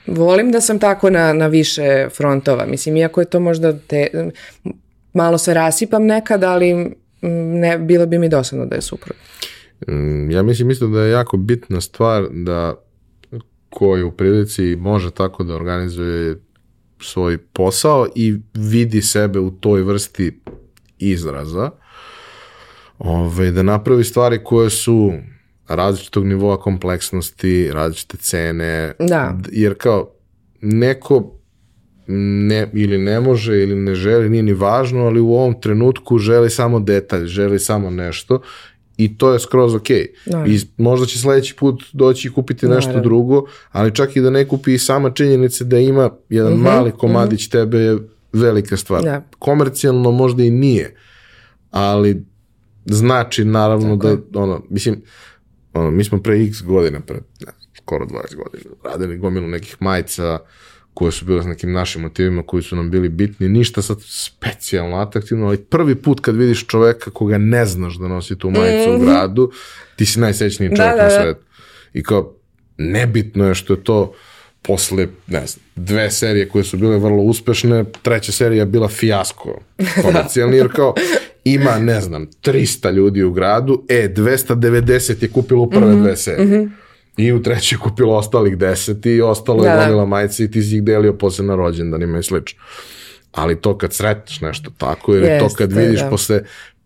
volim 0.07 0.51
da 0.51 0.61
sam 0.61 0.79
tako 0.79 1.09
na, 1.09 1.33
na 1.33 1.47
više 1.47 2.07
frontova. 2.17 2.65
Mislim, 2.65 2.97
iako 2.97 3.21
je 3.21 3.25
to 3.25 3.39
možda 3.39 3.79
te, 3.79 4.29
malo 5.13 5.37
se 5.37 5.53
rasipam 5.53 6.05
nekad, 6.05 6.43
ali 6.43 6.95
ne, 7.29 7.77
bilo 7.77 8.05
bi 8.05 8.19
mi 8.19 8.29
dosadno 8.29 8.65
da 8.65 8.75
je 8.75 8.81
suprotno. 8.81 9.23
Mm, 9.87 10.31
ja 10.31 10.43
mislim 10.43 10.69
isto 10.71 10.87
da 10.87 11.01
je 11.01 11.11
jako 11.11 11.37
bitna 11.37 11.81
stvar 11.81 12.27
da 12.31 12.75
ko 13.69 13.95
je 13.95 14.03
u 14.03 14.11
prilici 14.11 14.75
može 14.75 15.11
tako 15.11 15.43
da 15.43 15.55
organizuje 15.55 16.41
svoj 16.99 17.37
posao 17.37 18.07
i 18.15 18.35
vidi 18.53 19.01
sebe 19.01 19.39
u 19.39 19.51
toj 19.51 19.81
vrsti 19.81 20.39
izraza, 20.99 21.71
ove, 22.99 23.21
ovaj, 23.21 23.51
da 23.51 23.63
napravi 23.63 24.03
stvari 24.03 24.43
koje 24.43 24.69
su 24.69 25.13
različitog 25.67 26.25
nivoa 26.25 26.59
kompleksnosti, 26.59 27.69
različite 27.71 28.17
cene, 28.17 28.93
da. 28.99 29.37
jer 29.51 29.75
kao 29.77 30.11
neko 30.61 31.39
ne, 32.07 32.69
ili 32.73 32.97
ne 32.97 33.19
može 33.19 33.63
ili 33.63 33.75
ne 33.75 33.95
želi, 33.95 34.29
nije 34.29 34.43
ni 34.43 34.53
važno, 34.53 35.05
ali 35.05 35.19
u 35.19 35.33
ovom 35.33 35.61
trenutku 35.61 36.17
želi 36.17 36.49
samo 36.49 36.79
detalj, 36.79 37.25
želi 37.25 37.59
samo 37.59 37.89
nešto 37.89 38.41
i 38.97 39.17
to 39.17 39.33
je 39.33 39.39
skroz 39.39 39.75
ok. 39.75 39.89
No. 40.25 40.45
I 40.47 40.59
možda 40.77 41.05
će 41.05 41.19
sledeći 41.19 41.55
put 41.55 41.83
doći 41.93 42.27
i 42.27 42.31
kupiti 42.31 42.67
nešto 42.67 42.93
no, 42.93 43.01
drugo, 43.01 43.45
ali 43.71 43.95
čak 43.95 44.15
i 44.15 44.21
da 44.21 44.29
ne 44.29 44.47
kupi 44.47 44.77
sama 44.77 45.09
činjenica 45.11 45.63
da 45.63 45.79
ima 45.79 46.09
jedan 46.29 46.53
uh 46.53 46.59
mhm, 46.59 46.67
-huh, 46.67 46.75
mali 46.75 46.91
komadić 46.91 47.47
uh 47.47 47.53
mhm. 47.53 47.57
-huh. 47.57 47.63
tebe 47.63 47.77
je 47.77 47.97
velika 48.33 48.77
stvar. 48.77 49.03
Da. 49.03 49.21
Komercijalno 49.39 50.11
možda 50.11 50.43
i 50.43 50.49
nije, 50.49 50.95
ali 51.71 52.25
znači 52.85 53.45
naravno 53.45 53.97
Tako 53.97 54.21
da, 54.29 54.39
ono, 54.39 54.63
mislim, 54.69 55.01
ono, 55.73 55.91
mi 55.91 56.03
smo 56.03 56.21
pre 56.21 56.43
x 56.43 56.61
godina, 56.61 56.99
pre 56.99 57.15
ne, 57.15 57.51
skoro 57.77 58.05
20 58.05 58.11
godina, 58.35 58.75
radili 58.83 59.17
gomilu 59.17 59.47
nekih 59.47 59.77
majica, 59.79 60.39
koje 60.95 61.11
su 61.11 61.25
bile 61.25 61.43
s 61.43 61.45
nekim 61.45 61.71
našim 61.71 62.01
motivima 62.01 62.43
koji 62.43 62.63
su 62.63 62.75
nam 62.75 62.91
bili 62.91 63.09
bitni, 63.09 63.49
ništa 63.49 63.81
sad 63.81 63.97
specijalno 64.01 64.97
atraktivno, 64.97 65.47
ali 65.47 65.57
prvi 65.57 65.95
put 65.95 66.19
kad 66.19 66.35
vidiš 66.35 66.67
čoveka 66.67 67.11
koga 67.11 67.37
ne 67.37 67.65
znaš 67.65 67.95
da 67.95 68.07
nosi 68.07 68.37
tu 68.37 68.49
majicu 68.49 68.89
mm. 68.89 68.93
u 68.93 68.97
mhm. 68.97 69.05
gradu, 69.05 69.51
ti 69.95 70.05
si 70.05 70.19
najsećniji 70.19 70.69
da, 70.69 70.75
čovjek 70.75 70.95
da, 70.95 70.97
da, 70.97 71.03
na 71.03 71.23
svetu. 71.23 71.45
I 71.93 72.03
kao, 72.03 72.33
nebitno 72.77 73.47
je 73.47 73.55
što 73.55 73.73
je 73.73 73.83
to 73.83 74.13
posle, 74.61 75.07
ne 75.27 75.47
znam, 75.47 75.65
dve 75.75 76.11
serije 76.11 76.49
koje 76.49 76.63
su 76.63 76.77
bile 76.77 76.97
vrlo 76.97 77.23
uspešne, 77.23 77.85
treća 78.01 78.31
serija 78.31 78.61
je 78.61 78.65
bila 78.65 78.87
fijasko 78.87 79.59
komercijalni, 80.03 80.57
jer 80.57 80.71
kao 80.75 80.93
ima, 81.43 81.79
ne 81.79 82.01
znam, 82.01 82.27
300 82.43 82.93
ljudi 82.93 83.23
u 83.23 83.31
gradu, 83.31 83.83
e, 83.89 84.13
290 84.15 85.23
je 85.23 85.29
kupilo 85.29 85.69
prve 85.69 85.93
mm 85.93 85.97
-hmm, 85.97 86.01
dve 86.01 86.17
serije. 86.17 86.45
Mm 86.45 86.63
-hmm 86.63 86.84
I 87.17 87.33
u 87.33 87.43
trećoj 87.43 87.79
kupila 87.79 88.17
ostalih 88.17 88.57
deset 88.57 89.05
i 89.05 89.21
ostalo 89.21 89.63
da, 89.63 89.69
je 89.69 89.77
donila 89.77 90.01
da. 90.01 90.05
majice 90.05 90.43
i 90.43 90.51
ti 90.51 90.61
si 90.61 90.75
ih 90.75 90.83
delio 90.83 91.13
posle 91.13 91.45
na 91.45 91.55
rođendanima 91.55 92.19
i 92.19 92.23
slično. 92.23 92.63
Ali 93.31 93.61
to 93.61 93.77
kad 93.77 93.93
sretneš 93.93 94.41
nešto 94.41 94.71
tako, 94.77 95.15
ili 95.15 95.27
Jest, 95.27 95.45
to 95.45 95.55
kad 95.55 95.73
vidiš 95.73 95.99
da. 95.99 96.09
posle 96.09 96.41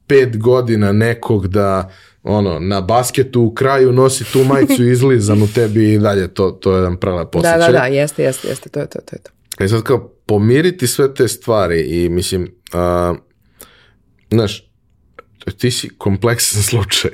pet 0.08 0.38
godina 0.38 0.92
nekog 0.92 1.48
da 1.48 1.90
ono, 2.24 2.60
na 2.60 2.82
basketu 2.82 3.42
u 3.42 3.54
kraju 3.54 3.92
nosi 3.92 4.24
tu 4.34 4.44
majicu 4.44 4.84
izlizanu 4.92 5.48
tebi 5.56 5.94
i 5.94 6.00
dalje, 6.00 6.34
to, 6.34 6.52
to 6.52 6.72
je 6.72 6.78
jedan 6.78 6.98
prelep 6.98 7.36
osjećaj. 7.36 7.60
Da, 7.60 7.66
da, 7.66 7.72
da, 7.72 7.86
jeste, 7.86 8.24
jeste, 8.24 8.48
jeste, 8.48 8.70
to 8.70 8.80
je 8.80 8.88
to, 8.88 9.00
to 9.06 9.16
je 9.16 9.22
to. 9.22 9.32
E 9.64 9.68
sad 9.68 9.84
kao 9.84 10.14
pomiriti 10.26 10.88
sve 10.88 11.14
te 11.14 11.28
stvari 11.28 11.82
i 11.82 12.10
mislim, 12.10 12.44
uh, 12.74 13.18
znaš, 14.32 14.69
ti 15.52 15.72
si 15.72 15.90
kompleksan 15.98 16.64
slučaj. 16.64 17.12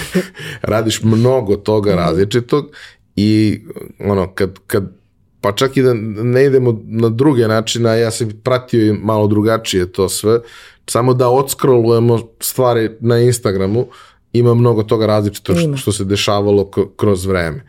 Radiš 0.62 1.02
mnogo 1.02 1.56
toga 1.56 1.90
mhm. 1.90 1.98
različitog 1.98 2.70
i 3.16 3.60
ono, 3.98 4.34
kad, 4.34 4.58
kad 4.66 5.02
pa 5.40 5.52
čak 5.52 5.76
i 5.76 5.82
da 5.82 5.94
ne 6.22 6.44
idemo 6.44 6.80
na 6.84 7.08
druge 7.08 7.48
načine, 7.48 7.90
a 7.90 7.94
ja 7.94 8.10
sam 8.10 8.30
pratio 8.44 8.86
i 8.86 8.92
malo 8.92 9.26
drugačije 9.26 9.92
to 9.92 10.08
sve, 10.08 10.38
samo 10.86 11.14
da 11.14 11.28
odskrolujemo 11.28 12.18
stvari 12.40 12.90
na 13.00 13.18
Instagramu, 13.18 13.86
ima 14.32 14.54
mnogo 14.54 14.82
toga 14.82 15.06
različito 15.06 15.54
što, 15.54 15.76
što 15.76 15.92
se 15.92 16.04
dešavalo 16.04 16.70
kroz 16.96 17.26
vreme. 17.26 17.66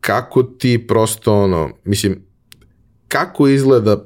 Kako 0.00 0.42
ti 0.42 0.86
prosto 0.88 1.34
ono, 1.34 1.70
mislim, 1.84 2.22
kako 3.08 3.48
izgleda 3.48 4.04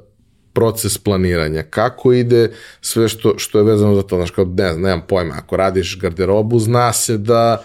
proces 0.53 0.97
planiranja, 0.97 1.63
kako 1.63 2.13
ide 2.13 2.51
sve 2.81 3.07
što, 3.07 3.33
što 3.37 3.57
je 3.57 3.63
vezano 3.63 3.95
za 3.95 4.01
to, 4.01 4.15
znaš, 4.15 4.31
kao, 4.31 4.45
ne 4.45 4.69
znam, 4.69 4.81
nemam 4.81 5.01
pojma, 5.07 5.33
ako 5.37 5.57
radiš 5.57 5.99
garderobu, 5.99 6.59
zna 6.59 6.93
se 6.93 7.17
da 7.17 7.63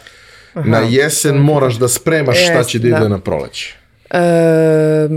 Aha, 0.55 0.69
na 0.69 0.79
jesen 0.79 1.37
moraš 1.37 1.75
da 1.75 1.89
spremaš 1.89 2.45
šta 2.45 2.65
će 2.65 2.79
da 2.79 2.89
ide 2.89 2.99
da. 3.01 3.09
na 3.09 3.19
proleće. 3.19 3.75
E, 4.11 5.09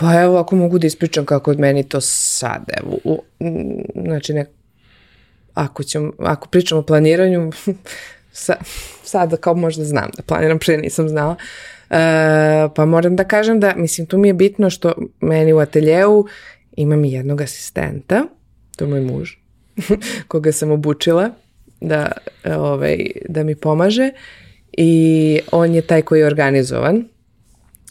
Pa 0.00 0.20
evo, 0.20 0.38
ako 0.38 0.56
mogu 0.56 0.78
da 0.78 0.86
ispričam 0.86 1.24
kako 1.24 1.50
od 1.50 1.58
meni 1.58 1.88
to 1.88 2.00
sad, 2.00 2.62
evo, 2.82 2.98
u, 3.04 3.22
znači, 3.94 4.32
ne, 4.32 4.46
ako, 5.54 5.82
ćemo, 5.82 6.12
ako 6.18 6.48
pričamo 6.48 6.80
o 6.80 6.84
planiranju, 6.84 7.52
sa, 8.32 8.54
sad 9.04 9.40
kao 9.40 9.54
možda 9.54 9.84
znam 9.84 10.10
da 10.16 10.22
planiram, 10.22 10.58
pre 10.58 10.76
nisam 10.76 11.08
znala, 11.08 11.36
pa 12.74 12.84
moram 12.86 13.16
da 13.16 13.24
kažem 13.24 13.60
da, 13.60 13.74
mislim, 13.76 14.06
tu 14.06 14.18
mi 14.18 14.28
je 14.28 14.34
bitno 14.34 14.70
što 14.70 14.92
meni 15.20 15.52
u 15.52 15.58
ateljeu 15.58 16.24
imam 16.76 17.04
i 17.04 17.12
jednog 17.12 17.40
asistenta, 17.40 18.24
to 18.76 18.84
je 18.84 18.90
moj 18.90 19.00
muž, 19.00 19.30
koga 20.28 20.52
sam 20.52 20.70
obučila 20.70 21.30
da, 21.80 22.12
ovaj, 22.44 23.06
da 23.28 23.42
mi 23.42 23.54
pomaže 23.54 24.10
i 24.72 25.40
on 25.52 25.74
je 25.74 25.82
taj 25.82 26.02
koji 26.02 26.20
je 26.20 26.26
organizovan 26.26 27.04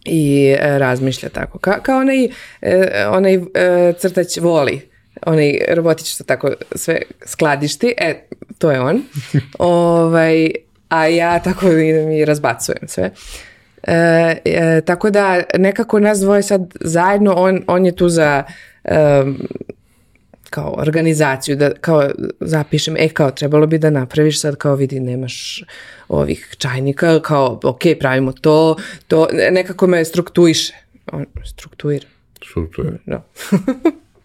i 0.05 0.55
e, 0.59 0.79
razmišlja 0.79 1.29
tako. 1.29 1.59
Ka, 1.59 1.79
kao 1.83 1.99
onaj, 1.99 2.23
e, 2.61 3.05
onaj 3.07 3.35
e, 3.35 3.93
crtać 3.99 4.37
voli, 4.37 4.81
onaj 5.25 5.59
robotić 5.67 6.13
što 6.13 6.23
tako 6.23 6.51
sve 6.75 7.01
skladišti, 7.25 7.93
e, 7.97 8.27
to 8.57 8.71
je 8.71 8.81
on. 8.81 9.01
ovaj, 9.59 10.51
a 10.89 11.07
ja 11.07 11.39
tako 11.39 11.67
idem 11.67 12.11
i 12.11 12.25
razbacujem 12.25 12.87
sve. 12.87 13.11
E, 13.83 14.37
e, 14.45 14.81
tako 14.85 15.09
da 15.09 15.43
nekako 15.57 15.99
nas 15.99 16.19
dvoje 16.19 16.43
sad 16.43 16.61
zajedno, 16.81 17.33
on, 17.33 17.63
on 17.67 17.85
je 17.85 17.95
tu 17.95 18.09
za 18.09 18.43
um, 19.23 19.47
kao 20.49 20.73
organizaciju, 20.77 21.55
da 21.55 21.73
kao 21.73 22.09
zapišem, 22.39 22.95
e 22.97 23.09
kao 23.09 23.31
trebalo 23.31 23.67
bi 23.67 23.77
da 23.77 23.89
napraviš 23.89 24.41
sad 24.41 24.55
kao 24.55 24.75
vidi 24.75 24.99
nemaš 24.99 25.63
ovih 26.07 26.55
čajnika, 26.57 27.21
kao 27.21 27.59
ok, 27.63 27.81
pravimo 27.99 28.31
to, 28.31 28.75
to 29.07 29.27
nekako 29.51 29.87
me 29.87 30.05
struktuiše. 30.05 30.73
On, 31.11 31.25
struktuira. 31.45 32.07
Struktuira. 32.49 32.97
No. 33.05 33.21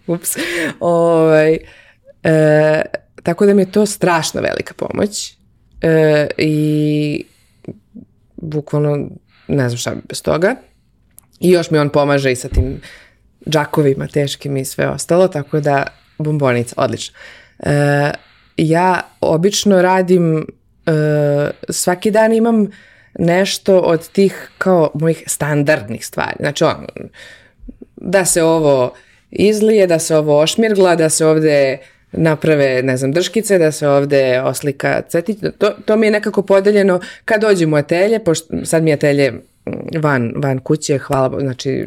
Ups. 0.15 0.37
Ovaj, 0.81 1.59
e, 2.23 2.83
tako 3.23 3.47
da 3.47 3.55
mi 3.55 3.63
je 3.63 3.73
to 3.73 3.87
strašno 3.87 4.41
velika 4.41 4.75
pomoć 4.75 5.37
e, 5.83 6.27
i 6.39 7.25
bukvalno 8.37 9.09
ne 9.49 9.69
znam 9.69 9.79
šta 9.79 9.95
bi 9.95 10.01
bez 10.09 10.23
toga. 10.23 10.57
I 11.41 11.51
još 11.51 11.71
mi 11.71 11.79
on 11.79 11.89
pomaže 11.91 12.33
i 12.33 12.37
sa 12.37 12.49
tim 12.49 12.81
džakovima 13.49 14.07
teškim 14.07 14.57
i 14.57 14.65
sve 14.65 14.89
ostalo, 14.89 15.29
tako 15.29 15.61
da 15.61 15.87
bombonica, 16.19 16.75
odlično. 16.79 17.19
E, 17.59 18.11
ja 18.57 19.01
obično 19.21 19.83
radim, 19.83 20.47
e, 20.87 20.93
svaki 21.69 22.11
dan 22.11 22.33
imam 22.33 22.71
nešto 23.19 23.79
od 23.79 24.09
tih 24.09 24.51
kao 24.59 24.91
mojih 24.95 25.25
standardnih 25.27 26.07
stvari. 26.07 26.37
Znači 26.41 26.65
on, 26.65 26.87
da 27.97 28.25
se 28.25 28.43
ovo 28.43 28.95
izlije, 29.31 29.87
da 29.87 29.99
se 29.99 30.16
ovo 30.16 30.41
ošmirgla, 30.41 30.97
da 30.97 31.09
se 31.09 31.27
ovde 31.27 31.79
naprave, 32.16 32.82
ne 32.82 32.97
znam, 32.97 33.12
drškice, 33.12 33.59
da 33.59 33.73
se 33.73 33.89
ovde 33.89 34.41
oslika 34.41 35.03
cetić. 35.09 35.39
To, 35.59 35.70
to 35.85 35.97
mi 35.97 36.07
je 36.07 36.11
nekako 36.11 36.43
podeljeno 36.43 37.01
kad 37.24 37.41
dođem 37.41 37.73
u 37.73 37.77
atelje, 37.77 38.24
pošto 38.24 38.47
sad 38.65 38.82
mi 38.82 38.91
je 38.91 38.95
atelje 38.95 39.32
van, 40.01 40.32
van 40.36 40.59
kuće, 40.59 40.99
hvala, 40.99 41.41
znači 41.41 41.86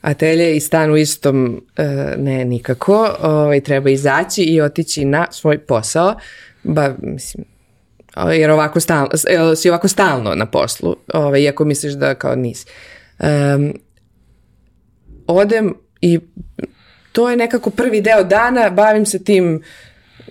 atelje 0.00 0.56
i 0.56 0.60
stan 0.60 0.90
u 0.90 0.96
istom 0.96 1.64
e, 1.76 1.84
ne 2.18 2.44
nikako, 2.44 3.16
ovaj, 3.22 3.60
treba 3.60 3.90
izaći 3.90 4.42
i 4.42 4.60
otići 4.60 5.04
na 5.04 5.26
svoj 5.30 5.58
posao, 5.58 6.14
ba, 6.62 6.94
mislim, 7.02 7.44
jer 8.32 8.50
ovako 8.50 8.80
stalno, 8.80 9.10
si 9.56 9.68
ovako 9.68 9.88
stalno 9.88 10.34
na 10.34 10.46
poslu, 10.46 10.96
ovaj, 11.14 11.40
iako 11.40 11.64
misliš 11.64 11.92
da 11.92 12.14
kao 12.14 12.34
nisi. 12.34 12.66
Um, 13.18 13.74
odem 15.26 15.74
i 16.00 16.20
to 17.12 17.30
je 17.30 17.36
nekako 17.36 17.70
prvi 17.70 18.00
deo 18.00 18.24
dana, 18.24 18.70
bavim 18.70 19.06
se 19.06 19.24
tim 19.24 19.62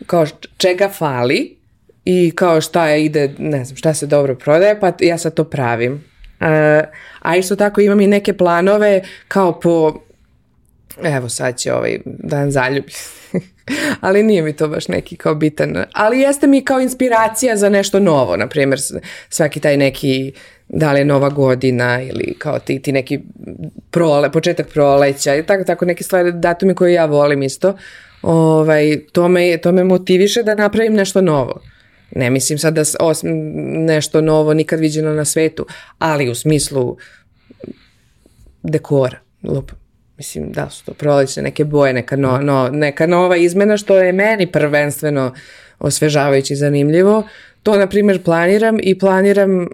kao 0.06 0.26
čega 0.58 0.90
fali 0.90 1.58
i 2.06 2.32
kao 2.36 2.62
šta 2.62 2.88
je 2.88 3.06
ide, 3.06 3.34
ne 3.38 3.66
znam, 3.66 3.78
šta 3.78 3.94
se 3.94 4.06
dobro 4.06 4.36
prodaje, 4.36 4.80
pa 4.80 4.94
ja 5.00 5.18
sad 5.18 5.34
to 5.34 5.44
pravim. 5.44 5.94
Uh, 6.40 6.48
a 7.20 7.36
isto 7.36 7.56
tako 7.56 7.82
imam 7.82 8.00
i 8.00 8.08
neke 8.08 8.38
planove 8.38 9.02
kao 9.28 9.60
po 9.60 10.02
evo 11.04 11.30
sad 11.30 11.58
će 11.58 11.74
ovaj 11.74 12.00
dan 12.06 12.52
zaljubi. 12.52 12.94
ali 14.02 14.24
nije 14.24 14.42
mi 14.42 14.56
to 14.56 14.68
baš 14.68 14.88
neki 14.88 15.16
kao 15.16 15.36
bitan. 15.36 15.86
Ali 15.94 16.20
jeste 16.20 16.48
mi 16.48 16.66
kao 16.66 16.80
inspiracija 16.80 17.58
za 17.58 17.70
nešto 17.70 18.00
novo. 18.00 18.38
Na 18.38 18.48
primjer, 18.48 18.80
svaki 19.30 19.60
taj 19.60 19.78
neki 19.78 20.34
da 20.74 20.92
li 20.92 21.00
je 21.00 21.06
nova 21.06 21.30
godina 21.30 22.02
ili 22.02 22.36
kao 22.38 22.60
ti, 22.60 22.80
ti 22.80 22.92
neki 22.92 23.20
prole, 23.92 24.32
početak 24.32 24.68
proleća 24.68 25.36
i 25.36 25.46
tako, 25.46 25.64
tako 25.64 25.86
neke 25.86 26.04
stvari, 26.04 26.32
datumi 26.32 26.76
koje 26.76 26.94
ja 26.94 27.06
volim 27.06 27.44
isto. 27.44 27.78
Ovaj, 28.22 29.00
to, 29.12 29.28
me, 29.28 29.58
to 29.58 29.72
me 29.72 29.84
motiviše 29.84 30.44
da 30.44 30.56
napravim 30.56 30.94
nešto 30.94 31.22
novo. 31.22 31.62
Ne 32.16 32.30
mislim 32.30 32.60
sad 32.60 32.74
da 32.74 32.82
os, 33.00 33.22
nešto 33.88 34.22
novo 34.22 34.54
nikad 34.54 34.80
viđeno 34.80 35.14
na 35.14 35.26
svetu, 35.26 35.66
ali 36.00 36.30
u 36.30 36.36
smislu 36.36 36.98
dekora, 38.64 39.18
lup. 39.44 39.72
Mislim, 40.18 40.52
da 40.52 40.70
su 40.70 40.86
to 40.86 40.94
prolećne 40.94 41.44
neke 41.44 41.66
boje, 41.66 41.94
neka, 41.94 42.16
no, 42.16 42.38
no, 42.42 42.70
neka 42.72 43.08
nova 43.08 43.36
izmena, 43.38 43.78
što 43.78 43.98
je 43.98 44.12
meni 44.12 44.52
prvenstveno 44.52 45.34
osvežavajući 45.80 46.56
zanimljivo. 46.56 47.24
To, 47.64 47.78
na 47.78 47.88
primjer, 47.88 48.24
planiram 48.24 48.78
i 48.82 49.00
planiram 49.00 49.68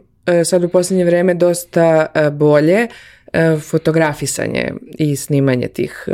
sad 0.46 0.64
u 0.64 0.70
posljednje 0.70 1.06
vreme 1.06 1.34
dosta 1.34 2.06
e, 2.14 2.30
bolje 2.30 2.88
e, 3.34 3.58
fotografisanje 3.58 4.74
i 4.98 5.16
snimanje 5.16 5.68
tih 5.68 6.08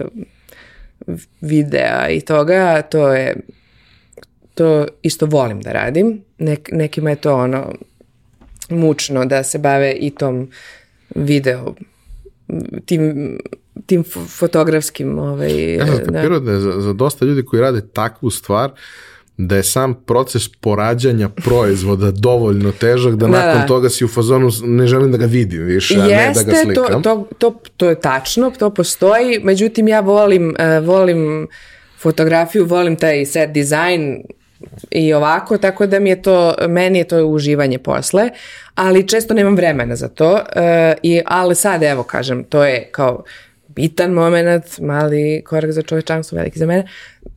videa 1.41 2.09
i 2.09 2.21
toga, 2.21 2.81
to 2.81 3.13
je 3.13 3.35
to 4.53 4.85
isto 5.01 5.25
volim 5.25 5.61
da 5.61 5.71
radim. 5.71 6.21
Nek, 6.37 6.69
nekima 6.71 7.09
je 7.09 7.15
to 7.15 7.35
ono 7.35 7.73
mučno 8.69 9.25
da 9.25 9.43
se 9.43 9.57
bave 9.57 9.91
i 9.91 10.09
tom 10.09 10.49
video 11.15 11.75
tim 12.85 13.37
tim 13.85 14.03
fotografskim 14.27 15.19
ovaj, 15.19 15.73
ja 15.73 15.87
sam 15.87 16.13
da. 16.13 16.39
da 16.39 16.59
za, 16.59 16.81
za 16.81 16.93
dosta 16.93 17.25
ljudi 17.25 17.45
koji 17.45 17.61
rade 17.61 17.81
takvu 17.87 18.29
stvar 18.29 18.71
da 19.37 19.55
je 19.55 19.63
sam 19.63 19.93
proces 19.93 20.47
porađanja 20.47 21.29
proizvoda 21.29 22.11
dovoljno 22.11 22.71
težak 22.71 23.15
da, 23.15 23.27
da 23.27 23.31
nakon 23.31 23.61
da. 23.61 23.67
toga 23.67 23.89
si 23.89 24.05
u 24.05 24.07
fazonu 24.07 24.49
ne 24.63 24.87
želim 24.87 25.11
da 25.11 25.17
ga 25.17 25.25
vidim 25.25 25.63
više, 25.63 25.93
Jeste, 25.93 26.13
a 26.13 26.17
ne 26.17 26.33
da 26.33 26.43
ga 26.43 26.55
slikam. 26.63 27.03
To, 27.03 27.27
to, 27.27 27.27
to, 27.37 27.59
to 27.77 27.89
je 27.89 27.99
tačno, 27.99 28.51
to 28.59 28.69
postoji, 28.69 29.39
međutim 29.43 29.87
ja 29.87 29.99
volim, 29.99 30.49
uh, 30.49 30.87
volim 30.87 31.47
fotografiju, 31.99 32.65
volim 32.65 32.95
taj 32.95 33.25
set 33.25 33.51
dizajn, 33.51 34.23
i 34.91 35.13
ovako, 35.13 35.57
tako 35.57 35.85
da 35.85 35.99
mi 35.99 36.09
je 36.09 36.21
to, 36.21 36.55
meni 36.67 36.97
je 36.99 37.03
to 37.03 37.25
uživanje 37.25 37.77
posle, 37.77 38.29
ali 38.75 39.07
često 39.07 39.33
nemam 39.33 39.55
vremena 39.55 39.95
za 39.95 40.07
to, 40.07 40.31
uh, 40.33 40.39
i, 41.03 41.21
ali 41.25 41.55
sad 41.55 41.83
evo 41.83 42.03
kažem, 42.03 42.43
to 42.43 42.63
je 42.63 42.89
kao 42.91 43.23
bitan 43.75 44.11
moment, 44.11 44.79
mali 44.79 45.43
korak 45.45 45.71
za 45.71 45.81
čovečanstvo, 45.81 46.35
veliki 46.35 46.59
za 46.59 46.65
mene, 46.65 46.87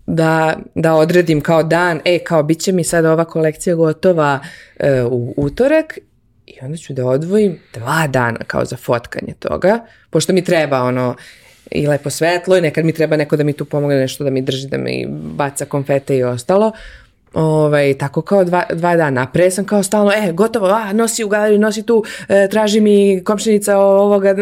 da, 0.06 0.56
da 0.74 0.94
odredim 0.94 1.40
kao 1.40 1.62
dan, 1.62 2.00
e, 2.04 2.18
kao 2.18 2.42
bit 2.42 2.60
će 2.60 2.72
mi 2.72 2.84
sad 2.84 3.04
ova 3.04 3.24
kolekcija 3.24 3.76
gotova 3.76 4.40
uh, 4.80 5.12
u 5.12 5.34
utorak 5.36 5.98
i 6.46 6.58
onda 6.62 6.76
ću 6.76 6.92
da 6.92 7.06
odvojim 7.06 7.58
dva 7.74 8.06
dana 8.06 8.38
kao 8.46 8.64
za 8.64 8.76
fotkanje 8.76 9.34
toga, 9.38 9.78
pošto 10.10 10.32
mi 10.32 10.44
treba 10.44 10.82
ono, 10.82 11.16
i 11.70 11.86
lepo 11.86 12.10
svetlo 12.10 12.56
i 12.56 12.60
nekad 12.60 12.84
mi 12.84 12.92
treba 12.92 13.16
neko 13.16 13.36
da 13.36 13.44
mi 13.44 13.52
tu 13.52 13.64
pomogne 13.64 13.96
nešto 13.96 14.24
da 14.24 14.30
mi 14.30 14.42
drži, 14.42 14.68
da 14.68 14.78
mi 14.78 15.06
baca 15.08 15.64
konfete 15.64 16.16
i 16.16 16.24
ostalo, 16.24 16.72
Ovaj, 17.34 17.94
tako 17.98 18.22
kao 18.22 18.44
dva, 18.44 18.62
dva 18.72 18.96
dana. 18.96 19.26
Pre 19.32 19.50
sam 19.50 19.64
kao 19.64 19.82
stalno, 19.82 20.12
e, 20.12 20.32
gotovo, 20.32 20.66
a, 20.66 20.92
nosi 20.92 21.24
u 21.24 21.28
galeriju, 21.28 21.58
nosi 21.58 21.82
tu, 21.82 22.04
e, 22.28 22.48
traži 22.50 22.80
mi 22.80 23.22
komšenica 23.24 23.78
ovoga, 23.78 24.34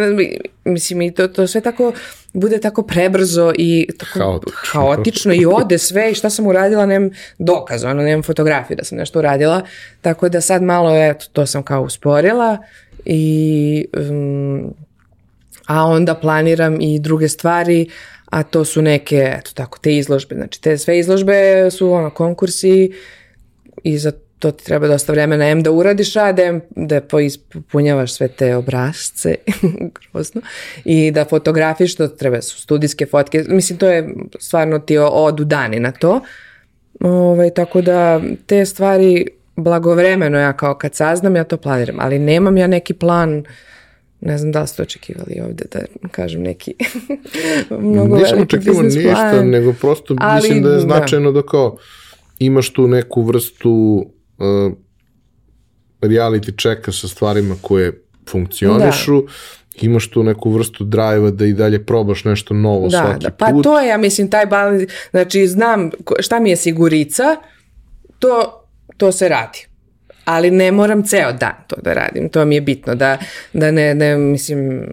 mislim, 0.64 1.02
i 1.02 1.14
to, 1.14 1.28
to 1.28 1.46
sve 1.46 1.60
tako, 1.60 1.92
bude 2.32 2.60
tako 2.60 2.82
prebrzo 2.82 3.52
i 3.58 3.88
tako 3.98 4.18
haotično, 4.18 4.52
haotično 4.72 5.34
i 5.34 5.46
ode 5.46 5.78
sve 5.78 6.10
i 6.10 6.14
šta 6.14 6.30
sam 6.30 6.46
uradila, 6.46 6.86
nemam 6.86 7.10
dokaz, 7.38 7.84
ono, 7.84 8.02
nemam 8.02 8.22
fotografiju 8.22 8.76
da 8.76 8.84
sam 8.84 8.98
nešto 8.98 9.18
uradila, 9.18 9.62
tako 10.00 10.28
da 10.28 10.40
sad 10.40 10.62
malo, 10.62 10.96
eto, 10.96 11.26
to 11.32 11.46
sam 11.46 11.62
kao 11.62 11.82
usporila 11.82 12.58
i, 13.04 13.86
um, 14.10 14.74
a 15.66 15.84
onda 15.84 16.14
planiram 16.14 16.80
i 16.80 16.98
druge 16.98 17.28
stvari, 17.28 17.88
a 18.34 18.42
to 18.42 18.64
su 18.64 18.82
neke, 18.82 19.32
eto 19.38 19.50
tako, 19.54 19.78
te 19.78 19.96
izložbe. 19.96 20.34
Znači, 20.34 20.62
te 20.62 20.78
sve 20.78 20.98
izložbe 20.98 21.70
su 21.70 21.92
ono, 21.92 22.10
konkursi 22.10 22.92
i 23.82 23.98
za 23.98 24.12
to 24.38 24.50
ti 24.50 24.64
treba 24.64 24.88
dosta 24.88 25.12
vremena. 25.12 25.48
M 25.48 25.62
da 25.62 25.70
uradiš 25.70 26.14
rad, 26.14 26.38
M 26.38 26.60
da 26.70 27.00
poispunjavaš 27.00 28.12
sve 28.12 28.28
te 28.28 28.56
obrazce, 28.56 29.34
grozno, 30.12 30.40
i 30.84 31.10
da 31.10 31.24
fotografiš, 31.24 31.96
to 31.96 32.08
treba 32.08 32.42
su 32.42 32.60
studijske 32.60 33.06
fotke, 33.06 33.44
mislim 33.48 33.78
to 33.78 33.88
je 33.88 34.08
stvarno 34.38 34.78
ti 34.78 34.98
odu 34.98 35.44
dani 35.44 35.80
na 35.80 35.92
to, 35.92 36.20
Ove, 37.00 37.12
ovaj, 37.12 37.50
tako 37.50 37.82
da 37.82 38.20
te 38.46 38.66
stvari 38.66 39.26
blagovremeno 39.56 40.38
ja 40.38 40.52
kao 40.52 40.74
kad 40.74 40.94
saznam 40.94 41.36
ja 41.36 41.44
to 41.44 41.56
planiram, 41.56 41.96
ali 42.00 42.18
nemam 42.18 42.56
ja 42.56 42.66
neki 42.66 42.94
plan 42.94 43.44
Ne 44.24 44.38
znam 44.38 44.52
da 44.52 44.60
li 44.60 44.66
ste 44.66 44.82
očekivali 44.82 45.40
ovde 45.40 45.64
da 45.72 45.80
kažem 46.10 46.42
neki 46.42 46.74
mnogo 47.70 48.16
Nisam 48.16 48.36
veliki 48.36 48.56
očekivao 48.56 48.82
biznis 48.82 49.04
ništa, 49.04 49.30
plan. 49.32 49.48
nego 49.48 49.72
prosto 49.72 50.16
Ali, 50.18 50.42
mislim 50.42 50.62
da 50.62 50.68
je 50.68 50.74
da. 50.74 50.80
značajno 50.80 51.32
da. 51.32 51.42
kao 51.42 51.76
imaš 52.38 52.72
tu 52.72 52.88
neku 52.88 53.22
vrstu 53.22 53.70
uh, 54.38 54.72
reality 56.00 56.60
checka 56.62 56.92
sa 56.92 57.08
stvarima 57.08 57.54
koje 57.60 58.02
funkcionišu, 58.30 59.22
imaš 59.80 60.10
tu 60.10 60.22
neku 60.22 60.50
vrstu 60.50 60.84
drive 60.84 61.30
da 61.30 61.46
i 61.46 61.52
dalje 61.52 61.86
probaš 61.86 62.24
nešto 62.24 62.54
novo 62.54 62.88
Da, 62.88 62.98
svaki 62.98 63.24
da, 63.24 63.30
pa 63.30 63.46
put. 63.46 63.64
to 63.64 63.80
je, 63.80 63.88
ja 63.88 63.96
mislim, 63.98 64.30
taj 64.30 64.46
balans, 64.46 64.82
znači 65.10 65.46
znam 65.46 65.90
šta 66.18 66.40
mi 66.40 66.50
je 66.50 66.56
sigurica, 66.56 67.36
to, 68.18 68.64
to 68.96 69.12
se 69.12 69.28
radi. 69.28 69.66
Ali 70.24 70.50
ne 70.50 70.72
moram 70.72 71.02
ceo 71.02 71.32
dan 71.32 71.54
to 71.66 71.76
da 71.82 71.92
radim, 71.92 72.28
to 72.28 72.44
mi 72.44 72.54
je 72.54 72.60
bitno, 72.60 72.94
da, 72.94 73.18
da 73.52 73.70
ne, 73.70 73.94
ne, 73.94 74.16
mislim, 74.16 74.86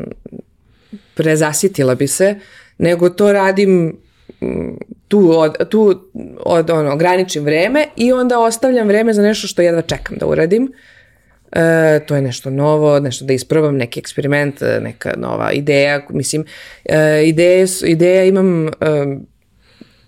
prezasitila 1.14 1.96
bi 1.96 2.08
se, 2.08 2.36
nego 2.78 3.10
to 3.10 3.34
radim 3.34 3.98
mm, 4.42 4.78
tu 5.08 5.40
od, 5.40 5.70
tu 5.70 6.10
od 6.40 6.70
ono, 6.70 6.94
ograničim 6.94 7.44
vreme 7.44 7.88
i 7.96 8.12
onda 8.12 8.40
ostavljam 8.40 8.88
vreme 8.88 9.14
za 9.14 9.22
nešto 9.22 9.48
što 9.48 9.62
jedva 9.62 9.82
čekam 9.82 10.18
da 10.18 10.26
uradim. 10.26 10.72
E, 11.52 12.00
to 12.06 12.16
je 12.16 12.22
nešto 12.22 12.50
novo, 12.50 13.00
nešto 13.00 13.26
da 13.26 13.34
isprobam, 13.34 13.78
neki 13.78 14.00
eksperiment, 14.00 14.62
e, 14.62 14.80
neka 14.82 15.14
nova 15.18 15.52
ideja. 15.52 16.02
Mislim, 16.10 16.46
e, 16.86 17.24
ideje, 17.26 17.68
ideja 17.86 18.24
imam 18.24 18.68
e, 18.68 18.72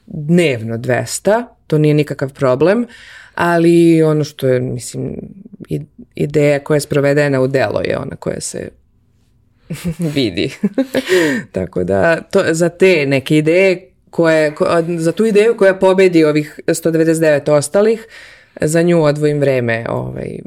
dnevno 0.05 0.77
200, 0.77 1.43
to 1.67 1.77
nije 1.77 1.93
nikakav 1.93 2.33
problem, 2.33 2.87
ali 3.35 4.03
ono 4.03 4.23
što 4.23 4.47
je, 4.47 4.59
mislim, 4.59 5.15
ideja 6.15 6.59
koja 6.59 6.75
je 6.75 6.81
sprovedena 6.81 7.41
u 7.41 7.47
delo 7.47 7.81
je 7.81 7.97
ona 7.97 8.15
koja 8.15 8.41
se 8.41 8.69
vidi. 10.15 10.53
Tako 11.51 11.83
da, 11.83 12.21
to, 12.21 12.43
za 12.51 12.69
te 12.69 13.05
neke 13.05 13.37
ideje 13.37 13.89
koje, 14.09 14.55
ko, 14.55 14.67
za 14.97 15.11
tu 15.11 15.25
ideju 15.25 15.57
koja 15.57 15.75
pobedi 15.75 16.23
ovih 16.23 16.59
199 16.67 17.51
ostalih, 17.51 18.07
za 18.61 18.81
nju 18.81 19.03
odvojim 19.03 19.39
vreme 19.39 19.85
ovaj, 19.89 20.39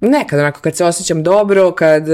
nekad 0.00 0.38
onako 0.38 0.60
kad 0.60 0.76
se 0.76 0.84
osjećam 0.84 1.22
dobro, 1.22 1.72
kad, 1.72 2.04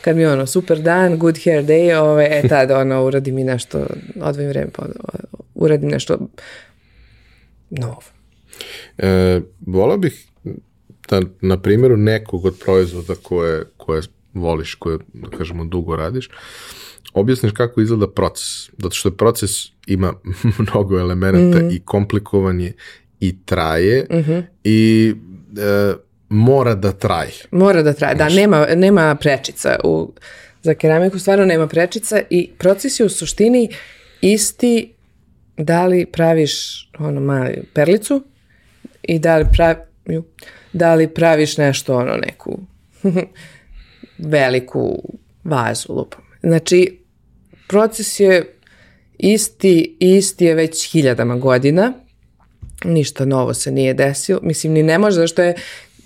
kad 0.00 0.16
mi 0.16 0.22
je 0.22 0.32
ono 0.32 0.46
super 0.46 0.78
dan, 0.78 1.18
good 1.18 1.44
hair 1.44 1.64
day, 1.64 1.98
ovaj, 1.98 2.38
e 2.38 2.48
tad 2.48 2.70
ono 2.70 3.04
uradim 3.04 3.38
i 3.38 3.44
nešto, 3.44 3.86
odvojim 4.20 4.48
vreme, 4.48 4.70
uradim 5.54 5.88
nešto 5.88 6.18
novo. 7.70 8.13
E, 8.98 9.40
volao 9.66 9.96
bih 9.98 10.26
da 11.10 11.20
na 11.40 11.60
primjeru 11.60 11.96
nekog 11.96 12.44
od 12.44 12.54
proizvoda 12.64 13.14
koje, 13.22 13.64
koje 13.76 14.02
voliš, 14.34 14.74
koje, 14.74 14.98
da 15.12 15.36
kažemo, 15.38 15.64
dugo 15.64 15.96
radiš, 15.96 16.28
objasniš 17.14 17.52
kako 17.52 17.80
izgleda 17.80 18.08
proces. 18.08 18.70
Zato 18.78 18.94
što 18.94 19.10
proces 19.10 19.50
ima 19.86 20.14
mnogo 20.58 20.98
elemenata 20.98 21.58
Mhm. 21.58 21.68
i 21.70 21.80
komplikovan 21.84 22.60
je 22.60 22.72
i 23.20 23.36
traje 23.44 24.06
i 24.64 25.12
e, 25.58 25.94
mora 26.28 26.74
da 26.74 26.92
traje. 26.92 27.32
Mora 27.50 27.82
da 27.82 27.92
traje, 27.92 28.14
da, 28.14 28.28
nema, 28.28 28.66
nema 28.76 29.14
prečica. 29.14 29.76
U, 29.84 30.12
za 30.62 30.74
keramiku 30.74 31.18
stvarno 31.18 31.44
nema 31.44 31.66
prečica 31.66 32.20
i 32.30 32.50
proces 32.58 33.00
je 33.00 33.06
u 33.06 33.08
suštini 33.08 33.68
isti 34.20 34.92
da 35.56 35.86
li 35.86 36.06
praviš 36.06 36.52
ono 36.98 37.20
mali 37.20 37.62
perlicu 37.74 38.22
i 39.08 39.18
da 39.18 39.36
li, 39.36 39.46
pravi, 39.52 39.76
da 40.72 40.94
li 40.94 41.08
praviš 41.08 41.56
nešto 41.56 41.96
ono 41.96 42.16
neku 42.16 42.58
veliku 44.18 45.02
vazu 45.44 45.92
lupom. 45.92 46.24
Znači, 46.42 46.98
proces 47.68 48.20
je 48.20 48.56
isti, 49.18 49.96
isti 50.00 50.44
je 50.44 50.54
već 50.54 50.92
hiljadama 50.92 51.36
godina, 51.36 51.92
ništa 52.84 53.24
novo 53.24 53.54
se 53.54 53.70
nije 53.70 53.94
desilo. 53.94 54.40
Mislim, 54.42 54.72
ni 54.72 54.82
ne 54.82 54.98
može, 54.98 55.20
zašto 55.20 55.42
je 55.42 55.54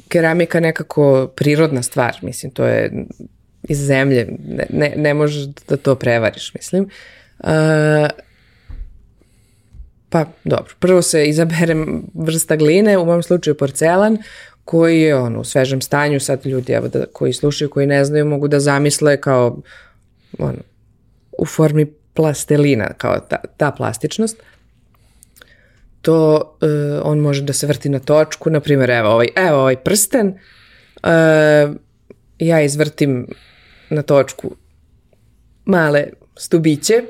keramika 0.08 0.60
nekako 0.60 1.32
prirodna 1.36 1.82
stvar. 1.82 2.18
Mislim, 2.22 2.52
to 2.52 2.66
je 2.66 3.06
iz 3.62 3.78
zemlje. 3.78 4.28
Ne, 4.48 4.66
ne, 4.70 4.94
ne 4.96 5.14
možeš 5.14 5.44
da 5.68 5.76
to 5.76 5.94
prevariš, 5.94 6.54
mislim. 6.54 6.90
Uh, 7.38 7.48
pa, 10.08 10.24
dobro. 10.44 10.74
Prvo 10.78 11.02
se 11.02 11.26
izabere 11.26 11.74
vrsta 12.14 12.56
gline, 12.56 12.98
u 12.98 13.06
mom 13.06 13.22
slučaju 13.22 13.54
porcelan, 13.54 14.18
koji 14.64 15.00
je 15.00 15.16
on 15.16 15.36
u 15.36 15.44
svežem 15.44 15.80
stanju, 15.80 16.20
sad 16.20 16.46
ljudi 16.46 16.72
evo 16.72 16.88
da, 16.88 17.06
koji 17.12 17.32
slušaju, 17.32 17.70
koji 17.70 17.86
ne 17.86 18.04
znaju, 18.04 18.26
mogu 18.26 18.48
da 18.48 18.60
zamisle 18.60 19.20
kao 19.20 19.58
ono, 20.38 20.58
u 21.38 21.46
formi 21.46 21.86
plastelina, 22.14 22.92
kao 22.98 23.20
ta, 23.20 23.36
ta 23.56 23.70
plastičnost 23.70 24.36
to 26.02 26.36
uh, 26.60 27.00
on 27.04 27.18
može 27.18 27.42
da 27.42 27.52
se 27.52 27.66
vrti 27.66 27.88
na 27.88 27.98
točku, 27.98 28.50
na 28.50 28.60
primjer 28.60 28.90
evo 28.90 29.10
ovaj, 29.10 29.28
evo 29.36 29.58
ovaj 29.60 29.76
prsten, 29.76 30.28
uh, 30.28 31.76
ja 32.38 32.60
izvrtim 32.62 33.26
na 33.90 34.02
točku 34.02 34.54
male 35.64 36.04
stubiće, 36.36 37.02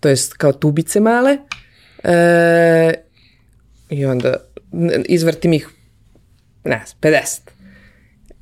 to 0.00 0.08
jest 0.08 0.34
kao 0.34 0.52
tubice 0.52 1.00
male, 1.00 1.38
uh, 2.04 2.92
i 3.90 4.04
onda 4.04 4.34
izvrtim 5.04 5.52
ih, 5.52 5.68
ne 6.64 6.82
znam, 6.86 7.14
50. 7.14 7.40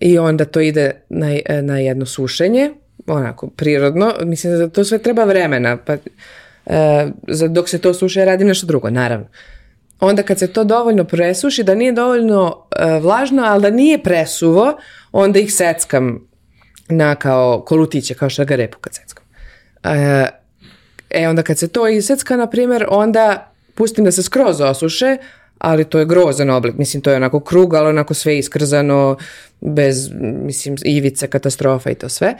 I 0.00 0.18
onda 0.18 0.44
to 0.44 0.60
ide 0.60 1.02
na, 1.08 1.26
na 1.62 1.78
jedno 1.78 2.06
sušenje, 2.06 2.70
onako 3.06 3.46
prirodno, 3.50 4.14
mislim 4.24 4.58
da 4.58 4.68
to 4.68 4.84
sve 4.84 4.98
treba 4.98 5.24
vremena, 5.24 5.76
pa 5.76 5.92
e, 6.66 7.08
za, 7.28 7.48
dok 7.48 7.68
se 7.68 7.78
to 7.78 7.94
suši 7.94 8.18
ja 8.18 8.24
radim 8.24 8.48
nešto 8.48 8.66
drugo, 8.66 8.90
naravno. 8.90 9.26
Onda 10.00 10.22
kad 10.22 10.38
se 10.38 10.46
to 10.46 10.64
dovoljno 10.64 11.04
presuši, 11.04 11.62
da 11.62 11.74
nije 11.74 11.92
dovoljno 11.92 12.66
e, 12.76 13.00
vlažno, 13.00 13.42
ali 13.42 13.62
da 13.62 13.70
nije 13.70 14.02
presuvo, 14.02 14.78
onda 15.12 15.38
ih 15.38 15.54
seckam 15.54 16.28
na 16.88 17.14
kao 17.14 17.64
kolutiće, 17.66 18.14
kao 18.14 18.30
šargarepu 18.30 18.78
kad 18.78 18.94
seckam. 18.94 19.24
E, 19.84 20.26
e 21.10 21.28
onda 21.28 21.42
kad 21.42 21.58
se 21.58 21.68
to 21.68 21.88
isecka, 21.88 22.36
na 22.36 22.46
primjer, 22.46 22.86
onda 22.88 23.52
pustim 23.74 24.04
da 24.04 24.12
se 24.12 24.22
skroz 24.22 24.60
osuše, 24.60 25.16
ali 25.58 25.84
to 25.84 25.98
je 25.98 26.06
grozan 26.06 26.50
oblik, 26.50 26.74
mislim 26.78 27.02
to 27.02 27.10
je 27.10 27.16
onako 27.16 27.40
krug, 27.40 27.74
ali 27.74 27.88
onako 27.88 28.14
sve 28.14 28.38
iskrzano, 28.38 29.16
bez, 29.60 30.10
mislim, 30.20 30.76
ivice, 30.84 31.26
katastrofa 31.26 31.90
i 31.90 31.94
to 31.94 32.08
sve. 32.08 32.34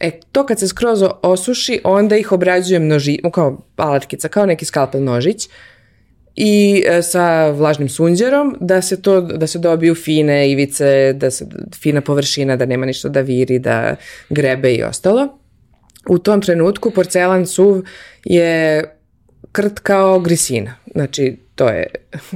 E, 0.00 0.10
to 0.32 0.46
kad 0.46 0.58
se 0.58 0.68
skroz 0.68 1.02
osuši, 1.22 1.80
onda 1.84 2.16
ih 2.16 2.32
obrađujem 2.32 2.88
noži, 2.88 3.18
kao 3.32 3.60
palačkica, 3.76 4.28
kao 4.28 4.46
neki 4.46 4.64
skalpel 4.64 5.04
nožić 5.04 5.48
i 6.36 6.84
e, 6.86 7.02
sa 7.02 7.50
vlažnim 7.50 7.88
sunđerom 7.88 8.56
da 8.60 8.82
se 8.82 9.02
to 9.02 9.20
da 9.20 9.46
se 9.46 9.58
dobiju 9.58 9.94
fine 9.94 10.50
ivice, 10.50 11.12
da 11.12 11.30
se 11.30 11.46
fina 11.74 12.00
površina, 12.00 12.56
da 12.56 12.66
nema 12.66 12.86
ništa 12.86 13.08
da 13.08 13.20
viri, 13.20 13.58
da 13.58 13.96
grebe 14.30 14.72
i 14.72 14.82
ostalo. 14.82 15.37
U 16.08 16.18
tom 16.18 16.42
trenutku 16.42 16.90
porcelan 16.90 17.46
suv 17.46 17.82
je 18.24 18.84
krt 19.52 19.78
kao 19.78 20.20
grisina. 20.20 20.74
Znači, 20.94 21.36
to 21.54 21.68
je, 21.68 21.86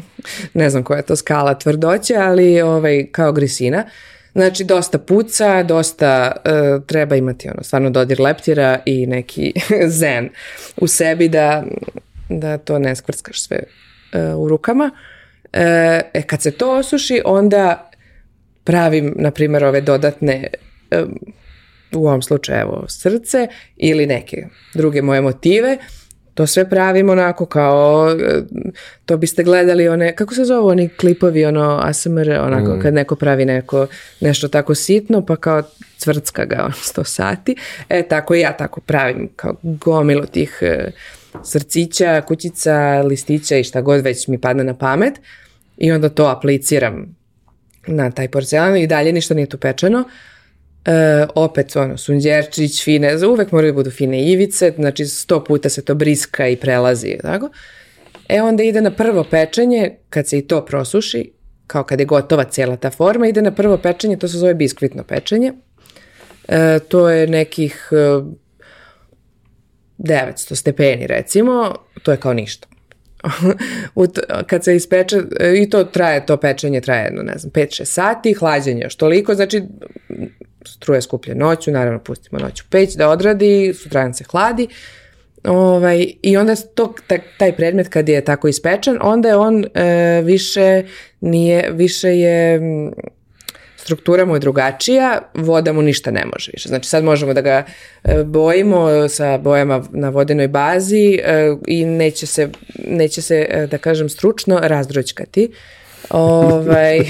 ne 0.54 0.70
znam 0.70 0.82
koja 0.82 0.96
je 0.96 1.06
to 1.06 1.16
skala 1.16 1.58
tvrdoće, 1.58 2.16
ali 2.16 2.60
ovaj, 2.60 3.06
kao 3.12 3.32
grisina. 3.32 3.84
Znači, 4.32 4.64
dosta 4.64 4.98
puca, 4.98 5.62
dosta 5.62 6.32
uh, 6.36 6.84
treba 6.86 7.16
imati 7.16 7.48
ono, 7.48 7.62
stvarno 7.62 7.90
dodir 7.90 8.20
leptira 8.20 8.78
i 8.86 9.06
neki 9.06 9.52
zen 10.00 10.28
u 10.76 10.86
sebi 10.86 11.28
da, 11.28 11.64
da 12.28 12.58
to 12.58 12.78
ne 12.78 12.96
skvrskaš 12.96 13.42
sve 13.42 13.58
uh, 14.12 14.40
u 14.40 14.48
rukama. 14.48 14.90
E, 15.52 16.00
e, 16.14 16.22
kad 16.22 16.42
se 16.42 16.50
to 16.50 16.78
osuši, 16.78 17.22
onda 17.24 17.90
pravim, 18.64 19.14
na 19.16 19.30
primjer, 19.30 19.64
ove 19.64 19.80
dodatne 19.80 20.46
um, 20.90 21.18
u 21.94 22.06
ovom 22.06 22.22
slučaju 22.22 22.60
evo 22.60 22.84
srce 22.88 23.48
ili 23.76 24.06
neke 24.06 24.46
druge 24.74 25.02
moje 25.02 25.20
motive 25.20 25.78
to 26.34 26.46
sve 26.46 26.68
pravim 26.68 27.10
onako 27.10 27.46
kao 27.46 28.10
e, 28.20 28.42
to 29.06 29.16
biste 29.16 29.42
gledali 29.42 29.88
one 29.88 30.16
kako 30.16 30.34
se 30.34 30.44
zove 30.44 30.60
oni 30.60 30.88
klipovi 30.88 31.44
ono 31.44 31.80
ASMR 31.82 32.30
onako 32.30 32.78
kad 32.82 32.94
neko 32.94 33.16
pravi 33.16 33.44
neko 33.44 33.86
nešto 34.20 34.48
tako 34.48 34.74
sitno 34.74 35.26
pa 35.26 35.36
kao 35.36 35.62
cvrcka 36.02 36.44
ga 36.44 36.56
ono 36.64 36.74
100 36.74 37.04
sati. 37.04 37.56
E 37.88 38.02
tako 38.02 38.34
i 38.34 38.40
ja 38.40 38.56
tako 38.56 38.80
pravim 38.80 39.28
kao 39.36 39.54
gomilu 39.62 40.26
tih 40.26 40.58
e, 40.60 40.90
srcića, 41.44 42.20
kućica, 42.20 43.02
listića 43.04 43.56
i 43.56 43.64
šta 43.64 43.80
god 43.80 44.00
već 44.00 44.28
mi 44.28 44.40
padne 44.40 44.64
na 44.64 44.74
pamet. 44.74 45.20
I 45.76 45.92
onda 45.92 46.08
to 46.08 46.26
apliciram 46.26 47.16
na 47.86 48.10
taj 48.10 48.28
porcelan 48.28 48.76
i 48.76 48.86
dalje 48.86 49.12
ništa 49.12 49.34
nije 49.34 49.46
tu 49.46 49.58
pečeno 49.58 50.04
E, 50.84 51.26
opet 51.34 51.76
ono, 51.76 51.96
sunđerčić, 51.96 52.84
fine, 52.84 53.26
uvek 53.26 53.52
moraju 53.52 53.72
da 53.72 53.76
budu 53.76 53.90
fine 53.90 54.32
ivice, 54.32 54.72
znači 54.76 55.06
sto 55.06 55.44
puta 55.44 55.68
se 55.68 55.84
to 55.84 55.94
briska 55.94 56.48
i 56.48 56.56
prelazi, 56.56 57.18
tako? 57.22 57.50
E 58.28 58.42
onda 58.42 58.62
ide 58.62 58.80
na 58.80 58.90
prvo 58.90 59.24
pečenje, 59.30 59.96
kad 60.10 60.28
se 60.28 60.38
i 60.38 60.46
to 60.46 60.64
prosuši, 60.64 61.32
kao 61.66 61.84
kad 61.84 62.00
je 62.00 62.06
gotova 62.06 62.44
cijela 62.44 62.76
ta 62.76 62.90
forma, 62.90 63.26
ide 63.26 63.42
na 63.42 63.50
prvo 63.50 63.78
pečenje, 63.78 64.16
to 64.16 64.28
se 64.28 64.38
zove 64.38 64.54
biskvitno 64.54 65.04
pečenje. 65.04 65.52
e, 66.48 66.78
to 66.88 67.10
je 67.10 67.26
nekih 67.26 67.88
e, 67.92 68.22
900 69.98 70.54
stepeni 70.54 71.06
recimo, 71.06 71.74
to 72.02 72.10
je 72.10 72.16
kao 72.16 72.34
ništa. 72.34 72.68
Kad 74.46 74.64
se 74.64 74.76
ispeče, 74.76 75.16
e, 75.40 75.62
i 75.62 75.70
to 75.70 75.84
traje, 75.84 76.26
to 76.26 76.36
pečenje 76.36 76.80
traje, 76.80 77.10
no, 77.12 77.22
ne 77.22 77.38
znam, 77.38 77.50
5-6 77.50 77.84
sati, 77.84 78.34
hlađenje 78.34 78.82
još 78.82 78.96
toliko, 78.96 79.34
znači 79.34 79.62
struje 80.66 81.02
skuplje 81.02 81.34
noću, 81.34 81.70
naravno 81.70 81.98
pustimo 81.98 82.38
noću 82.38 82.64
peć 82.70 82.94
da 82.94 83.08
odradi, 83.08 83.74
sutradan 83.74 84.14
se 84.14 84.24
hladi, 84.24 84.68
Ovaj, 85.44 86.12
I 86.22 86.36
onda 86.36 86.56
to, 86.56 86.94
taj 87.38 87.56
predmet 87.56 87.88
kad 87.88 88.08
je 88.08 88.24
tako 88.24 88.48
ispečen, 88.48 88.98
onda 89.00 89.28
je 89.28 89.36
on 89.36 89.64
e, 89.74 90.22
više 90.24 90.82
nije, 91.20 91.70
više 91.72 92.08
je 92.08 92.60
struktura 93.76 94.24
mu 94.24 94.36
je 94.36 94.40
drugačija, 94.40 95.20
voda 95.34 95.72
mu 95.72 95.82
ništa 95.82 96.10
ne 96.10 96.24
može 96.24 96.50
više. 96.54 96.68
Znači 96.68 96.88
sad 96.88 97.04
možemo 97.04 97.34
da 97.34 97.40
ga 97.40 97.64
e, 98.04 98.24
bojimo 98.24 99.08
sa 99.08 99.38
bojama 99.38 99.82
na 99.90 100.08
vodenoj 100.08 100.48
bazi 100.48 101.20
e, 101.24 101.54
i 101.66 101.84
neće 101.84 102.26
se, 102.26 102.48
neće 102.88 103.22
se 103.22 103.46
e, 103.50 103.66
da 103.66 103.78
kažem, 103.78 104.08
stručno 104.08 104.60
razdroćkati. 104.62 105.52
Ovaj, 106.10 107.00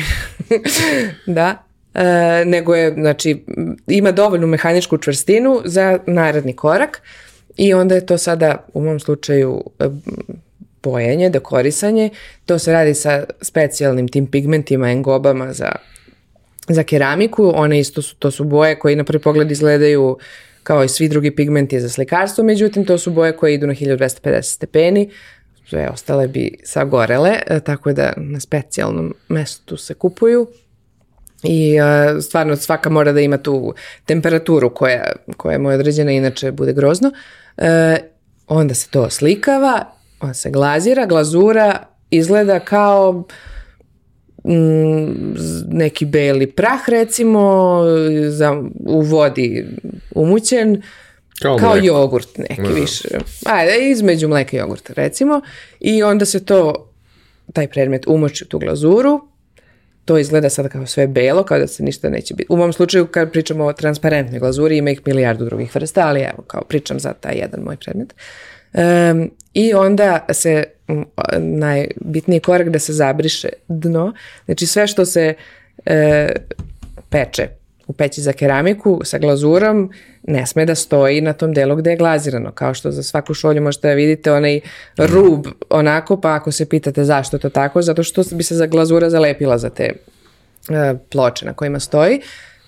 da, 1.26 1.64
e, 1.94 2.44
nego 2.44 2.74
je, 2.74 2.92
znači, 2.92 3.44
ima 3.86 4.12
dovoljnu 4.12 4.46
mehaničku 4.46 4.98
čvrstinu 4.98 5.60
za 5.64 5.98
naredni 6.06 6.56
korak 6.56 7.02
i 7.56 7.74
onda 7.74 7.94
je 7.94 8.06
to 8.06 8.18
sada 8.18 8.66
u 8.74 8.80
mom 8.80 9.00
slučaju 9.00 9.62
bojenje, 10.82 11.30
dekorisanje. 11.30 12.10
To 12.46 12.58
se 12.58 12.72
radi 12.72 12.94
sa 12.94 13.24
specijalnim 13.40 14.08
tim 14.08 14.26
pigmentima, 14.26 14.90
engobama 14.90 15.52
za 15.52 15.72
za 16.68 16.82
keramiku, 16.82 17.52
one 17.54 17.80
isto 17.80 18.02
su, 18.02 18.16
to 18.16 18.30
su 18.30 18.44
boje 18.44 18.78
koje 18.78 18.96
na 18.96 19.04
prvi 19.04 19.22
pogled 19.22 19.50
izgledaju 19.50 20.18
kao 20.62 20.84
i 20.84 20.88
svi 20.88 21.08
drugi 21.08 21.30
pigmenti 21.30 21.80
za 21.80 21.88
slikarstvo, 21.88 22.44
međutim 22.44 22.84
to 22.84 22.98
su 22.98 23.10
boje 23.10 23.36
koje 23.36 23.54
idu 23.54 23.66
na 23.66 23.74
1250 23.74 24.42
stepeni, 24.42 25.10
sve 25.68 25.88
ostale 25.88 26.28
bi 26.28 26.58
sagorele, 26.64 27.38
e, 27.46 27.60
tako 27.60 27.92
da 27.92 28.12
na 28.16 28.40
specijalnom 28.40 29.14
mestu 29.28 29.76
se 29.76 29.94
kupuju 29.94 30.46
i 31.42 31.76
uh, 31.80 32.22
stvarno 32.22 32.56
svaka 32.56 32.90
mora 32.90 33.12
da 33.12 33.20
ima 33.20 33.38
tu 33.38 33.74
temperaturu 34.04 34.74
koja, 34.74 35.12
koja 35.36 35.58
mu 35.58 35.70
je 35.70 35.76
određena, 35.76 36.10
inače 36.10 36.52
bude 36.52 36.72
grozno. 36.72 37.12
Uh, 37.56 37.64
onda 38.46 38.74
se 38.74 38.88
to 38.88 39.10
slikava, 39.10 39.84
onda 40.20 40.34
se 40.34 40.50
glazira, 40.50 41.06
glazura 41.06 41.86
izgleda 42.10 42.60
kao 42.60 43.24
Mm, 44.44 45.34
neki 45.68 46.04
beli 46.04 46.46
prah 46.46 46.88
recimo 46.88 47.80
za, 48.28 48.62
u 48.86 49.00
vodi 49.00 49.66
umućen 50.14 50.82
kao, 51.42 51.56
kao 51.56 51.76
jogurt 51.76 52.38
neki 52.38 52.62
da. 52.62 52.68
više. 52.68 53.08
Ajde, 53.46 53.90
između 53.90 54.28
mleka 54.28 54.56
i 54.56 54.60
jogurta 54.60 54.92
recimo 54.92 55.40
i 55.80 56.02
onda 56.02 56.24
se 56.24 56.44
to 56.44 56.90
taj 57.52 57.68
predmet 57.68 58.06
umoči 58.06 58.44
u 58.44 58.48
tu 58.48 58.58
glazuru 58.58 59.20
to 60.04 60.18
izgleda 60.18 60.50
sada 60.50 60.68
kao 60.68 60.86
sve 60.86 61.06
belo, 61.06 61.42
kao 61.42 61.58
da 61.58 61.66
se 61.66 61.82
ništa 61.82 62.08
neće 62.08 62.34
biti. 62.34 62.46
U 62.52 62.56
mom 62.56 62.72
slučaju, 62.72 63.06
kad 63.06 63.32
pričamo 63.32 63.64
o 63.64 63.72
transparentnoj 63.72 64.40
glazuri, 64.40 64.76
ima 64.76 64.90
ih 64.90 65.00
milijardu 65.06 65.44
drugih 65.44 65.74
vrsta, 65.74 66.08
ali 66.08 66.20
evo, 66.20 66.42
kao 66.46 66.62
pričam 66.64 67.00
za 67.00 67.12
taj 67.12 67.34
jedan 67.34 67.60
moj 67.60 67.76
predmet. 67.76 68.14
Um, 68.72 69.30
I 69.54 69.74
onda 69.74 70.26
se 70.30 70.64
najbitniji 71.38 72.40
korak 72.40 72.68
da 72.68 72.78
se 72.78 72.92
zabriše 72.92 73.48
dno. 73.68 74.12
Znači 74.44 74.66
sve 74.66 74.86
što 74.86 75.04
se 75.04 75.34
e, 75.86 76.28
peče 77.10 77.48
u 77.86 77.92
peći 77.92 78.20
za 78.20 78.32
keramiku 78.32 79.00
sa 79.04 79.18
glazurom 79.18 79.90
ne 80.22 80.46
sme 80.46 80.64
da 80.66 80.74
stoji 80.74 81.20
na 81.20 81.32
tom 81.32 81.52
delu 81.52 81.76
gde 81.76 81.90
je 81.90 81.96
glazirano, 81.96 82.52
kao 82.52 82.74
što 82.74 82.90
za 82.90 83.02
svaku 83.02 83.34
šolju 83.34 83.62
možete 83.62 83.88
da 83.88 83.94
vidite 83.94 84.32
onaj 84.32 84.60
rub 84.96 85.46
onako, 85.70 86.20
pa 86.20 86.34
ako 86.34 86.52
se 86.52 86.68
pitate 86.68 87.04
zašto 87.04 87.38
to 87.38 87.48
tako, 87.48 87.82
zato 87.82 88.02
što 88.02 88.22
bi 88.32 88.42
se 88.42 88.54
za 88.54 88.66
glazura 88.66 89.10
zalepila 89.10 89.58
za 89.58 89.70
te 89.70 89.92
e, 90.70 90.94
ploče 91.10 91.46
na 91.46 91.54
kojima 91.54 91.80
stoji. 91.80 92.20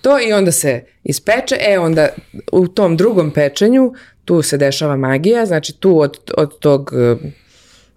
To 0.02 0.20
i 0.20 0.32
onda 0.32 0.52
se 0.52 0.84
ispeče, 1.04 1.56
e 1.60 1.78
onda 1.78 2.08
u 2.52 2.68
tom 2.68 2.96
drugom 2.96 3.30
pečenju 3.30 3.94
tu 4.24 4.42
se 4.42 4.56
dešava 4.56 4.96
magija, 4.96 5.46
znači 5.46 5.72
tu 5.80 6.00
od, 6.00 6.18
od 6.36 6.58
tog 6.58 6.92
e, 6.94 7.16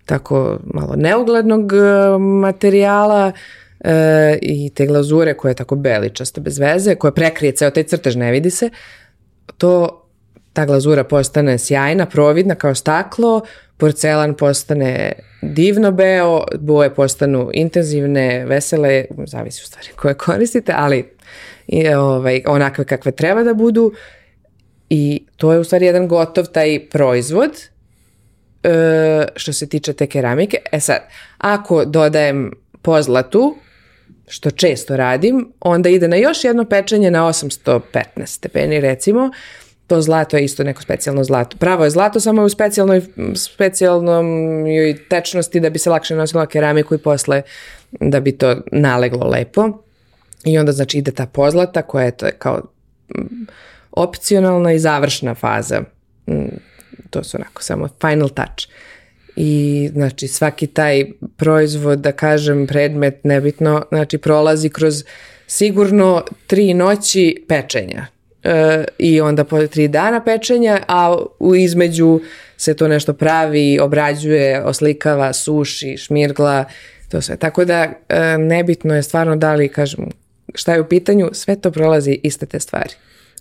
tako 0.05 0.59
malo 0.73 0.95
neuglednog 0.95 1.73
e, 1.73 2.17
materijala 2.19 3.31
e, 3.79 4.37
i 4.41 4.69
te 4.69 4.85
glazure 4.85 5.33
koje 5.33 5.51
je 5.51 5.55
tako 5.55 5.75
beličaste 5.75 6.41
bez 6.41 6.59
veze, 6.59 6.95
koja 6.95 7.11
prekrije 7.11 7.51
ceo 7.51 7.71
taj 7.71 7.83
crtež, 7.83 8.15
ne 8.15 8.31
vidi 8.31 8.49
se, 8.49 8.69
to 9.57 10.03
ta 10.53 10.65
glazura 10.65 11.03
postane 11.03 11.57
sjajna, 11.57 12.05
providna 12.05 12.55
kao 12.55 12.75
staklo, 12.75 13.41
porcelan 13.77 14.33
postane 14.33 15.11
divno 15.41 15.91
beo, 15.91 16.43
boje 16.59 16.95
postanu 16.95 17.49
intenzivne, 17.53 18.45
vesele, 18.45 19.05
zavisi 19.27 19.61
u 19.63 19.67
stvari 19.67 19.87
koje 19.95 20.13
koristite, 20.13 20.73
ali 20.75 21.05
i, 21.67 21.87
ovaj, 21.89 22.41
onakve 22.47 22.85
kakve 22.85 23.11
treba 23.11 23.43
da 23.43 23.53
budu 23.53 23.93
i 24.89 25.25
to 25.37 25.53
je 25.53 25.59
u 25.59 25.63
stvari 25.63 25.85
jedan 25.85 26.07
gotov 26.07 26.45
taj 26.45 26.89
proizvod 26.89 27.51
e, 28.63 29.25
što 29.35 29.53
se 29.53 29.69
tiče 29.69 29.93
te 29.93 30.07
keramike. 30.07 30.57
E 30.71 30.79
sad, 30.79 30.97
ako 31.37 31.85
dodajem 31.85 32.51
pozlatu, 32.81 33.55
što 34.27 34.51
često 34.51 34.97
radim, 34.97 35.53
onda 35.59 35.89
ide 35.89 36.07
na 36.07 36.15
još 36.15 36.43
jedno 36.43 36.65
pečenje 36.65 37.11
na 37.11 37.27
815 37.27 37.81
stepeni 38.25 38.81
recimo. 38.81 39.31
To 39.87 40.01
zlato 40.01 40.37
je 40.37 40.43
isto 40.43 40.63
neko 40.63 40.81
specijalno 40.81 41.23
zlato. 41.23 41.57
Pravo 41.57 41.83
je 41.83 41.89
zlato, 41.89 42.19
samo 42.19 42.41
je 42.41 42.45
u 42.45 42.49
specijalnoj, 42.49 43.01
specijalnom 43.35 44.25
tečnosti 45.09 45.59
da 45.59 45.69
bi 45.69 45.79
se 45.79 45.89
lakše 45.89 46.15
nosilo 46.15 46.45
keramiku 46.45 46.95
i 46.95 46.97
posle 46.97 47.41
da 47.91 48.19
bi 48.19 48.31
to 48.31 48.55
naleglo 48.71 49.27
lepo. 49.27 49.83
I 50.45 50.57
onda 50.57 50.71
znači 50.71 50.97
ide 50.97 51.11
ta 51.11 51.25
pozlata 51.25 51.81
koja 51.81 52.05
je 52.05 52.17
to 52.17 52.27
kao 52.39 52.61
opcionalna 53.91 54.73
i 54.73 54.79
završna 54.79 55.35
faza 55.35 55.81
to 57.09 57.23
su 57.23 57.37
onako 57.37 57.63
samo 57.63 57.87
final 58.01 58.29
touch. 58.29 58.67
I 59.39 59.89
znači 59.93 60.27
svaki 60.27 60.67
taj 60.67 61.05
proizvod, 61.35 61.99
da 61.99 62.11
kažem, 62.11 62.67
predmet, 62.67 63.23
nebitno, 63.23 63.83
znači 63.89 64.17
prolazi 64.17 64.69
kroz 64.69 65.03
sigurno 65.47 66.23
tri 66.47 66.73
noći 66.73 67.45
pečenja. 67.47 68.05
E, 68.43 68.85
I 68.97 69.21
onda 69.21 69.43
po 69.43 69.67
tri 69.67 69.87
dana 69.87 70.23
pečenja, 70.23 70.79
a 70.87 71.17
u 71.39 71.55
između 71.55 72.19
se 72.57 72.73
to 72.73 72.87
nešto 72.87 73.13
pravi, 73.13 73.79
obrađuje, 73.79 74.63
oslikava, 74.63 75.33
suši, 75.33 75.97
šmirgla, 75.97 76.65
to 77.09 77.21
sve. 77.21 77.37
Tako 77.37 77.65
da 77.65 77.83
e, 77.83 78.37
nebitno 78.37 78.95
je 78.95 79.03
stvarno 79.03 79.35
da 79.35 79.53
li, 79.53 79.69
kažem, 79.69 80.09
šta 80.55 80.73
je 80.73 80.81
u 80.81 80.87
pitanju, 80.87 81.29
sve 81.33 81.55
to 81.55 81.71
prolazi 81.71 82.19
iste 82.23 82.45
te 82.45 82.59
stvari. 82.59 82.93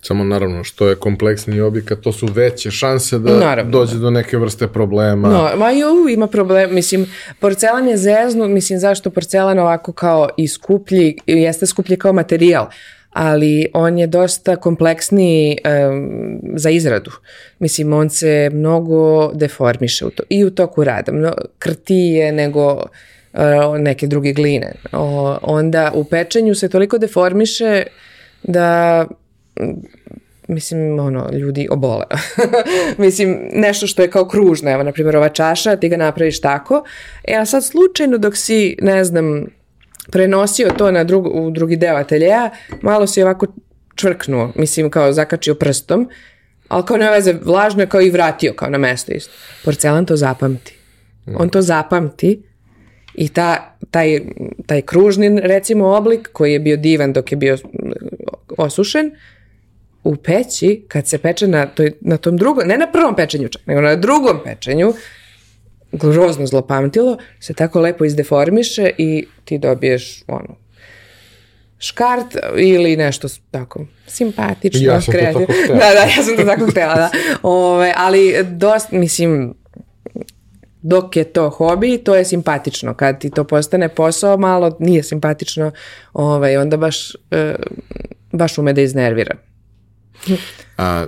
Samo 0.02 0.24
naravno, 0.24 0.64
što 0.64 0.88
je 0.88 0.96
kompleksniji 0.96 1.60
objekat, 1.60 2.00
to 2.00 2.12
su 2.12 2.26
veće 2.26 2.70
šanse 2.70 3.18
da 3.18 3.38
naravno. 3.38 3.72
dođe 3.72 3.98
do 3.98 4.10
neke 4.10 4.36
vrste 4.38 4.68
problema. 4.68 5.28
No, 5.28 5.50
ma 5.56 5.70
ju, 5.70 6.08
ima 6.08 6.26
problem, 6.26 6.74
mislim, 6.74 7.06
porcelan 7.40 7.88
je 7.88 7.96
zeznu, 7.96 8.48
mislim, 8.48 8.78
zašto 8.78 9.10
porcelan 9.10 9.58
ovako 9.58 9.92
kao 9.92 10.28
i 10.36 10.48
skuplji, 10.48 11.16
jeste 11.26 11.66
skuplji 11.66 11.96
kao 11.96 12.12
materijal, 12.12 12.66
ali 13.10 13.66
on 13.74 13.98
je 13.98 14.06
dosta 14.06 14.56
kompleksniji 14.56 15.58
um, 15.64 16.40
za 16.56 16.70
izradu. 16.70 17.10
Mislim, 17.58 17.92
on 17.92 18.10
se 18.10 18.50
mnogo 18.52 19.32
deformiše 19.34 20.06
u 20.06 20.10
to, 20.10 20.22
i 20.28 20.44
u 20.44 20.50
toku 20.50 20.84
rada, 20.84 21.12
mno, 21.12 21.34
krtije 21.58 22.32
nego 22.32 22.72
uh, 22.74 23.78
neke 23.78 24.06
druge 24.06 24.32
gline. 24.32 24.72
O, 24.92 25.38
onda 25.42 25.92
u 25.94 26.04
pečenju 26.04 26.54
se 26.54 26.68
toliko 26.68 26.98
deformiše 26.98 27.82
da 28.42 29.06
mislim, 30.48 30.98
ono, 30.98 31.30
ljudi 31.32 31.68
obole. 31.70 32.04
mislim, 32.98 33.38
nešto 33.52 33.86
što 33.86 34.02
je 34.02 34.10
kao 34.10 34.28
kružno, 34.28 34.70
evo, 34.70 34.82
na 34.82 34.92
primjer, 34.92 35.16
ova 35.16 35.28
čaša, 35.28 35.76
ti 35.76 35.88
ga 35.88 35.96
napraviš 35.96 36.40
tako, 36.40 36.84
e, 37.24 37.34
a 37.34 37.44
sad 37.46 37.64
slučajno 37.64 38.18
dok 38.18 38.36
si, 38.36 38.76
ne 38.82 39.04
znam, 39.04 39.46
prenosio 40.10 40.70
to 40.78 40.90
na 40.90 41.04
drug, 41.04 41.26
u 41.26 41.50
drugi 41.50 41.76
deo 41.76 41.96
ateljeja, 41.96 42.50
malo 42.82 43.06
si 43.06 43.22
ovako 43.22 43.46
čvrknuo, 43.94 44.52
mislim, 44.54 44.90
kao 44.90 45.12
zakačio 45.12 45.54
prstom, 45.54 46.08
ali 46.68 46.84
kao 46.84 46.96
ne 46.96 47.10
veze, 47.10 47.34
vlažno 47.44 47.82
je 47.82 47.88
kao 47.88 48.00
i 48.00 48.10
vratio 48.10 48.52
kao 48.52 48.70
na 48.70 48.78
mesto 48.78 49.12
isto. 49.12 49.32
Porcelan 49.64 50.06
to 50.06 50.16
zapamti. 50.16 50.78
On 51.36 51.48
to 51.48 51.62
zapamti 51.62 52.42
i 53.14 53.28
ta, 53.28 53.76
taj, 53.90 54.20
taj 54.66 54.82
kružni, 54.82 55.40
recimo, 55.40 55.86
oblik 55.86 56.28
koji 56.32 56.52
je 56.52 56.58
bio 56.58 56.76
divan 56.76 57.12
dok 57.12 57.32
je 57.32 57.36
bio 57.36 57.58
osušen, 58.58 59.10
u 60.06 60.16
peći, 60.16 60.84
kad 60.88 61.06
se 61.06 61.18
peče 61.18 61.46
na, 61.46 61.66
toj, 61.66 61.92
na 62.00 62.16
tom 62.16 62.36
drugom, 62.36 62.68
ne 62.68 62.78
na 62.78 62.86
prvom 62.92 63.16
pečenju 63.16 63.48
čak, 63.48 63.62
nego 63.66 63.80
na 63.80 63.96
drugom 63.96 64.40
pečenju, 64.44 64.94
grozno 65.92 66.46
zlopamtilo, 66.46 67.18
se 67.40 67.54
tako 67.54 67.80
lepo 67.80 68.04
izdeformiše 68.04 68.90
i 68.98 69.26
ti 69.44 69.58
dobiješ 69.58 70.22
ono, 70.26 70.56
škart 71.78 72.36
ili 72.56 72.96
nešto 72.96 73.28
tako 73.50 73.86
simpatično. 74.06 74.92
Ja 74.92 75.00
sam 75.00 75.12
to 75.12 75.18
kreativno. 75.18 75.46
tako 75.46 75.58
htela. 75.64 75.78
Da, 75.78 75.94
da, 75.94 76.00
ja 76.00 76.22
sam 76.24 76.36
to 76.36 76.44
tako 76.44 76.70
htela, 76.70 76.94
da. 76.94 77.10
Ove, 77.42 77.92
ali 77.96 78.44
dosta, 78.44 78.96
mislim, 78.96 79.54
dok 80.82 81.16
je 81.16 81.24
to 81.24 81.50
hobi, 81.50 81.98
to 81.98 82.14
je 82.14 82.24
simpatično. 82.24 82.94
Kad 82.94 83.20
ti 83.20 83.30
to 83.30 83.44
postane 83.44 83.88
posao, 83.88 84.36
malo 84.36 84.76
nije 84.80 85.02
simpatično, 85.02 85.70
ovaj, 86.12 86.56
onda 86.56 86.76
baš, 86.76 87.14
e, 87.30 87.54
baš 88.32 88.58
ume 88.58 88.72
da 88.72 88.80
iznervira. 88.80 89.36
A, 90.78 91.06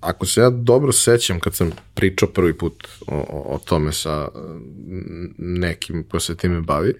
ako 0.00 0.26
se 0.26 0.40
ja 0.40 0.50
dobro 0.50 0.92
sećam 0.92 1.40
kad 1.40 1.54
sam 1.54 1.70
pričao 1.94 2.28
prvi 2.28 2.58
put 2.58 2.88
o, 3.06 3.16
o, 3.16 3.54
o 3.54 3.58
tome 3.64 3.92
sa 3.92 4.28
mm, 4.34 5.34
nekim 5.38 6.04
ko 6.10 6.20
se 6.20 6.36
time 6.36 6.60
bavi, 6.60 6.94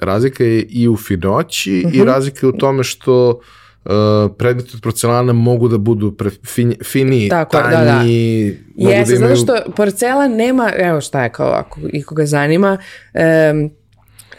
razlika 0.00 0.44
je 0.44 0.62
i 0.62 0.88
u 0.88 0.96
finoći 0.96 1.82
Mhm. 1.86 2.00
i 2.00 2.04
razlika 2.04 2.46
je 2.46 2.50
u 2.50 2.56
tome 2.58 2.84
što 2.84 3.40
uh, 3.84 3.92
predmeti 4.38 4.70
od 4.74 4.80
porcelana 4.82 5.32
mogu 5.32 5.68
da 5.68 5.78
budu 5.78 6.12
pre, 6.12 6.30
fin, 6.30 6.74
finiji, 6.84 7.28
Tako, 7.28 7.56
da, 7.56 7.62
tanji, 7.70 8.56
mogu 8.76 8.90
Jeste, 8.90 9.12
da 9.12 9.18
imaju... 9.18 9.36
zato 9.36 9.56
što 9.62 9.72
porcelan 9.72 10.32
nema, 10.32 10.72
evo 10.76 11.00
šta 11.00 11.22
je 11.22 11.32
kao 11.32 11.50
ako 11.50 11.80
ikoga 11.92 12.26
zanima, 12.26 12.78
em, 13.14 13.70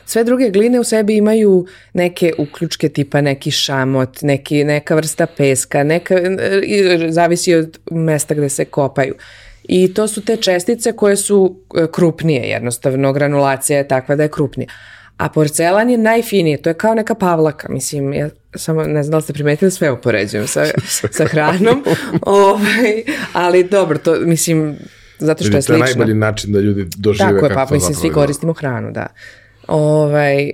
sve 0.06 0.24
druge 0.24 0.50
gline 0.50 0.80
u 0.80 0.84
sebi 0.84 1.18
imaju 1.18 1.66
neke 1.94 2.34
uključke 2.38 2.90
tipa 2.90 3.22
neki 3.22 3.52
šamot, 3.52 4.22
neki, 4.22 4.64
neka 4.64 4.96
vrsta 4.96 5.26
peska, 5.26 5.84
neka, 5.84 6.16
i 6.64 6.84
zavisi 7.12 7.56
od 7.56 7.80
mesta 7.92 8.34
gde 8.34 8.50
se 8.50 8.66
kopaju. 8.66 9.16
I 9.64 9.94
to 9.94 10.08
su 10.08 10.26
te 10.26 10.38
čestice 10.38 10.92
koje 10.92 11.16
su 11.16 11.60
e, 11.78 11.88
krupnije 11.92 12.50
jednostavno, 12.50 13.14
granulacija 13.14 13.78
je 13.78 13.88
takva 13.88 14.16
da 14.16 14.24
je 14.24 14.30
krupnija. 14.30 14.70
A 15.18 15.30
porcelan 15.30 15.90
je 15.90 15.98
najfinije, 15.98 16.62
to 16.62 16.70
je 16.70 16.74
kao 16.74 16.94
neka 16.96 17.16
pavlaka, 17.16 17.68
mislim, 17.70 18.14
ja 18.14 18.30
samo 18.56 18.84
ne 18.84 19.04
znam 19.04 19.12
da 19.12 19.18
li 19.18 19.24
ste 19.24 19.34
primetili, 19.34 19.72
sve 19.72 19.92
upoređujem 19.92 20.48
sa, 20.48 20.66
sa 21.18 21.26
hranom, 21.26 21.84
ovaj, 22.22 23.04
ali 23.34 23.64
dobro, 23.64 23.98
to 23.98 24.16
mislim, 24.20 24.78
zato 25.20 25.44
što 25.44 25.48
je 25.48 25.52
to 25.52 25.58
je 25.58 25.62
slično. 25.62 25.86
najbolji 25.86 26.14
način 26.14 26.54
da 26.54 26.60
ljudi 26.60 26.88
dožive 26.98 27.30
Tako 27.30 27.46
je, 27.46 27.54
kako 27.54 27.70
pa 27.70 27.76
mislim, 27.76 27.96
svi 27.96 28.10
koristimo 28.10 28.54
hranu, 28.54 28.92
da. 28.92 29.08
Ovaj, 29.68 30.52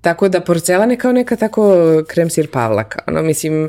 tako 0.00 0.28
da 0.28 0.40
porcelan 0.40 0.90
je 0.90 0.96
kao 0.96 1.12
neka 1.12 1.36
tako 1.36 1.74
krem 2.06 2.30
sir 2.30 2.50
pavlaka. 2.50 2.98
Ono, 3.06 3.22
mislim, 3.22 3.68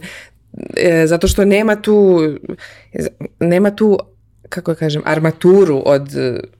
e, 0.77 1.07
zato 1.07 1.27
što 1.27 1.45
nema 1.45 1.81
tu, 1.81 2.21
nema 3.39 3.75
tu, 3.75 3.99
kako 4.49 4.71
da 4.71 4.79
kažem, 4.79 5.01
armaturu 5.05 5.83
od 5.85 6.09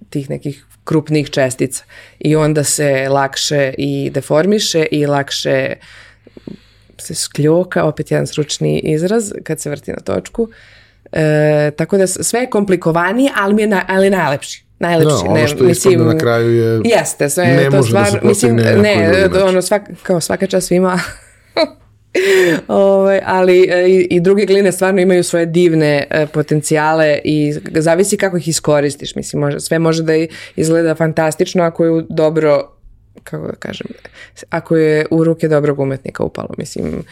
tih 0.09 0.29
nekih 0.29 0.65
krupnih 0.83 1.29
čestica. 1.29 1.83
I 2.19 2.35
onda 2.35 2.63
se 2.63 3.07
lakše 3.09 3.73
i 3.77 4.09
deformiše 4.13 4.85
i 4.91 5.05
lakše 5.05 5.73
se 6.97 7.15
skljoka, 7.15 7.83
opet 7.83 8.11
jedan 8.11 8.27
stručni 8.27 8.79
izraz, 8.79 9.31
kad 9.43 9.59
se 9.59 9.69
vrti 9.69 9.91
na 9.91 9.99
točku. 9.99 10.49
E, 11.11 11.71
tako 11.77 11.97
da 11.97 12.07
sve 12.07 12.39
je 12.39 12.49
komplikovanije, 12.49 13.31
ali 13.35 13.53
mi 13.53 13.61
je 13.61 13.67
na, 13.67 13.85
ali 13.87 14.09
najlepši. 14.09 14.62
Najlepši. 14.83 15.23
Da, 15.25 15.29
ono 15.29 15.47
što 15.47 15.65
ispadne 15.65 16.05
na 16.05 16.17
kraju 16.17 16.53
je... 16.53 16.81
Jeste, 16.85 17.29
sve 17.29 17.45
ne 17.45 17.69
to 17.69 17.77
može 17.77 17.93
da 17.93 18.05
se 18.05 18.19
mislim, 18.23 18.55
ne, 18.55 19.27
ono, 19.45 19.61
svak, 19.61 19.81
kao 20.03 20.21
svaka 20.21 20.47
čast 20.47 20.67
svima, 20.67 20.99
Ovaj, 22.67 23.21
ali 23.25 23.67
e, 23.69 23.87
i, 23.87 24.07
i 24.09 24.19
druge 24.19 24.45
gline 24.45 24.71
stvarno 24.71 25.01
imaju 25.01 25.23
svoje 25.23 25.45
divne 25.45 26.07
e, 26.09 26.27
potencijale 26.27 27.19
i 27.23 27.53
zavisi 27.71 28.17
kako 28.17 28.37
ih 28.37 28.47
iskoristiš. 28.47 29.15
Mislim, 29.15 29.39
može, 29.39 29.59
sve 29.59 29.79
može 29.79 30.03
da 30.03 30.15
i- 30.15 30.27
izgleda 30.55 30.95
fantastično 30.95 31.63
ako 31.63 31.85
je 31.85 32.03
dobro, 32.09 32.71
kako 33.23 33.47
da 33.47 33.53
kažem, 33.53 33.87
ako 34.49 34.75
je 34.75 35.05
u 35.11 35.23
ruke 35.23 35.47
dobrog 35.47 35.79
umetnika 35.79 36.23
upalo. 36.23 36.49
Mislim, 36.57 37.03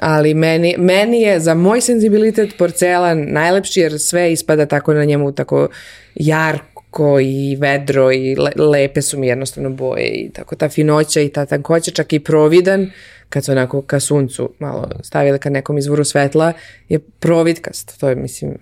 ali 0.00 0.34
meni, 0.34 0.74
meni 0.78 1.20
je 1.20 1.40
za 1.40 1.54
moj 1.54 1.80
senzibilitet 1.80 2.50
porcelan 2.58 3.24
najlepši 3.28 3.80
jer 3.80 4.00
sve 4.00 4.32
ispada 4.32 4.66
tako 4.66 4.94
na 4.94 5.04
njemu 5.04 5.32
tako 5.32 5.68
jarko 6.14 6.71
i 7.20 7.56
vedro 7.60 8.12
i 8.12 8.36
le- 8.36 8.64
lepe 8.64 9.02
su 9.02 9.18
mi 9.18 9.26
jednostavno 9.26 9.70
boje 9.70 10.08
i 10.08 10.30
tako 10.32 10.56
ta 10.56 10.68
finoća 10.68 11.20
i 11.20 11.28
ta 11.28 11.46
tankoća 11.46 11.90
čak 11.90 12.12
i 12.12 12.20
providan 12.20 12.90
kad 13.28 13.44
se 13.44 13.52
onako 13.52 13.82
ka 13.82 14.00
suncu 14.00 14.54
malo 14.58 14.88
stavili 15.02 15.38
ka 15.38 15.50
nekom 15.50 15.78
izvoru 15.78 16.04
svetla 16.04 16.52
je 16.88 16.98
providkast. 16.98 18.00
To 18.00 18.08
je 18.08 18.14
mislim 18.14 18.54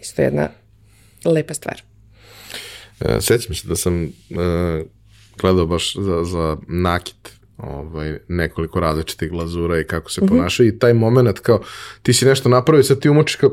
isto 0.00 0.22
jedna 0.22 0.48
lepa 1.24 1.54
stvar. 1.54 1.82
E, 3.00 3.20
Sećam 3.20 3.54
se 3.54 3.68
da 3.68 3.76
sam 3.76 4.04
e, 4.04 4.08
gledao 5.40 5.66
baš 5.66 5.96
za, 5.96 6.24
za 6.24 6.56
nakit 6.68 7.38
ovaj, 7.56 8.18
nekoliko 8.28 8.80
različitih 8.80 9.30
glazura 9.30 9.80
i 9.80 9.84
kako 9.84 10.10
se 10.10 10.26
ponašaju 10.26 10.68
i 10.68 10.78
taj 10.78 10.94
moment 10.94 11.38
kao 11.38 11.60
ti 12.02 12.12
si 12.12 12.24
nešto 12.24 12.48
napravio, 12.48 12.82
sad 12.82 13.00
ti 13.00 13.08
umočiš 13.08 13.36
kao 13.36 13.50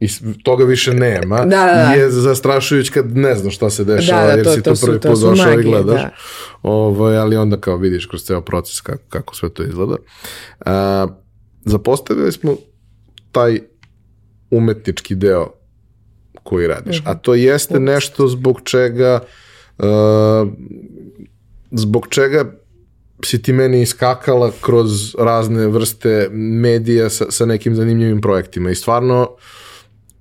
i 0.00 0.08
toga 0.42 0.64
više 0.64 0.94
nema, 0.94 1.36
Da, 1.36 1.44
da, 1.46 1.56
da. 1.66 1.92
je 1.92 2.10
zastrašujuć 2.10 2.90
kad 2.90 3.16
ne 3.16 3.34
znaš 3.34 3.54
šta 3.54 3.70
se 3.70 3.84
dešava, 3.84 4.20
Da, 4.20 4.26
da, 4.26 4.32
jer 4.32 4.44
to- 4.44 4.52
si 4.52 4.62
to 4.62 4.74
to 4.74 4.86
prvi 4.86 5.00
put 5.00 5.20
došao 5.20 5.52
i 5.52 5.62
gledaš. 5.62 6.00
da. 6.02 6.10
Ovaj, 6.62 7.16
ali 7.16 7.36
onda 7.36 7.56
kao 7.56 7.76
vidiš 7.76 8.06
kroz 8.06 8.22
ceo 8.22 8.40
proces 8.40 8.80
kako, 8.80 9.02
kako 9.08 9.34
sve 9.34 9.48
to 9.48 9.62
izgleda. 9.62 9.96
A, 10.60 11.06
zapostavili 11.64 12.32
smo 12.32 12.56
taj 13.32 13.60
umetnički 14.50 15.14
deo 15.14 15.46
koji 16.34 16.66
radiš, 16.66 17.02
a 17.04 17.14
to 17.14 17.34
jeste 17.34 17.80
nešto 17.80 18.28
zbog 18.28 18.60
čega 18.62 19.20
uh, 19.78 19.84
zbog 21.72 22.06
čega 22.08 22.44
si 23.24 23.42
ti 23.42 23.52
meni 23.52 23.82
iskakala 23.82 24.50
kroz 24.60 24.90
razne 25.18 25.66
vrste 25.66 26.28
medija 26.32 27.10
sa, 27.10 27.30
sa 27.30 27.46
nekim 27.46 27.74
zanimljivim 27.74 28.20
projektima 28.20 28.70
i 28.70 28.74
stvarno 28.74 29.28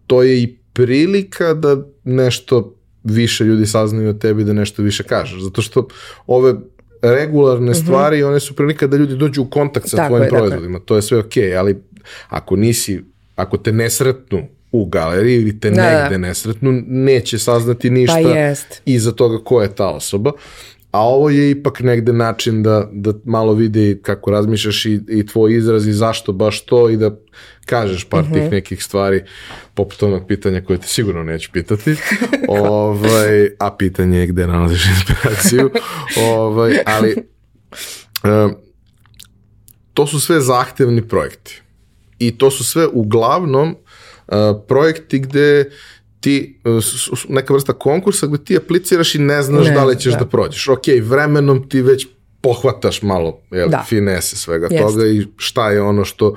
to 0.08 0.24
je 0.24 0.44
i 0.44 0.56
prilika 0.74 1.54
da 1.54 1.78
nešto 2.04 2.76
više 3.04 3.44
ljudi 3.44 3.66
saznaju 3.66 4.10
o 4.10 4.14
tebi, 4.14 4.44
da 4.44 4.54
nešto 4.54 4.84
više 4.84 5.04
kažeš, 5.04 5.42
zato 5.42 5.62
što 5.62 5.88
ove 6.28 6.54
regularne 7.02 7.74
stvari, 7.74 8.24
one 8.24 8.40
su 8.40 8.56
prilika 8.56 8.88
da 8.88 8.98
ljudi 8.98 9.16
dođu 9.16 9.42
u 9.42 9.46
kontakt 9.50 9.90
sa 9.90 9.98
Tako 9.98 10.08
tvojim 10.08 10.24
je, 10.24 10.30
tako 10.30 10.40
proizvodima, 10.40 10.80
to 10.80 10.96
je 10.96 11.02
sve 11.02 11.18
okej, 11.18 11.58
ali 11.58 11.82
ako 12.30 12.56
nisi, 12.56 13.04
ako 13.36 13.58
te 13.58 13.72
ne 13.72 13.90
sretnu 13.90 14.48
u 14.72 14.86
galeriji 14.86 15.36
ili 15.36 15.60
te 15.60 15.70
Da, 15.70 15.76
da. 15.76 16.02
negde 16.02 16.18
ne 16.18 16.34
sretnu, 16.34 16.84
neće 16.88 17.40
saznati 17.40 17.90
ništa 17.90 18.20
Pa 18.24 18.30
jest. 18.30 18.82
iza 18.86 19.12
toga 19.12 19.44
ko 19.44 19.62
je 19.62 19.76
ta 19.76 19.90
osoba. 19.90 20.32
A 20.94 21.00
ovo 21.02 21.30
je 21.30 21.52
ipak 21.52 21.80
negde 21.80 22.14
način 22.14 22.64
da, 22.64 22.90
da 22.92 23.14
malo 23.26 23.54
vidi 23.54 24.00
kako 24.02 24.32
razmišljaš 24.32 24.86
i, 24.86 25.00
i 25.10 25.26
tvoj 25.26 25.56
izraz 25.58 25.88
i 25.88 25.94
zašto 25.94 26.32
baš 26.32 26.66
to 26.66 26.90
i 26.90 26.98
da 26.98 27.12
kažeš 27.66 28.04
par 28.04 28.24
Mhm. 28.24 28.34
tih 28.34 28.52
nekih 28.52 28.84
stvari 28.84 29.24
poput 29.74 30.04
onog 30.04 30.28
pitanja 30.28 30.62
koje 30.62 30.80
te 30.80 30.88
sigurno 30.88 31.24
neću 31.24 31.50
pitati. 31.54 31.96
ovaj, 32.48 33.50
a 33.60 33.76
pitanje 33.78 34.20
je 34.20 34.28
gde 34.28 34.48
nalaziš 34.48 34.86
inspiraciju. 34.86 35.70
ovaj, 36.36 36.78
ali 36.86 37.16
um, 38.24 38.56
to 39.94 40.08
su 40.08 40.20
sve 40.20 40.42
zahtevni 40.42 41.08
projekti. 41.08 41.62
I 42.20 42.38
to 42.38 42.52
su 42.52 42.64
sve 42.64 42.88
uglavnom 42.88 43.70
uh, 44.28 44.36
projekti 44.68 45.20
gde 45.20 45.66
uh, 45.68 45.74
s- 46.82 46.86
s- 47.12 47.26
neka 47.30 47.54
vrsta 47.54 47.74
konkursa 47.74 48.28
gde 48.28 48.38
ti 48.38 48.58
apliciraš 48.58 49.16
i 49.16 49.20
ne 49.20 49.42
znaš 49.42 49.68
Ne, 49.68 49.74
da 49.74 49.84
li 49.84 50.00
ćeš 50.00 50.14
da. 50.14 50.20
da. 50.20 50.26
prođeš. 50.26 50.68
Ok, 50.68 50.80
vremenom 51.02 51.70
ti 51.70 51.82
već 51.82 52.08
pohvataš 52.42 53.02
malo 53.02 53.40
jel, 53.52 53.70
Da. 53.70 53.84
finese 53.84 54.36
svega 54.36 54.68
Jeste. 54.68 54.78
toga 54.80 55.06
i 55.08 55.28
šta 55.38 55.70
je 55.70 55.82
ono 55.82 56.06
što, 56.06 56.36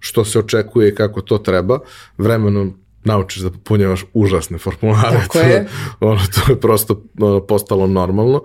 što 0.00 0.24
se 0.24 0.38
očekuje 0.38 0.88
i 0.88 0.94
kako 0.94 1.20
to 1.20 1.38
treba. 1.38 1.78
Vremenom 2.18 2.74
naučiš 3.04 3.42
da 3.42 3.50
popunjavaš 3.50 4.04
užasne 4.14 4.58
formulare. 4.58 5.18
Tako 5.18 5.32
to, 5.32 5.40
je. 5.40 5.68
Ono, 6.00 6.20
to 6.26 6.52
je 6.52 6.60
prosto 6.60 7.02
ono, 7.20 7.40
postalo 7.40 7.86
normalno. 7.86 8.42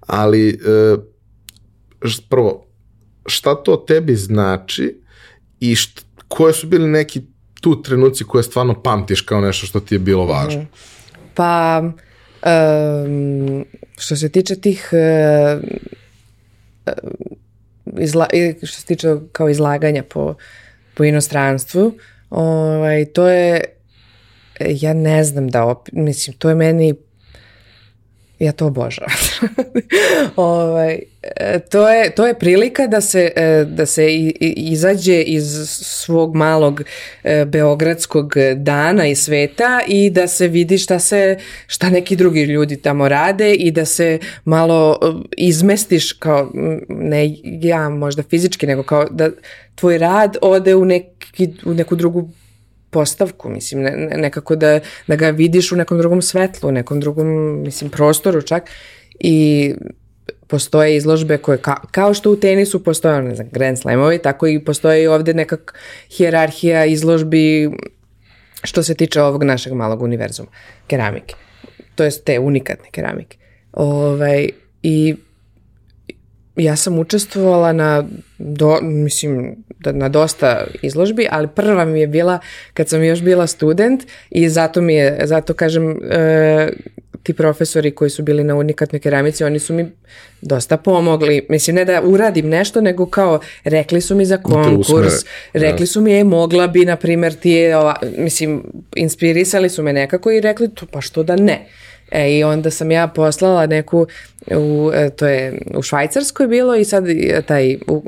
Ali 0.00 0.48
e, 0.48 0.96
prvo, 2.20 2.66
šta 3.26 3.54
to 3.54 3.76
tebi 3.78 4.16
znači 4.16 5.00
i 5.60 5.74
št, 5.74 6.00
koje 6.28 6.52
su 6.52 6.66
bili 6.66 6.88
neki 6.88 7.22
tu 7.64 7.82
trenuci 7.82 8.24
koje 8.24 8.42
stvarno 8.42 8.82
pamtiš 8.82 9.20
kao 9.20 9.40
nešto 9.40 9.66
što 9.66 9.80
ti 9.80 9.94
je 9.94 9.98
bilo 9.98 10.26
važno? 10.26 10.66
Pa, 11.34 11.82
em, 12.42 13.64
što 13.96 14.16
se 14.16 14.28
tiče 14.28 14.56
tih 14.60 14.88
e, 14.92 14.96
e, 16.86 16.92
izla, 17.98 18.26
što 18.62 18.80
se 18.80 18.86
tiče 18.86 19.16
kao 19.32 19.48
izlaganja 19.48 20.02
po, 20.02 20.34
po 20.94 21.04
inostranstvu, 21.04 21.94
ovaj, 22.30 23.04
to 23.04 23.28
je, 23.28 23.64
ja 24.60 24.92
ne 24.92 25.24
znam 25.24 25.48
da, 25.48 25.64
op, 25.64 25.88
mislim, 25.92 26.36
to 26.36 26.48
je 26.48 26.54
meni, 26.54 26.94
ja 28.44 28.52
to 28.52 28.66
obožavam. 28.66 29.10
ovaj, 30.36 30.98
e, 31.22 31.58
to, 31.58 31.88
je, 31.88 32.10
to 32.14 32.26
je 32.26 32.38
prilika 32.38 32.86
da 32.86 33.00
se, 33.00 33.32
e, 33.36 33.64
da 33.64 33.86
se 33.86 34.14
izađe 34.56 35.22
iz 35.22 35.68
svog 35.68 36.36
malog 36.36 36.82
e, 37.24 37.44
beogradskog 37.44 38.34
dana 38.56 39.06
i 39.06 39.14
sveta 39.14 39.80
i 39.88 40.10
da 40.10 40.28
se 40.28 40.48
vidi 40.48 40.78
šta 40.78 40.98
se 40.98 41.38
šta 41.66 41.90
neki 41.90 42.16
drugi 42.16 42.42
ljudi 42.42 42.76
tamo 42.76 43.08
rade 43.08 43.54
i 43.54 43.70
da 43.70 43.84
se 43.84 44.18
malo 44.44 44.98
izmestiš 45.36 46.12
kao 46.12 46.50
ne 46.88 47.34
ja 47.42 47.88
možda 47.88 48.22
fizički 48.22 48.66
nego 48.66 48.82
kao 48.82 49.04
da 49.10 49.30
tvoj 49.74 49.98
rad 49.98 50.36
ode 50.42 50.74
u, 50.74 50.84
neki, 50.84 51.52
u 51.64 51.74
neku 51.74 51.96
drugu 51.96 52.28
postavku, 52.94 53.50
mislim, 53.50 53.82
ne, 53.82 53.92
nekako 54.16 54.56
da, 54.56 54.80
da 55.06 55.16
ga 55.16 55.30
vidiš 55.30 55.72
u 55.72 55.76
nekom 55.76 55.98
drugom 55.98 56.22
svetlu, 56.22 56.68
u 56.68 56.72
nekom 56.72 57.00
drugom, 57.00 57.28
mislim, 57.62 57.90
prostoru 57.90 58.42
čak 58.42 58.70
i 59.20 59.74
postoje 60.46 60.96
izložbe 60.96 61.38
koje, 61.38 61.58
ka, 61.58 61.74
kao 61.90 62.14
što 62.14 62.30
u 62.30 62.36
tenisu 62.36 62.84
postoje, 62.84 63.22
ne 63.22 63.34
znam, 63.34 63.48
Grand 63.52 63.78
Slamovi, 63.78 64.18
tako 64.22 64.46
i 64.46 64.60
postoje 64.64 65.02
i 65.02 65.06
ovde 65.06 65.34
nekak 65.34 65.74
hjerarhija 66.16 66.84
izložbi 66.84 67.70
što 68.62 68.82
se 68.82 68.94
tiče 68.94 69.22
ovog 69.22 69.44
našeg 69.44 69.72
malog 69.72 70.02
univerzuma, 70.02 70.48
keramike. 70.86 71.34
To 71.94 72.04
je 72.04 72.10
te 72.24 72.38
unikatne 72.38 72.90
keramike. 72.90 73.36
Ovaj, 73.72 74.48
I 74.82 75.16
ja 76.56 76.76
sam 76.76 76.98
učestvovala 76.98 77.72
na, 77.72 78.04
do, 78.38 78.78
mislim, 78.82 79.56
da, 79.80 79.92
na 79.92 80.08
dosta 80.08 80.64
izložbi, 80.82 81.26
ali 81.30 81.48
prva 81.48 81.84
mi 81.84 82.00
je 82.00 82.06
bila 82.06 82.38
kad 82.74 82.88
sam 82.88 83.02
još 83.02 83.22
bila 83.22 83.46
student 83.46 84.02
i 84.30 84.48
zato 84.48 84.80
mi 84.80 84.94
je, 84.94 85.20
zato 85.24 85.54
kažem, 85.54 86.00
e, 86.10 86.68
ti 87.22 87.32
profesori 87.32 87.90
koji 87.90 88.10
su 88.10 88.22
bili 88.22 88.44
na 88.44 88.54
unikatnoj 88.54 89.00
keramici, 89.00 89.44
oni 89.44 89.58
su 89.58 89.74
mi 89.74 89.86
dosta 90.40 90.76
pomogli. 90.76 91.46
Mislim, 91.48 91.76
ne 91.76 91.84
da 91.84 92.02
uradim 92.02 92.48
nešto, 92.48 92.80
nego 92.80 93.06
kao 93.06 93.40
rekli 93.64 94.00
su 94.00 94.14
mi 94.14 94.24
za 94.24 94.36
konkurs, 94.36 95.14
rekli 95.52 95.86
su 95.86 96.00
mi 96.00 96.12
je 96.12 96.24
mogla 96.24 96.66
bi, 96.66 96.84
na 96.84 96.96
primjer, 96.96 97.34
ti 97.34 97.50
je, 97.50 97.76
ova, 97.76 97.96
mislim, 98.18 98.62
inspirisali 98.96 99.70
su 99.70 99.82
me 99.82 99.92
nekako 99.92 100.30
i 100.30 100.40
rekli, 100.40 100.68
pa 100.90 101.00
što 101.00 101.22
da 101.22 101.36
ne. 101.36 101.66
E, 102.10 102.38
I 102.38 102.44
onda 102.44 102.70
sam 102.70 102.90
ja 102.90 103.08
poslala 103.08 103.66
neku, 103.66 104.06
u, 104.46 104.90
e, 104.94 105.10
to 105.10 105.26
je 105.26 105.62
u 105.74 105.82
Švajcarskoj 105.82 106.46
bilo 106.46 106.76
i 106.76 106.84
sad 106.84 107.08
e, 107.08 107.42
taj 107.46 107.78
u, 107.88 108.02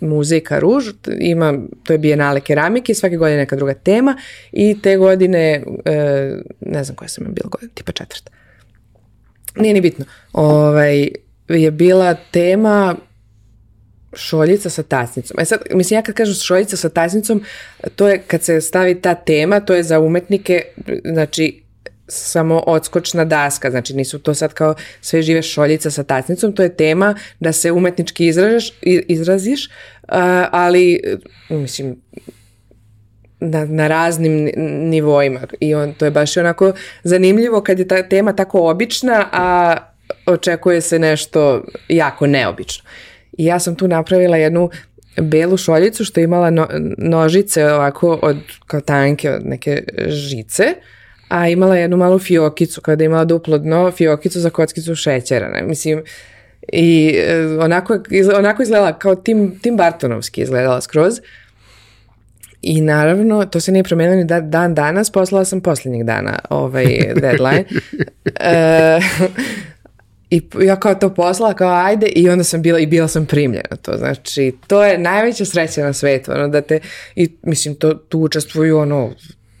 muzika 0.00 0.58
Ruž 0.58 0.88
ima, 1.20 1.58
to 1.82 1.92
je 1.92 1.98
bijenale 1.98 2.40
keramike, 2.40 2.94
svake 2.94 3.16
godine 3.16 3.36
neka 3.36 3.56
druga 3.56 3.74
tema 3.74 4.16
i 4.52 4.82
te 4.82 4.96
godine, 4.96 5.62
e, 5.84 6.34
ne 6.60 6.84
znam 6.84 6.96
koja 6.96 7.08
sam 7.08 7.24
je 7.26 7.32
bila 7.32 7.48
godina, 7.48 7.72
tipa 7.74 7.92
četvrta. 7.92 8.30
Nije 9.56 9.74
ni 9.74 9.80
bitno. 9.80 10.04
Ovaj, 10.32 11.08
je 11.48 11.70
bila 11.70 12.14
tema 12.14 12.96
šoljica 14.12 14.70
sa 14.70 14.82
tasnicom. 14.82 15.36
E 15.40 15.44
sad, 15.44 15.60
mislim, 15.74 15.98
ja 15.98 16.02
kad 16.02 16.14
kažem 16.14 16.34
šoljica 16.34 16.76
sa 16.76 16.88
tasnicom, 16.88 17.42
to 17.96 18.08
je 18.08 18.18
kad 18.18 18.42
se 18.42 18.60
stavi 18.60 19.00
ta 19.00 19.14
tema, 19.14 19.60
to 19.60 19.74
je 19.74 19.82
za 19.82 20.00
umetnike, 20.00 20.62
znači 21.04 21.59
samo 22.10 22.62
odskočna 22.66 23.24
daska, 23.24 23.70
znači 23.70 23.94
nisu 23.94 24.18
to 24.18 24.34
sad 24.34 24.52
kao 24.52 24.74
sve 25.00 25.22
žive 25.22 25.42
šoljica 25.42 25.90
sa 25.90 26.02
tacnicom, 26.02 26.52
to 26.52 26.62
je 26.62 26.76
tema 26.76 27.14
da 27.40 27.52
se 27.52 27.72
umetnički 27.72 28.26
izražaš, 28.26 28.72
izraziš, 29.08 29.68
ali 30.50 31.00
mislim 31.50 31.96
na, 33.40 33.64
na 33.64 33.88
raznim 33.88 34.50
nivoima 34.90 35.40
i 35.60 35.74
on, 35.74 35.94
to 35.94 36.04
je 36.04 36.10
baš 36.10 36.36
onako 36.36 36.72
zanimljivo 37.04 37.60
kad 37.60 37.78
je 37.78 37.88
ta 37.88 38.02
tema 38.02 38.32
tako 38.32 38.70
obična, 38.70 39.28
a 39.32 39.76
očekuje 40.26 40.80
se 40.80 40.98
nešto 40.98 41.64
jako 41.88 42.26
neobično. 42.26 42.84
I 43.38 43.44
ja 43.44 43.58
sam 43.58 43.74
tu 43.74 43.88
napravila 43.88 44.36
jednu 44.36 44.70
belu 45.20 45.56
šoljicu 45.56 46.04
što 46.04 46.20
je 46.20 46.24
imala 46.24 46.50
no, 46.50 46.68
nožice 46.98 47.72
ovako 47.72 48.18
od, 48.22 48.36
kao 48.66 48.80
tanke 48.80 49.30
od 49.30 49.46
neke 49.46 49.82
žice, 50.08 50.64
uh, 50.76 50.99
a 51.30 51.48
imala 51.48 51.76
jednu 51.76 51.96
malu 51.96 52.18
fiokicu, 52.18 52.80
kada 52.80 53.04
je 53.04 53.06
imala 53.06 53.24
duplo 53.24 53.58
dno, 53.58 53.90
fiokicu 53.90 54.40
za 54.40 54.50
kockicu 54.50 54.94
šećera, 54.94 55.48
ne, 55.48 55.62
mislim, 55.62 56.02
i 56.72 57.14
e, 57.18 57.46
onako, 57.60 57.98
onako 58.38 58.62
izgledala 58.62 58.98
kao 58.98 59.14
Tim, 59.14 59.58
Tim 59.62 59.76
Bartonovski 59.76 60.40
izgledala 60.40 60.80
skroz. 60.80 61.20
I 62.62 62.80
naravno, 62.80 63.44
to 63.44 63.60
se 63.60 63.72
nije 63.72 63.84
promenilo 63.84 64.16
ni 64.16 64.24
da, 64.24 64.40
dan 64.40 64.74
danas, 64.74 65.10
poslala 65.10 65.44
sam 65.44 65.60
posljednjeg 65.60 66.04
dana 66.04 66.38
ovaj 66.50 66.86
deadline. 67.22 67.64
e, 68.40 69.00
I 70.30 70.42
ja 70.62 70.76
kao 70.76 70.94
to 70.94 71.14
poslala, 71.14 71.54
kao 71.54 71.84
ajde, 71.84 72.06
i 72.06 72.28
onda 72.28 72.44
sam 72.44 72.62
bila, 72.62 72.78
i 72.78 72.86
bila 72.86 73.08
sam 73.08 73.26
primljena 73.26 73.76
to. 73.82 73.96
Znači, 73.96 74.52
to 74.66 74.84
je 74.84 74.98
najveća 74.98 75.44
sreća 75.44 75.84
na 75.84 75.92
svetu, 75.92 76.32
ono, 76.32 76.48
da 76.48 76.60
te, 76.60 76.80
i 77.16 77.28
mislim, 77.42 77.74
to, 77.74 77.94
tu 77.94 78.20
učestvuju, 78.20 78.78
ono, 78.78 79.10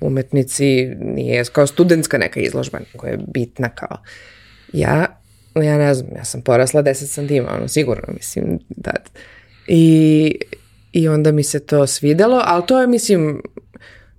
umetnici, 0.00 0.86
nije 1.00 1.44
kao 1.44 1.66
studentska 1.66 2.18
neka 2.18 2.40
izložba 2.40 2.78
koja 2.96 3.10
je 3.10 3.18
bitna 3.34 3.68
kao 3.68 3.98
ja, 4.72 5.06
ja 5.54 5.78
ne 5.78 5.94
znam, 5.94 6.10
ja 6.16 6.24
sam 6.24 6.42
porasla 6.42 6.82
10 6.82 6.94
santima, 6.94 7.48
ono, 7.56 7.68
sigurno, 7.68 8.04
mislim, 8.14 8.58
da. 8.68 8.92
I, 9.66 10.34
I 10.92 11.08
onda 11.08 11.32
mi 11.32 11.42
se 11.42 11.60
to 11.60 11.86
svidelo, 11.86 12.42
ali 12.44 12.66
to 12.66 12.80
je, 12.80 12.86
mislim, 12.86 13.42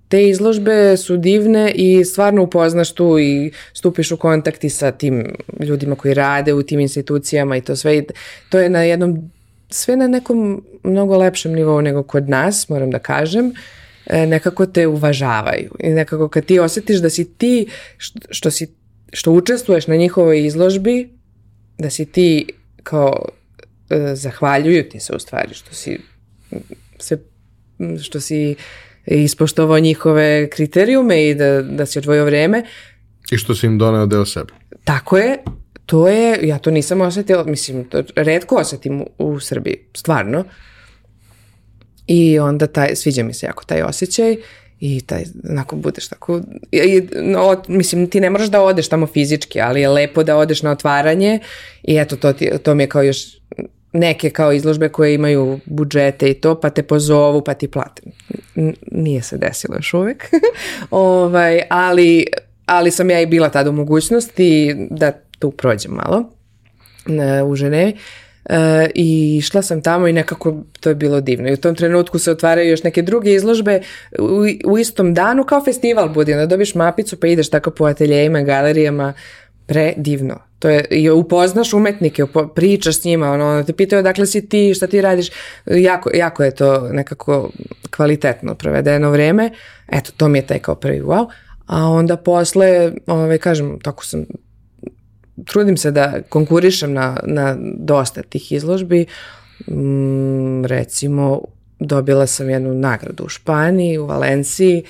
te 0.08 0.28
izložbe 0.28 0.96
su 0.96 1.16
divne 1.16 1.72
i 1.74 2.04
stvarno 2.04 2.42
upoznaš 2.42 2.92
tu 2.92 3.18
i 3.18 3.52
stupiš 3.72 4.12
u 4.12 4.16
kontakti 4.16 4.70
sa 4.70 4.90
tim 4.90 5.34
ljudima 5.60 5.96
koji 5.96 6.14
rade 6.14 6.52
u 6.52 6.62
tim 6.62 6.80
institucijama 6.80 7.56
i 7.56 7.60
to 7.60 7.76
sve. 7.76 8.02
To 8.48 8.58
je 8.58 8.68
na 8.68 8.82
jednom, 8.82 9.30
sve 9.70 9.96
na 9.96 10.06
nekom 10.06 10.64
mnogo 10.82 11.16
lepšem 11.16 11.52
nivou 11.52 11.80
nego 11.80 12.02
kod 12.02 12.28
nas, 12.28 12.68
moram 12.68 12.90
da 12.90 12.98
kažem. 12.98 13.46
Uh, 13.46 13.56
nekako 14.12 14.66
te 14.66 14.86
uvažavaju 14.86 15.70
i 15.80 15.88
nekako 15.88 16.28
kad 16.28 16.44
ti 16.44 16.58
osjetiš 16.58 16.98
da 16.98 17.10
si 17.10 17.24
ti 17.38 17.66
što, 17.96 18.20
što 18.30 18.50
si 18.50 18.74
što 19.12 19.32
učestvuješ 19.32 19.86
na 19.86 19.96
njihovoj 19.96 20.46
izložbi 20.46 21.08
da 21.78 21.90
si 21.90 22.04
ti 22.04 22.46
kao 22.82 23.28
e, 23.90 24.14
zahvaljuju 24.14 24.88
ti 24.88 25.00
se 25.00 25.16
u 25.16 25.18
stvari 25.18 25.54
što 25.54 25.74
si 25.74 25.98
se 26.98 27.18
što 28.02 28.20
si 28.20 28.54
ispoštovao 29.06 29.78
njihove 29.78 30.50
kriterijume 30.50 31.28
i 31.28 31.34
da, 31.34 31.62
da 31.62 31.86
si 31.86 31.98
odvojio 31.98 32.24
vreme. 32.24 32.64
I 33.32 33.36
što 33.36 33.54
si 33.54 33.66
im 33.66 33.78
doneo 33.78 34.06
deo 34.06 34.24
sebe. 34.24 34.52
Tako 34.84 35.18
je, 35.18 35.38
to 35.86 36.08
je, 36.08 36.38
ja 36.42 36.58
to 36.58 36.70
nisam 36.70 37.00
osetila, 37.00 37.44
mislim, 37.44 37.84
to 37.84 38.02
redko 38.16 38.56
osetim 38.56 39.00
u, 39.00 39.06
u 39.18 39.40
Srbiji, 39.40 39.76
stvarno. 39.94 40.44
I 42.14 42.38
onda 42.38 42.66
taj, 42.66 42.96
sviđa 42.96 43.22
mi 43.22 43.34
se 43.34 43.46
jako 43.46 43.64
taj 43.64 43.82
osjećaj 43.82 44.36
i 44.80 45.00
taj, 45.00 45.24
onako 45.50 45.76
budeš 45.76 46.08
tako, 46.08 46.40
i, 46.72 47.02
no, 47.22 47.62
mislim 47.68 48.10
ti 48.10 48.20
ne 48.20 48.30
moraš 48.30 48.48
da 48.48 48.62
odeš 48.62 48.88
tamo 48.88 49.06
fizički, 49.06 49.60
ali 49.60 49.80
je 49.80 49.88
lepo 49.88 50.22
da 50.22 50.36
odeš 50.36 50.62
na 50.62 50.70
otvaranje 50.70 51.38
i 51.82 51.96
eto 51.96 52.16
to, 52.16 52.32
ti, 52.32 52.50
to 52.62 52.74
mi 52.74 52.82
je 52.82 52.88
kao 52.88 53.02
još 53.02 53.18
neke 53.92 54.30
kao 54.30 54.52
izložbe 54.52 54.88
koje 54.88 55.14
imaju 55.14 55.60
budžete 55.64 56.30
i 56.30 56.34
to, 56.34 56.60
pa 56.60 56.70
te 56.70 56.82
pozovu, 56.82 57.44
pa 57.44 57.54
ti 57.54 57.68
plate. 57.68 58.02
Nije 58.90 59.22
se 59.22 59.38
desilo 59.38 59.76
još 59.76 59.94
uvek, 59.94 60.24
ovaj, 60.90 61.62
ali, 61.70 62.26
ali 62.66 62.90
sam 62.90 63.10
ja 63.10 63.20
i 63.20 63.26
bila 63.26 63.48
tada 63.48 63.70
u 63.70 63.72
mogućnosti 63.72 64.74
da 64.90 65.12
tu 65.38 65.50
prođem 65.50 65.92
malo 65.92 66.24
u 67.46 67.56
Ženevi. 67.56 67.96
E, 68.44 68.90
i 68.94 69.40
šla 69.44 69.62
sam 69.62 69.82
tamo 69.82 70.08
i 70.08 70.12
nekako 70.12 70.54
to 70.80 70.88
je 70.88 70.94
bilo 70.94 71.20
divno. 71.20 71.48
I 71.48 71.52
u 71.52 71.56
tom 71.56 71.74
trenutku 71.74 72.18
se 72.18 72.30
otvaraju 72.30 72.70
još 72.70 72.82
neke 72.82 73.02
druge 73.02 73.32
izložbe 73.34 73.80
u, 74.18 74.70
u 74.72 74.78
istom 74.78 75.14
danu 75.14 75.44
kao 75.44 75.64
festival 75.64 76.08
budi, 76.08 76.34
da 76.34 76.46
dobiš 76.46 76.74
mapicu 76.74 77.20
pa 77.20 77.26
ideš 77.26 77.50
tako 77.50 77.70
po 77.70 77.84
ateljejima, 77.84 78.42
galerijama, 78.42 79.12
predivno. 79.66 80.38
To 80.58 80.68
je, 80.68 80.84
i 80.90 81.10
upoznaš 81.10 81.72
umetnike, 81.72 82.24
upo, 82.24 82.48
pričaš 82.48 83.00
s 83.00 83.04
njima, 83.04 83.32
ono, 83.32 83.46
ono 83.46 83.62
te 83.62 83.72
pitaju 83.72 84.02
dakle 84.02 84.26
si 84.26 84.48
ti, 84.48 84.74
šta 84.74 84.86
ti 84.86 85.00
radiš, 85.00 85.30
jako, 85.66 86.10
jako 86.14 86.44
je 86.44 86.54
to 86.54 86.88
nekako 86.92 87.50
kvalitetno 87.90 88.54
provedeno 88.54 89.10
vreme, 89.10 89.50
eto, 89.88 90.12
to 90.16 90.28
mi 90.28 90.38
je 90.38 90.46
taj 90.46 90.58
kao 90.58 90.74
prvi 90.74 91.00
wow, 91.00 91.26
a 91.66 91.88
onda 91.88 92.16
posle, 92.16 92.92
ovaj, 93.06 93.38
kažem, 93.38 93.80
tako 93.80 94.04
sam 94.04 94.24
trudim 95.44 95.76
se 95.76 95.90
da 95.90 96.22
konkurišem 96.28 96.92
na, 96.92 97.16
na 97.22 97.56
dosta 97.76 98.22
tih 98.22 98.52
izložbi. 98.52 99.06
Mm, 99.66 100.64
recimo, 100.64 101.40
dobila 101.78 102.26
sam 102.26 102.50
jednu 102.50 102.74
nagradu 102.74 103.24
u 103.24 103.28
Španiji, 103.28 103.98
u 103.98 104.06
Valenciji, 104.06 104.84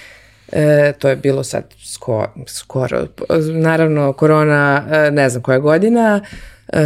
e, 0.53 0.93
to 0.99 1.09
je 1.09 1.17
bilo 1.17 1.45
sad 1.45 1.65
skoro, 1.85 2.33
skoro, 2.47 3.07
naravno 3.53 4.13
korona, 4.13 4.85
e, 4.91 5.11
ne 5.11 5.29
znam 5.29 5.43
koja 5.43 5.59
godina, 5.59 6.21
e, 6.69 6.81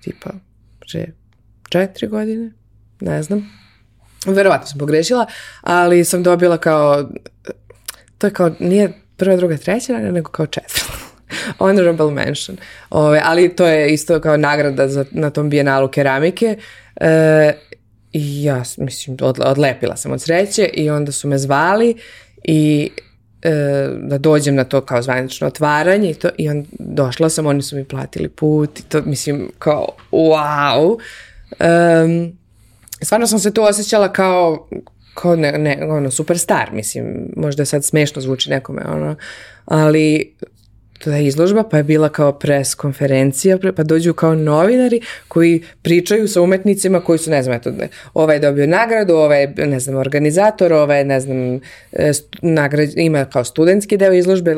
tipa 0.00 0.30
pre 0.80 1.06
četiri 1.68 2.06
godine, 2.06 2.52
ne 3.00 3.22
znam, 3.22 3.50
verovatno 4.26 4.66
sam 4.66 4.78
pogrešila, 4.78 5.26
ali 5.60 6.04
sam 6.04 6.22
dobila 6.22 6.58
kao, 6.58 7.08
to 8.18 8.26
je 8.26 8.30
kao, 8.30 8.50
nije 8.58 8.92
prva, 9.16 9.36
druga, 9.36 9.56
treća, 9.56 9.98
nego 9.98 10.30
kao 10.30 10.46
četvrta. 10.46 10.81
Honorable 11.58 12.10
mention. 12.10 12.56
Ove, 12.90 13.20
ali 13.24 13.56
to 13.56 13.66
je 13.66 13.92
isto 13.92 14.20
kao 14.20 14.36
nagrada 14.36 14.88
za, 14.88 15.04
na 15.10 15.30
tom 15.30 15.50
bijenalu 15.50 15.88
keramike. 15.88 16.56
E, 16.96 17.52
I 18.12 18.44
ja, 18.44 18.62
mislim, 18.76 19.16
od, 19.20 19.38
odlepila 19.44 19.96
sam 19.96 20.12
od 20.12 20.22
sreće 20.22 20.64
i 20.74 20.90
onda 20.90 21.12
su 21.12 21.28
me 21.28 21.38
zvali 21.38 21.96
i 22.44 22.90
e, 23.42 23.50
da 23.96 24.18
dođem 24.18 24.54
na 24.54 24.64
to 24.64 24.80
kao 24.80 25.02
zvanično 25.02 25.46
otvaranje 25.46 26.10
i, 26.10 26.14
to, 26.14 26.28
i 26.38 26.48
on, 26.48 26.66
došla 26.78 27.28
sam, 27.28 27.46
oni 27.46 27.62
su 27.62 27.76
mi 27.76 27.84
platili 27.84 28.28
put 28.28 28.80
i 28.80 28.82
to, 28.82 29.02
mislim, 29.02 29.50
kao, 29.58 29.88
wow. 30.12 30.98
Um, 31.60 32.38
stvarno 33.02 33.26
sam 33.26 33.38
se 33.38 33.54
tu 33.54 33.62
osjećala 33.62 34.12
kao, 34.12 34.68
kao 35.14 35.36
ne, 35.36 35.52
ne, 35.52 35.78
ono, 35.88 36.10
superstar, 36.10 36.72
mislim, 36.72 37.32
možda 37.36 37.64
sad 37.64 37.84
smešno 37.84 38.22
zvuči 38.22 38.50
nekome, 38.50 38.82
ono, 38.86 39.16
ali 39.64 40.34
to 41.04 41.10
je 41.10 41.26
izložba, 41.26 41.62
pa 41.62 41.76
je 41.76 41.82
bila 41.82 42.08
kao 42.08 42.32
pres 42.32 42.74
konferencija, 42.74 43.58
pa 43.76 43.82
dođu 43.82 44.14
kao 44.14 44.34
novinari 44.34 45.00
koji 45.28 45.62
pričaju 45.82 46.28
sa 46.28 46.42
umetnicima 46.42 47.00
koji 47.00 47.18
su, 47.18 47.30
ne 47.30 47.42
znam, 47.42 47.56
eto, 47.56 47.72
ovaj 48.14 48.36
je 48.36 48.40
dobio 48.40 48.66
nagradu, 48.66 49.14
ovaj 49.14 49.40
je, 49.40 49.54
ne 49.66 49.80
znam, 49.80 49.96
organizator, 49.96 50.72
ovaj 50.72 50.98
je, 50.98 51.04
ne 51.04 51.20
znam, 51.20 51.60
e, 51.92 52.12
nagrad, 52.42 52.88
ima 52.96 53.24
kao 53.24 53.44
studentski 53.44 53.96
deo 53.96 54.12
izložbe 54.12 54.56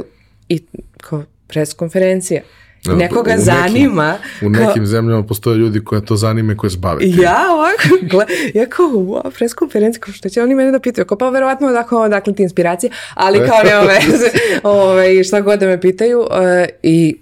i 0.48 0.62
kao 0.96 1.24
pres 1.48 1.72
konferencija. 1.72 2.42
Nekoga 2.86 3.30
u 3.30 3.36
nekim- 3.36 3.44
zanima. 3.44 4.16
U 4.42 4.48
nekim 4.48 4.86
zemljama 4.86 5.22
postoje 5.22 5.56
ljudi 5.56 5.84
koje 5.84 6.04
to 6.04 6.16
zanima 6.16 6.52
i 6.52 6.56
koje 6.56 6.70
se 6.70 6.78
bave. 6.78 6.98
Ja 7.00 7.36
ovako, 7.52 8.06
gle, 8.10 8.24
ja 8.54 8.66
kao, 8.66 8.86
wow, 8.86 9.30
pres 9.38 9.54
konferencija, 9.54 10.00
kao 10.00 10.12
što 10.14 10.28
će 10.28 10.42
oni 10.42 10.54
mene 10.54 10.70
da 10.70 10.78
pitaju, 10.78 11.04
kao 11.04 11.18
pa 11.18 11.28
verovatno 11.28 11.68
odakle, 11.68 11.98
odakle 11.98 12.34
ti 12.34 12.42
inspiracije, 12.42 12.90
ali 13.14 13.38
kao 13.38 13.62
nema 13.64 13.80
veze, 13.94 14.30
ove, 14.62 15.24
šta 15.24 15.40
god 15.40 15.60
da 15.60 15.66
me 15.66 15.80
pitaju 15.80 16.26
e, 16.32 16.68
i 16.82 17.16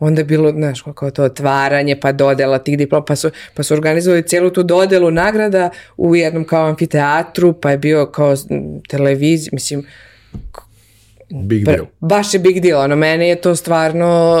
onda 0.00 0.20
je 0.20 0.24
bilo, 0.24 0.50
znaš, 0.50 0.82
kao 0.94 1.10
to 1.10 1.24
otvaranje, 1.24 2.00
pa 2.00 2.12
dodela 2.12 2.58
tih 2.58 2.78
diploma, 2.78 3.04
pa 3.04 3.16
su, 3.16 3.30
pa 3.54 3.62
su 3.62 3.74
organizovali 3.74 4.22
cijelu 4.22 4.50
tu 4.50 4.62
dodelu 4.62 5.10
nagrada 5.10 5.70
u 5.96 6.16
jednom 6.16 6.44
kao 6.44 6.68
amfiteatru, 6.68 7.52
pa 7.52 7.70
je 7.70 7.78
bio 7.78 8.06
kao 8.06 8.34
televizija, 8.88 9.50
mislim, 9.52 9.86
Big 11.34 11.64
deal. 11.64 11.86
baš 12.00 12.34
je 12.34 12.40
big 12.40 12.60
deal, 12.60 12.80
ono, 12.80 12.96
meni 12.96 13.28
je 13.28 13.40
to 13.40 13.56
stvarno, 13.56 14.40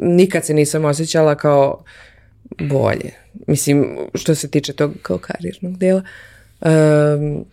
nikad 0.00 0.44
se 0.44 0.54
nisam 0.54 0.84
osjećala 0.84 1.34
kao 1.34 1.82
bolje. 2.60 3.10
Mislim, 3.46 3.86
što 4.14 4.34
se 4.34 4.50
tiče 4.50 4.72
tog 4.72 4.92
kao 5.02 5.18
karijernog 5.18 5.76
dela. 5.76 6.02
Um, 6.60 7.44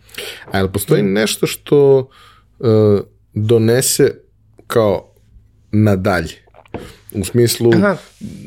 A 0.52 0.58
jel 0.58 0.68
postoji 0.68 1.02
nešto 1.02 1.46
što 1.46 2.08
uh, 2.58 2.66
donese 3.34 4.14
kao 4.66 5.12
nadalje? 5.72 6.34
U 7.12 7.24
smislu, 7.24 7.70
Aha. 7.74 7.96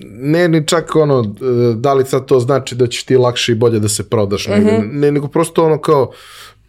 ne 0.03 0.47
ni 0.47 0.68
čak 0.68 0.95
ono, 0.95 1.19
uh, 1.19 1.35
da 1.76 1.93
li 1.93 2.06
sad 2.06 2.26
to 2.26 2.39
znači 2.39 2.76
da 2.76 2.88
ćeš 2.88 3.03
ti 3.03 3.18
lakše 3.18 3.51
i 3.51 3.56
bolje 3.56 3.80
da 3.80 3.89
se 3.89 4.10
prodaš, 4.10 4.47
nego, 4.47 4.72
Mhm. 4.72 4.99
ne, 4.99 5.11
nego 5.11 5.27
prosto 5.27 5.65
ono 5.65 5.81
kao, 5.81 6.11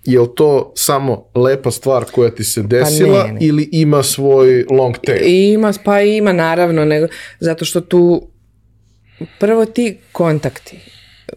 je 0.05 0.21
li 0.21 0.29
to 0.37 0.73
samo 0.77 1.25
lepa 1.35 1.71
stvar 1.71 2.05
koja 2.05 2.31
ti 2.31 2.45
se 2.45 2.63
desila 2.63 3.27
ne, 3.27 3.33
ne. 3.33 3.39
ili 3.41 3.69
ima 3.73 4.03
svoj 4.03 4.67
long 4.71 4.97
tail? 5.07 5.19
Ima, 5.27 5.73
pa 5.85 6.01
ima 6.01 6.33
naravno, 6.33 6.85
nego, 6.85 7.07
zato 7.41 7.65
što 7.65 7.81
tu 7.81 8.23
prvo 9.39 9.65
ti 9.65 9.99
kontakti, 10.13 10.79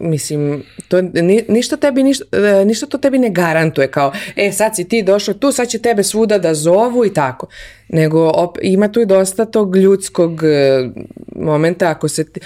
mislim, 0.00 0.62
to, 0.88 1.02
ni, 1.02 1.44
ništa, 1.48 1.76
tebi, 1.76 2.02
ništa, 2.02 2.24
e, 2.32 2.64
ništa 2.64 2.86
to 2.86 2.98
tebi 2.98 3.18
ne 3.18 3.30
garantuje 3.30 3.90
kao, 3.90 4.12
e 4.36 4.52
sad 4.52 4.76
si 4.76 4.88
ti 4.88 5.02
došao 5.02 5.34
tu, 5.34 5.52
sad 5.52 5.68
će 5.68 5.78
tebe 5.78 6.02
svuda 6.02 6.38
da 6.38 6.54
zovu 6.54 7.04
i 7.04 7.14
tako, 7.14 7.46
nego 7.88 8.30
op, 8.34 8.58
ima 8.62 8.92
tu 8.92 9.00
i 9.00 9.06
dosta 9.06 9.44
tog 9.44 9.76
ljudskog 9.76 10.44
e, 10.44 10.88
momenta 11.36 11.90
ako 11.90 12.08
se, 12.08 12.24
ti- 12.24 12.40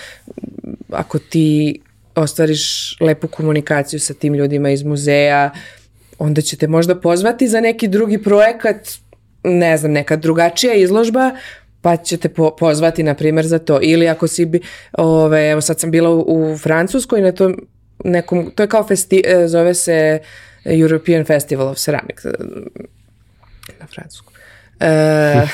ako 0.91 1.19
ti 1.19 1.81
ostvariš 2.15 2.97
lepu 3.01 3.29
komunikaciju 3.29 4.01
sa 4.01 4.15
tim 4.15 4.35
ljudima 4.35 4.71
iz 4.71 4.83
muzeja, 4.83 5.51
onda 6.19 6.41
će 6.41 6.57
te 6.57 6.69
možda 6.69 7.01
pozvati 7.01 7.49
za 7.49 7.61
neki 7.61 7.89
drugi 7.89 8.23
projekat, 8.23 8.89
ne 9.45 9.77
znam, 9.77 9.93
neka 9.93 10.17
drugačija 10.17 10.75
izložba, 10.75 11.31
pa 11.81 11.97
će 11.97 12.17
te 12.17 12.29
po, 12.29 12.57
pozvati, 12.57 13.03
na 13.03 13.15
primjer, 13.15 13.47
za 13.47 13.59
to. 13.59 13.79
Ili 13.83 14.09
ako 14.09 14.29
si 14.29 14.47
bi, 14.47 14.61
ove, 14.93 15.51
evo 15.51 15.61
sad 15.61 15.81
sam 15.81 15.91
bila 15.91 16.11
u, 16.11 16.53
u 16.53 16.59
Francuskoj, 16.59 17.21
na 17.21 17.33
tom 17.33 17.67
nekom, 18.05 18.51
to 18.55 18.63
je 18.63 18.69
kao 18.69 18.85
festi, 18.85 19.23
e, 19.27 19.49
zove 19.49 19.75
se 19.75 20.19
European 20.65 21.25
Festival 21.25 21.69
of 21.69 21.79
Ceramics, 21.79 22.25
e, 22.25 22.31
na 23.81 23.87
francusku. 23.95 24.33
E, 24.81 25.47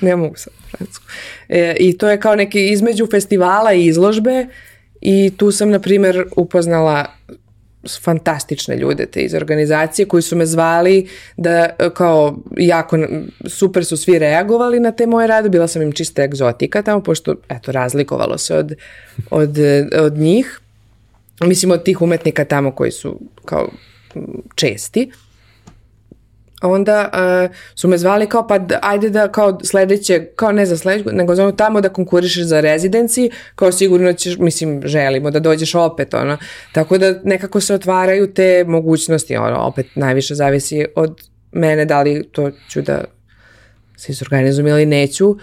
ne 0.06 0.16
mogu 0.16 0.36
sad 0.36 0.52
na 0.52 0.78
francusku. 0.78 1.04
E, 1.48 1.76
I 1.80 1.98
to 1.98 2.10
je 2.10 2.20
kao 2.20 2.34
neki 2.34 2.68
između 2.68 3.06
festivala 3.10 3.72
i 3.72 3.86
izložbe 3.86 4.46
i 5.00 5.32
tu 5.36 5.52
sam, 5.52 5.70
na 5.70 5.78
primjer, 5.78 6.24
upoznala 6.36 7.06
fantastične 8.02 8.76
ljude 8.76 9.06
te 9.06 9.20
iz 9.20 9.34
organizacije 9.34 10.08
koji 10.08 10.22
su 10.22 10.36
me 10.36 10.46
zvali 10.46 11.08
da 11.36 11.50
e, 11.50 11.90
kao 11.94 12.38
jako 12.56 12.98
super 13.46 13.84
su 13.84 13.96
svi 13.96 14.18
reagovali 14.18 14.80
na 14.80 14.92
te 14.92 15.06
moje 15.06 15.26
rade, 15.26 15.48
bila 15.48 15.68
sam 15.68 15.82
im 15.82 15.92
čista 15.92 16.22
egzotika 16.22 16.82
tamo 16.82 17.02
pošto 17.02 17.34
eto 17.48 17.72
razlikovalo 17.72 18.38
se 18.38 18.54
od, 18.54 18.74
od, 19.30 19.56
od 20.00 20.16
njih. 20.16 20.60
Mislim 21.40 21.70
od 21.70 21.82
tih 21.82 22.02
umetnika 22.02 22.44
tamo 22.44 22.72
koji 22.72 22.90
su 22.90 23.20
kao 23.44 23.68
česti 24.54 25.10
onda 26.62 27.10
uh, 27.12 27.56
su 27.74 27.88
me 27.88 27.98
zvali 27.98 28.26
kao 28.26 28.46
pa 28.46 28.58
ajde 28.82 29.10
da 29.10 29.32
kao 29.32 29.58
sledeće, 29.64 30.26
kao 30.36 30.52
ne 30.52 30.66
za 30.66 30.76
sledeću, 30.76 31.10
nego 31.12 31.34
za 31.34 31.52
tamo 31.52 31.80
da 31.80 31.88
konkurišeš 31.88 32.44
za 32.44 32.60
rezidenci, 32.60 33.30
kao 33.54 33.72
sigurno 33.72 34.12
ćeš, 34.12 34.38
mislim, 34.38 34.82
želimo 34.84 35.30
da 35.30 35.40
dođeš 35.40 35.74
opet, 35.74 36.14
ono. 36.14 36.38
Tako 36.72 36.98
da 36.98 37.14
nekako 37.24 37.60
se 37.60 37.74
otvaraju 37.74 38.34
te 38.34 38.64
mogućnosti, 38.66 39.36
ono, 39.36 39.58
opet 39.58 39.86
najviše 39.94 40.34
zavisi 40.34 40.86
od 40.96 41.20
mene 41.52 41.84
da 41.84 42.02
li 42.02 42.28
to 42.32 42.50
ću 42.70 42.82
da 42.82 43.04
se 43.96 44.12
izorganizujem 44.12 44.66
ili 44.66 44.86
neću, 44.86 45.36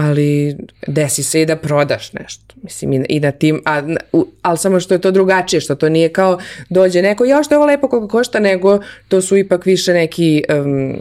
ali 0.00 0.56
desi 0.86 1.22
se 1.22 1.42
i 1.42 1.46
da 1.46 1.56
prodaš 1.56 2.12
nešto. 2.12 2.54
Mislim, 2.62 2.92
i, 2.92 3.06
i 3.08 3.20
na 3.20 3.30
tim, 3.30 3.62
a, 3.64 3.82
u- 4.12 4.28
ali 4.42 4.58
samo 4.58 4.80
što 4.80 4.94
je 4.94 5.00
to 5.00 5.10
drugačije, 5.10 5.60
što 5.60 5.74
to 5.74 5.88
nije 5.88 6.08
kao 6.08 6.38
dođe 6.70 7.02
neko, 7.02 7.24
ja 7.24 7.42
što 7.42 7.54
je 7.54 7.58
ovo 7.58 7.66
lepo 7.66 7.88
koliko 7.88 8.08
košta, 8.08 8.40
nego 8.40 8.78
to 9.08 9.22
su 9.22 9.36
ipak 9.36 9.66
više 9.66 9.92
neki 9.92 10.42
um, 10.56 10.96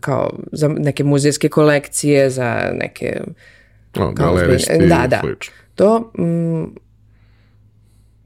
kao 0.00 0.30
za 0.52 0.68
neke 0.68 1.04
muzejske 1.04 1.48
kolekcije, 1.48 2.30
za 2.30 2.70
neke 2.74 3.20
O, 3.90 3.98
kao 3.98 4.12
galeristi 4.12 4.78
da, 4.80 5.06
da. 5.06 5.20
slično. 5.20 5.52
to 5.74 6.12
mm, 6.18 6.64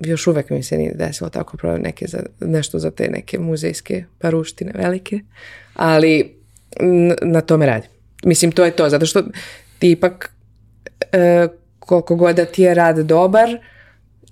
još 0.01 0.27
uvek 0.27 0.51
mi 0.51 0.62
se 0.62 0.78
nije 0.78 0.93
desilo 0.95 1.31
tako 1.31 1.57
pravo 1.57 1.78
neke 1.78 2.07
za, 2.07 2.19
nešto 2.41 2.78
za 2.78 2.91
te 2.91 3.09
neke 3.09 3.39
muzejske 3.39 4.05
paruštine 4.19 4.73
velike, 4.74 5.20
ali 5.74 6.35
na 7.23 7.41
tome 7.41 7.66
radim. 7.66 7.91
Mislim, 8.24 8.52
to 8.52 8.64
je 8.64 8.70
to, 8.70 8.88
zato 8.88 9.06
što 9.06 9.22
ti 9.78 9.90
ipak 9.90 10.30
e, 11.12 11.48
koliko 11.78 12.16
god 12.16 12.36
da 12.36 12.44
ti 12.44 12.62
je 12.62 12.74
rad 12.74 12.98
dobar, 12.98 13.48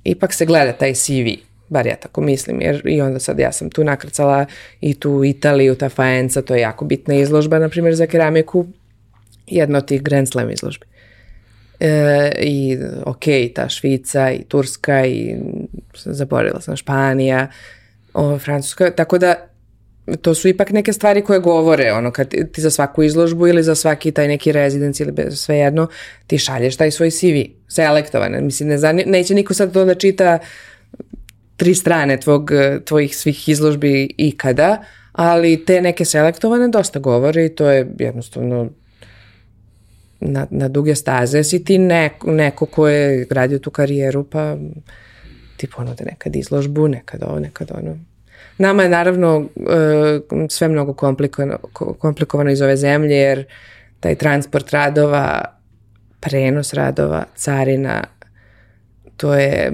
ipak 0.04 0.32
se 0.32 0.46
gleda 0.46 0.72
taj 0.72 0.94
CV, 0.94 1.28
bar 1.68 1.86
ja 1.86 1.96
tako 1.96 2.20
mislim, 2.20 2.60
jer 2.60 2.82
i 2.84 3.00
onda 3.00 3.18
sad 3.18 3.38
ja 3.38 3.52
sam 3.52 3.70
tu 3.70 3.84
nakrcala 3.84 4.46
i 4.80 4.94
tu 4.94 5.24
Italiju, 5.24 5.74
ta 5.74 5.88
Faenza, 5.88 6.42
to 6.42 6.54
je 6.54 6.60
jako 6.60 6.84
bitna 6.84 7.14
izložba, 7.14 7.58
na 7.58 7.68
primjer 7.68 7.94
za 7.94 8.06
keramiku, 8.06 8.66
jedna 9.46 9.78
od 9.78 9.86
tih 9.86 10.02
Grand 10.02 10.28
Slam 10.28 10.50
izložbi. 10.50 10.86
E, 11.80 12.32
I 12.38 12.78
ok, 13.04 13.24
ta 13.54 13.68
Švica 13.68 14.30
i 14.30 14.44
Turska 14.44 15.06
i 15.06 15.36
zaboravila 15.94 16.60
sam 16.60 16.76
Španija, 16.76 17.48
o, 18.14 18.38
Francuska, 18.38 18.90
tako 18.90 19.18
da 19.18 19.34
to 20.22 20.34
su 20.34 20.48
ipak 20.48 20.70
neke 20.70 20.92
stvari 20.92 21.22
koje 21.22 21.40
govore, 21.40 21.92
ono, 21.92 22.10
kad 22.10 22.28
ti, 22.28 22.60
za 22.60 22.70
svaku 22.70 23.02
izložbu 23.02 23.46
ili 23.46 23.62
za 23.62 23.74
svaki 23.74 24.12
taj 24.12 24.28
neki 24.28 24.52
rezidens 24.52 25.00
ili 25.00 25.12
bez, 25.12 25.40
svejedno, 25.40 25.88
ti 26.26 26.38
šalješ 26.38 26.76
taj 26.76 26.90
svoj 26.90 27.10
CV, 27.10 27.42
selektovan. 27.68 28.44
Mislim, 28.44 28.68
ne 28.68 28.78
zani, 28.78 29.04
neće 29.06 29.34
niko 29.34 29.54
sad 29.54 29.72
to 29.72 29.84
da 29.84 29.94
čita 29.94 30.38
tri 31.56 31.74
strane 31.74 32.20
tvog, 32.20 32.50
tvojih 32.84 33.16
svih 33.16 33.48
izložbi 33.48 34.14
ikada, 34.16 34.84
ali 35.12 35.64
te 35.64 35.80
neke 35.80 36.04
selektovane 36.04 36.68
dosta 36.68 36.98
govore 36.98 37.46
i 37.46 37.54
to 37.54 37.70
je 37.70 37.86
jednostavno 37.98 38.70
na, 40.20 40.46
na 40.50 40.68
duge 40.68 40.94
staze 40.94 41.44
si 41.44 41.64
ti 41.64 41.78
neko, 41.78 42.32
neko 42.32 42.66
ko 42.66 42.88
je 42.88 43.26
radio 43.30 43.58
tu 43.58 43.70
karijeru, 43.70 44.24
pa 44.24 44.56
ti 45.56 45.66
ponude 45.66 46.04
nekad 46.04 46.36
izložbu, 46.36 46.88
nekad 46.88 47.22
ovo, 47.22 47.40
nekad 47.40 47.70
ono. 47.74 47.98
Nama 48.58 48.82
je 48.82 48.88
naravno 48.88 49.44
e, 49.56 50.48
sve 50.48 50.68
mnogo 50.68 50.92
komplikovano, 50.92 51.58
ko- 51.72 51.94
komplikovano 51.94 52.50
iz 52.50 52.62
ove 52.62 52.76
zemlje, 52.76 53.16
jer 53.16 53.44
taj 54.00 54.14
transport 54.14 54.70
radova, 54.70 55.44
prenos 56.20 56.72
radova, 56.72 57.24
carina, 57.36 58.04
to 59.16 59.34
je 59.34 59.72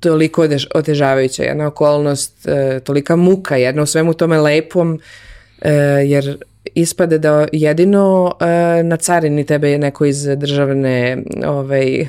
toliko 0.00 0.48
otežavajuća 0.74 1.42
jedna 1.42 1.66
okolnost, 1.66 2.48
e, 2.48 2.80
tolika 2.80 3.16
muka 3.16 3.56
jedna 3.56 3.82
u 3.82 3.86
svemu 3.86 4.14
tome 4.14 4.38
lepom, 4.38 5.00
e, 5.62 5.72
jer 6.06 6.38
ispade 6.74 7.18
da 7.18 7.46
jedino 7.52 8.32
na 8.84 8.96
carini 8.96 9.46
tebe 9.46 9.70
je 9.70 9.78
neko 9.78 10.04
iz 10.04 10.24
državne 10.36 11.18
ovaj, 11.46 12.08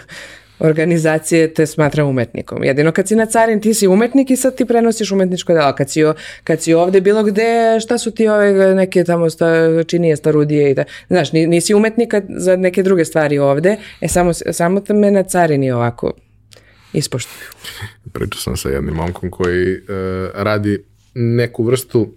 organizacije 0.59 1.19
te 1.49 1.65
smatra 1.65 2.05
umetnikom. 2.05 2.63
Jedino 2.63 2.91
kad 2.91 3.07
si 3.07 3.15
na 3.15 3.25
carin 3.25 3.61
ti 3.61 3.73
si 3.73 3.87
umetnik 3.87 4.31
i 4.31 4.35
sad 4.35 4.55
ti 4.55 4.65
prenosiš 4.65 5.11
umetničko 5.11 5.53
delo. 5.53 5.73
Kad 5.73 5.89
si, 5.91 6.03
o- 6.03 6.13
kad 6.43 6.61
si 6.61 6.73
ovde 6.73 7.01
bilo 7.01 7.23
gde, 7.23 7.43
šta 7.79 7.97
su 7.97 8.11
ti 8.11 8.27
ove 8.27 8.51
neke 8.75 9.03
tamo 9.03 9.29
sta, 9.29 9.47
činije 9.83 10.15
starudije 10.15 10.71
i 10.71 10.73
da, 10.73 10.83
znaš, 11.07 11.31
ni- 11.31 11.47
nisi 11.47 11.73
umetnik 11.73 12.11
kad- 12.11 12.25
za 12.29 12.55
neke 12.55 12.83
druge 12.83 13.05
stvari 13.05 13.37
ovde, 13.39 13.77
e 14.01 14.07
samo, 14.07 14.31
samo 14.33 14.79
te 14.79 14.93
me 14.93 15.11
na 15.11 15.23
carini 15.23 15.71
ovako 15.71 16.13
ispoštuju. 16.93 17.49
Pričao 18.13 18.39
sam 18.39 18.57
sa 18.57 18.69
jednim 18.69 18.95
momkom 18.95 19.29
koji 19.29 19.73
e, 19.73 19.77
radi 20.35 20.83
neku 21.13 21.63
vrstu 21.63 22.13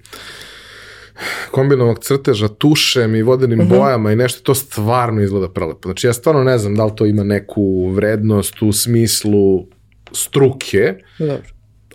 kombinovog 1.51 1.99
crteža 1.99 2.49
tušem 2.49 3.15
i 3.15 3.23
vodenim 3.23 3.59
Mhm. 3.59 3.69
bojama 3.69 4.13
i 4.13 4.17
nešto 4.17 4.43
to 4.43 4.55
stvarno 4.55 5.23
izgleda 5.23 5.49
prelepo. 5.49 5.81
Znači 5.83 6.07
ja 6.07 6.13
stvarno 6.13 6.45
ne 6.45 6.59
znam 6.59 6.75
da 6.75 6.85
li 6.85 6.93
to 6.97 7.07
ima 7.07 7.25
neku 7.25 7.89
vrednost 7.89 8.63
u 8.63 8.73
smislu 8.73 9.67
struke, 10.13 10.95
Dobro. 11.19 11.37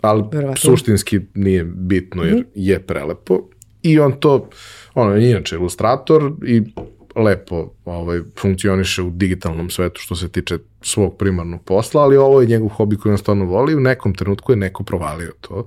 ali 0.00 0.24
Verovatno. 0.32 0.70
suštinski 0.70 1.20
nije 1.34 1.64
bitno 1.64 2.24
jer 2.24 2.44
je 2.54 2.80
prelepo 2.80 3.48
i 3.82 3.98
on 4.00 4.12
to, 4.12 4.48
ono 4.94 5.14
je 5.14 5.30
inače 5.30 5.54
ilustrator 5.54 6.32
i 6.46 6.62
lepo 7.16 7.70
ovaj, 7.84 8.20
funkcioniše 8.40 9.02
u 9.02 9.10
digitalnom 9.10 9.70
svetu 9.70 10.00
što 10.00 10.16
se 10.16 10.28
tiče 10.28 10.58
svog 10.82 11.16
primarnog 11.18 11.62
posla, 11.64 12.02
ali 12.02 12.16
ovo 12.16 12.40
je 12.40 12.46
njegov 12.46 12.68
hobi 12.68 12.96
koji 12.96 13.12
on 13.12 13.18
stvarno 13.18 13.44
voli 13.44 13.74
u 13.74 13.80
nekom 13.80 14.14
trenutku 14.14 14.52
je 14.52 14.56
neko 14.56 14.84
provalio 14.84 15.32
to 15.40 15.66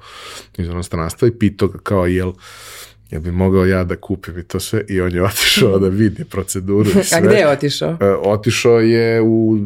iz 0.57 0.69
onostranstva 0.69 1.27
i 1.27 1.31
pitao 1.31 1.67
ga 1.67 1.79
kao 1.79 2.05
jel 2.05 2.33
jel 3.11 3.21
bi 3.21 3.31
mogao 3.31 3.65
ja 3.65 3.83
da 3.83 3.95
kupim 3.97 4.37
i 4.37 4.43
to 4.43 4.59
sve 4.59 4.83
i 4.87 5.01
on 5.01 5.13
je 5.13 5.23
otišao 5.23 5.79
da 5.79 5.87
vidi 5.87 6.25
proceduru 6.25 6.89
i 6.91 7.03
sve. 7.03 7.17
A 7.17 7.21
gde 7.21 7.35
je 7.35 7.47
otišao? 7.49 7.97
E, 8.01 8.05
otišao 8.07 8.79
je 8.79 9.21
u... 9.21 9.57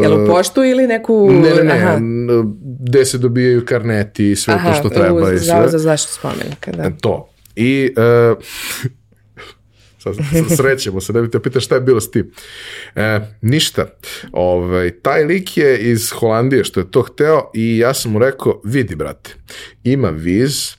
e, 0.00 0.02
Jel 0.02 0.24
u 0.24 0.26
poštu 0.26 0.64
ili 0.64 0.86
neku... 0.86 1.30
ne, 1.32 1.50
ne, 1.50 1.62
ne, 1.64 1.72
Aha. 1.74 1.98
gde 2.80 3.04
se 3.04 3.18
dobijaju 3.18 3.64
karneti 3.64 4.30
i 4.30 4.36
sve 4.36 4.54
Aha, 4.54 4.68
to 4.68 4.74
što 4.74 4.88
treba 4.90 5.12
u 5.14 5.32
i 5.32 5.38
Zavod 5.38 5.62
sve. 5.62 5.70
za 5.70 5.78
zaštitu 5.80 6.14
spomenika, 6.14 6.72
da. 6.72 6.82
E, 6.82 6.90
To. 7.00 7.30
I 7.56 7.92
e, 7.96 8.34
s- 10.48 10.56
srećemo 10.56 11.00
se, 11.00 11.12
ne 11.12 11.22
bi 11.22 11.30
te 11.30 11.40
pita 11.40 11.60
šta 11.60 11.74
je 11.74 11.80
bilo 11.80 12.00
s 12.00 12.10
tim. 12.10 12.30
E, 12.94 13.20
ništa. 13.42 13.86
Ovaj, 14.32 14.90
taj 14.92 15.24
lik 15.24 15.56
je 15.56 15.78
iz 15.80 16.10
Holandije 16.10 16.64
što 16.64 16.80
je 16.80 16.90
to 16.90 17.02
hteo 17.02 17.50
i 17.54 17.78
ja 17.78 17.94
sam 17.94 18.12
mu 18.12 18.18
rekao, 18.18 18.60
vidi 18.64 18.94
brate, 18.94 19.30
ima 19.84 20.10
viz, 20.10 20.72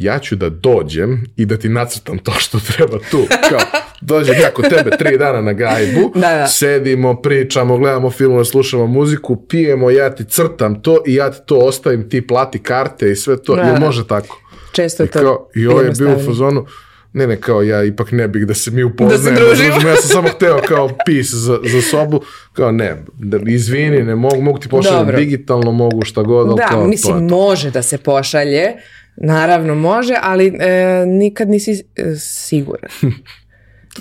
ja 0.00 0.18
ću 0.18 0.36
da 0.36 0.48
dođem 0.50 1.24
i 1.36 1.46
da 1.46 1.56
ti 1.56 1.68
nacrtam 1.68 2.18
to 2.18 2.32
što 2.34 2.58
treba 2.60 2.98
tu. 3.00 3.18
Kao, 3.48 3.60
dođem 4.00 4.34
ja 4.34 4.50
kod 4.50 4.68
tebe 4.68 4.90
tri 4.98 5.18
dana 5.18 5.40
na 5.40 5.52
gajbu, 5.52 6.12
Da, 6.14 6.20
da. 6.20 6.46
sedimo, 6.46 7.14
pričamo, 7.16 7.78
gledamo 7.78 8.10
filmove, 8.10 8.44
slušamo 8.44 8.86
muziku, 8.86 9.36
pijemo, 9.38 9.90
ja 9.90 10.10
ti 10.10 10.24
crtam 10.24 10.82
to 10.82 11.02
i 11.06 11.14
ja 11.14 11.30
ti 11.30 11.38
to 11.46 11.56
ostavim, 11.56 12.08
ti 12.08 12.26
plati 12.26 12.58
karte 12.58 13.10
i 13.10 13.16
sve 13.16 13.42
to. 13.42 13.54
Da, 13.56 13.62
Jel 13.62 13.74
da. 13.74 13.80
može 13.80 14.06
tako? 14.06 14.40
Često 14.72 15.02
je 15.02 15.06
I, 15.06 15.10
to 15.10 15.18
kao, 15.18 15.48
I 15.54 15.66
ovo 15.66 15.80
je 15.80 15.90
bio 15.90 16.16
u 16.16 16.24
fazonu, 16.26 16.66
ne, 17.12 17.26
ne, 17.26 17.36
kao 17.36 17.62
ja 17.62 17.84
ipak 17.84 18.12
ne 18.12 18.28
bih 18.28 18.46
da 18.46 18.54
se 18.54 18.70
mi 18.70 18.82
upoznajemo. 18.84 19.38
družimo. 19.40 19.68
družimo. 19.70 19.88
Ja 19.88 19.96
sam 19.96 20.08
samo 20.08 20.28
hteo 20.28 20.60
kao 20.68 20.90
pis 21.06 21.30
za, 21.30 21.58
za 21.64 21.82
sobu, 21.82 22.20
kao 22.52 22.72
ne, 22.72 22.96
da, 23.14 23.38
izvini, 23.46 24.02
ne 24.02 24.14
mogu, 24.14 24.42
mogu 24.42 24.58
ti 24.58 24.68
pošaljem 24.68 24.98
Dobro. 24.98 25.16
digitalno, 25.16 25.72
mogu 25.72 26.02
šta 26.02 26.22
god, 26.22 26.56
Da, 26.56 26.66
kao, 26.66 26.86
mislim, 26.86 27.12
to 27.14 27.18
to. 27.18 27.24
može 27.36 27.70
da 27.70 27.82
se 27.82 27.98
pošalje, 27.98 28.72
naravno 29.16 29.74
može, 29.74 30.14
ali 30.22 30.46
e, 30.46 31.04
nikad 31.06 31.48
nisi 31.48 31.84
e, 31.96 32.14
siguran. 32.16 32.90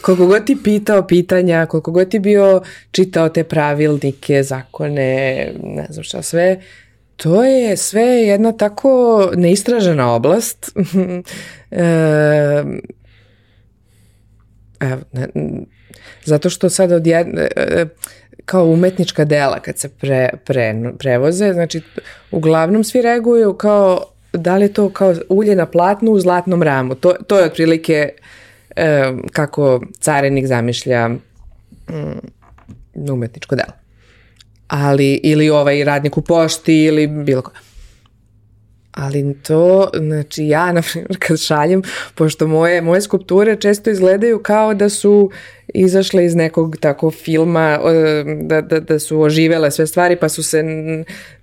Koliko 0.02 0.26
god 0.26 0.45
ti 0.45 0.57
pitao 0.64 1.07
pitanja, 1.07 1.65
koliko 1.65 1.91
god 1.91 2.10
ti 2.10 2.19
bio 2.19 2.61
čitao 2.91 3.30
te 3.30 3.44
pravilnike, 3.44 4.44
zakone, 4.44 5.52
ne 5.64 5.88
znam 5.90 6.03
šta 6.03 6.22
sve, 6.22 6.61
to 7.15 7.44
je 7.44 7.77
sve 7.77 8.03
jedna 8.03 8.52
tako 8.52 9.23
neistražena 9.36 10.14
oblast. 10.14 10.72
e, 11.72 12.64
evo, 14.80 15.02
ne, 15.11 15.27
zato 16.26 16.49
što 16.49 16.69
sad 16.69 16.91
od 16.91 17.07
jedne, 17.07 17.48
e, 17.56 17.86
kao 18.45 18.65
umetnička 18.65 19.26
dela 19.26 19.60
kad 19.60 19.77
se 19.77 19.90
pre, 19.90 20.30
pre, 20.45 20.76
prevoze, 20.99 21.53
znači 21.53 21.81
uglavnom 22.31 22.84
svi 22.84 23.02
reaguju 23.02 23.53
kao 23.53 24.06
da 24.34 24.57
li 24.57 24.65
je 24.65 24.73
to 24.73 24.89
kao 24.89 25.15
ulje 25.30 25.56
na 25.56 25.65
platnu 25.65 26.11
u 26.11 26.19
zlatnom 26.19 26.64
ramu. 26.64 26.95
To, 26.95 27.14
to 27.27 27.39
je 27.39 27.45
otprilike 27.45 28.10
e, 28.76 29.14
kako 29.31 29.81
carenik 29.99 30.47
zamišlja 30.47 31.07
mm, 31.07 31.18
umetničko 33.11 33.56
delo. 33.56 33.73
Ali, 34.68 35.14
ili 35.14 35.49
ovaj 35.49 35.84
radnik 35.84 36.18
u 36.18 36.22
pošti 36.22 36.84
ili 36.84 37.07
bilo 37.07 37.41
ko. 37.41 37.51
Ali 39.00 39.36
to, 39.44 39.90
znači 39.98 40.48
ja, 40.48 40.72
na 40.72 40.82
primjer, 40.82 41.18
kad 41.20 41.40
šaljem, 41.40 41.82
pošto 42.16 42.48
moje, 42.48 42.82
moje 42.82 43.02
skulpture 43.02 43.56
često 43.56 43.90
izgledaju 43.90 44.40
kao 44.40 44.74
da 44.74 44.90
su 44.90 45.32
izašle 45.68 46.26
iz 46.26 46.36
nekog 46.36 46.78
tako 46.78 47.12
filma, 47.12 47.80
da, 48.42 48.62
da, 48.62 48.80
da 48.80 49.00
su 49.00 49.22
oživele 49.22 49.72
sve 49.72 49.88
stvari, 49.88 50.16
pa 50.16 50.30
su 50.30 50.44
se 50.44 50.64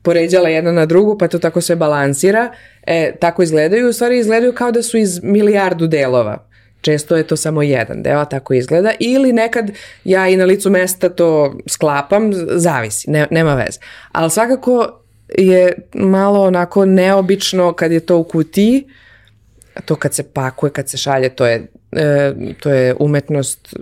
poređale 0.02 0.52
jedna 0.52 0.72
na 0.72 0.86
drugu, 0.86 1.18
pa 1.18 1.28
to 1.28 1.38
tako 1.38 1.60
sve 1.60 1.76
balansira. 1.76 2.52
E, 2.82 3.12
tako 3.20 3.42
izgledaju, 3.42 3.88
u 3.88 3.92
stvari 3.92 4.18
izgledaju 4.18 4.52
kao 4.52 4.72
da 4.72 4.82
su 4.82 4.96
iz 4.96 5.20
milijardu 5.22 5.86
delova. 5.86 6.48
Često 6.80 7.16
je 7.16 7.22
to 7.22 7.36
samo 7.36 7.62
jedan 7.62 8.02
deo, 8.02 8.24
tako 8.24 8.54
izgleda. 8.54 8.92
Ili 8.98 9.32
nekad 9.32 9.70
ja 10.04 10.28
i 10.28 10.36
na 10.36 10.44
licu 10.44 10.70
mesta 10.70 11.08
to 11.08 11.58
sklapam, 11.66 12.30
zavisi, 12.46 13.10
ne, 13.10 13.26
nema 13.30 13.54
veze. 13.54 13.78
Ali 14.12 14.30
svakako 14.30 15.02
je 15.28 15.72
malo 15.94 16.42
onako 16.42 16.84
neobično 16.84 17.72
kad 17.72 17.92
je 17.92 18.00
to 18.00 18.18
u 18.18 18.24
kutiji, 18.24 18.84
to 19.84 19.96
kad 19.96 20.14
se 20.14 20.22
pakuje, 20.22 20.72
kad 20.72 20.88
se 20.88 20.96
šalje, 20.96 21.28
to 21.28 21.46
je, 21.46 21.66
e, 21.92 22.34
to 22.60 22.70
je 22.70 22.94
umetnost 22.98 23.74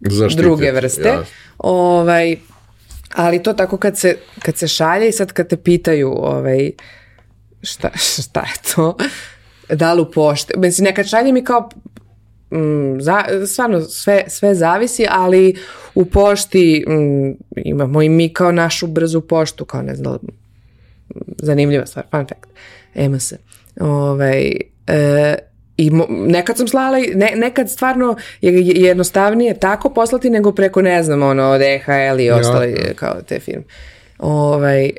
Zaštititi, 0.00 0.42
druge 0.42 0.72
vrste. 0.72 1.08
jasno. 1.08 1.24
Ovaj, 1.58 2.36
ali 3.14 3.42
to 3.42 3.52
tako 3.52 3.76
kad 3.76 3.98
se, 3.98 4.16
kad 4.42 4.56
se 4.56 4.68
šalje 4.68 5.08
i 5.08 5.12
sad 5.12 5.32
kad 5.32 5.48
te 5.48 5.56
pitaju 5.56 6.12
ovaj, 6.12 6.70
šta, 7.62 7.90
šta 8.22 8.40
je 8.40 8.74
to, 8.74 8.96
da 9.68 9.94
li 9.94 10.02
u 10.02 10.10
pošte, 10.10 10.54
mislim 10.56 10.84
nekad 10.84 11.06
šalje 11.06 11.32
mi 11.32 11.44
kao 11.44 11.68
mm, 12.50 13.00
za, 13.00 13.24
stvarno 13.46 13.80
sve, 13.80 14.24
sve 14.28 14.54
zavisi, 14.54 15.06
ali 15.10 15.56
u 15.94 16.04
pošti 16.04 16.84
mm, 16.88 17.60
imamo 17.64 18.02
i 18.02 18.08
mi 18.08 18.32
kao 18.32 18.52
našu 18.52 18.86
brzu 18.86 19.20
poštu, 19.20 19.64
kao 19.64 19.82
ne 19.82 19.94
znam, 19.94 20.18
zanimljiva 21.38 21.86
stvar, 21.86 22.04
fun 22.10 22.26
fact, 22.28 22.46
EMS. 22.94 23.32
Ovaj, 23.80 24.50
e, 24.86 25.34
I 25.76 25.90
mo- 25.90 26.06
nekad 26.08 26.56
sam 26.56 26.68
slala, 26.68 26.98
ne, 27.14 27.32
nekad 27.36 27.70
stvarno 27.70 28.16
je 28.40 28.52
je 28.58 28.82
jednostavnije 28.82 29.58
tako 29.58 29.90
poslati 29.90 30.30
nego 30.30 30.52
preko, 30.52 30.82
ne 30.82 31.02
znam, 31.02 31.22
ono, 31.22 31.44
od 31.44 31.60
EHL 31.62 32.20
i 32.20 32.30
ostale, 32.30 32.74
kao 32.94 33.22
te 33.22 33.40
firme. 33.40 33.64
Ovaj, 34.18 34.90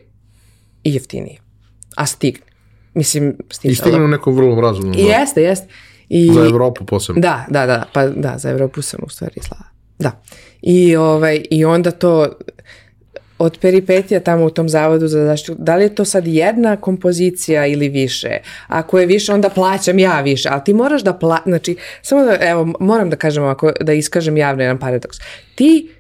I 0.83 0.93
jeftinije. 0.93 1.39
A 1.95 2.05
stigne. 2.05 2.39
Mislim, 2.93 3.37
stigne. 3.51 3.71
I 3.71 3.75
stigne 3.75 4.03
u 4.03 4.07
nekom 4.07 4.35
vrlo 4.35 4.61
razumnom. 4.61 4.93
I 4.99 5.03
jeste, 5.03 5.43
jeste. 5.43 5.67
I, 6.09 6.31
Za 6.33 6.45
Evropu 6.45 6.85
posebno. 6.85 7.21
da, 7.21 7.45
da, 7.49 7.65
da, 7.65 7.83
pa 7.93 8.07
da, 8.07 8.37
za 8.37 8.49
Evropu 8.49 8.81
sam 8.81 8.99
u 9.05 9.09
stvari 9.09 9.33
slala. 9.41 9.63
Da. 9.99 10.21
I, 10.61 10.95
ovaj, 10.95 11.41
I 11.51 11.65
onda 11.65 11.91
to 11.91 12.27
od 13.37 13.57
peripetija 13.61 14.19
tamo 14.19 14.45
u 14.45 14.49
tom 14.49 14.69
zavodu 14.69 15.07
za 15.07 15.25
zaštitu, 15.25 15.55
da 15.59 15.75
li 15.75 15.83
je 15.83 15.95
to 15.95 16.05
sad 16.05 16.27
jedna 16.27 16.77
kompozicija 16.77 17.65
ili 17.65 17.89
više? 17.89 18.37
Ako 18.67 18.99
je 18.99 19.05
više, 19.05 19.33
onda 19.33 19.49
plaćam 19.49 19.99
ja 19.99 20.21
više, 20.21 20.49
ali 20.51 20.61
ti 20.65 20.73
moraš 20.73 21.03
da 21.03 21.13
pla... 21.13 21.39
Znači, 21.45 21.75
samo 22.01 22.23
da, 22.25 22.37
evo, 22.41 22.73
moram 22.79 23.09
da 23.09 23.15
kažem 23.15 23.43
ovako, 23.43 23.71
da 23.81 23.93
iskažem 23.93 24.37
javno 24.37 24.63
jedan 24.63 24.79
paradoks. 24.79 25.17
Ti 25.55 25.91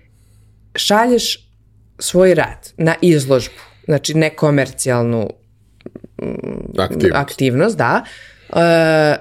šalješ 0.75 1.49
svoj 1.99 2.35
rad 2.35 2.71
na 2.77 2.95
izložbu, 3.01 3.61
znači 3.85 4.13
nekomercijalnu 4.13 5.29
Aktivnost. 6.77 7.15
aktivnost, 7.15 7.77
da, 7.77 8.03
e, 8.49 9.15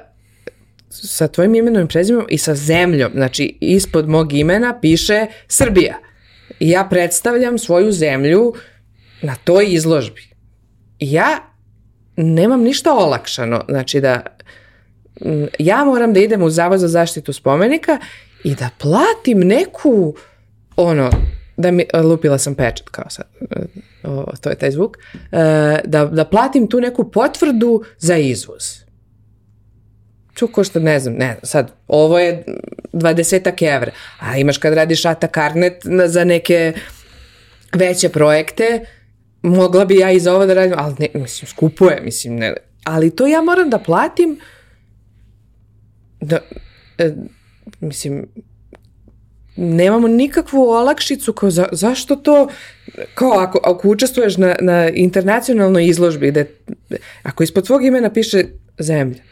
sa 0.89 1.29
tvojim 1.29 1.55
imenom 1.55 1.85
i 1.85 1.89
prezimenom 1.89 2.27
i 2.31 2.39
sa 2.39 2.55
zemljom, 2.55 3.13
znači 3.15 3.59
ispod 3.61 4.09
mog 4.09 4.33
imena 4.33 4.79
piše 4.81 5.27
Srbija. 5.49 6.06
I 6.61 6.71
ja 6.71 6.87
predstavljam 6.91 7.59
svoju 7.59 7.93
zemlju 7.93 8.55
na 9.23 9.35
toj 9.45 9.67
izložbi. 9.69 10.23
I 10.99 11.13
ja 11.13 11.39
nemam 12.17 12.63
ništa 12.63 12.95
olakšano, 12.95 13.65
znači 13.69 14.01
da 14.01 14.23
ja 15.59 15.85
moram 15.85 16.13
da 16.13 16.21
idem 16.21 16.43
u 16.43 16.51
Zavod 16.51 16.81
za 16.81 16.89
zaštitu 16.89 17.33
spomenika 17.33 17.99
i 18.45 18.55
da 18.55 18.71
platim 18.79 19.39
neku 19.39 20.15
ono, 20.77 21.11
da 21.57 21.71
mi, 21.71 21.87
lupila 22.05 22.39
sam 22.39 22.55
pečat 22.55 22.89
kao 22.89 23.11
sad, 23.11 23.27
e, 23.51 23.57
o, 24.05 24.33
to 24.41 24.51
je 24.51 24.57
taj 24.57 24.71
zvuk, 24.71 24.97
e, 24.97 25.79
da, 25.85 26.05
da 26.05 26.25
platim 26.25 26.69
tu 26.69 26.81
neku 26.81 27.11
potvrdu 27.11 27.83
za 27.99 28.17
izvoz. 28.17 28.86
To 30.39 30.47
košta, 30.47 30.81
ne 30.81 31.01
znam, 31.01 31.15
ne 31.15 31.37
sad, 31.43 31.73
ovo 31.89 32.19
je 32.19 32.45
20 32.93 33.75
evra. 33.77 33.91
A 34.19 34.39
imaš 34.39 34.59
kad 34.59 34.75
radiš 34.75 35.05
ata 35.05 35.27
karnet 35.27 35.85
na- 35.85 36.09
za 36.09 36.25
neke 36.25 36.73
veće 37.75 38.09
projekte, 38.09 38.81
mogla 39.43 39.85
bi 39.85 39.97
ja 39.97 40.11
i 40.11 40.21
za 40.21 40.35
ovo 40.35 40.47
da 40.47 40.55
radim, 40.55 40.75
ali 40.79 40.95
ne, 40.99 41.09
mislim, 41.15 41.49
skupo 41.49 41.89
je, 41.89 42.01
mislim, 42.01 42.37
ne, 42.37 42.55
ali 42.85 43.17
to 43.17 43.27
ja 43.27 43.43
moram 43.43 43.71
da 43.71 43.79
platim 43.79 44.41
da, 46.21 46.39
e, 46.99 47.13
mislim, 47.81 48.27
nemamo 49.57 50.09
nikakvu 50.09 50.63
olakšicu 50.63 51.33
kao 51.33 51.51
za, 51.51 51.69
zašto 51.73 52.17
to 52.17 52.49
kao 53.15 53.33
ako, 53.33 53.61
ako 53.65 53.89
učestvuješ 53.89 54.37
na, 54.37 54.57
na 54.61 54.89
internacionalnoj 54.89 55.87
izložbi 55.87 56.31
da, 56.31 56.45
ako 57.23 57.43
ispod 57.43 57.67
tvog 57.67 57.85
imena 57.85 58.13
piše 58.13 58.45
zemlja 58.79 59.26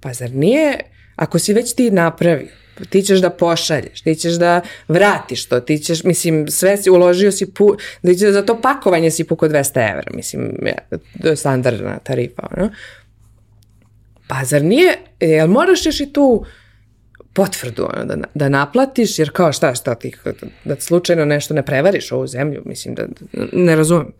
pa 0.00 0.12
zar 0.12 0.30
nije 0.34 0.78
ako 1.16 1.38
si 1.38 1.52
već 1.52 1.74
ti 1.74 1.90
napravi 1.90 2.48
ti 2.84 3.02
ćeš 3.02 3.18
da 3.18 3.30
pošalješ, 3.30 4.00
ti 4.00 4.14
ćeš 4.14 4.32
da 4.32 4.60
vratiš 4.88 5.46
to, 5.46 5.60
ti 5.60 5.78
ćeš, 5.78 6.04
mislim, 6.04 6.48
sve 6.48 6.76
si 6.76 6.90
uložio 6.90 7.32
si, 7.32 7.54
pu, 7.54 7.76
da 8.02 8.14
će 8.14 8.32
za 8.32 8.42
to 8.42 8.60
pakovanje 8.60 9.10
si 9.10 9.24
puko 9.24 9.48
200 9.48 9.90
evra, 9.92 10.10
mislim, 10.14 10.56
to 11.22 11.28
je 11.28 11.36
standardna 11.36 11.98
tarifa, 11.98 12.48
ono. 12.56 12.70
Pa 14.26 14.44
zar 14.44 14.62
nije, 14.62 14.98
jel 15.20 15.48
moraš 15.48 15.86
još 15.86 16.00
i 16.00 16.12
tu 16.12 16.44
potvrdu 17.32 17.88
ono, 17.94 18.04
da, 18.04 18.16
da 18.34 18.48
naplatiš, 18.48 19.18
jer 19.18 19.30
kao 19.32 19.52
šta, 19.52 19.74
šta 19.74 19.94
ti, 19.94 20.12
da 20.64 20.80
slučajno 20.80 21.24
nešto 21.24 21.54
ne 21.54 21.62
prevariš 21.62 22.12
ovu 22.12 22.26
zemlju, 22.26 22.62
mislim 22.64 22.94
da, 22.94 23.06
da 23.06 23.46
ne 23.52 23.76
razumem. 23.76 24.12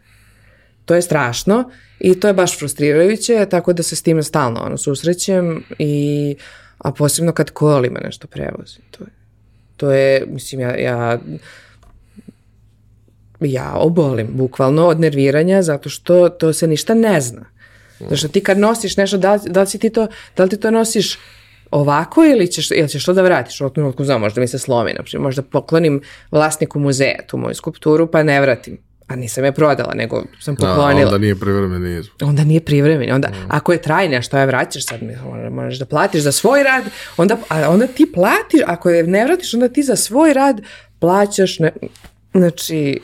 To 0.85 0.94
je 0.94 1.02
strašno 1.02 1.70
i 2.01 2.20
to 2.20 2.28
je 2.28 2.35
baš 2.35 2.59
frustrirajuće, 2.59 3.47
tako 3.51 3.73
da 3.73 3.82
se 3.82 3.97
s 3.97 4.02
time 4.02 4.23
stalno 4.23 4.61
ono, 4.61 4.77
susrećem 4.78 5.65
i 5.78 6.36
a 6.78 6.93
posebno 6.93 7.32
kad 7.32 7.51
kolima 7.51 8.01
nešto 8.05 8.27
prevozi. 8.27 8.78
To 8.90 9.05
je, 9.05 9.11
to 9.77 9.93
je 9.93 10.27
mislim, 10.27 10.61
ja, 10.61 10.77
ja 10.77 11.19
ja 13.40 13.73
obolim 13.74 14.28
bukvalno 14.32 14.86
od 14.86 15.01
nerviranja 15.01 15.62
zato 15.62 15.89
što 15.89 16.28
to 16.28 16.52
se 16.52 16.66
ništa 16.66 16.94
ne 16.94 17.20
zna. 17.20 17.44
Zato 18.01 18.16
što 18.16 18.28
ti 18.28 18.40
kad 18.40 18.59
nosiš 18.59 18.97
nešto, 18.97 19.19
da 19.19 19.39
da 19.47 19.61
li, 19.61 19.66
si 19.66 19.78
ti 19.78 19.90
to, 19.90 20.07
da 20.36 20.43
li 20.43 20.51
ti 20.51 20.57
to 20.57 20.70
nosiš 20.70 21.19
ovako 21.70 22.24
ili 22.24 22.47
ćeš, 22.47 22.70
ili 22.70 22.89
ćeš 22.89 23.05
to 23.05 23.12
da 23.12 23.23
vratiš? 23.23 23.61
U 23.61 23.70
trenutku 23.70 24.05
znam, 24.05 24.20
možda 24.20 24.40
mi 24.40 24.48
se 24.48 24.59
slomi, 24.59 24.93
na 24.93 25.20
možda 25.20 25.43
poklonim 25.43 26.02
vlasniku 26.31 26.78
muzeja 26.78 27.27
tu 27.27 27.39
moju 27.39 27.55
skulpturu 27.55 28.11
pa 28.11 28.23
ne 28.23 28.40
vratim. 28.40 28.78
A 29.10 29.16
nisam 29.16 29.44
je 29.44 29.52
prodala, 29.52 29.94
nego 29.94 30.24
sam 30.40 30.54
Da, 30.54 30.66
poklonila 30.66 31.06
onda 31.06 31.18
nije 31.18 31.36
privremeni 31.36 31.98
izbor. 31.98 32.14
onda 32.22 32.44
nije 32.44 32.60
privremeni. 32.60 33.12
Onda, 33.12 33.28
ako 33.48 33.72
je 33.72 33.82
trajne, 33.82 34.22
što 34.22 34.38
je 34.38 34.46
vraćaš 34.46 34.86
sad, 34.86 35.00
moraš- 35.50 35.78
da 35.78 35.86
platiš 35.86 36.20
za 36.20 36.32
svoj 36.32 36.62
rad, 36.62 36.84
onda, 37.16 37.36
a 37.48 37.70
onda 37.70 37.86
ti 37.86 38.12
platiš, 38.14 38.60
ako 38.66 38.90
je 38.90 39.02
ne 39.02 39.24
vratiš, 39.24 39.54
onda 39.54 39.68
ti 39.68 39.82
za 39.82 39.96
svoj 39.96 40.32
rad 40.34 40.60
plaćaš, 40.98 41.58
ne, 41.58 41.72
znači, 42.32 43.00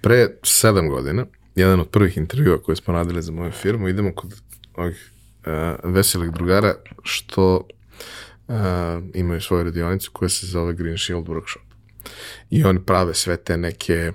Pre 0.00 0.28
sedam 0.42 0.88
godina, 0.88 1.26
jedan 1.54 1.80
od 1.80 1.88
prvih 1.88 2.16
intervjua 2.16 2.58
koje 2.58 2.76
smo 2.76 2.94
radili 2.94 3.22
za 3.22 3.32
moju 3.32 3.52
firmu, 3.52 3.88
idemo 3.88 4.12
kod 4.12 4.34
ovih 4.76 5.10
uh, 5.38 5.52
veselih 5.84 6.30
drugara 6.30 6.74
što 7.02 7.66
uh, 8.48 8.54
imaju 9.14 9.40
svoju 9.40 9.64
radionicu 9.64 10.10
koja 10.12 10.28
se 10.28 10.46
zove 10.46 10.72
Green 10.72 10.98
Shield 10.98 11.26
Workshop. 11.26 11.60
I 12.50 12.64
oni 12.64 12.80
prave 12.80 13.14
sve 13.14 13.36
te 13.36 13.56
neke 13.56 14.12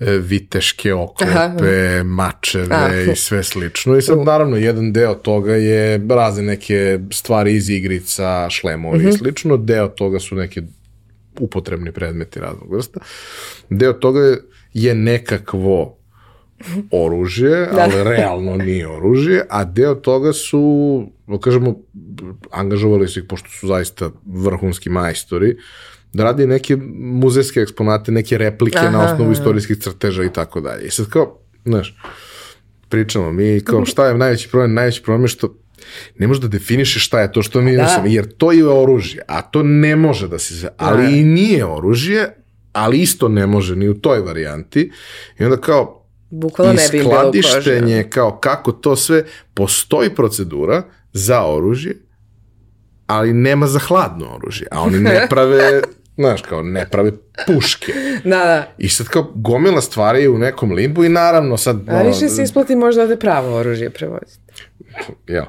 viteške 0.00 0.94
oklepe, 0.94 1.32
Aha. 1.32 2.02
mačeve 2.04 2.66
Aha. 2.70 2.94
i 3.12 3.16
sve 3.16 3.42
slično. 3.42 3.96
I 3.96 4.02
sad 4.02 4.18
naravno 4.18 4.56
jedan 4.56 4.92
deo 4.92 5.14
toga 5.14 5.54
je 5.54 6.00
razne 6.08 6.42
neke 6.42 6.98
stvari 7.12 7.54
iz 7.54 7.70
igrica, 7.70 8.50
šlemovi 8.50 9.08
i 9.08 9.12
slično. 9.12 9.56
Deo 9.56 9.88
toga 9.88 10.18
su 10.20 10.34
neke 10.34 10.62
upotrebni 11.40 11.92
predmeti 11.92 12.40
raznog 12.40 12.74
vrsta. 12.74 13.00
Deo 13.70 13.92
toga 13.92 14.20
je- 14.74 14.94
nekakvo 14.94 15.96
oružje, 16.90 17.68
ali 17.72 18.04
realno 18.04 18.56
nije 18.56 18.88
oružje, 18.88 19.46
a 19.48 19.64
deo 19.64 19.94
toga 19.94 20.32
su, 20.32 20.62
da 21.26 21.38
kažemo, 21.38 21.74
angažovali 22.50 23.08
su 23.08 23.18
ih, 23.18 23.24
pošto 23.28 23.48
su 23.50 23.66
zaista 23.66 24.10
vrhunski 24.26 24.90
majstori, 24.90 25.56
da 26.12 26.24
radi 26.24 26.46
neke 26.46 26.76
muzejske 26.94 27.60
eksponate, 27.60 28.12
neke 28.12 28.38
replike 28.38 28.78
Aha, 28.78 28.90
na 28.90 29.04
osnovu 29.04 29.22
aha. 29.22 29.32
istorijskih 29.32 29.78
crteža 29.78 30.24
i 30.24 30.32
tako 30.32 30.60
dalje. 30.60 30.86
I 30.86 30.90
sad 30.90 31.08
kao, 31.08 31.38
znaš, 31.64 31.96
pričamo 32.88 33.32
mi 33.32 33.60
kao 33.60 33.84
šta 33.84 34.06
je 34.06 34.14
najveći 34.14 34.48
problem, 34.48 34.74
najveći 34.74 35.02
problem 35.02 35.24
je 35.24 35.28
što 35.28 35.54
ne 36.18 36.26
možeš 36.26 36.40
da 36.40 36.48
definišeš 36.48 37.06
šta 37.06 37.20
je 37.20 37.32
to 37.32 37.42
što 37.42 37.60
mi 37.60 37.76
Da. 37.76 37.82
nosimo, 37.82 38.06
jer 38.06 38.28
to 38.28 38.52
je 38.52 38.68
oružje, 38.68 39.22
a 39.28 39.42
to 39.42 39.62
ne 39.62 39.96
može 39.96 40.28
da 40.28 40.38
se, 40.38 40.68
ali 40.76 41.02
Da. 41.02 41.10
i 41.10 41.22
nije 41.24 41.64
oružje, 41.64 42.34
ali 42.72 42.98
isto 42.98 43.28
ne 43.28 43.46
može 43.46 43.76
ni 43.76 43.88
u 43.88 43.94
toj 43.94 44.20
varijanti. 44.20 44.90
I 45.38 45.44
onda 45.44 45.56
kao, 45.56 46.06
bukvalno 46.30 46.72
ne 46.72 46.88
bi 46.90 46.98
im 46.98 47.04
bilo 47.04 47.20
u 47.20 47.22
koži. 47.22 47.42
skladištenje, 47.42 48.02
kao 48.04 48.38
kako 48.38 48.72
to 48.72 48.96
sve, 48.96 49.24
postoji 49.54 50.10
procedura 50.10 50.82
za 51.12 51.44
oružje, 51.44 51.96
ali 53.06 53.32
nema 53.32 53.66
za 53.66 53.78
hladno 53.78 54.26
oružje, 54.26 54.66
a 54.70 54.80
oni 54.80 54.98
ne 55.00 55.26
prave, 55.30 55.80
znaš, 56.16 56.42
kao 56.42 56.62
ne 56.62 56.86
prave 56.88 57.12
puške. 57.46 57.92
Da, 58.24 58.36
da. 58.36 58.72
I 58.78 58.88
sad 58.88 59.06
kao 59.06 59.32
gomila 59.34 59.80
stvari 59.80 60.28
u 60.28 60.38
nekom 60.38 60.72
limbu 60.72 61.04
i 61.04 61.08
naravno 61.08 61.56
sad... 61.56 61.88
A 61.88 62.02
više 62.02 62.28
se 62.28 62.42
isplati 62.42 62.76
možda 62.76 63.06
da 63.06 63.16
pravo 63.16 63.56
oružje 63.56 63.90
prevoziti. 63.90 64.40
Ja. 65.28 65.46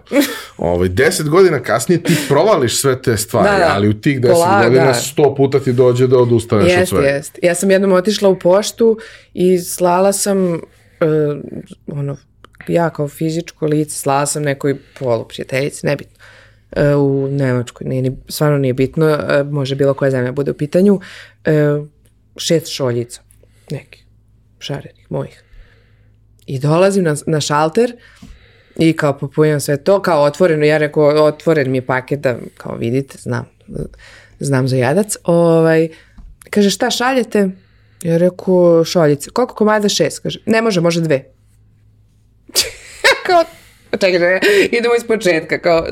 Ovaj, 0.57 0.89
deset 0.89 1.29
godina 1.29 1.59
kasnije 1.59 2.03
ti 2.03 2.15
provališ 2.27 2.81
sve 2.81 3.01
te 3.01 3.17
stvari, 3.17 3.49
Da, 3.51 3.57
da. 3.57 3.71
ali 3.73 3.89
u 3.89 4.01
tih 4.01 4.21
deset 4.21 4.35
Pola- 4.37 4.63
godina 4.63 4.85
da. 4.85 4.93
sto 4.93 5.35
puta 5.35 5.59
ti 5.59 5.73
dođe 5.73 6.07
da 6.07 6.17
odustaneš 6.17 6.65
od 6.65 6.71
Jest, 6.71 6.89
svega. 6.89 7.07
jest. 7.07 7.39
Ja 7.43 7.55
sam 7.55 7.71
jednom 7.71 7.91
otišla 7.91 8.29
u 8.29 8.39
poštu 8.39 8.97
i 9.33 9.59
slala 9.59 10.13
sam, 10.13 10.53
uh, 10.53 10.59
ono, 11.87 12.17
ja 12.67 12.89
kao 12.89 13.07
fizičko 13.07 13.65
lice, 13.65 13.95
slala 13.95 14.25
sam 14.25 14.43
nekoj 14.43 14.75
poluprijateljici, 14.99 15.85
nebitno, 15.85 16.10
u 16.97 17.27
Nemačkoj, 17.31 17.87
nije, 17.87 18.01
ni, 18.01 18.17
stvarno 18.29 18.57
nije 18.57 18.73
bitno, 18.73 19.07
uh, 19.07 19.51
može 19.51 19.75
bilo 19.75 19.93
koja 19.93 20.11
zemlja 20.11 20.31
bude 20.31 20.51
u 20.51 20.57
pitanju, 20.57 20.93
uh, 20.93 21.87
šest 22.37 22.67
šoljica, 22.67 23.21
nekih, 23.71 24.05
šarenih, 24.59 25.05
mojih. 25.09 25.43
I 26.45 26.59
dolazim 26.59 27.03
na, 27.03 27.15
na 27.25 27.41
šalter 27.41 27.95
i 28.77 28.93
kao 28.93 29.17
popujem 29.17 29.59
sve 29.59 29.77
to, 29.77 30.01
kao 30.01 30.23
otvoreno, 30.23 30.65
ja 30.65 30.77
rekao, 30.77 31.25
otvoren 31.25 31.71
mi 31.71 31.77
je 31.77 31.85
paket 31.85 32.19
da, 32.19 32.37
kao 32.57 32.75
vidite, 32.75 33.17
znam, 33.17 33.45
znam 34.39 34.67
za 34.67 34.75
jadac, 34.75 35.15
ovaj, 35.23 35.89
kaže, 36.49 36.69
šta 36.69 36.89
šaljete? 36.89 37.49
Ja 38.03 38.17
rekao, 38.17 38.83
šoljice. 38.85 39.29
Koliko 39.29 39.55
komada? 39.55 39.89
Šest. 39.89 40.19
Kaže, 40.19 40.39
ne 40.45 40.61
može, 40.61 40.81
može 40.81 41.01
dve. 41.01 41.23
kao, 43.27 43.43
čekaj, 43.91 44.39
idemo 44.71 44.95
iz 44.95 45.03
početka, 45.07 45.61
kao, 45.61 45.87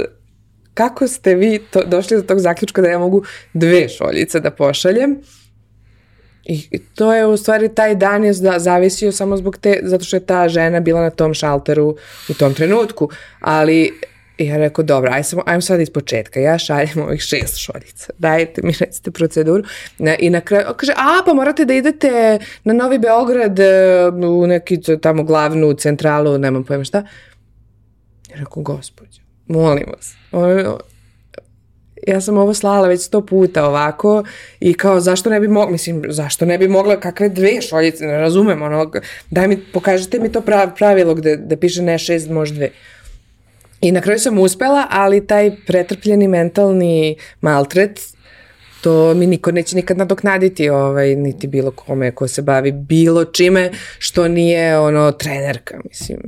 kako 0.74 1.08
ste 1.08 1.36
vi 1.36 1.60
to, 1.72 1.84
došli 1.86 2.18
do 2.18 2.24
tog 2.24 2.40
zaključka 2.40 2.82
da 2.82 2.88
ja 2.88 3.00
mogu 3.00 3.24
dve 3.54 3.90
šoljice 3.90 4.40
da 4.40 4.52
pošaljem? 4.52 5.22
I 6.46 6.80
to 6.96 7.14
je 7.14 7.26
u 7.26 7.38
stvari 7.38 7.76
taj 7.76 7.96
dan 7.96 8.24
je 8.24 8.34
za- 8.34 8.60
zavisio 8.60 9.12
samo 9.12 9.38
zbog 9.38 9.58
te, 9.58 9.80
zato 9.84 10.04
što 10.04 10.16
je 10.16 10.26
ta 10.26 10.50
žena 10.50 10.80
bila 10.80 11.02
na 11.02 11.10
tom 11.10 11.34
šalteru 11.34 11.96
u 12.30 12.34
tom 12.34 12.54
trenutku, 12.54 13.10
ali 13.40 13.92
ja 14.38 14.58
rekao, 14.58 14.84
dobro, 14.84 15.12
aj 15.14 15.24
samo, 15.24 15.44
ajmo 15.46 15.62
sad 15.62 15.82
iz 15.82 15.90
početka, 15.90 16.40
ja 16.40 16.58
šaljem 16.58 17.02
ovih 17.02 17.22
šest 17.22 17.58
šoljica, 17.58 18.14
dajte 18.18 18.62
mi 18.64 18.74
recite 18.80 19.12
proceduru. 19.12 19.64
I 20.20 20.30
na 20.30 20.42
kraju, 20.42 20.66
kaže, 20.78 20.92
a 20.96 21.24
pa 21.26 21.34
morate 21.34 21.66
da 21.66 21.74
idete 21.74 22.40
na 22.64 22.74
Novi 22.74 22.98
Beograd 23.00 23.60
e, 23.60 24.08
u 24.28 24.48
neki 24.48 24.80
tamo 25.02 25.24
glavnu 25.24 25.74
centralu, 25.74 26.38
nemam 26.38 26.64
pojma 26.64 26.84
šta. 26.84 26.98
Ja 28.30 28.36
rekao, 28.36 28.64
gospođo, 28.64 29.22
molim 29.50 29.86
vas, 29.88 30.16
ja 32.08 32.22
sam 32.22 32.38
ovo 32.38 32.54
slala 32.54 32.88
već 32.88 33.02
sto 33.02 33.26
puta 33.26 33.66
ovako 33.66 34.24
i 34.60 34.74
kao 34.74 35.00
zašto 35.00 35.30
ne 35.30 35.40
bi 35.40 35.48
mogla, 35.48 35.72
mislim, 35.72 36.04
zašto 36.10 36.46
ne 36.46 36.58
bi 36.58 36.68
mogla, 36.68 37.00
kakve 37.00 37.30
dve 37.30 37.62
šoljice, 37.62 38.06
ne 38.06 38.18
razumem, 38.18 38.62
ono, 38.62 38.92
daj 39.30 39.48
mi, 39.48 39.58
pokažite 39.74 40.20
mi 40.20 40.32
to 40.32 40.42
prav, 40.42 40.76
pravilo 40.76 41.16
gde, 41.16 41.38
gde 41.38 41.58
piše 41.58 41.82
ne 41.82 42.00
šest, 42.00 42.30
može 42.30 42.54
dve. 42.54 42.70
I 43.82 43.92
na 43.92 44.02
kraju 44.02 44.20
sam 44.20 44.40
uspela, 44.40 44.88
ali 44.90 45.28
taj 45.28 45.52
pretrpljeni 45.68 46.28
mentalni 46.28 47.16
maltret, 47.42 48.00
to 48.82 49.14
mi 49.14 49.28
niko 49.28 49.52
neće 49.52 49.76
nikad 49.76 49.98
nadoknaditi, 49.98 50.70
ovaj, 50.70 51.16
niti 51.16 51.48
bilo 51.48 51.72
kome 51.72 52.12
ko 52.12 52.28
se 52.28 52.42
bavi 52.42 52.72
bilo 52.72 53.26
čime 53.26 53.72
što 54.00 54.28
nije 54.28 54.80
ono 54.80 55.12
trenerka, 55.12 55.80
mislim. 55.90 56.20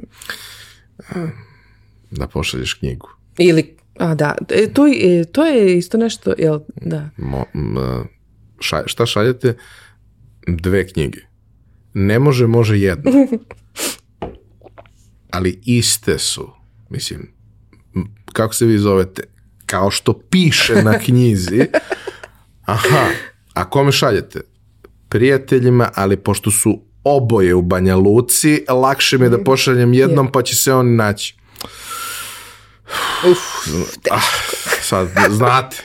Da 2.11 2.27
pošalješ 2.27 2.73
knjigu. 2.73 3.09
Ili, 3.37 3.75
a 3.97 4.15
da, 4.15 4.35
e, 4.49 4.67
to, 4.67 4.87
je- 4.87 5.25
to 5.25 5.45
je 5.45 5.77
isto 5.77 5.97
nešto, 5.97 6.33
jel, 6.37 6.59
da. 6.75 7.09
Mo, 7.17 7.45
m, 7.55 7.75
ša, 8.59 8.83
šta 8.85 9.05
šaljete? 9.05 9.57
Dve 10.47 10.87
knjige. 10.87 11.19
Ne 11.93 12.19
može, 12.19 12.47
može 12.47 12.79
jedno. 12.79 13.11
Ali 15.29 15.61
iste 15.63 16.19
su. 16.19 16.49
Mislim, 16.89 17.33
kako 18.25 18.53
se 18.53 18.65
vi 18.65 18.77
zovete? 18.77 19.23
Kao 19.65 19.91
što 19.91 20.19
piše 20.21 20.75
na 20.75 20.99
knjizi, 20.99 21.61
Aha, 22.65 23.07
a 23.53 23.69
kome 23.69 23.91
šaljete? 23.91 24.41
Prijateljima, 25.09 25.89
ali 25.95 26.17
pošto 26.17 26.51
su 26.51 26.81
oboje 27.03 27.55
u 27.55 27.61
Banja 27.61 27.95
Luci, 27.95 28.65
lakše 28.69 29.17
mi 29.17 29.25
je 29.25 29.29
da 29.29 29.43
pošaljem 29.43 29.93
jednom, 29.93 30.31
pa 30.31 30.41
će 30.41 30.55
se 30.55 30.73
oni 30.73 30.95
naći. 30.95 31.37
Uf, 33.23 33.39
Ah, 34.11 34.21
sad, 34.81 35.07
znate, 35.29 35.77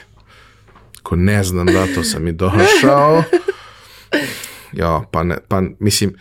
ko 1.03 1.15
ne 1.15 1.43
znam, 1.43 1.67
zato 1.69 2.03
sam 2.03 2.27
i 2.27 2.31
došao. 2.31 3.23
Ja, 4.73 5.01
pa, 5.11 5.23
ne, 5.23 5.37
pa 5.47 5.61
mislim, 5.79 6.15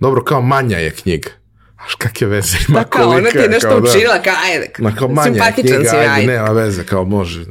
dobro, 0.00 0.24
kao 0.24 0.40
manja 0.40 0.78
je 0.78 0.90
knjiga. 0.92 1.30
Aš 1.76 1.94
kakve 1.94 2.26
veze 2.26 2.56
ima 2.68 2.78
Pa 2.78 2.84
kao, 2.86 3.02
ona 3.02 3.14
kolika 3.14 3.30
ti 3.30 3.38
je, 3.38 3.48
nešto 3.48 3.68
kao 3.68 3.80
da. 3.80 3.90
učila, 3.90 4.22
kao 4.22 4.34
ajde, 4.44 4.70
Ma 4.78 4.94
kao 4.94 5.08
manja 5.08 5.44
je 5.44 5.52
knjiga, 5.52 5.90
si, 5.90 5.96
ajde, 5.96 6.08
ajde. 6.08 6.26
nema 6.26 6.48
veze, 6.48 6.84
kao 6.84 7.04
može. 7.04 7.44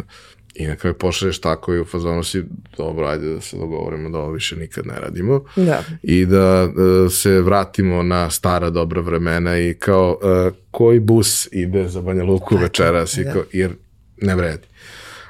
I 0.59 0.67
na 0.67 0.75
kraju 0.75 0.93
pošalješ 0.93 1.41
tako 1.41 1.73
i 1.73 1.79
u 1.79 1.85
fazonu 1.85 2.23
si, 2.23 2.43
dobro, 2.77 3.07
ajde 3.07 3.34
da 3.34 3.41
se 3.41 3.57
dogovorimo 3.57 4.09
da 4.09 4.17
ovo 4.17 4.31
više 4.31 4.55
nikad 4.55 4.88
ne 4.88 4.93
radimo. 4.99 5.43
Da. 5.55 5.84
I 6.03 6.25
da 6.25 6.67
e, 7.05 7.09
se 7.09 7.41
vratimo 7.41 8.03
na 8.03 8.29
stara 8.29 8.69
dobra 8.69 9.01
vremena 9.01 9.59
i 9.59 9.73
kao 9.73 10.19
e, 10.23 10.51
koji 10.71 10.99
bus 10.99 11.47
ide 11.51 11.88
za 11.88 12.01
Banja 12.01 12.23
Luku 12.23 12.57
večeras 12.57 13.17
i 13.17 13.23
da. 13.23 13.31
kao, 13.34 13.43
jer 13.51 13.71
ne 14.21 14.35
vredi. 14.35 14.67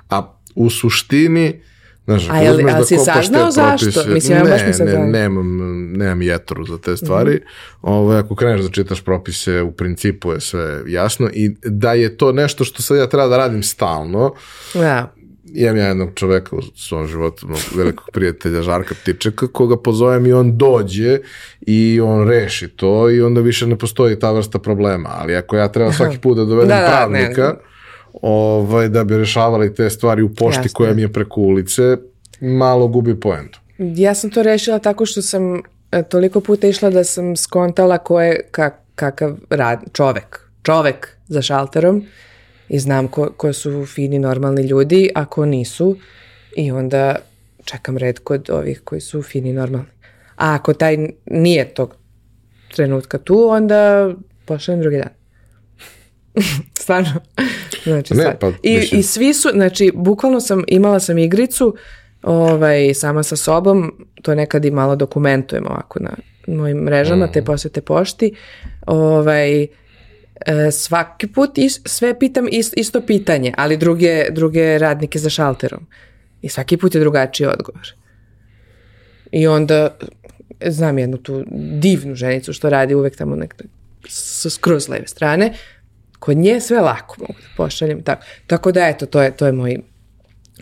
A 0.10 0.34
u 0.56 0.70
suštini, 0.70 1.62
znaš, 2.06 2.30
A 2.30 2.34
jel- 2.36 2.78
da 2.78 2.86
si 2.86 2.98
saznao 2.98 3.52
zašto? 3.52 3.86
propise- 3.86 4.14
Mislim, 4.14 4.38
ja 4.38 4.44
baš 4.44 4.62
ne, 4.62 4.68
nisam 4.68 4.88
ne, 4.88 5.00
nemam, 5.00 5.58
nemam 5.92 6.22
jetru 6.22 6.66
za 6.66 6.78
te 6.78 6.98
stvari. 6.98 7.42
Ovo, 7.82 8.12
ako 8.14 8.36
kreneš 8.36 8.62
da 8.62 8.70
čitaš 8.70 9.02
propise, 9.02 9.62
u 9.62 9.72
principu 9.72 10.32
je 10.32 10.42
sve 10.42 10.84
jasno 10.88 11.30
i 11.34 11.56
da 11.64 11.94
je 11.94 12.18
to 12.18 12.32
nešto 12.32 12.64
što 12.64 12.82
sad 12.82 12.98
ja 12.98 13.08
treba 13.08 13.28
da 13.28 13.38
radim 13.38 13.64
stalno, 13.64 14.34
Da. 14.74 15.14
Imam 15.54 15.78
ja 15.78 15.88
jednog 15.88 16.10
čoveka 16.16 16.56
u 16.56 16.62
svom 16.76 17.08
životu, 17.08 17.48
mog 17.48 17.60
velikog 17.76 18.10
prijatelja 18.14 18.62
Žarka 18.62 18.96
Ptičeka, 19.02 19.48
koga 19.48 19.78
pozovem 19.78 20.26
i 20.26 20.34
on 20.34 20.58
dođe 20.58 21.20
i 21.62 22.00
on 22.04 22.28
reši 22.28 22.68
to 22.68 23.10
i 23.10 23.22
onda 23.22 23.42
više 23.42 23.68
ne 23.68 23.78
postoji 23.78 24.20
ta 24.20 24.32
vrsta 24.32 24.60
problema. 24.60 25.10
Ali 25.12 25.36
ako 25.36 25.56
ja 25.56 25.68
treba 25.68 25.92
svaki 25.92 26.18
put 26.18 26.38
da 26.38 26.46
dovedem 26.46 26.70
Da, 26.70 26.82
da, 26.82 26.88
pravnika, 26.88 27.44
ne. 27.44 27.54
ovaj, 28.22 28.90
da 28.90 29.04
bi 29.04 29.18
rešavali 29.18 29.76
te 29.76 29.90
stvari 29.90 30.22
u 30.22 30.36
pošti 30.36 30.60
Jasno. 30.60 30.72
koja 30.74 30.94
mi 30.94 31.02
je 31.02 31.14
preko 31.14 31.42
ulice, 31.42 31.98
malo 32.42 32.88
gubi 32.88 33.20
poentu. 33.20 33.60
Ja 33.78 34.16
sam 34.16 34.30
to 34.30 34.44
rešila 34.44 34.80
tako 34.80 35.06
što 35.06 35.22
sam 35.22 35.62
e, 35.92 36.04
toliko 36.04 36.42
puta 36.42 36.68
išla 36.68 36.90
da 36.90 37.04
sam 37.04 37.36
skontala 37.36 37.98
ko 37.98 38.22
je 38.22 38.42
kak, 38.52 38.74
kakav 38.96 39.36
rad, 39.50 39.80
čovek. 39.94 40.40
Čovek 40.64 41.18
za 41.28 41.42
šalterom 41.42 42.04
i 42.70 42.80
znam 42.80 43.08
ko, 43.08 43.30
ko 43.38 43.54
su 43.54 43.86
fini, 43.86 44.20
normalni 44.20 44.62
ljudi, 44.62 45.10
a 45.16 45.26
ko 45.26 45.46
nisu. 45.46 45.98
I 46.56 46.72
onda 46.72 47.16
čekam 47.66 47.98
red 47.98 48.20
kod 48.20 48.50
ovih 48.50 48.82
koji 48.84 49.02
su 49.02 49.22
fini, 49.22 49.54
normalni. 49.54 49.88
A 50.36 50.56
ako 50.56 50.74
taj 50.74 50.98
nije 51.26 51.74
tog 51.74 51.96
trenutka 52.76 53.18
tu, 53.18 53.50
onda 53.50 54.12
pošaljem 54.46 54.82
drugi 54.82 54.98
dan. 54.98 55.10
Stvarno. 56.82 57.14
Znači, 57.84 58.14
Ne, 58.14 58.24
stvarno. 58.24 58.40
pa, 58.40 58.48
I, 58.64 58.90
I 58.92 59.04
svi 59.04 59.34
su, 59.34 59.50
znači, 59.50 59.92
bukvalno 59.96 60.40
sam, 60.40 60.64
imala 60.68 61.00
sam 61.00 61.18
igricu 61.18 61.76
ovaj, 62.24 62.94
sama 62.94 63.24
sa 63.24 63.36
sobom, 63.36 64.06
to 64.22 64.36
nekad 64.36 64.66
i 64.66 64.72
malo 64.72 64.96
dokumentujem 64.96 65.68
ovako 65.68 66.00
na 66.00 66.12
mojim 66.48 66.78
mrežama, 66.78 67.32
te 67.32 67.46
posete 67.46 67.82
pošti. 67.82 68.36
Ovaj, 68.86 69.68
e, 70.46 70.72
svaki 70.72 71.28
put 71.28 71.58
is, 71.58 71.82
sve 71.86 72.20
pitam 72.20 72.48
is- 72.52 72.74
isto 72.76 73.02
pitanje, 73.02 73.54
ali 73.58 73.78
druge, 73.78 74.26
druge 74.32 74.78
radnike 74.78 75.20
za 75.20 75.30
šalterom. 75.30 75.88
I 76.42 76.50
svaki 76.50 76.78
put 76.78 76.96
je 76.96 77.02
drugačiji 77.02 77.48
odgovor. 77.48 77.88
I 79.32 79.48
onda 79.48 79.98
znam 80.66 80.98
jednu 80.98 81.18
tu 81.18 81.44
divnu 81.80 82.16
ženicu 82.16 82.54
što 82.54 82.70
radi 82.70 82.96
uvek 82.96 83.16
tamo 83.16 83.36
nekde 83.36 83.64
s 84.08 84.54
skroz 84.54 84.90
leve 84.90 85.08
strane. 85.08 85.54
Kod 86.20 86.38
nje 86.38 86.62
sve 86.62 86.80
lako 86.82 87.16
mogu 87.20 87.34
da 87.34 87.48
pošaljem. 87.58 88.04
Tako, 88.04 88.24
tako 88.48 88.72
da 88.72 88.88
eto, 88.88 89.06
to 89.06 89.22
je, 89.22 89.38
to 89.38 89.46
je 89.46 89.52
moj 89.52 89.78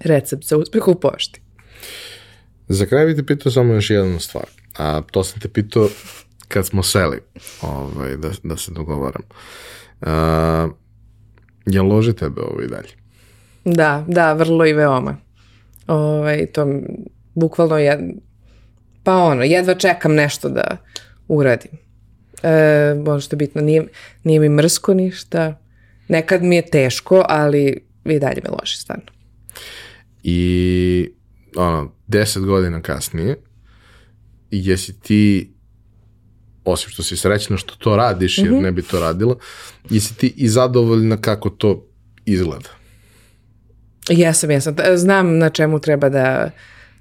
recept 0.03 0.43
za 0.43 0.57
uspeh 0.57 0.87
u 0.87 0.95
pošti. 0.95 1.41
Za 2.67 2.85
kraj 2.85 3.05
bih 3.05 3.15
te 3.15 3.25
pitao 3.25 3.51
samo 3.51 3.73
još 3.73 3.89
jednu 3.89 4.19
stvar. 4.19 4.45
A 4.77 5.01
to 5.11 5.23
sam 5.23 5.39
te 5.39 5.47
pitao 5.47 5.89
kad 6.47 6.65
smo 6.65 6.83
seli 6.83 7.21
ovaj, 7.61 8.17
da, 8.17 8.29
da 8.43 8.57
se 8.57 8.71
dogovaram. 8.71 9.21
A, 10.01 10.67
je 11.65 11.81
loži 11.81 12.13
tebe 12.13 12.41
ovo 12.41 12.61
i 12.61 12.67
dalje? 12.67 12.89
Da, 13.65 14.05
da, 14.07 14.33
vrlo 14.33 14.65
i 14.65 14.73
veoma. 14.73 15.17
Ovaj, 15.87 16.45
to 16.45 16.67
bukvalno 17.33 17.77
je, 17.77 18.13
pa 19.03 19.15
ono, 19.15 19.43
jedva 19.43 19.75
čekam 19.75 20.13
nešto 20.13 20.49
da 20.49 20.77
uradim. 21.27 21.71
E, 22.43 22.91
ono 23.07 23.19
što 23.19 23.35
je 23.35 23.37
bitno, 23.37 23.61
nije, 23.61 23.87
nije 24.23 24.39
mi 24.39 24.49
mrsko 24.49 24.93
ništa, 24.93 25.59
nekad 26.07 26.43
mi 26.43 26.55
je 26.55 26.65
teško, 26.65 27.25
ali 27.29 27.85
i 28.05 28.19
dalje 28.19 28.41
me 28.43 28.49
loži 28.49 28.75
stvarno. 28.75 29.05
I 30.23 31.11
ono, 31.55 31.91
deset 32.07 32.43
godina 32.43 32.81
kasnije, 32.81 33.35
jesi 34.51 34.99
ti, 34.99 35.54
osim 36.65 36.89
što 36.89 37.03
si 37.03 37.17
srećna 37.17 37.57
što 37.57 37.75
to 37.75 37.95
radiš, 37.95 38.37
jer 38.37 38.51
ne 38.53 38.71
bi 38.71 38.81
to 38.81 38.99
radila, 38.99 39.35
jesi 39.89 40.17
ti 40.17 40.33
i 40.37 40.47
zadovoljna 40.49 41.17
kako 41.17 41.49
to 41.49 41.85
izgleda? 42.25 42.69
Jesam, 44.09 44.51
jesam. 44.51 44.75
T- 44.75 44.97
Znam 44.97 45.37
na 45.37 45.49
čemu 45.49 45.79
treba 45.79 46.09
da, 46.09 46.51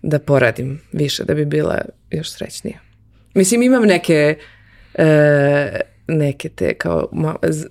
da 0.03 0.19
poradim 0.19 0.81
više, 0.93 1.25
da 1.25 1.35
bi 1.35 1.45
bila 1.45 1.81
još 2.11 2.31
srećnija. 2.33 2.79
Mislim, 3.35 3.63
imam 3.63 3.83
neke, 3.83 4.39
e, 4.95 5.81
neke 6.09 6.49
te 6.49 6.75
kao 6.75 7.09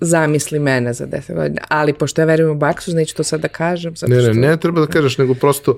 zamisli 0.01 0.59
mene 0.59 0.93
za 0.93 1.05
deset 1.05 1.35
godina, 1.35 1.61
ali 1.67 1.93
pošto 1.93 2.21
ja 2.21 2.25
verujem 2.25 2.51
u 2.51 2.59
baksu, 2.59 2.93
neću 2.93 3.15
to 3.15 3.23
sad 3.23 3.41
da 3.41 3.47
kažem. 3.47 3.95
Zato 3.95 4.13
Ne, 4.13 4.21
što... 4.21 4.33
ne, 4.33 4.47
ne 4.47 4.57
treba 4.57 4.81
da 4.81 4.87
kažeš, 4.87 5.17
nego 5.17 5.33
prosto 5.33 5.77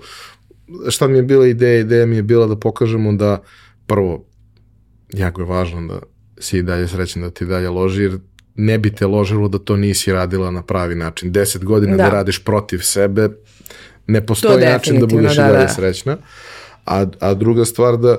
šta 0.90 1.08
mi 1.08 1.18
je 1.18 1.24
bila 1.24 1.48
ideja, 1.48 1.80
ideja 1.80 2.06
mi 2.06 2.16
je 2.16 2.24
bila 2.24 2.48
da 2.48 2.56
pokažemo 2.56 3.14
da 3.14 3.42
prvo, 3.88 4.26
jako 5.14 5.42
je 5.42 5.46
važno 5.46 5.88
da 5.88 6.00
si 6.40 6.58
i 6.58 6.64
dalje 6.64 6.88
srećan 6.88 7.22
da 7.22 7.30
ti 7.30 7.44
i 7.44 7.48
dalje 7.48 7.70
loži, 7.70 8.04
jer 8.04 8.18
ne 8.56 8.78
bi 8.78 8.96
te 8.96 9.08
ložilo 9.08 9.48
da 9.48 9.60
to 9.60 9.78
nisi 9.78 10.12
radila 10.14 10.52
na 10.52 10.62
pravi 10.64 10.96
način. 10.96 11.32
Deset 11.32 11.64
godina 11.66 11.98
da, 11.98 12.04
Da. 12.04 12.10
radiš 12.10 12.44
protiv 12.44 12.80
sebe, 12.80 13.30
ne 14.08 14.26
postoji 14.26 14.66
način 14.66 15.00
da 15.00 15.06
budeš 15.06 15.34
i 15.34 15.38
da, 15.38 15.44
dalje 15.44 15.58
da. 15.66 15.68
srećna. 15.68 16.18
A, 16.86 17.06
a 17.20 17.34
druga 17.34 17.66
stvar 17.66 17.98
da, 17.98 18.18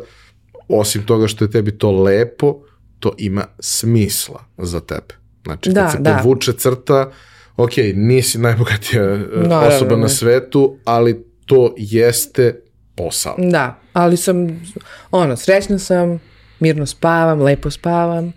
osim 0.69 1.03
toga 1.03 1.27
što 1.29 1.45
je 1.45 1.51
tebi 1.51 1.79
to 1.79 2.03
lepo, 2.03 2.57
to 2.99 3.13
ima 3.19 3.45
smisla 3.61 4.45
za 4.59 4.81
tebe. 4.81 5.15
Znači, 5.45 5.69
kad 5.69 5.75
Da, 5.75 5.91
se 5.91 5.99
da. 5.99 6.17
podvuče 6.17 6.53
crta, 6.53 7.11
ok, 7.57 7.71
nisi 7.95 8.39
najbogatija 8.39 9.03
e, 9.03 9.19
Naravno, 9.35 9.77
osoba 9.77 9.97
na 9.97 10.03
ne. 10.03 10.09
svetu, 10.09 10.77
ali 10.85 11.25
to 11.47 11.75
jeste 11.77 12.61
posao. 12.95 13.35
Da, 13.39 13.81
ali 13.93 14.17
sam, 14.17 14.63
ono, 15.11 15.37
srećna 15.37 15.79
sam, 15.79 16.19
mirno 16.61 16.87
spavam, 16.87 17.43
lepo 17.43 17.70
spavam, 17.70 18.33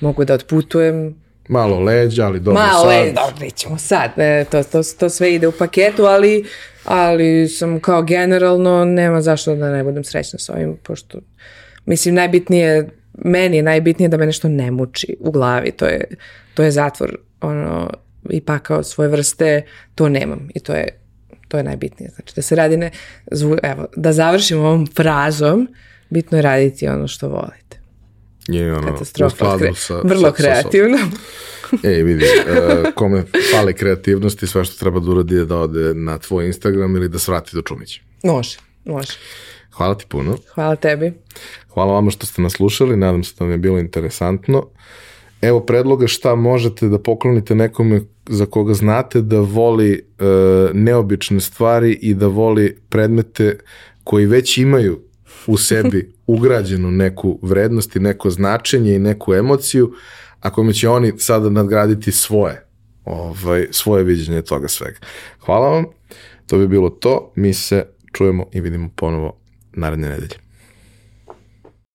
mogu 0.00 0.24
da 0.24 0.34
otputujem, 0.34 1.22
Malo 1.48 1.80
leđa, 1.80 2.26
ali 2.26 2.40
dobro 2.40 2.62
Malo 2.62 2.90
sad. 2.90 3.06
je, 3.06 3.12
dobro, 3.12 3.50
ćemo 3.50 3.78
sad, 3.78 4.10
ne, 4.16 4.44
to, 4.50 4.62
to, 4.62 4.80
to 4.98 5.08
sve 5.08 5.34
ide 5.34 5.46
u 5.46 5.52
paketu, 5.52 6.04
ali, 6.04 6.44
ali 6.84 7.48
sam 7.48 7.80
kao 7.80 8.02
generalno, 8.02 8.84
nema 8.84 9.20
zašto 9.20 9.54
da 9.54 9.70
ne 9.70 9.84
budem 9.84 10.04
srećna 10.04 10.38
s 10.38 10.48
ovim, 10.48 10.76
pošto, 10.82 11.18
mislim, 11.86 12.14
najbitnije, 12.14 12.88
meni 13.24 13.56
je 13.56 13.62
najbitnije 13.62 14.08
da 14.08 14.16
me 14.16 14.26
nešto 14.26 14.48
ne 14.48 14.70
muči 14.70 15.16
u 15.20 15.30
glavi, 15.30 15.72
to 15.72 15.86
je, 15.86 16.04
to 16.54 16.62
je 16.62 16.70
zatvor, 16.70 17.18
ono, 17.40 17.90
i 18.30 18.40
pakao 18.40 18.82
svoje 18.82 19.08
vrste, 19.08 19.62
to 19.94 20.08
nemam 20.08 20.48
i 20.54 20.60
to 20.60 20.74
je, 20.74 20.98
to 21.48 21.56
je 21.56 21.62
najbitnije, 21.62 22.10
znači 22.10 22.32
da 22.36 22.42
se 22.42 22.56
radi 22.56 22.76
ne, 22.76 22.90
zvu, 23.30 23.56
evo, 23.62 23.86
da 23.96 24.12
završim 24.12 24.58
ovom 24.58 24.86
frazom, 24.96 25.68
bitno 26.12 26.38
je 26.38 26.42
raditi 26.42 26.88
ono 26.88 27.08
što 27.08 27.28
volite. 27.28 27.80
Je 28.48 28.74
ono, 28.74 28.86
Katastrofa, 28.86 29.44
kre- 29.46 29.74
sa, 29.76 30.00
vrlo 30.04 30.20
sa- 30.22 30.28
sa- 30.28 30.36
kreativno. 30.36 30.98
Ej, 31.84 32.02
vidi, 32.02 32.24
e, 32.24 32.50
kome 32.94 33.22
fali 33.52 33.74
kreativnosti, 33.74 34.46
sve 34.46 34.64
što 34.64 34.78
treba 34.78 35.00
da 35.00 35.10
uradi 35.10 35.34
je 35.34 35.44
da 35.44 35.56
ode 35.58 35.94
na 35.94 36.18
tvoj 36.18 36.46
Instagram 36.46 36.96
ili 36.96 37.08
da 37.08 37.18
svrati 37.18 37.50
do 37.54 37.62
Čumića. 37.62 38.00
može, 38.24 38.58
može. 38.84 39.12
Hvala 39.70 39.94
ti 39.94 40.04
puno. 40.08 40.36
Hvala 40.54 40.76
tebi. 40.76 41.12
Hvala 41.68 41.92
vama 41.92 42.10
što 42.10 42.26
ste 42.26 42.42
nas 42.42 42.52
slušali, 42.52 42.96
nadam 42.96 43.24
se 43.24 43.34
da 43.38 43.44
vam 43.44 43.52
je 43.52 43.58
bilo 43.58 43.78
interesantno. 43.78 44.66
Evo 45.42 45.60
predloga 45.60 46.06
šta 46.06 46.34
možete 46.34 46.88
da 46.88 46.98
poklonite 46.98 47.54
nekome 47.54 48.00
za 48.26 48.46
koga 48.46 48.74
znate 48.74 49.20
da 49.20 49.40
voli 49.40 49.92
e, 50.18 50.24
neobične 50.72 51.40
stvari 51.40 51.92
i 51.92 52.14
da 52.14 52.26
voli 52.26 52.78
predmete 52.88 53.58
koji 54.04 54.26
već 54.26 54.58
imaju 54.58 55.00
u 55.46 55.56
sebi 55.56 56.14
ugrađenu 56.26 56.90
neku 56.90 57.38
vrednost 57.42 57.96
i 57.96 58.00
neko 58.00 58.30
značenje 58.30 58.94
i 58.94 58.98
neku 58.98 59.34
emociju, 59.34 59.92
a 60.40 60.50
kome 60.50 60.72
će 60.72 60.88
oni 60.88 61.12
sada 61.18 61.50
nadgraditi 61.50 62.12
svoje, 62.12 62.66
ovaj, 63.04 63.66
svoje 63.70 64.04
viđenje 64.04 64.42
toga 64.42 64.68
svega. 64.68 64.98
Hvala 65.40 65.68
vam, 65.68 65.84
to 66.46 66.58
bi 66.58 66.68
bilo 66.68 66.90
to, 66.90 67.32
mi 67.36 67.54
se 67.54 67.86
čujemo 68.12 68.46
i 68.52 68.60
vidimo 68.60 68.90
ponovo 68.96 69.38
naredne 69.72 70.08
nedelje. 70.08 70.51